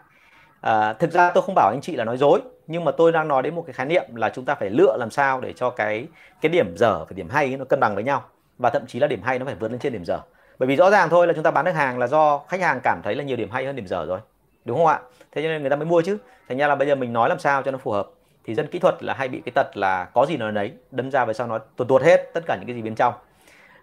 À, 0.61 0.93
thực 0.93 1.13
ra 1.13 1.31
tôi 1.31 1.43
không 1.43 1.55
bảo 1.55 1.71
anh 1.71 1.81
chị 1.83 1.97
là 1.97 2.05
nói 2.05 2.17
dối 2.17 2.41
nhưng 2.67 2.85
mà 2.85 2.93
tôi 2.93 3.13
đang 3.13 3.29
nói 3.29 3.43
đến 3.43 3.55
một 3.55 3.63
cái 3.67 3.73
khái 3.73 3.87
niệm 3.87 4.15
là 4.15 4.29
chúng 4.29 4.45
ta 4.45 4.55
phải 4.55 4.71
lựa 4.71 4.97
làm 4.97 5.11
sao 5.11 5.41
để 5.41 5.53
cho 5.53 5.71
cái 5.71 6.07
cái 6.41 6.51
điểm 6.51 6.77
dở 6.77 6.99
và 6.99 7.11
điểm 7.11 7.29
hay 7.29 7.57
nó 7.57 7.65
cân 7.65 7.81
bằng 7.81 7.95
với 7.95 8.05
nhau. 8.05 8.23
Và 8.59 8.71
thậm 8.71 8.87
chí 8.87 9.01
là 9.01 9.07
điểm 9.07 9.23
hay 9.23 9.39
nó 9.39 9.45
phải 9.45 9.55
vượt 9.55 9.71
lên 9.71 9.81
trên 9.81 9.93
điểm 9.93 10.05
dở. 10.05 10.19
Bởi 10.59 10.67
vì 10.67 10.77
rõ 10.77 10.91
ràng 10.91 11.09
thôi 11.09 11.27
là 11.27 11.33
chúng 11.33 11.43
ta 11.43 11.51
bán 11.51 11.65
được 11.65 11.73
hàng 11.73 11.99
là 11.99 12.07
do 12.07 12.39
khách 12.49 12.61
hàng 12.61 12.81
cảm 12.83 13.01
thấy 13.05 13.15
là 13.15 13.25
nhiều 13.25 13.37
điểm 13.37 13.51
hay 13.51 13.67
hơn 13.67 13.77
điểm 13.77 13.87
dở 13.87 14.07
rồi 14.07 14.21
đúng 14.65 14.79
không 14.79 14.87
ạ? 14.87 15.01
Thế 15.33 15.43
cho 15.43 15.49
nên 15.49 15.61
người 15.61 15.71
ta 15.71 15.77
mới 15.77 15.87
mua 15.87 16.03
chứ. 16.03 16.19
Thành 16.49 16.59
ra 16.59 16.69
là 16.69 16.75
bây 16.75 16.89
giờ 16.89 16.95
mình 16.95 17.13
nói 17.13 17.29
làm 17.29 17.39
sao 17.39 17.63
cho 17.63 17.71
nó 17.71 17.79
phù 17.79 17.91
hợp. 17.91 18.07
Thì 18.45 18.55
dân 18.55 18.67
kỹ 18.67 18.79
thuật 18.79 19.03
là 19.03 19.15
hay 19.15 19.29
bị 19.29 19.43
cái 19.45 19.53
tật 19.55 19.77
là 19.77 20.05
có 20.05 20.27
gì 20.27 20.37
nói 20.37 20.53
nấy 20.53 20.73
đâm 20.91 21.11
ra 21.11 21.25
về 21.25 21.35
sau 21.35 21.47
nó 21.47 21.59
tuột 21.59 21.89
tuột 21.89 22.03
hết 22.03 22.31
tất 22.35 22.41
cả 22.47 22.57
những 22.57 22.67
cái 22.67 22.77
gì 22.77 22.83
bên 22.83 22.95
trong. 22.95 23.15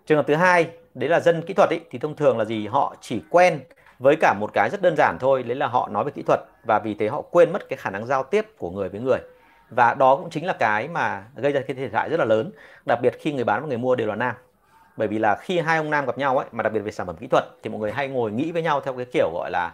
Trường 0.05 0.17
hợp 0.17 0.27
thứ 0.27 0.35
hai 0.35 0.67
đấy 0.93 1.09
là 1.09 1.19
dân 1.19 1.41
kỹ 1.41 1.53
thuật 1.53 1.69
ý, 1.69 1.79
thì 1.91 1.99
thông 1.99 2.15
thường 2.15 2.37
là 2.37 2.45
gì? 2.45 2.67
Họ 2.67 2.95
chỉ 3.01 3.21
quen 3.29 3.59
với 3.99 4.15
cả 4.21 4.33
một 4.39 4.51
cái 4.53 4.69
rất 4.69 4.81
đơn 4.81 4.95
giản 4.97 5.17
thôi 5.19 5.43
đấy 5.43 5.55
là 5.55 5.67
họ 5.67 5.89
nói 5.91 6.03
về 6.03 6.11
kỹ 6.15 6.21
thuật 6.27 6.39
và 6.63 6.79
vì 6.79 6.93
thế 6.93 7.07
họ 7.07 7.21
quên 7.21 7.53
mất 7.53 7.69
cái 7.69 7.77
khả 7.77 7.89
năng 7.89 8.05
giao 8.05 8.23
tiếp 8.23 8.45
của 8.57 8.69
người 8.69 8.89
với 8.89 9.01
người. 9.01 9.19
Và 9.69 9.93
đó 9.93 10.15
cũng 10.15 10.29
chính 10.29 10.45
là 10.45 10.53
cái 10.53 10.87
mà 10.87 11.23
gây 11.35 11.51
ra 11.51 11.61
cái 11.67 11.75
thiệt 11.75 11.93
hại 11.93 12.09
rất 12.09 12.17
là 12.17 12.25
lớn 12.25 12.51
đặc 12.85 12.99
biệt 13.01 13.17
khi 13.19 13.33
người 13.33 13.43
bán 13.43 13.61
và 13.61 13.67
người 13.67 13.77
mua 13.77 13.95
đều 13.95 14.07
là 14.07 14.15
nam. 14.15 14.35
Bởi 14.97 15.07
vì 15.07 15.19
là 15.19 15.35
khi 15.35 15.59
hai 15.59 15.77
ông 15.77 15.89
nam 15.89 16.05
gặp 16.05 16.17
nhau 16.17 16.37
ấy 16.37 16.47
mà 16.51 16.63
đặc 16.63 16.73
biệt 16.73 16.79
về 16.79 16.91
sản 16.91 17.07
phẩm 17.07 17.15
kỹ 17.19 17.27
thuật 17.27 17.43
thì 17.63 17.69
mọi 17.69 17.79
người 17.79 17.91
hay 17.91 18.07
ngồi 18.07 18.31
nghĩ 18.31 18.51
với 18.51 18.61
nhau 18.61 18.81
theo 18.81 18.93
cái 18.93 19.05
kiểu 19.13 19.31
gọi 19.33 19.51
là 19.51 19.71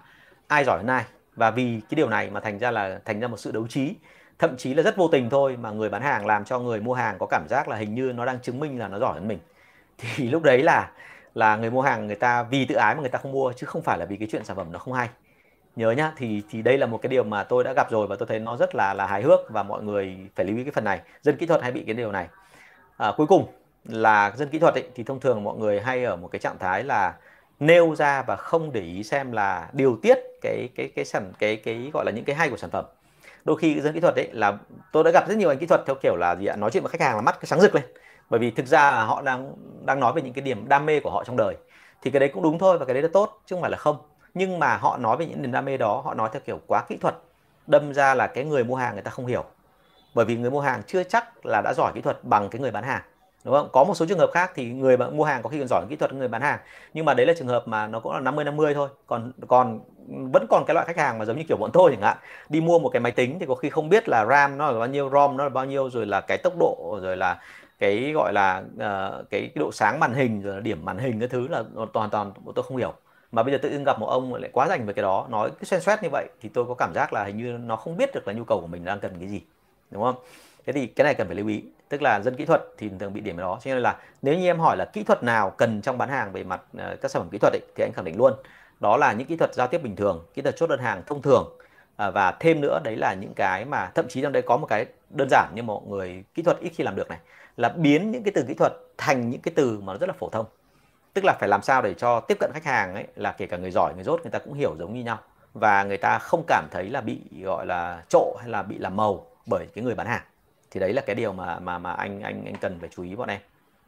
ai 0.47 0.63
giỏi 0.63 0.77
hơn 0.77 0.87
ai. 0.87 1.05
Và 1.35 1.51
vì 1.51 1.81
cái 1.89 1.95
điều 1.95 2.09
này 2.09 2.29
mà 2.29 2.39
thành 2.39 2.59
ra 2.59 2.71
là 2.71 2.99
thành 3.05 3.19
ra 3.19 3.27
một 3.27 3.37
sự 3.37 3.51
đấu 3.51 3.67
trí. 3.67 3.95
Thậm 4.39 4.57
chí 4.57 4.73
là 4.73 4.83
rất 4.83 4.97
vô 4.97 5.07
tình 5.07 5.29
thôi 5.29 5.57
mà 5.61 5.71
người 5.71 5.89
bán 5.89 6.01
hàng 6.01 6.25
làm 6.25 6.45
cho 6.45 6.59
người 6.59 6.79
mua 6.81 6.93
hàng 6.93 7.15
có 7.19 7.25
cảm 7.25 7.45
giác 7.49 7.67
là 7.67 7.75
hình 7.75 7.95
như 7.95 8.11
nó 8.15 8.25
đang 8.25 8.39
chứng 8.39 8.59
minh 8.59 8.79
là 8.79 8.87
nó 8.87 8.99
giỏi 8.99 9.13
hơn 9.13 9.27
mình. 9.27 9.39
Thì 9.97 10.29
lúc 10.29 10.43
đấy 10.43 10.63
là 10.63 10.91
là 11.33 11.55
người 11.55 11.71
mua 11.71 11.81
hàng 11.81 12.07
người 12.07 12.15
ta 12.15 12.43
vì 12.43 12.65
tự 12.65 12.75
ái 12.75 12.95
mà 12.95 13.01
người 13.01 13.09
ta 13.09 13.19
không 13.19 13.31
mua 13.31 13.53
chứ 13.53 13.67
không 13.67 13.81
phải 13.81 13.97
là 13.97 14.05
vì 14.05 14.15
cái 14.17 14.27
chuyện 14.31 14.43
sản 14.45 14.57
phẩm 14.57 14.71
nó 14.71 14.79
không 14.79 14.93
hay. 14.93 15.09
Nhớ 15.75 15.91
nhá 15.91 16.11
thì 16.17 16.43
thì 16.49 16.61
đây 16.61 16.77
là 16.77 16.85
một 16.85 16.97
cái 17.01 17.09
điều 17.09 17.23
mà 17.23 17.43
tôi 17.43 17.63
đã 17.63 17.73
gặp 17.73 17.91
rồi 17.91 18.07
và 18.07 18.15
tôi 18.19 18.27
thấy 18.27 18.39
nó 18.39 18.57
rất 18.57 18.75
là 18.75 18.93
là 18.93 19.07
hài 19.07 19.21
hước 19.21 19.39
và 19.49 19.63
mọi 19.63 19.83
người 19.83 20.17
phải 20.35 20.45
lưu 20.45 20.57
ý 20.57 20.63
cái 20.63 20.71
phần 20.71 20.83
này. 20.83 21.01
Dân 21.21 21.37
kỹ 21.37 21.45
thuật 21.45 21.61
hay 21.61 21.71
bị 21.71 21.83
cái 21.85 21.95
điều 21.95 22.11
này. 22.11 22.27
À, 22.97 23.11
cuối 23.17 23.27
cùng 23.27 23.47
là 23.83 24.33
dân 24.35 24.49
kỹ 24.49 24.59
thuật 24.59 24.73
ấy, 24.73 24.83
thì 24.95 25.03
thông 25.03 25.19
thường 25.19 25.43
mọi 25.43 25.57
người 25.57 25.81
hay 25.81 26.03
ở 26.03 26.15
một 26.15 26.27
cái 26.31 26.39
trạng 26.39 26.57
thái 26.59 26.83
là 26.83 27.13
nêu 27.59 27.95
ra 27.95 28.23
và 28.27 28.35
không 28.35 28.71
để 28.71 28.81
ý 28.81 29.03
xem 29.03 29.31
là 29.31 29.69
điều 29.73 29.99
tiết 30.01 30.17
cái 30.41 30.69
cái 30.75 30.91
cái 30.95 31.05
sản, 31.05 31.33
cái 31.39 31.55
cái 31.55 31.91
gọi 31.93 32.05
là 32.05 32.11
những 32.11 32.25
cái 32.25 32.35
hay 32.35 32.49
của 32.49 32.57
sản 32.57 32.69
phẩm. 32.69 32.85
Đôi 33.45 33.57
khi 33.57 33.81
dân 33.81 33.93
kỹ 33.93 33.99
thuật 33.99 34.15
ấy 34.15 34.29
là, 34.31 34.57
tôi 34.91 35.03
đã 35.03 35.11
gặp 35.11 35.27
rất 35.27 35.37
nhiều 35.37 35.49
anh 35.49 35.57
kỹ 35.57 35.65
thuật 35.65 35.81
theo 35.85 35.95
kiểu 36.01 36.15
là 36.15 36.35
gì 36.35 36.45
ạ? 36.45 36.55
Nói 36.55 36.71
chuyện 36.71 36.83
với 36.83 36.89
khách 36.89 37.01
hàng 37.01 37.15
là 37.15 37.21
mắt 37.21 37.35
cái 37.35 37.45
sáng 37.45 37.61
rực 37.61 37.75
lên. 37.75 37.83
Bởi 38.29 38.39
vì 38.39 38.51
thực 38.51 38.65
ra 38.65 38.91
là 38.91 39.03
họ 39.03 39.21
đang 39.21 39.53
đang 39.85 39.99
nói 39.99 40.13
về 40.13 40.21
những 40.21 40.33
cái 40.33 40.41
điểm 40.41 40.67
đam 40.67 40.85
mê 40.85 40.99
của 40.99 41.09
họ 41.09 41.23
trong 41.23 41.37
đời. 41.37 41.55
Thì 42.01 42.11
cái 42.11 42.19
đấy 42.19 42.29
cũng 42.33 42.43
đúng 42.43 42.59
thôi 42.59 42.77
và 42.77 42.85
cái 42.85 42.93
đấy 42.93 43.03
là 43.03 43.09
tốt, 43.13 43.41
chứ 43.45 43.55
không 43.55 43.61
phải 43.61 43.71
là 43.71 43.77
không. 43.77 43.97
Nhưng 44.33 44.59
mà 44.59 44.77
họ 44.77 44.97
nói 44.97 45.17
về 45.17 45.25
những 45.25 45.41
niềm 45.41 45.51
đam 45.51 45.65
mê 45.65 45.77
đó, 45.77 46.01
họ 46.05 46.13
nói 46.13 46.29
theo 46.33 46.41
kiểu 46.45 46.59
quá 46.67 46.83
kỹ 46.89 46.97
thuật, 46.97 47.15
đâm 47.67 47.93
ra 47.93 48.15
là 48.15 48.27
cái 48.27 48.43
người 48.45 48.63
mua 48.63 48.75
hàng 48.75 48.93
người 48.93 49.03
ta 49.03 49.11
không 49.11 49.25
hiểu. 49.25 49.43
Bởi 50.13 50.25
vì 50.25 50.37
người 50.37 50.51
mua 50.51 50.61
hàng 50.61 50.81
chưa 50.87 51.03
chắc 51.03 51.45
là 51.45 51.61
đã 51.61 51.73
giỏi 51.77 51.91
kỹ 51.95 52.01
thuật 52.01 52.23
bằng 52.23 52.49
cái 52.49 52.61
người 52.61 52.71
bán 52.71 52.83
hàng 52.83 53.01
đúng 53.43 53.55
không? 53.55 53.69
Có 53.73 53.83
một 53.83 53.93
số 53.93 54.05
trường 54.05 54.19
hợp 54.19 54.29
khác 54.33 54.51
thì 54.55 54.71
người 54.71 54.97
mua 54.97 55.23
hàng 55.23 55.41
có 55.43 55.49
khi 55.49 55.59
còn 55.59 55.67
giỏi 55.67 55.85
kỹ 55.89 55.95
thuật 55.95 56.13
người 56.13 56.27
bán 56.27 56.41
hàng. 56.41 56.59
Nhưng 56.93 57.05
mà 57.05 57.13
đấy 57.13 57.25
là 57.25 57.33
trường 57.37 57.47
hợp 57.47 57.67
mà 57.67 57.87
nó 57.87 57.99
cũng 57.99 58.13
là 58.13 58.19
50 58.19 58.45
50 58.45 58.73
thôi. 58.73 58.89
Còn 59.07 59.31
còn 59.47 59.79
vẫn 60.07 60.45
còn 60.49 60.65
cái 60.67 60.73
loại 60.73 60.85
khách 60.85 60.97
hàng 60.97 61.17
mà 61.17 61.25
giống 61.25 61.37
như 61.37 61.43
kiểu 61.47 61.57
bọn 61.57 61.71
tôi 61.73 61.91
chẳng 61.91 62.01
hạn. 62.01 62.17
Đi 62.49 62.61
mua 62.61 62.79
một 62.79 62.89
cái 62.89 62.99
máy 62.99 63.11
tính 63.11 63.39
thì 63.39 63.45
có 63.45 63.55
khi 63.55 63.69
không 63.69 63.89
biết 63.89 64.09
là 64.09 64.25
RAM 64.25 64.57
nó 64.57 64.71
là 64.71 64.79
bao 64.79 64.87
nhiêu 64.87 65.09
ROM 65.09 65.37
nó 65.37 65.43
là 65.43 65.49
bao 65.49 65.65
nhiêu 65.65 65.89
rồi 65.89 66.05
là 66.05 66.21
cái 66.21 66.37
tốc 66.37 66.53
độ 66.59 66.99
rồi 67.01 67.17
là 67.17 67.41
cái 67.79 68.11
gọi 68.15 68.33
là 68.33 68.63
uh, 68.75 69.29
cái, 69.29 69.41
cái 69.41 69.51
độ 69.55 69.71
sáng 69.71 69.99
màn 69.99 70.13
hình 70.13 70.41
rồi 70.41 70.55
là 70.55 70.59
điểm 70.59 70.85
màn 70.85 70.97
hình 70.97 71.19
cái 71.19 71.29
thứ 71.29 71.47
là 71.47 71.63
toàn 71.93 72.09
toàn 72.09 72.31
tôi 72.55 72.63
không 72.63 72.77
hiểu. 72.77 72.93
Mà 73.31 73.43
bây 73.43 73.51
giờ 73.51 73.57
tự 73.61 73.69
dưng 73.71 73.83
gặp 73.83 73.99
một 73.99 74.07
ông 74.07 74.33
lại 74.33 74.49
quá 74.53 74.67
dành 74.67 74.85
về 74.85 74.93
cái 74.93 75.03
đó 75.03 75.27
nói 75.29 75.51
cứ 75.59 75.65
xen 75.65 75.81
xoét 75.81 76.03
như 76.03 76.09
vậy 76.11 76.27
thì 76.41 76.49
tôi 76.49 76.65
có 76.65 76.73
cảm 76.73 76.91
giác 76.95 77.13
là 77.13 77.23
hình 77.23 77.37
như 77.37 77.57
nó 77.57 77.75
không 77.75 77.97
biết 77.97 78.09
được 78.13 78.27
là 78.27 78.33
nhu 78.33 78.43
cầu 78.43 78.61
của 78.61 78.67
mình 78.67 78.85
đang 78.85 78.99
cần 78.99 79.11
cái 79.19 79.29
gì. 79.29 79.41
Đúng 79.91 80.03
không? 80.03 80.15
Thế 80.65 80.73
thì 80.73 80.87
cái 80.87 81.05
này 81.05 81.13
cần 81.13 81.27
phải 81.27 81.35
lưu 81.35 81.47
ý 81.47 81.63
tức 81.89 82.01
là 82.01 82.19
dân 82.19 82.35
kỹ 82.35 82.45
thuật 82.45 82.63
thì 82.77 82.89
thường 82.99 83.13
bị 83.13 83.21
điểm 83.21 83.37
đó. 83.37 83.59
Cho 83.63 83.73
nên 83.73 83.83
là 83.83 83.97
nếu 84.21 84.35
như 84.35 84.45
em 84.45 84.59
hỏi 84.59 84.77
là 84.77 84.85
kỹ 84.85 85.03
thuật 85.03 85.23
nào 85.23 85.49
cần 85.49 85.81
trong 85.81 85.97
bán 85.97 86.09
hàng 86.09 86.31
về 86.31 86.43
mặt 86.43 86.61
ờ, 86.77 86.95
các 87.01 87.11
sản 87.11 87.21
phẩm 87.21 87.29
kỹ 87.31 87.37
thuật 87.37 87.53
ấy, 87.53 87.61
thì 87.75 87.83
anh 87.83 87.91
khẳng 87.95 88.05
định 88.05 88.17
luôn 88.17 88.33
đó 88.79 88.97
là 88.97 89.13
những 89.13 89.27
kỹ 89.27 89.35
thuật 89.35 89.53
giao 89.53 89.67
tiếp 89.67 89.83
bình 89.83 89.95
thường 89.95 90.25
kỹ 90.33 90.41
thuật 90.41 90.55
chốt 90.55 90.67
đơn 90.67 90.79
hàng 90.79 91.03
thông 91.05 91.21
thường. 91.21 91.57
À, 91.97 92.09
và 92.09 92.31
thêm 92.31 92.61
nữa 92.61 92.79
đấy 92.83 92.95
là 92.95 93.13
những 93.13 93.33
cái 93.35 93.65
mà 93.65 93.91
thậm 93.95 94.07
chí 94.07 94.21
trong 94.21 94.31
đây 94.31 94.41
có 94.41 94.57
một 94.57 94.67
cái 94.67 94.85
đơn 95.09 95.27
giản 95.31 95.51
nhưng 95.55 95.65
mọi 95.65 95.81
người 95.87 96.23
kỹ 96.33 96.43
thuật 96.43 96.59
ít 96.59 96.71
khi 96.75 96.83
làm 96.83 96.95
được 96.95 97.09
này 97.09 97.19
là 97.57 97.69
biến 97.69 98.11
những 98.11 98.23
cái 98.23 98.31
từ 98.35 98.43
kỹ 98.47 98.53
thuật 98.53 98.73
thành 98.97 99.29
những 99.29 99.41
cái 99.41 99.53
từ 99.55 99.79
mà 99.79 99.93
nó 99.93 99.99
rất 99.99 100.07
là 100.07 100.13
phổ 100.19 100.29
thông. 100.29 100.45
Tức 101.13 101.25
là 101.25 101.33
phải 101.39 101.49
làm 101.49 101.61
sao 101.61 101.81
để 101.81 101.93
cho 101.93 102.19
tiếp 102.19 102.37
cận 102.39 102.51
khách 102.53 102.65
hàng 102.65 102.93
ấy 102.93 103.07
là 103.15 103.31
kể 103.31 103.45
cả 103.47 103.57
người 103.57 103.71
giỏi 103.71 103.93
người 103.95 104.03
dốt 104.03 104.21
người 104.23 104.31
ta 104.31 104.39
cũng 104.39 104.53
hiểu 104.53 104.75
giống 104.79 104.93
như 104.93 105.03
nhau. 105.03 105.19
Và 105.53 105.83
người 105.83 105.97
ta 105.97 106.19
không 106.19 106.43
cảm 106.47 106.67
thấy 106.71 106.89
là 106.89 107.01
bị 107.01 107.21
gọi 107.43 107.65
là 107.65 108.03
trộ 108.09 108.35
hay 108.39 108.49
là 108.49 108.63
bị 108.63 108.77
làm 108.77 108.95
màu 108.95 109.25
bởi 109.45 109.67
cái 109.75 109.83
người 109.83 109.95
bán 109.95 110.07
hàng 110.07 110.21
thì 110.77 110.79
đấy 110.79 110.93
là 110.93 111.01
cái 111.01 111.15
điều 111.15 111.33
mà 111.33 111.59
mà 111.59 111.77
mà 111.77 111.91
anh 111.91 112.21
anh 112.21 112.45
anh 112.45 112.55
cần 112.61 112.79
phải 112.79 112.89
chú 112.95 113.03
ý 113.03 113.15
bọn 113.15 113.29
em 113.29 113.39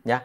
nhá. 0.03 0.21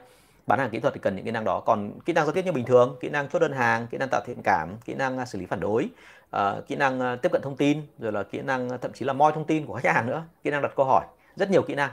Bán 0.46 0.58
hàng 0.58 0.70
kỹ 0.70 0.80
thuật 0.80 0.94
thì 0.94 1.00
cần 1.02 1.16
những 1.16 1.24
kỹ 1.24 1.30
năng 1.30 1.44
đó. 1.44 1.60
Còn 1.66 2.00
kỹ 2.04 2.12
năng 2.12 2.26
giao 2.26 2.34
tiếp 2.34 2.42
như 2.44 2.52
bình 2.52 2.64
thường 2.64 2.96
kỹ 3.00 3.08
năng 3.08 3.28
chốt 3.28 3.38
đơn 3.38 3.52
hàng 3.52 3.86
kỹ 3.86 3.98
năng 3.98 4.08
tạo 4.08 4.20
thiện 4.26 4.42
cảm 4.44 4.76
kỹ 4.84 4.94
năng 4.94 5.18
à, 5.18 5.24
xử 5.24 5.38
lý 5.38 5.46
phản 5.46 5.60
đối 5.60 5.88
uh, 6.36 6.66
kỹ 6.66 6.76
năng 6.76 7.00
à, 7.00 7.16
tiếp 7.16 7.32
cận 7.32 7.42
thông 7.42 7.56
tin 7.56 7.82
rồi 7.98 8.12
là 8.12 8.22
kỹ 8.22 8.40
năng 8.42 8.78
thậm 8.78 8.92
chí 8.92 9.04
là 9.04 9.12
moi 9.12 9.32
thông 9.32 9.44
tin 9.44 9.66
của 9.66 9.80
khách 9.82 9.94
hàng 9.94 10.06
nữa 10.06 10.22
kỹ 10.42 10.50
năng 10.50 10.62
đặt 10.62 10.72
câu 10.76 10.86
hỏi 10.86 11.06
rất 11.36 11.50
nhiều 11.50 11.62
kỹ 11.62 11.74
năng. 11.74 11.90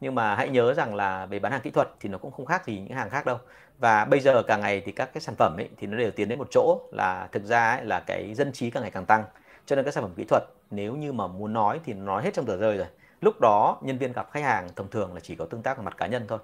Nhưng 0.00 0.14
mà 0.14 0.34
hãy 0.34 0.48
nhớ 0.48 0.74
rằng 0.74 0.94
là 0.94 1.26
về 1.26 1.38
bán 1.38 1.52
hàng 1.52 1.60
kỹ 1.60 1.70
thuật 1.70 1.88
thì 2.00 2.08
nó 2.08 2.18
cũng 2.18 2.32
không 2.32 2.46
khác 2.46 2.66
gì 2.66 2.78
những 2.78 2.96
hàng 2.96 3.10
khác 3.10 3.26
đâu. 3.26 3.38
Và 3.78 4.04
bây 4.04 4.20
giờ 4.20 4.42
càng 4.42 4.60
ngày 4.60 4.82
thì 4.86 4.92
các 4.92 5.10
cái 5.14 5.20
sản 5.20 5.34
phẩm 5.38 5.56
ấy 5.56 5.68
thì 5.76 5.86
nó 5.86 5.98
đều 5.98 6.10
tiến 6.10 6.28
đến 6.28 6.38
một 6.38 6.48
chỗ 6.50 6.80
là 6.92 7.28
thực 7.32 7.44
ra 7.44 7.70
ấy, 7.70 7.84
là 7.84 8.00
cái 8.00 8.34
dân 8.34 8.52
trí 8.52 8.70
càng 8.70 8.82
ngày 8.82 8.90
càng 8.90 9.06
tăng. 9.06 9.24
Cho 9.66 9.76
nên 9.76 9.84
các 9.84 9.94
sản 9.94 10.04
phẩm 10.04 10.12
kỹ 10.16 10.24
thuật 10.28 10.42
nếu 10.70 10.94
như 10.96 11.12
mà 11.12 11.26
muốn 11.26 11.52
nói 11.52 11.80
thì 11.84 11.92
nói 11.92 12.22
hết 12.22 12.34
trong 12.34 12.46
tờ 12.46 12.56
rơi 12.56 12.76
rồi 12.76 12.86
lúc 13.22 13.40
đó 13.40 13.78
nhân 13.80 13.98
viên 13.98 14.12
gặp 14.12 14.28
khách 14.32 14.42
hàng 14.42 14.68
thông 14.76 14.88
thường 14.88 15.14
là 15.14 15.20
chỉ 15.20 15.34
có 15.34 15.44
tương 15.44 15.62
tác 15.62 15.78
về 15.78 15.84
mặt 15.84 15.96
cá 15.96 16.06
nhân 16.06 16.24
thôi. 16.28 16.38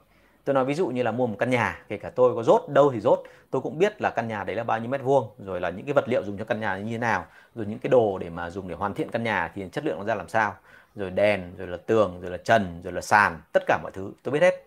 Tôi 0.45 0.55
nói 0.55 0.65
ví 0.65 0.75
dụ 0.75 0.89
như 0.89 1.03
là 1.03 1.13
mua 1.13 1.27
một 1.27 1.37
căn 1.39 1.51
nhà 1.51 1.83
kể 1.89 1.97
cả 1.97 2.11
tôi 2.11 2.35
có 2.35 2.43
rốt 2.43 2.69
đâu 2.69 2.91
thì 2.93 3.01
rốt. 3.01 3.23
Tôi 3.51 3.63
cũng 3.63 3.79
biết 3.79 4.03
là 4.03 4.11
căn 4.11 4.29
nhà 4.29 4.45
đấy 4.45 4.57
là 4.57 4.65
bao 4.65 4.79
nhiêu 4.79 4.89
mét 4.89 5.03
vuông 5.03 5.29
rồi 5.39 5.61
là 5.61 5.71
những 5.71 5.87
cái 5.87 5.93
vật 5.93 6.09
liệu 6.09 6.25
dùng 6.25 6.39
cho 6.39 6.45
căn 6.45 6.61
nhà 6.61 6.79
như 6.79 6.93
thế 6.93 6.99
nào 6.99 7.27
rồi 7.55 7.67
những 7.67 7.79
cái 7.79 7.91
đồ 7.91 8.19
để 8.19 8.31
mà 8.31 8.51
dùng 8.51 8.69
để 8.69 8.75
hoàn 8.75 8.95
thiện 8.95 9.11
căn 9.11 9.23
nhà 9.23 9.53
thì 9.55 9.69
chất 9.73 9.85
lượng 9.85 9.99
nó 9.99 10.05
ra 10.05 10.15
làm 10.15 10.29
sao. 10.29 10.55
Rồi 10.95 11.11
đèn 11.11 11.53
rồi 11.59 11.67
là 11.67 11.77
tường 11.77 12.21
rồi 12.21 12.31
là 12.31 12.37
trần 12.37 12.81
rồi 12.85 12.93
là 12.93 13.01
sàn 13.01 13.41
tất 13.53 13.63
cả 13.67 13.79
mọi 13.83 13.93
thứ 13.93 14.11
tôi 14.23 14.33
biết 14.33 14.43
hết. 14.43 14.65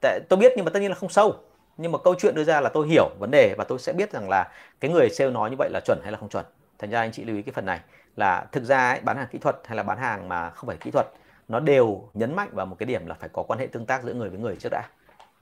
Tại 0.00 0.20
tôi 0.28 0.36
biết 0.36 0.52
nhưng 0.56 0.64
mà 0.64 0.70
tất 0.70 0.80
nhiên 0.80 0.90
là 0.90 0.96
không 0.96 1.08
sâu. 1.08 1.34
Nhưng 1.76 1.92
mà 1.92 1.98
câu 1.98 2.14
chuyện 2.18 2.34
đưa 2.34 2.44
ra 2.44 2.60
là 2.60 2.68
tôi 2.68 2.88
hiểu 2.88 3.08
vấn 3.18 3.30
đề 3.30 3.54
và 3.58 3.64
tôi 3.64 3.78
sẽ 3.78 3.92
biết 3.92 4.12
rằng 4.12 4.28
là 4.28 4.52
cái 4.80 4.90
người 4.90 5.08
sale 5.10 5.30
nói 5.30 5.50
như 5.50 5.56
vậy 5.58 5.70
là 5.72 5.80
chuẩn 5.80 6.00
hay 6.02 6.12
là 6.12 6.18
không 6.18 6.28
chuẩn. 6.28 6.44
Thành 6.78 6.90
ra 6.90 7.00
anh 7.00 7.12
chị 7.12 7.24
lưu 7.24 7.36
ý 7.36 7.42
cái 7.42 7.52
phần 7.52 7.66
này 7.66 7.80
là 8.16 8.46
thực 8.52 8.64
ra 8.64 8.90
ấy, 8.90 9.00
bán 9.00 9.16
hàng 9.16 9.26
kỹ 9.30 9.38
thuật 9.38 9.56
hay 9.64 9.76
là 9.76 9.82
bán 9.82 9.98
hàng 9.98 10.28
mà 10.28 10.50
không 10.50 10.66
phải 10.66 10.76
kỹ 10.76 10.90
thuật 10.90 11.06
nó 11.48 11.60
đều 11.60 12.08
nhấn 12.14 12.36
mạnh 12.36 12.48
vào 12.52 12.66
một 12.66 12.76
cái 12.78 12.86
điểm 12.86 13.06
là 13.06 13.14
phải 13.14 13.28
có 13.32 13.42
quan 13.42 13.58
hệ 13.58 13.66
tương 13.66 13.86
tác 13.86 14.02
giữa 14.02 14.14
người 14.14 14.30
với 14.30 14.38
người 14.38 14.56
trước 14.56 14.68
đã. 14.72 14.82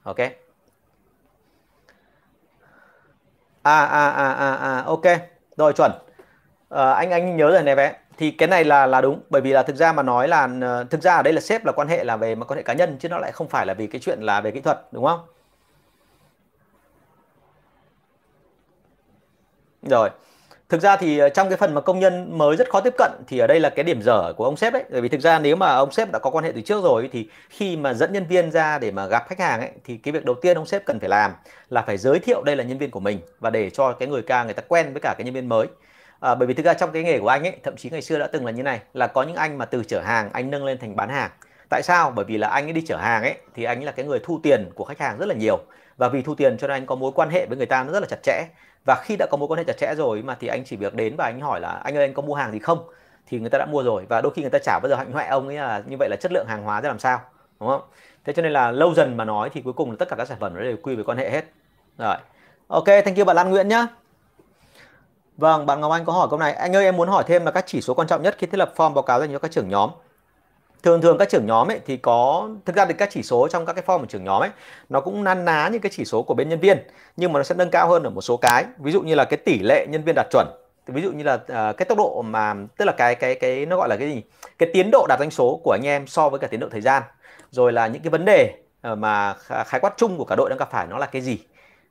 Ok? 0.03 0.17
À 3.63 3.85
à 3.85 4.09
à 4.09 4.33
à 4.33 4.55
à 4.55 4.83
ok. 4.85 5.03
Rồi 5.57 5.73
chuẩn. 5.73 5.91
À, 6.69 6.93
anh 6.93 7.11
anh 7.11 7.37
nhớ 7.37 7.51
rồi 7.51 7.63
này 7.63 7.75
bé. 7.75 7.93
Thì 8.17 8.31
cái 8.31 8.47
này 8.47 8.63
là 8.63 8.85
là 8.85 9.01
đúng 9.01 9.21
bởi 9.29 9.41
vì 9.41 9.51
là 9.51 9.63
thực 9.63 9.75
ra 9.75 9.93
mà 9.93 10.03
nói 10.03 10.27
là 10.27 10.49
ờ, 10.61 10.83
thực 10.83 11.01
ra 11.01 11.15
ở 11.15 11.21
đây 11.23 11.33
là 11.33 11.41
sếp 11.41 11.65
là 11.65 11.71
quan 11.71 11.87
hệ 11.87 12.03
là 12.03 12.17
về 12.17 12.35
mà 12.35 12.45
quan 12.45 12.57
hệ 12.57 12.63
cá 12.63 12.73
nhân 12.73 12.97
chứ 12.99 13.09
nó 13.09 13.17
lại 13.17 13.31
không 13.31 13.47
phải 13.47 13.65
là 13.65 13.73
vì 13.73 13.87
cái 13.87 14.01
chuyện 14.01 14.21
là 14.21 14.41
về 14.41 14.51
kỹ 14.51 14.61
thuật 14.61 14.81
đúng 14.91 15.05
không? 15.05 15.19
Rồi 19.81 20.09
thực 20.69 20.81
ra 20.81 20.97
thì 20.97 21.17
ờ, 21.17 21.29
trong 21.29 21.49
cái 21.49 21.57
phần 21.57 21.73
mà 21.73 21.81
công 21.81 21.99
nhân 21.99 22.37
mới 22.37 22.55
rất 22.55 22.69
khó 22.69 22.81
tiếp 22.81 22.93
cận 22.97 23.11
thì 23.27 23.39
ở 23.39 23.47
đây 23.47 23.59
là 23.59 23.69
cái 23.69 23.83
điểm 23.83 24.01
dở 24.01 24.33
của 24.37 24.45
ông 24.45 24.57
sếp 24.57 24.73
ấy. 24.73 24.83
Bởi 24.91 25.01
vì 25.01 25.09
thực 25.09 25.21
ra 25.21 25.39
nếu 25.39 25.55
mà 25.55 25.75
ông 25.75 25.91
sếp 25.91 26.11
đã 26.11 26.19
có 26.19 26.29
quan 26.29 26.45
hệ 26.45 26.51
từ 26.51 26.61
trước 26.61 26.83
rồi 26.83 27.09
thì 27.13 27.29
khi 27.49 27.77
mà 27.77 27.93
dẫn 27.93 28.13
nhân 28.13 28.25
viên 28.25 28.51
ra 28.51 28.79
để 28.79 28.91
mà 28.91 29.05
gặp 29.07 29.25
khách 29.27 29.39
hàng 29.39 29.59
ấy 29.59 29.69
thì 29.83 29.97
cái 29.97 30.11
việc 30.11 30.25
đầu 30.25 30.35
tiên 30.41 30.57
ông 30.57 30.65
sếp 30.65 30.85
cần 30.85 30.99
phải 30.99 31.09
làm 31.09 31.31
là 31.69 31.81
phải 31.81 31.97
giới 31.97 32.19
thiệu 32.19 32.43
đây 32.43 32.55
là 32.55 32.63
nhân 32.63 32.77
viên 32.77 32.91
của 32.91 32.99
mình 32.99 33.19
và 33.39 33.49
để 33.49 33.69
cho 33.69 33.91
cái 33.91 34.07
người 34.07 34.21
ca 34.21 34.43
người 34.43 34.53
ta 34.53 34.63
quen 34.67 34.93
với 34.93 35.01
cả 35.01 35.15
cái 35.17 35.25
nhân 35.25 35.33
viên 35.33 35.49
mới. 35.49 35.67
À, 36.19 36.35
bởi 36.35 36.47
vì 36.47 36.53
thực 36.53 36.65
ra 36.65 36.73
trong 36.73 36.91
cái 36.91 37.03
nghề 37.03 37.19
của 37.19 37.27
anh 37.27 37.43
ấy 37.43 37.55
thậm 37.63 37.75
chí 37.77 37.89
ngày 37.89 38.01
xưa 38.01 38.19
đã 38.19 38.27
từng 38.27 38.45
là 38.45 38.51
như 38.51 38.63
này 38.63 38.79
là 38.93 39.07
có 39.07 39.23
những 39.23 39.35
anh 39.35 39.57
mà 39.57 39.65
từ 39.65 39.83
chở 39.83 40.01
hàng 40.01 40.29
anh 40.33 40.51
nâng 40.51 40.65
lên 40.65 40.77
thành 40.77 40.95
bán 40.95 41.09
hàng 41.09 41.31
tại 41.73 41.83
sao? 41.83 42.11
Bởi 42.15 42.25
vì 42.25 42.37
là 42.37 42.47
anh 42.47 42.67
ấy 42.67 42.73
đi 42.73 42.81
chở 42.81 42.97
hàng 42.97 43.23
ấy, 43.23 43.35
thì 43.55 43.63
anh 43.63 43.79
ấy 43.79 43.85
là 43.85 43.91
cái 43.91 44.05
người 44.05 44.19
thu 44.23 44.39
tiền 44.43 44.69
của 44.75 44.83
khách 44.83 44.99
hàng 44.99 45.17
rất 45.17 45.25
là 45.25 45.35
nhiều. 45.35 45.59
Và 45.97 46.09
vì 46.09 46.21
thu 46.21 46.35
tiền 46.35 46.57
cho 46.57 46.67
nên 46.67 46.75
anh 46.75 46.85
có 46.85 46.95
mối 46.95 47.11
quan 47.15 47.29
hệ 47.29 47.45
với 47.45 47.57
người 47.57 47.65
ta 47.65 47.83
nó 47.83 47.93
rất 47.93 47.99
là 47.99 48.07
chặt 48.09 48.23
chẽ. 48.23 48.45
Và 48.85 48.95
khi 49.03 49.15
đã 49.19 49.27
có 49.31 49.37
mối 49.37 49.47
quan 49.47 49.57
hệ 49.57 49.63
chặt 49.63 49.77
chẽ 49.77 49.95
rồi 49.95 50.21
mà 50.21 50.35
thì 50.39 50.47
anh 50.47 50.63
chỉ 50.65 50.75
việc 50.75 50.93
đến 50.93 51.15
và 51.17 51.25
anh 51.25 51.41
hỏi 51.41 51.59
là, 51.59 51.69
anh 51.69 51.97
ơi, 51.97 52.05
anh 52.05 52.13
có 52.13 52.21
mua 52.21 52.33
hàng 52.33 52.51
gì 52.51 52.59
không? 52.59 52.89
Thì 53.27 53.39
người 53.39 53.49
ta 53.49 53.57
đã 53.57 53.65
mua 53.65 53.83
rồi. 53.83 54.05
Và 54.09 54.21
đôi 54.21 54.33
khi 54.35 54.41
người 54.41 54.51
ta 54.51 54.59
chả 54.59 54.79
bao 54.83 54.89
giờ 54.89 54.95
hạnh 54.95 55.11
hoẹ 55.11 55.27
ông 55.27 55.47
ấy 55.47 55.55
là 55.55 55.83
như 55.85 55.95
vậy 55.99 56.09
là 56.09 56.15
chất 56.21 56.31
lượng 56.31 56.45
hàng 56.47 56.63
hóa 56.63 56.81
ra 56.81 56.89
làm 56.89 56.99
sao, 56.99 57.21
đúng 57.59 57.69
không? 57.69 57.81
Thế 58.25 58.33
cho 58.33 58.41
nên 58.41 58.51
là 58.51 58.71
lâu 58.71 58.93
dần 58.93 59.17
mà 59.17 59.25
nói 59.25 59.49
thì 59.53 59.61
cuối 59.61 59.73
cùng 59.73 59.89
là 59.89 59.95
tất 59.99 60.09
cả 60.09 60.15
các 60.15 60.27
sản 60.27 60.37
phẩm 60.39 60.55
nó 60.55 60.61
đều 60.61 60.77
quy 60.83 60.95
về 60.95 61.03
quan 61.03 61.17
hệ 61.17 61.29
hết. 61.29 61.45
Rồi. 61.97 62.15
Ok, 62.67 62.85
thank 62.85 63.17
you 63.17 63.25
bạn 63.25 63.35
Lan 63.35 63.49
Nguyễn 63.49 63.67
nhá. 63.67 63.87
Vâng 65.37 65.65
bạn 65.65 65.81
Ngọc 65.81 65.91
Anh 65.91 66.05
có 66.05 66.13
hỏi 66.13 66.27
câu 66.29 66.39
này. 66.39 66.53
Anh 66.53 66.75
ơi, 66.75 66.85
em 66.85 66.97
muốn 66.97 67.09
hỏi 67.09 67.23
thêm 67.27 67.45
là 67.45 67.51
các 67.51 67.63
chỉ 67.67 67.81
số 67.81 67.93
quan 67.93 68.07
trọng 68.07 68.21
nhất 68.21 68.35
khi 68.37 68.47
thiết 68.47 68.57
lập 68.57 68.73
form 68.75 68.93
báo 68.93 69.03
cáo 69.03 69.19
dành 69.19 69.31
cho 69.31 69.39
các 69.39 69.51
trưởng 69.51 69.69
nhóm 69.69 69.89
thường 70.83 71.01
thường 71.01 71.17
các 71.17 71.29
trưởng 71.29 71.45
nhóm 71.45 71.67
ấy 71.71 71.79
thì 71.85 71.97
có 71.97 72.49
thực 72.65 72.75
ra 72.75 72.85
thì 72.85 72.93
các 72.93 73.09
chỉ 73.11 73.23
số 73.23 73.47
trong 73.47 73.65
các 73.65 73.73
cái 73.73 73.83
form 73.87 73.99
của 73.99 74.05
trưởng 74.05 74.23
nhóm 74.23 74.43
ấy 74.43 74.49
nó 74.89 75.01
cũng 75.01 75.23
nan 75.23 75.45
ná 75.45 75.67
như 75.67 75.79
cái 75.79 75.91
chỉ 75.95 76.05
số 76.05 76.23
của 76.23 76.33
bên 76.33 76.49
nhân 76.49 76.59
viên 76.59 76.77
nhưng 77.17 77.33
mà 77.33 77.39
nó 77.39 77.43
sẽ 77.43 77.55
nâng 77.55 77.69
cao 77.69 77.87
hơn 77.87 78.03
ở 78.03 78.09
một 78.09 78.21
số 78.21 78.37
cái. 78.37 78.65
Ví 78.77 78.91
dụ 78.91 79.01
như 79.01 79.15
là 79.15 79.25
cái 79.25 79.37
tỷ 79.37 79.59
lệ 79.59 79.85
nhân 79.89 80.03
viên 80.03 80.15
đạt 80.15 80.27
chuẩn 80.31 80.47
ví 80.87 81.01
dụ 81.01 81.11
như 81.11 81.23
là 81.23 81.33
uh, 81.33 81.77
cái 81.77 81.85
tốc 81.89 81.97
độ 81.97 82.21
mà 82.21 82.55
tức 82.77 82.85
là 82.85 82.91
cái 82.91 83.15
cái 83.15 83.35
cái 83.35 83.65
nó 83.65 83.77
gọi 83.77 83.89
là 83.89 83.97
cái 83.97 84.11
gì 84.11 84.21
cái 84.57 84.69
tiến 84.73 84.91
độ 84.91 85.05
đạt 85.09 85.19
doanh 85.19 85.31
số 85.31 85.61
của 85.63 85.71
anh 85.71 85.87
em 85.87 86.07
so 86.07 86.29
với 86.29 86.39
cả 86.39 86.47
tiến 86.47 86.59
độ 86.59 86.67
thời 86.71 86.81
gian. 86.81 87.03
Rồi 87.51 87.73
là 87.73 87.87
những 87.87 88.01
cái 88.01 88.09
vấn 88.09 88.25
đề 88.25 88.53
uh, 88.91 88.97
mà 88.97 89.33
khái 89.65 89.79
quát 89.79 89.93
chung 89.97 90.17
của 90.17 90.25
cả 90.25 90.35
đội 90.35 90.49
đang 90.49 90.59
gặp 90.59 90.71
phải 90.71 90.87
nó 90.87 90.97
là 90.97 91.05
cái 91.05 91.21
gì? 91.21 91.37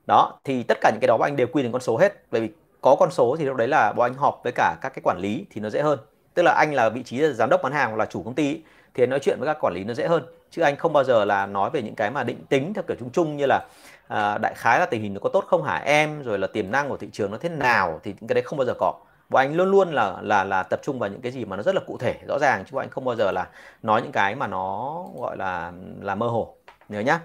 Đó 0.07 0.40
thì 0.45 0.62
tất 0.62 0.78
cả 0.80 0.90
những 0.90 1.01
cái 1.01 1.09
đó 1.09 1.16
bọn 1.16 1.28
anh 1.28 1.36
đều 1.36 1.47
quy 1.53 1.62
thành 1.62 1.72
con 1.72 1.80
số 1.80 1.97
hết. 1.97 2.24
Bởi 2.30 2.40
vì 2.40 2.51
có 2.80 2.97
con 2.99 3.11
số 3.11 3.36
thì 3.38 3.45
lúc 3.45 3.57
đấy 3.57 3.68
là 3.68 3.93
bọn 3.93 4.11
anh 4.11 4.14
họp 4.14 4.40
với 4.45 4.53
cả 4.53 4.76
các 4.80 4.88
cái 4.95 5.01
quản 5.05 5.18
lý 5.18 5.47
thì 5.51 5.61
nó 5.61 5.70
dễ 5.70 5.82
hơn. 5.82 5.99
Tức 6.34 6.43
là 6.43 6.53
anh 6.53 6.74
là 6.74 6.88
vị 6.88 7.03
trí 7.03 7.18
là 7.18 7.32
giám 7.32 7.51
đốc 7.51 7.62
bán 7.62 7.72
hàng 7.72 7.88
hoặc 7.88 7.97
là 7.97 8.07
chủ 8.07 8.22
công 8.22 8.34
ty 8.34 8.62
thì 8.95 9.03
anh 9.03 9.11
nói 9.11 9.20
chuyện 9.22 9.38
với 9.38 9.47
các 9.47 9.64
quản 9.64 9.74
lý 9.74 9.84
nó 9.84 9.95
dễ 9.95 10.07
hơn. 10.07 10.22
Chứ 10.51 10.62
anh 10.62 10.76
không 10.76 10.93
bao 10.93 11.05
giờ 11.05 11.24
là 11.24 11.47
nói 11.47 11.70
về 11.70 11.82
những 11.82 11.95
cái 11.95 12.11
mà 12.11 12.24
định 12.24 12.47
tính 12.49 12.74
theo 12.74 12.82
kiểu 12.88 12.97
chung 13.01 13.11
chung 13.11 13.36
như 13.36 13.47
là 13.47 13.66
à, 14.09 14.38
đại 14.38 14.55
khái 14.57 14.80
là 14.80 14.86
tình 14.86 15.03
hình 15.03 15.14
nó 15.14 15.20
có 15.20 15.28
tốt 15.32 15.45
không 15.49 15.62
hả 15.62 15.76
em 15.76 16.22
rồi 16.22 16.38
là 16.38 16.47
tiềm 16.47 16.70
năng 16.70 16.88
của 16.88 16.97
thị 16.97 17.09
trường 17.12 17.30
nó 17.30 17.38
thế 17.38 17.49
nào 17.49 18.01
thì 18.03 18.12
cái 18.12 18.34
đấy 18.34 18.43
không 18.43 18.59
bao 18.59 18.66
giờ 18.66 18.74
có. 18.78 18.95
Bọn 19.28 19.43
anh 19.43 19.57
luôn 19.57 19.70
luôn 19.70 19.93
là 19.93 20.16
là 20.22 20.45
là 20.45 20.62
tập 20.62 20.80
trung 20.82 20.99
vào 20.99 21.11
những 21.11 21.20
cái 21.20 21.32
gì 21.32 21.45
mà 21.45 21.57
nó 21.57 21.62
rất 21.62 21.74
là 21.74 21.80
cụ 21.86 21.99
thể 21.99 22.14
rõ 22.28 22.38
ràng 22.40 22.64
chứ 22.64 22.70
bọn 22.72 22.84
anh 22.84 22.90
không 22.90 23.05
bao 23.05 23.16
giờ 23.16 23.32
là 23.32 23.49
nói 23.82 24.03
những 24.03 24.12
cái 24.12 24.34
mà 24.34 24.47
nó 24.47 25.05
gọi 25.18 25.36
là 25.36 25.72
là 26.01 26.14
mơ 26.14 26.26
hồ. 26.26 26.57
Nhớ 26.88 27.01
nhá. 27.01 27.20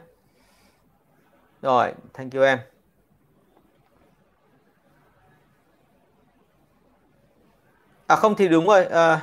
Rồi 1.61 1.93
thank 2.13 2.34
you 2.34 2.43
em. 2.43 2.59
À 8.07 8.15
không 8.15 8.36
thì 8.36 8.47
đúng 8.47 8.68
rồi 8.68 8.86
à, 8.86 9.22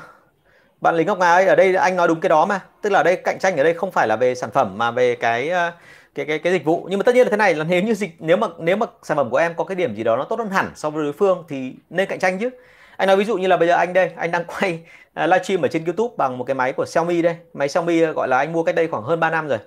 bạn 0.85 0.97
Lý 0.97 1.05
Ngọc 1.05 1.19
Nga 1.19 1.33
ơi 1.33 1.47
ở 1.47 1.55
đây 1.55 1.75
anh 1.75 1.97
nói 1.97 2.09
đúng 2.09 2.21
cái 2.21 2.29
đó 2.29 2.47
mà. 2.47 2.61
Tức 2.83 2.91
là 2.91 3.01
ở 3.01 3.03
đây 3.03 3.17
cạnh 3.17 3.39
tranh 3.41 3.57
ở 3.57 3.65
đây 3.65 3.75
không 3.75 3.93
phải 3.93 4.09
là 4.09 4.17
về 4.17 4.35
sản 4.35 4.51
phẩm 4.51 4.79
mà 4.79 4.91
về 4.91 5.15
cái 5.15 5.49
ờ, 5.49 5.73
cái 6.15 6.27
cái 6.27 6.39
cái 6.39 6.53
dịch 6.53 6.65
vụ. 6.65 6.87
Nhưng 6.91 6.99
mà 6.99 7.03
tất 7.03 7.15
nhiên 7.15 7.27
là 7.27 7.31
thế 7.31 7.37
này 7.37 7.55
là 7.55 7.65
nếu 7.65 7.83
như 7.83 7.95
dịch 7.95 8.11
nếu 8.19 8.37
mà 8.37 8.47
nếu 8.59 8.77
mà 8.77 8.87
sản 9.03 9.17
phẩm 9.17 9.31
của 9.31 9.37
em 9.37 9.55
có 9.57 9.65
cái 9.65 9.75
điểm 9.77 9.95
gì 9.95 10.05
đó 10.05 10.17
nó 10.17 10.25
tốt 10.25 10.39
hơn 10.39 10.51
hẳn 10.51 10.71
so 10.75 10.91
với 10.91 11.05
đối 11.05 11.13
phương 11.13 11.45
thì 11.49 11.75
nên 11.91 12.09
cạnh 12.09 12.19
tranh 12.19 12.39
chứ. 12.39 12.51
Anh 12.97 13.07
nói 13.07 13.17
ví 13.17 13.25
dụ 13.25 13.37
như 13.37 13.47
là 13.47 13.57
bây 13.57 13.69
giờ 13.69 13.75
anh 13.75 13.93
đây 13.93 14.11
anh 14.17 14.31
đang 14.31 14.45
quay 14.61 14.81
uh, 15.21 15.29
livestream 15.29 15.63
ở 15.63 15.69
trên 15.69 15.85
YouTube 15.85 16.15
bằng 16.19 16.39
một 16.39 16.45
cái 16.45 16.55
máy 16.55 16.73
của 16.73 16.87
Xiaomi 16.87 17.23
đây. 17.23 17.37
Máy 17.55 17.69
Xiaomi 17.69 18.01
ờ, 18.01 18.13
gọi 18.13 18.29
là 18.29 18.39
anh 18.39 18.53
mua 18.53 18.63
cách 18.63 18.75
đây 18.75 18.89
khoảng 18.89 19.03
hơn 19.03 19.21
3 19.21 19.31
năm 19.31 19.49
rồi. 19.49 19.59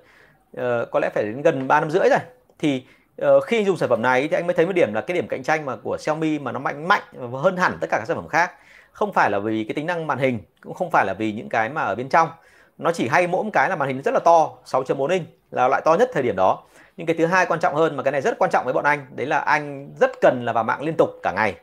Uh, 0.57 0.91
có 0.91 0.99
lẽ 0.99 1.09
phải 1.15 1.23
đến 1.23 1.41
gần 1.41 1.67
3 1.67 1.79
năm 1.79 1.91
rưỡi 1.91 2.09
rồi. 2.09 2.19
Thì 2.59 2.83
uh, 3.25 3.43
khi 3.43 3.65
dùng 3.65 3.77
sản 3.77 3.89
phẩm 3.89 4.01
này 4.01 4.27
thì 4.27 4.35
anh 4.35 4.47
mới 4.47 4.53
thấy 4.53 4.65
một 4.65 4.73
điểm 4.73 4.93
là 4.93 5.01
cái 5.01 5.15
điểm 5.15 5.27
cạnh 5.27 5.43
tranh 5.43 5.65
mà 5.65 5.75
của 5.75 5.97
Xiaomi 5.97 6.39
mà 6.39 6.51
nó 6.51 6.59
mạnh 6.59 6.87
mạnh 6.87 7.03
hơn 7.33 7.57
hẳn 7.57 7.77
tất 7.81 7.87
cả 7.89 7.97
các 7.97 8.05
sản 8.07 8.17
phẩm 8.17 8.27
khác 8.27 8.51
không 8.97 9.13
phải 9.13 9.31
là 9.31 9.39
vì 9.39 9.63
cái 9.63 9.75
tính 9.75 9.85
năng 9.85 10.07
màn 10.07 10.17
hình 10.17 10.39
cũng 10.61 10.73
không 10.73 10.91
phải 10.91 11.05
là 11.05 11.13
vì 11.13 11.31
những 11.31 11.49
cái 11.49 11.69
mà 11.69 11.81
ở 11.81 11.95
bên 11.95 12.09
trong. 12.09 12.29
Nó 12.77 12.91
chỉ 12.91 13.07
hay 13.07 13.27
mỗi 13.27 13.43
một 13.43 13.49
cái 13.53 13.69
là 13.69 13.75
màn 13.75 13.87
hình 13.87 14.01
rất 14.01 14.13
là 14.13 14.19
to 14.19 14.49
6.4 14.65 15.07
inch 15.07 15.27
là 15.51 15.67
loại 15.67 15.81
to 15.85 15.95
nhất 15.95 16.09
thời 16.13 16.23
điểm 16.23 16.35
đó. 16.35 16.63
Nhưng 16.97 17.07
cái 17.07 17.15
thứ 17.15 17.25
hai 17.25 17.45
quan 17.45 17.59
trọng 17.59 17.75
hơn 17.75 17.97
mà 17.97 18.03
cái 18.03 18.11
này 18.11 18.21
rất 18.21 18.37
quan 18.39 18.51
trọng 18.51 18.65
với 18.65 18.73
bọn 18.73 18.83
anh 18.83 19.05
đấy 19.15 19.27
là 19.27 19.39
anh 19.39 19.89
rất 19.99 20.11
cần 20.21 20.45
là 20.45 20.53
vào 20.53 20.63
mạng 20.63 20.81
liên 20.81 20.95
tục 20.97 21.09
cả 21.23 21.31
ngày. 21.31 21.55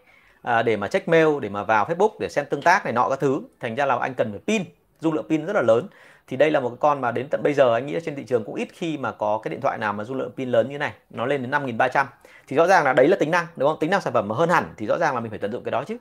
À, 0.42 0.62
để 0.62 0.76
mà 0.76 0.88
check 0.88 1.08
mail 1.08 1.28
để 1.40 1.48
mà 1.48 1.64
vào 1.64 1.84
Facebook 1.84 2.10
để 2.20 2.28
xem 2.28 2.46
tương 2.50 2.62
tác 2.62 2.84
này 2.84 2.92
nọ 2.92 3.08
các 3.08 3.20
thứ. 3.20 3.40
Thành 3.60 3.74
ra 3.74 3.86
là 3.86 3.98
anh 4.00 4.14
cần 4.14 4.30
phải 4.30 4.40
pin 4.46 4.64
dung 5.00 5.14
lượng 5.14 5.26
pin 5.28 5.46
rất 5.46 5.56
là 5.56 5.62
lớn. 5.62 5.88
Thì 6.26 6.36
đây 6.36 6.50
là 6.50 6.60
một 6.60 6.68
cái 6.68 6.78
con 6.80 7.00
mà 7.00 7.12
đến 7.12 7.28
tận 7.30 7.42
bây 7.42 7.54
giờ 7.54 7.74
anh 7.74 7.86
nghĩ 7.86 7.98
trên 8.04 8.16
thị 8.16 8.24
trường 8.24 8.44
cũng 8.44 8.54
ít 8.54 8.68
khi 8.72 8.98
mà 8.98 9.12
có 9.12 9.40
cái 9.42 9.50
điện 9.50 9.60
thoại 9.60 9.78
nào 9.78 9.92
mà 9.92 10.04
dung 10.04 10.18
lượng 10.18 10.30
pin 10.36 10.48
lớn 10.48 10.68
như 10.68 10.78
này. 10.78 10.92
Nó 11.10 11.26
lên 11.26 11.42
đến 11.42 11.50
5.300 11.50 12.04
thì 12.48 12.56
rõ 12.56 12.66
ràng 12.66 12.84
là 12.84 12.92
đấy 12.92 13.08
là 13.08 13.16
tính 13.20 13.30
năng 13.30 13.46
đúng 13.56 13.68
không? 13.68 13.78
Tính 13.80 13.90
năng 13.90 14.00
sản 14.00 14.12
phẩm 14.12 14.28
mà 14.28 14.34
hơn 14.34 14.48
hẳn 14.48 14.74
thì 14.76 14.86
rõ 14.86 14.98
ràng 14.98 15.14
là 15.14 15.20
mình 15.20 15.30
phải 15.30 15.38
tận 15.38 15.52
dụng 15.52 15.64
cái 15.64 15.72
đó 15.72 15.84
chứ. 15.84 15.96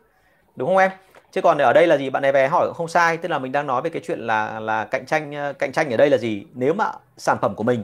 Đúng 0.55 0.67
không 0.67 0.77
em? 0.77 0.91
Chứ 1.33 1.41
còn 1.41 1.57
ở 1.57 1.73
đây 1.73 1.87
là 1.87 1.97
gì? 1.97 2.09
Bạn 2.09 2.21
này 2.21 2.31
về 2.31 2.47
hỏi 2.47 2.67
cũng 2.67 2.75
không 2.75 2.87
sai. 2.87 3.17
Tức 3.17 3.29
là 3.29 3.39
mình 3.39 3.51
đang 3.51 3.67
nói 3.67 3.81
về 3.81 3.89
cái 3.89 4.01
chuyện 4.05 4.19
là 4.19 4.59
là 4.59 4.85
cạnh 4.85 5.05
tranh 5.05 5.35
ờ, 5.35 5.53
cạnh 5.53 5.71
tranh 5.71 5.91
ở 5.91 5.97
đây 5.97 6.09
là 6.09 6.17
gì? 6.17 6.45
Nếu 6.53 6.73
mà 6.73 6.91
sản 7.17 7.37
phẩm 7.41 7.55
của 7.55 7.63
mình 7.63 7.83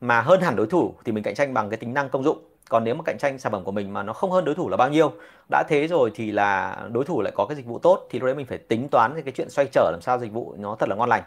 mà 0.00 0.20
hơn 0.20 0.40
hẳn 0.40 0.56
đối 0.56 0.66
thủ 0.66 0.94
thì 1.04 1.12
mình 1.12 1.24
cạnh 1.24 1.34
tranh 1.34 1.54
bằng 1.54 1.70
cái 1.70 1.76
tính 1.76 1.94
năng 1.94 2.08
công 2.08 2.24
dụng. 2.24 2.38
Còn 2.68 2.84
nếu 2.84 2.94
mà 2.94 3.02
cạnh 3.04 3.18
tranh 3.18 3.38
sản 3.38 3.52
phẩm 3.52 3.64
của 3.64 3.72
mình 3.72 3.92
mà 3.92 4.02
nó 4.02 4.12
không 4.12 4.30
hơn 4.30 4.44
đối 4.44 4.54
thủ 4.54 4.68
là 4.68 4.76
bao 4.76 4.88
nhiêu? 4.88 5.12
Đã 5.50 5.62
thế 5.68 5.86
rồi 5.86 6.10
thì 6.14 6.30
là 6.30 6.76
đối 6.92 7.04
thủ 7.04 7.20
lại 7.22 7.32
có 7.36 7.46
cái 7.46 7.56
dịch 7.56 7.66
vụ 7.66 7.78
tốt 7.78 8.06
thì 8.10 8.18
lúc 8.18 8.26
đấy 8.26 8.34
mình 8.34 8.46
phải 8.46 8.58
tính 8.58 8.88
toán 8.88 9.22
cái 9.24 9.32
chuyện 9.36 9.50
xoay 9.50 9.66
trở 9.72 9.90
làm 9.92 10.00
sao 10.00 10.18
dịch 10.18 10.32
vụ 10.32 10.54
nó 10.58 10.76
thật 10.78 10.88
là 10.88 10.96
ngon 10.96 11.08
lành. 11.08 11.22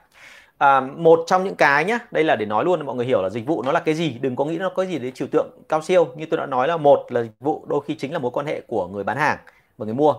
À, 0.57 0.79
một 0.81 1.23
trong 1.27 1.43
những 1.43 1.55
cái 1.55 1.85
nhá 1.85 1.99
đây 2.11 2.23
là 2.23 2.35
để 2.35 2.45
nói 2.45 2.65
luôn 2.65 2.85
mọi 2.85 2.95
người 2.95 3.05
hiểu 3.05 3.21
là 3.21 3.29
dịch 3.29 3.45
vụ 3.45 3.63
nó 3.63 3.71
là 3.71 3.79
cái 3.79 3.95
gì 3.95 4.17
đừng 4.21 4.35
có 4.35 4.45
nghĩ 4.45 4.57
nó 4.57 4.69
có 4.69 4.85
gì 4.85 4.99
để 4.99 5.11
trừu 5.11 5.27
tượng 5.31 5.49
cao 5.69 5.81
siêu. 5.81 6.07
Như 6.15 6.25
tôi 6.25 6.37
đã 6.37 6.45
nói 6.45 6.67
là 6.67 6.77
một 6.77 7.05
là 7.09 7.21
dịch 7.21 7.39
vụ 7.39 7.65
đôi 7.67 7.81
khi 7.87 7.95
chính 7.95 8.13
là 8.13 8.19
mối 8.19 8.31
quan 8.31 8.45
hệ 8.45 8.61
của 8.67 8.87
người 8.87 9.03
bán 9.03 9.17
hàng 9.17 9.37
và 9.77 9.85
người 9.85 9.95
mua 9.95 10.13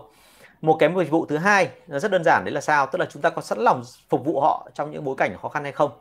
một 0.61 0.75
cái 0.79 0.89
dịch 0.97 1.11
vụ 1.11 1.25
thứ 1.25 1.37
hai 1.37 1.69
nó 1.87 1.99
rất 1.99 2.11
đơn 2.11 2.23
giản 2.23 2.45
đấy 2.45 2.51
là 2.51 2.61
sao? 2.61 2.85
Tức 2.85 2.99
là 2.99 3.05
chúng 3.09 3.21
ta 3.21 3.29
có 3.29 3.41
sẵn 3.41 3.59
lòng 3.59 3.83
phục 4.09 4.25
vụ 4.25 4.39
họ 4.41 4.69
trong 4.73 4.91
những 4.91 5.03
bối 5.03 5.15
cảnh 5.17 5.37
khó 5.41 5.49
khăn 5.49 5.63
hay 5.63 5.71
không? 5.71 5.91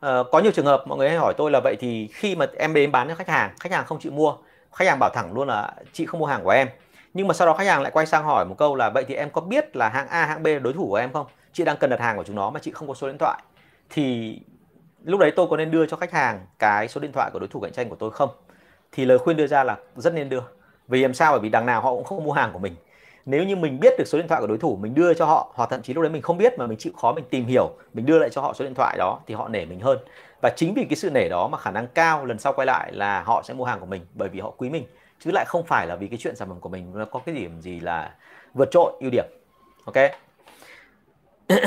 Ờ, 0.00 0.24
có 0.32 0.38
nhiều 0.38 0.52
trường 0.52 0.66
hợp 0.66 0.84
mọi 0.86 0.98
người 0.98 1.08
hay 1.08 1.18
hỏi 1.18 1.34
tôi 1.36 1.50
là 1.50 1.60
vậy 1.64 1.76
thì 1.80 2.08
khi 2.12 2.36
mà 2.36 2.46
em 2.58 2.74
đến 2.74 2.92
bán 2.92 3.08
cho 3.08 3.14
khách 3.14 3.28
hàng 3.28 3.50
khách 3.60 3.72
hàng 3.72 3.84
không 3.86 3.98
chịu 4.00 4.12
mua 4.12 4.34
khách 4.72 4.88
hàng 4.88 4.98
bảo 4.98 5.10
thẳng 5.14 5.32
luôn 5.32 5.48
là 5.48 5.74
chị 5.92 6.06
không 6.06 6.20
mua 6.20 6.26
hàng 6.26 6.44
của 6.44 6.50
em. 6.50 6.68
Nhưng 7.14 7.28
mà 7.28 7.34
sau 7.34 7.46
đó 7.46 7.54
khách 7.54 7.66
hàng 7.66 7.82
lại 7.82 7.92
quay 7.92 8.06
sang 8.06 8.24
hỏi 8.24 8.44
một 8.44 8.54
câu 8.58 8.74
là 8.76 8.90
vậy 8.90 9.04
thì 9.08 9.14
em 9.14 9.30
có 9.30 9.40
biết 9.40 9.76
là 9.76 9.88
hãng 9.88 10.08
A 10.08 10.24
hãng 10.24 10.42
B 10.42 10.46
là 10.46 10.58
đối 10.58 10.72
thủ 10.72 10.86
của 10.88 10.96
em 10.96 11.12
không? 11.12 11.26
Chị 11.52 11.64
đang 11.64 11.76
cần 11.76 11.90
đặt 11.90 12.00
hàng 12.00 12.16
của 12.16 12.24
chúng 12.24 12.36
nó 12.36 12.50
mà 12.50 12.60
chị 12.60 12.70
không 12.70 12.88
có 12.88 12.94
số 12.94 13.06
điện 13.06 13.18
thoại. 13.18 13.42
Thì 13.90 14.38
lúc 15.04 15.20
đấy 15.20 15.32
tôi 15.36 15.46
có 15.50 15.56
nên 15.56 15.70
đưa 15.70 15.86
cho 15.86 15.96
khách 15.96 16.12
hàng 16.12 16.46
cái 16.58 16.88
số 16.88 17.00
điện 17.00 17.12
thoại 17.12 17.30
của 17.32 17.38
đối 17.38 17.48
thủ 17.48 17.60
cạnh 17.60 17.72
tranh 17.72 17.88
của 17.88 17.96
tôi 17.96 18.10
không? 18.10 18.30
Thì 18.92 19.04
lời 19.04 19.18
khuyên 19.18 19.36
đưa 19.36 19.46
ra 19.46 19.64
là 19.64 19.76
rất 19.96 20.14
nên 20.14 20.28
đưa. 20.28 20.42
Vì 20.88 21.02
làm 21.02 21.14
sao? 21.14 21.32
Bởi 21.32 21.40
vì 21.40 21.48
đằng 21.48 21.66
nào 21.66 21.80
họ 21.80 21.90
cũng 21.90 22.04
không 22.04 22.24
mua 22.24 22.32
hàng 22.32 22.52
của 22.52 22.58
mình 22.58 22.74
nếu 23.28 23.44
như 23.44 23.56
mình 23.56 23.80
biết 23.80 23.94
được 23.98 24.04
số 24.06 24.18
điện 24.18 24.28
thoại 24.28 24.40
của 24.40 24.46
đối 24.46 24.58
thủ 24.58 24.76
mình 24.76 24.94
đưa 24.94 25.14
cho 25.14 25.24
họ 25.24 25.52
hoặc 25.54 25.70
thậm 25.70 25.82
chí 25.82 25.94
lúc 25.94 26.02
đấy 26.02 26.10
mình 26.10 26.22
không 26.22 26.38
biết 26.38 26.58
mà 26.58 26.66
mình 26.66 26.78
chịu 26.78 26.92
khó 27.00 27.12
mình 27.12 27.24
tìm 27.30 27.46
hiểu 27.46 27.70
mình 27.94 28.06
đưa 28.06 28.18
lại 28.18 28.30
cho 28.32 28.40
họ 28.40 28.52
số 28.52 28.64
điện 28.64 28.74
thoại 28.74 28.96
đó 28.98 29.20
thì 29.26 29.34
họ 29.34 29.48
nể 29.48 29.64
mình 29.64 29.80
hơn. 29.80 29.98
Và 30.42 30.50
chính 30.56 30.74
vì 30.74 30.84
cái 30.84 30.96
sự 30.96 31.10
nể 31.10 31.28
đó 31.28 31.48
mà 31.48 31.58
khả 31.58 31.70
năng 31.70 31.86
cao 31.86 32.24
lần 32.24 32.38
sau 32.38 32.52
quay 32.52 32.66
lại 32.66 32.92
là 32.92 33.22
họ 33.22 33.42
sẽ 33.44 33.54
mua 33.54 33.64
hàng 33.64 33.80
của 33.80 33.86
mình 33.86 34.06
bởi 34.14 34.28
vì 34.28 34.40
họ 34.40 34.50
quý 34.50 34.70
mình. 34.70 34.84
Chứ 35.20 35.30
lại 35.30 35.44
không 35.48 35.64
phải 35.64 35.86
là 35.86 35.96
vì 35.96 36.06
cái 36.06 36.18
chuyện 36.18 36.36
sản 36.36 36.48
phẩm 36.48 36.60
của 36.60 36.68
mình 36.68 36.92
nó 36.94 37.04
có 37.04 37.20
cái 37.26 37.34
điểm 37.34 37.60
gì 37.60 37.80
là 37.80 38.14
vượt 38.54 38.68
trội 38.70 38.92
ưu 39.00 39.10
điểm. 39.10 39.24
Ok? 39.84 39.96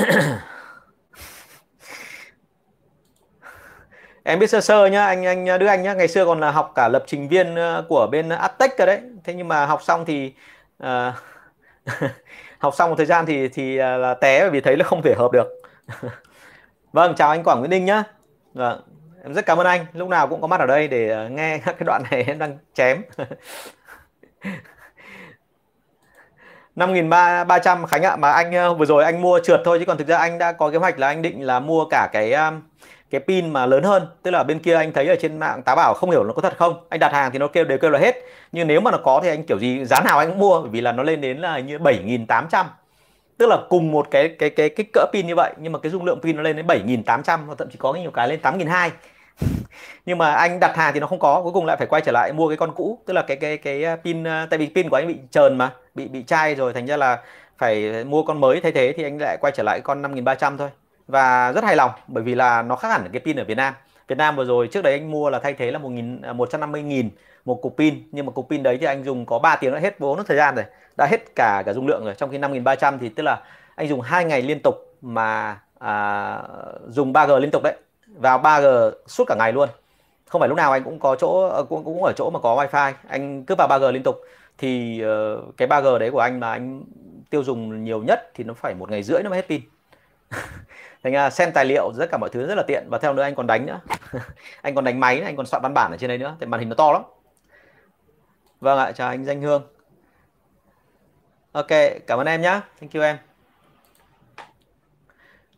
Em 4.24 4.38
biết 4.38 4.50
sơ 4.50 4.60
sơ 4.60 4.86
nhá 4.86 5.06
anh 5.06 5.26
anh 5.26 5.58
đứa 5.60 5.66
anh 5.66 5.82
nhá. 5.82 5.94
Ngày 5.94 6.08
xưa 6.08 6.24
còn 6.24 6.40
là 6.40 6.50
học 6.50 6.72
cả 6.74 6.88
lập 6.88 7.04
trình 7.06 7.28
viên 7.28 7.54
ờ, 7.54 7.84
của 7.88 8.08
bên 8.12 8.28
Attech 8.28 8.76
cả 8.76 8.86
đấy. 8.86 9.00
Thế 9.24 9.34
nhưng 9.34 9.48
mà 9.48 9.66
học 9.66 9.82
xong 9.82 10.04
thì 10.04 10.32
uh, 10.82 10.88
học 12.58 12.74
xong 12.74 12.90
một 12.90 12.96
thời 12.96 13.06
gian 13.06 13.26
thì 13.26 13.48
thì 13.48 13.78
à, 13.78 13.96
là 13.96 14.14
té 14.14 14.50
vì 14.50 14.60
thấy 14.60 14.76
là 14.76 14.84
không 14.84 15.02
thể 15.02 15.14
hợp 15.18 15.32
được. 15.32 15.48
Vâng 16.92 17.14
chào 17.14 17.30
anh 17.30 17.42
Quảng 17.44 17.58
Nguyễn 17.58 17.70
Ninh 17.70 17.84
nhá. 17.84 18.02
Vâng 18.54 18.80
em 19.22 19.34
rất 19.34 19.46
cảm 19.46 19.58
ơn 19.58 19.66
anh. 19.66 19.86
Lúc 19.92 20.08
nào 20.08 20.28
cũng 20.28 20.40
có 20.40 20.46
mặt 20.46 20.60
ở 20.60 20.66
đây 20.66 20.88
để 20.88 21.10
à, 21.10 21.28
nghe 21.28 21.58
các 21.64 21.76
cái 21.78 21.84
đoạn 21.86 22.02
này 22.10 22.24
em 22.24 22.38
đang 22.38 22.58
chém. 22.74 23.02
năm 26.76 26.92
nghìn 26.92 27.10
ba 27.10 27.58
trăm 27.64 27.86
Khánh 27.86 28.02
ạ. 28.02 28.16
Mà 28.16 28.30
anh 28.30 28.54
à, 28.54 28.72
vừa 28.72 28.86
rồi 28.86 29.04
anh 29.04 29.22
mua 29.22 29.40
trượt 29.44 29.60
thôi, 29.64 29.78
chứ 29.78 29.84
còn 29.84 29.98
thực 29.98 30.06
ra 30.06 30.16
anh 30.16 30.38
đã 30.38 30.52
có 30.52 30.70
kế 30.70 30.78
hoạch 30.78 30.98
là 30.98 31.06
anh 31.06 31.22
định 31.22 31.42
là 31.42 31.60
mua 31.60 31.84
cả 31.90 32.08
cái 32.12 32.32
cái 33.12 33.20
pin 33.20 33.50
mà 33.50 33.66
lớn 33.66 33.82
hơn. 33.82 34.06
Tức 34.22 34.30
là 34.30 34.42
bên 34.42 34.58
kia 34.58 34.74
anh 34.74 34.92
thấy 34.92 35.06
ở 35.06 35.16
trên 35.20 35.38
mạng 35.38 35.62
tá 35.62 35.74
bảo 35.74 35.94
không 35.94 36.10
hiểu 36.10 36.24
nó 36.24 36.32
có 36.32 36.42
thật 36.42 36.56
không. 36.58 36.84
Anh 36.88 37.00
đặt 37.00 37.12
hàng 37.12 37.30
thì 37.32 37.38
nó 37.38 37.46
kêu, 37.46 37.64
đều 37.64 37.78
kêu 37.78 37.90
là 37.90 37.98
hết. 37.98 38.16
Nhưng 38.52 38.68
nếu 38.68 38.80
mà 38.80 38.90
nó 38.90 38.98
có 38.98 39.20
thì 39.22 39.28
anh 39.28 39.42
kiểu 39.42 39.58
gì, 39.58 39.84
giá 39.84 40.00
nào 40.00 40.18
anh 40.18 40.28
cũng 40.28 40.38
mua 40.38 40.60
vì 40.60 40.80
là 40.80 40.92
nó 40.92 41.02
lên 41.02 41.20
đến 41.20 41.38
là 41.38 41.58
như 41.58 41.78
7.800 41.78 42.64
tức 43.38 43.46
là 43.48 43.58
cùng 43.68 43.92
một 43.92 44.08
cái 44.10 44.28
cái 44.28 44.50
cái 44.50 44.68
kích 44.68 44.90
cỡ 44.92 45.06
pin 45.12 45.26
như 45.26 45.34
vậy. 45.34 45.52
Nhưng 45.58 45.72
mà 45.72 45.78
cái 45.78 45.92
dung 45.92 46.04
lượng 46.04 46.20
pin 46.22 46.36
nó 46.36 46.42
lên 46.42 46.56
đến 46.56 46.66
7.800 46.66 47.46
hoặc 47.46 47.58
thậm 47.58 47.70
chí 47.70 47.76
có 47.78 47.94
nhiều 47.94 48.10
cái 48.10 48.28
lên 48.28 48.40
8.200 48.42 48.90
nhưng 50.06 50.18
mà 50.18 50.32
anh 50.32 50.60
đặt 50.60 50.76
hàng 50.76 50.94
thì 50.94 51.00
nó 51.00 51.06
không 51.06 51.18
có, 51.18 51.40
cuối 51.42 51.52
cùng 51.52 51.66
lại 51.66 51.76
phải 51.76 51.86
quay 51.86 52.02
trở 52.02 52.12
lại 52.12 52.32
mua 52.32 52.48
cái 52.48 52.56
con 52.56 52.72
cũ. 52.74 52.98
Tức 53.06 53.12
là 53.14 53.22
cái 53.22 53.36
cái 53.36 53.56
cái 53.56 53.84
à, 53.84 53.96
pin 54.04 54.24
à, 54.24 54.46
tại 54.50 54.58
vì 54.58 54.70
pin 54.74 54.88
của 54.88 54.96
anh 54.96 55.08
bị 55.08 55.16
trờn 55.30 55.58
mà, 55.58 55.72
bị 55.94 56.08
bị 56.08 56.22
chai 56.26 56.54
rồi, 56.54 56.72
thành 56.72 56.86
ra 56.86 56.96
là 56.96 57.18
phải 57.58 58.04
mua 58.04 58.22
con 58.22 58.40
mới 58.40 58.60
thay 58.60 58.72
thế 58.72 58.92
thì 58.96 59.02
anh 59.04 59.18
lại 59.20 59.36
quay 59.40 59.52
trở 59.56 59.62
lại 59.62 59.80
con 59.80 60.02
5300 60.02 60.56
thôi 60.58 60.68
và 61.08 61.52
rất 61.52 61.64
hài 61.64 61.76
lòng 61.76 61.90
bởi 62.06 62.24
vì 62.24 62.34
là 62.34 62.62
nó 62.62 62.76
khác 62.76 62.88
hẳn 62.88 63.08
cái 63.12 63.20
pin 63.24 63.36
ở 63.36 63.44
Việt 63.44 63.54
Nam. 63.54 63.74
Việt 64.08 64.18
Nam 64.18 64.36
vừa 64.36 64.44
rồi 64.44 64.68
trước 64.72 64.82
đấy 64.82 64.92
anh 64.92 65.10
mua 65.10 65.30
là 65.30 65.38
thay 65.38 65.54
thế 65.54 65.70
là 65.70 65.78
1 65.78 65.88
nghìn 65.88 66.22
à, 66.22 66.32
150 66.32 66.82
nghìn 66.82 67.10
một 67.44 67.54
cục 67.62 67.76
pin. 67.76 68.02
Nhưng 68.12 68.26
mà 68.26 68.32
cục 68.32 68.50
pin 68.50 68.62
đấy 68.62 68.78
thì 68.80 68.86
anh 68.86 69.04
dùng 69.04 69.26
có 69.26 69.38
3 69.38 69.56
tiếng 69.56 69.72
đã 69.72 69.78
hết 69.78 69.98
vốn 69.98 70.24
thời 70.26 70.36
gian 70.36 70.54
rồi 70.54 70.64
đã 70.96 71.06
hết 71.10 71.34
cả 71.36 71.62
cả 71.66 71.72
dung 71.72 71.86
lượng 71.86 72.04
rồi. 72.04 72.14
Trong 72.14 72.30
khi 72.30 72.38
5300 72.38 72.98
thì 72.98 73.08
tức 73.08 73.22
là 73.22 73.42
anh 73.74 73.88
dùng 73.88 74.00
hai 74.00 74.24
ngày 74.24 74.42
liên 74.42 74.60
tục 74.62 74.74
mà 75.00 75.60
à, 75.78 76.38
dùng 76.88 77.12
3G 77.12 77.38
liên 77.38 77.50
tục 77.50 77.62
đấy. 77.62 77.76
Vào 78.06 78.38
3G 78.38 78.92
suốt 79.06 79.24
cả 79.28 79.34
ngày 79.38 79.52
luôn. 79.52 79.68
Không 80.26 80.40
phải 80.40 80.48
lúc 80.48 80.56
nào 80.56 80.72
anh 80.72 80.84
cũng 80.84 80.98
có 80.98 81.16
chỗ 81.16 81.48
à, 81.48 81.62
cũng 81.68 81.84
cũng 81.84 82.04
ở 82.04 82.12
chỗ 82.16 82.30
mà 82.30 82.38
có 82.38 82.56
wifi. 82.56 82.92
Anh 83.08 83.44
cứ 83.44 83.54
vào 83.58 83.68
3G 83.68 83.92
liên 83.92 84.02
tục 84.02 84.16
thì 84.58 85.02
uh, 85.04 85.56
cái 85.56 85.68
3G 85.68 85.98
đấy 85.98 86.10
của 86.10 86.18
anh 86.18 86.40
mà 86.40 86.52
anh 86.52 86.84
tiêu 87.30 87.44
dùng 87.44 87.84
nhiều 87.84 88.02
nhất 88.02 88.30
thì 88.34 88.44
nó 88.44 88.54
phải 88.54 88.74
một 88.74 88.90
ngày 88.90 89.02
rưỡi 89.02 89.22
nó 89.22 89.30
mới 89.30 89.38
hết 89.38 89.48
pin. 89.48 89.60
thành 91.02 91.12
ra 91.12 91.30
xem 91.30 91.52
tài 91.52 91.64
liệu 91.64 91.92
tất 91.98 92.06
cả 92.10 92.18
mọi 92.18 92.30
thứ 92.30 92.46
rất 92.46 92.54
là 92.54 92.62
tiện. 92.66 92.86
Và 92.88 92.98
theo 92.98 93.14
nữa 93.14 93.22
anh 93.22 93.34
còn 93.34 93.46
đánh 93.46 93.66
nữa. 93.66 93.80
Anh 94.62 94.74
còn 94.74 94.84
đánh 94.84 95.00
máy 95.00 95.20
anh 95.20 95.36
còn 95.36 95.46
soạn 95.46 95.62
văn 95.62 95.74
bản 95.74 95.90
ở 95.90 95.96
trên 95.96 96.08
đây 96.08 96.18
nữa. 96.18 96.36
Thì 96.40 96.46
màn 96.46 96.60
hình 96.60 96.68
nó 96.68 96.74
to 96.74 96.92
lắm. 96.92 97.02
Vâng 98.60 98.78
ạ 98.78 98.92
chào 98.92 99.08
anh 99.08 99.24
danh 99.24 99.40
hương. 99.40 99.62
Ok 101.52 101.68
cảm 102.06 102.18
ơn 102.18 102.26
em 102.26 102.42
nhé 102.42 102.60
thank 102.80 102.94
you 102.94 103.02
em. 103.02 103.16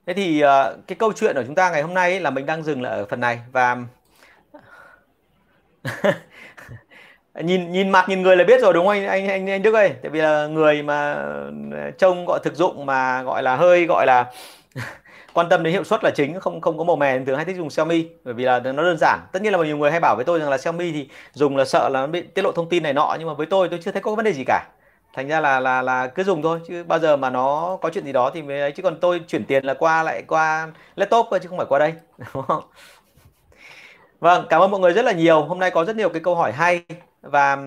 Thế 0.07 0.15
thì 0.15 0.41
ờ, 0.41 0.77
cái 0.87 0.97
câu 0.97 1.13
chuyện 1.13 1.35
của 1.35 1.43
chúng 1.47 1.55
ta 1.55 1.71
ngày 1.71 1.83
hôm 1.83 1.95
nay 1.95 2.21
là 2.21 2.31
mình 2.31 2.47
đang 2.47 2.63
dừng 2.63 2.83
lại 2.83 2.93
ở 2.93 3.07
phần 3.07 3.21
này 3.21 3.41
và 3.53 3.77
nhìn 7.35 7.73
nhìn 7.73 7.91
mặt 7.91 8.09
nhìn 8.09 8.23
người 8.23 8.37
là 8.37 8.45
biết 8.45 8.61
rồi 8.61 8.73
đúng 8.73 8.87
không 8.87 8.95
anh 8.95 9.07
anh 9.07 9.29
anh, 9.29 9.51
anh 9.51 9.63
Đức 9.63 9.75
ơi? 9.75 9.95
Tại 10.03 10.11
vì 10.11 10.21
là 10.21 10.47
người 10.47 10.83
mà 10.83 11.27
trông 11.99 12.25
gọi 12.27 12.41
thực 12.45 12.55
dụng 12.55 12.87
mà 12.87 13.23
gọi 13.23 13.43
là 13.43 13.57
hơi 13.57 13.87
gọi 13.87 14.07
là 14.07 14.33
quan 15.35 15.49
tâm 15.49 15.63
đến 15.63 15.73
hiệu 15.73 15.85
suất 15.85 16.05
là 16.05 16.11
chính, 16.11 16.41
không 16.41 16.61
không 16.61 16.79
có 16.79 16.85
màu 16.85 16.97
mè, 16.97 17.19
thường 17.27 17.37
hay 17.37 17.45
thích 17.45 17.57
dùng 17.57 17.71
Xiaomi, 17.71 18.07
bởi 18.25 18.35
vì 18.35 18.45
là 18.45 18.61
nó 18.61 18.83
đơn 18.83 18.97
giản. 19.01 19.21
Tất 19.33 19.43
nhiên 19.43 19.53
là 19.53 19.59
nhiều 19.65 19.77
người 19.77 19.91
hay 19.91 20.01
bảo 20.01 20.17
với 20.17 20.25
tôi 20.25 20.39
rằng 20.41 20.51
là 20.51 20.59
Xiaomi 20.59 20.93
thì 20.93 21.09
dùng 21.33 21.57
là 21.57 21.65
sợ 21.65 21.89
là 21.89 22.01
nó 22.01 22.07
bị 22.07 22.23
tiết 22.23 22.43
lộ 22.43 22.53
thông 22.53 22.69
tin 22.69 22.83
này 22.83 22.93
nọ, 22.93 23.17
nhưng 23.19 23.29
mà 23.29 23.35
với 23.35 23.47
tôi 23.47 23.69
tôi 23.69 23.81
chưa 23.83 23.91
thấy 23.93 24.03
có 24.03 24.15
vấn 24.15 24.25
đề 24.25 24.33
gì 24.33 24.45
cả. 24.47 24.67
Thành 25.15 25.29
ra 25.29 25.41
là 25.41 25.61
là 25.61 25.83
là 25.83 26.07
cứ 26.07 26.25
dùng 26.25 26.43
thôi, 26.43 26.61
chứ 26.69 26.85
bao 26.85 26.99
giờ 26.99 27.17
mà 27.17 27.31
nó 27.31 27.79
có 27.83 27.91
chuyện 27.91 28.05
gì 28.05 28.13
đó 28.13 28.31
thì 28.35 28.43
mới 28.43 28.61
ấy. 28.61 28.73
Chứ 28.73 28.83
còn 28.83 29.01
tôi 29.01 29.21
chuyển 29.29 29.45
tiền 29.45 29.65
là 29.65 29.75
qua 29.75 30.03
lại 30.03 30.23
qua 30.29 30.69
laptop 30.97 31.27
thôi, 31.31 31.41
chứ 31.43 31.49
không 31.49 31.59
phải 31.59 31.67
qua 31.69 31.79
đây. 31.79 31.95
Đúng 32.35 32.45
không? 32.49 32.65
Vâng 34.21 34.47
cảm 34.51 34.61
ơn 34.63 34.71
mọi 34.71 34.81
người 34.81 34.93
rất 34.93 35.05
là 35.05 35.13
nhiều. 35.13 35.43
Hôm 35.43 35.59
nay 35.59 35.71
có 35.71 35.85
rất 35.85 35.97
nhiều 35.97 36.09
cái 36.09 36.21
câu 36.25 36.35
hỏi 36.35 36.53
hay, 36.53 36.83
và 37.23 37.59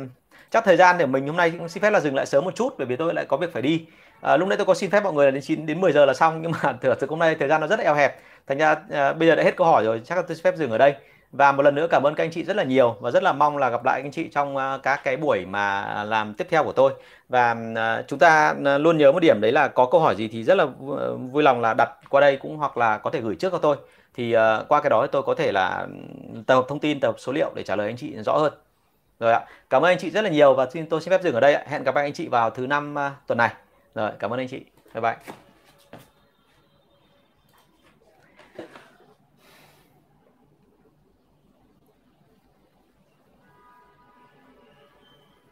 chắc 0.52 0.66
thời 0.66 0.78
gian 0.78 0.98
để 0.98 1.06
mình 1.06 1.28
hôm 1.28 1.38
nay 1.38 1.52
cũng 1.52 1.70
xin 1.70 1.84
phép 1.84 1.90
là 1.92 2.00
dừng 2.00 2.16
lại 2.16 2.26
sớm 2.26 2.46
một 2.46 2.56
chút, 2.56 2.76
bởi 2.78 2.88
vì 2.88 2.96
tôi 2.96 3.14
lại 3.14 3.26
có 3.26 3.38
việc 3.38 3.54
phải 3.54 3.62
đi 3.62 3.86
à, 4.22 4.38
lúc 4.38 4.48
nãy 4.48 4.58
tôi 4.58 4.66
có 4.66 4.74
xin 4.74 4.90
phép 4.90 5.04
mọi 5.04 5.14
người 5.14 5.26
là 5.26 5.32
đến 5.32 5.44
9 5.44 5.66
đến 5.66 5.82
10 5.82 5.92
giờ 5.92 6.06
là 6.06 6.14
xong 6.14 6.42
nhưng 6.42 6.52
mà 6.52 6.74
thực 6.82 6.98
sự 7.02 7.08
hôm 7.10 7.20
nay 7.20 7.36
thời 7.36 7.48
gian 7.48 7.62
nó 7.62 7.68
rất 7.68 7.80
là 7.80 7.86
eo 7.86 7.96
hẹp. 7.96 8.20
Thành 8.48 8.58
ra 8.58 8.76
à, 8.92 9.14
bây 9.14 9.28
giờ 9.28 9.36
đã 9.36 9.44
hết 9.44 9.56
câu 9.56 9.68
hỏi 9.68 9.84
rồi 9.86 10.02
chắc 10.06 10.16
là 10.16 10.22
tôi 10.22 10.36
xin 10.36 10.44
phép 10.44 10.56
dừng 10.56 10.72
ở 10.72 10.78
đây. 10.78 10.96
Và 11.32 11.52
một 11.52 11.64
lần 11.64 11.76
nữa 11.76 11.88
cảm 11.90 12.04
ơn 12.04 12.16
các 12.16 12.24
anh 12.24 12.32
chị 12.32 12.44
rất 12.44 12.56
là 12.56 12.64
nhiều 12.64 12.96
và 13.00 13.12
rất 13.12 13.24
là 13.24 13.34
mong 13.34 13.58
là 13.58 13.70
gặp 13.70 13.86
lại 13.86 14.02
các 14.02 14.06
anh 14.06 14.12
chị 14.12 14.30
trong 14.32 14.56
uh, 14.56 14.84
các 14.84 15.02
cái 15.04 15.18
buổi 15.18 15.46
mà 15.46 16.04
làm 16.04 16.34
tiếp 16.34 16.48
theo 16.50 16.64
của 16.64 16.72
tôi. 16.72 16.94
Và 17.30 17.52
uh, 17.52 18.08
chúng 18.08 18.20
ta 18.20 18.56
à, 18.66 18.78
luôn 18.78 18.98
nhớ 18.98 19.12
một 19.12 19.20
điểm 19.20 19.42
đấy 19.42 19.52
là 19.52 19.68
có 19.68 19.86
câu 19.86 20.02
hỏi 20.02 20.16
gì 20.16 20.28
thì 20.28 20.44
rất 20.44 20.58
là 20.58 20.66
vui 21.32 21.44
lòng 21.44 21.62
là 21.62 21.74
đặt 21.74 21.90
qua 22.10 22.22
đây 22.22 22.38
cũng 22.38 22.58
hoặc 22.58 22.78
là 22.78 22.98
có 22.98 23.10
thể 23.10 23.22
gửi 23.22 23.36
trước 23.36 23.52
cho 23.52 23.58
tôi. 23.58 23.78
Thì 24.14 24.36
uh, 24.36 24.68
qua 24.68 24.82
cái 24.82 24.90
đó 24.90 25.02
thì 25.02 25.10
tôi 25.12 25.24
có 25.24 25.36
thể 25.36 25.52
là 25.52 25.88
ừ, 26.34 26.42
tập 26.48 26.56
hợp 26.56 26.66
thông 26.68 26.80
tin 26.80 27.00
tập 27.00 27.08
hợp 27.08 27.16
số 27.18 27.32
liệu 27.32 27.52
để 27.56 27.64
trả 27.64 27.76
lời 27.76 27.88
anh 27.88 27.98
chị 27.98 28.16
rõ 28.26 28.38
hơn. 28.38 28.54
Rồi 29.20 29.34
ạ 29.34 29.46
cảm 29.70 29.82
ơn 29.86 29.92
anh 29.92 29.98
chị 30.00 30.10
rất 30.10 30.22
là 30.22 30.30
nhiều 30.30 30.54
và 30.54 30.68
xin 30.74 30.86
tôi 30.86 31.02
xin 31.02 31.12
phép 31.12 31.24
dừng 31.24 31.34
ở 31.34 31.40
đây 31.40 31.54
ạ. 31.54 31.64
hẹn 31.68 31.84
gặp 31.84 31.96
lại 31.96 32.04
anh 32.04 32.14
chị 32.14 32.28
vào 32.28 32.50
thứ 32.50 32.68
năm 32.68 32.96
uh, 32.96 33.28
tuần 33.28 33.38
này 33.38 33.54
rồi 33.98 34.12
cảm 34.20 34.34
ơn 34.34 34.40
anh 34.40 34.48
chị 34.48 34.66
bye 34.94 35.02
bye 35.02 35.16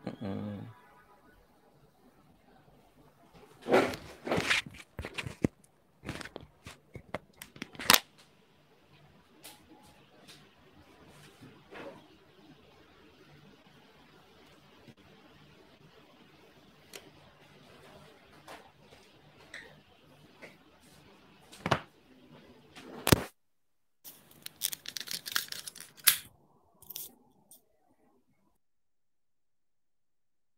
Mm-mm. 0.05 0.64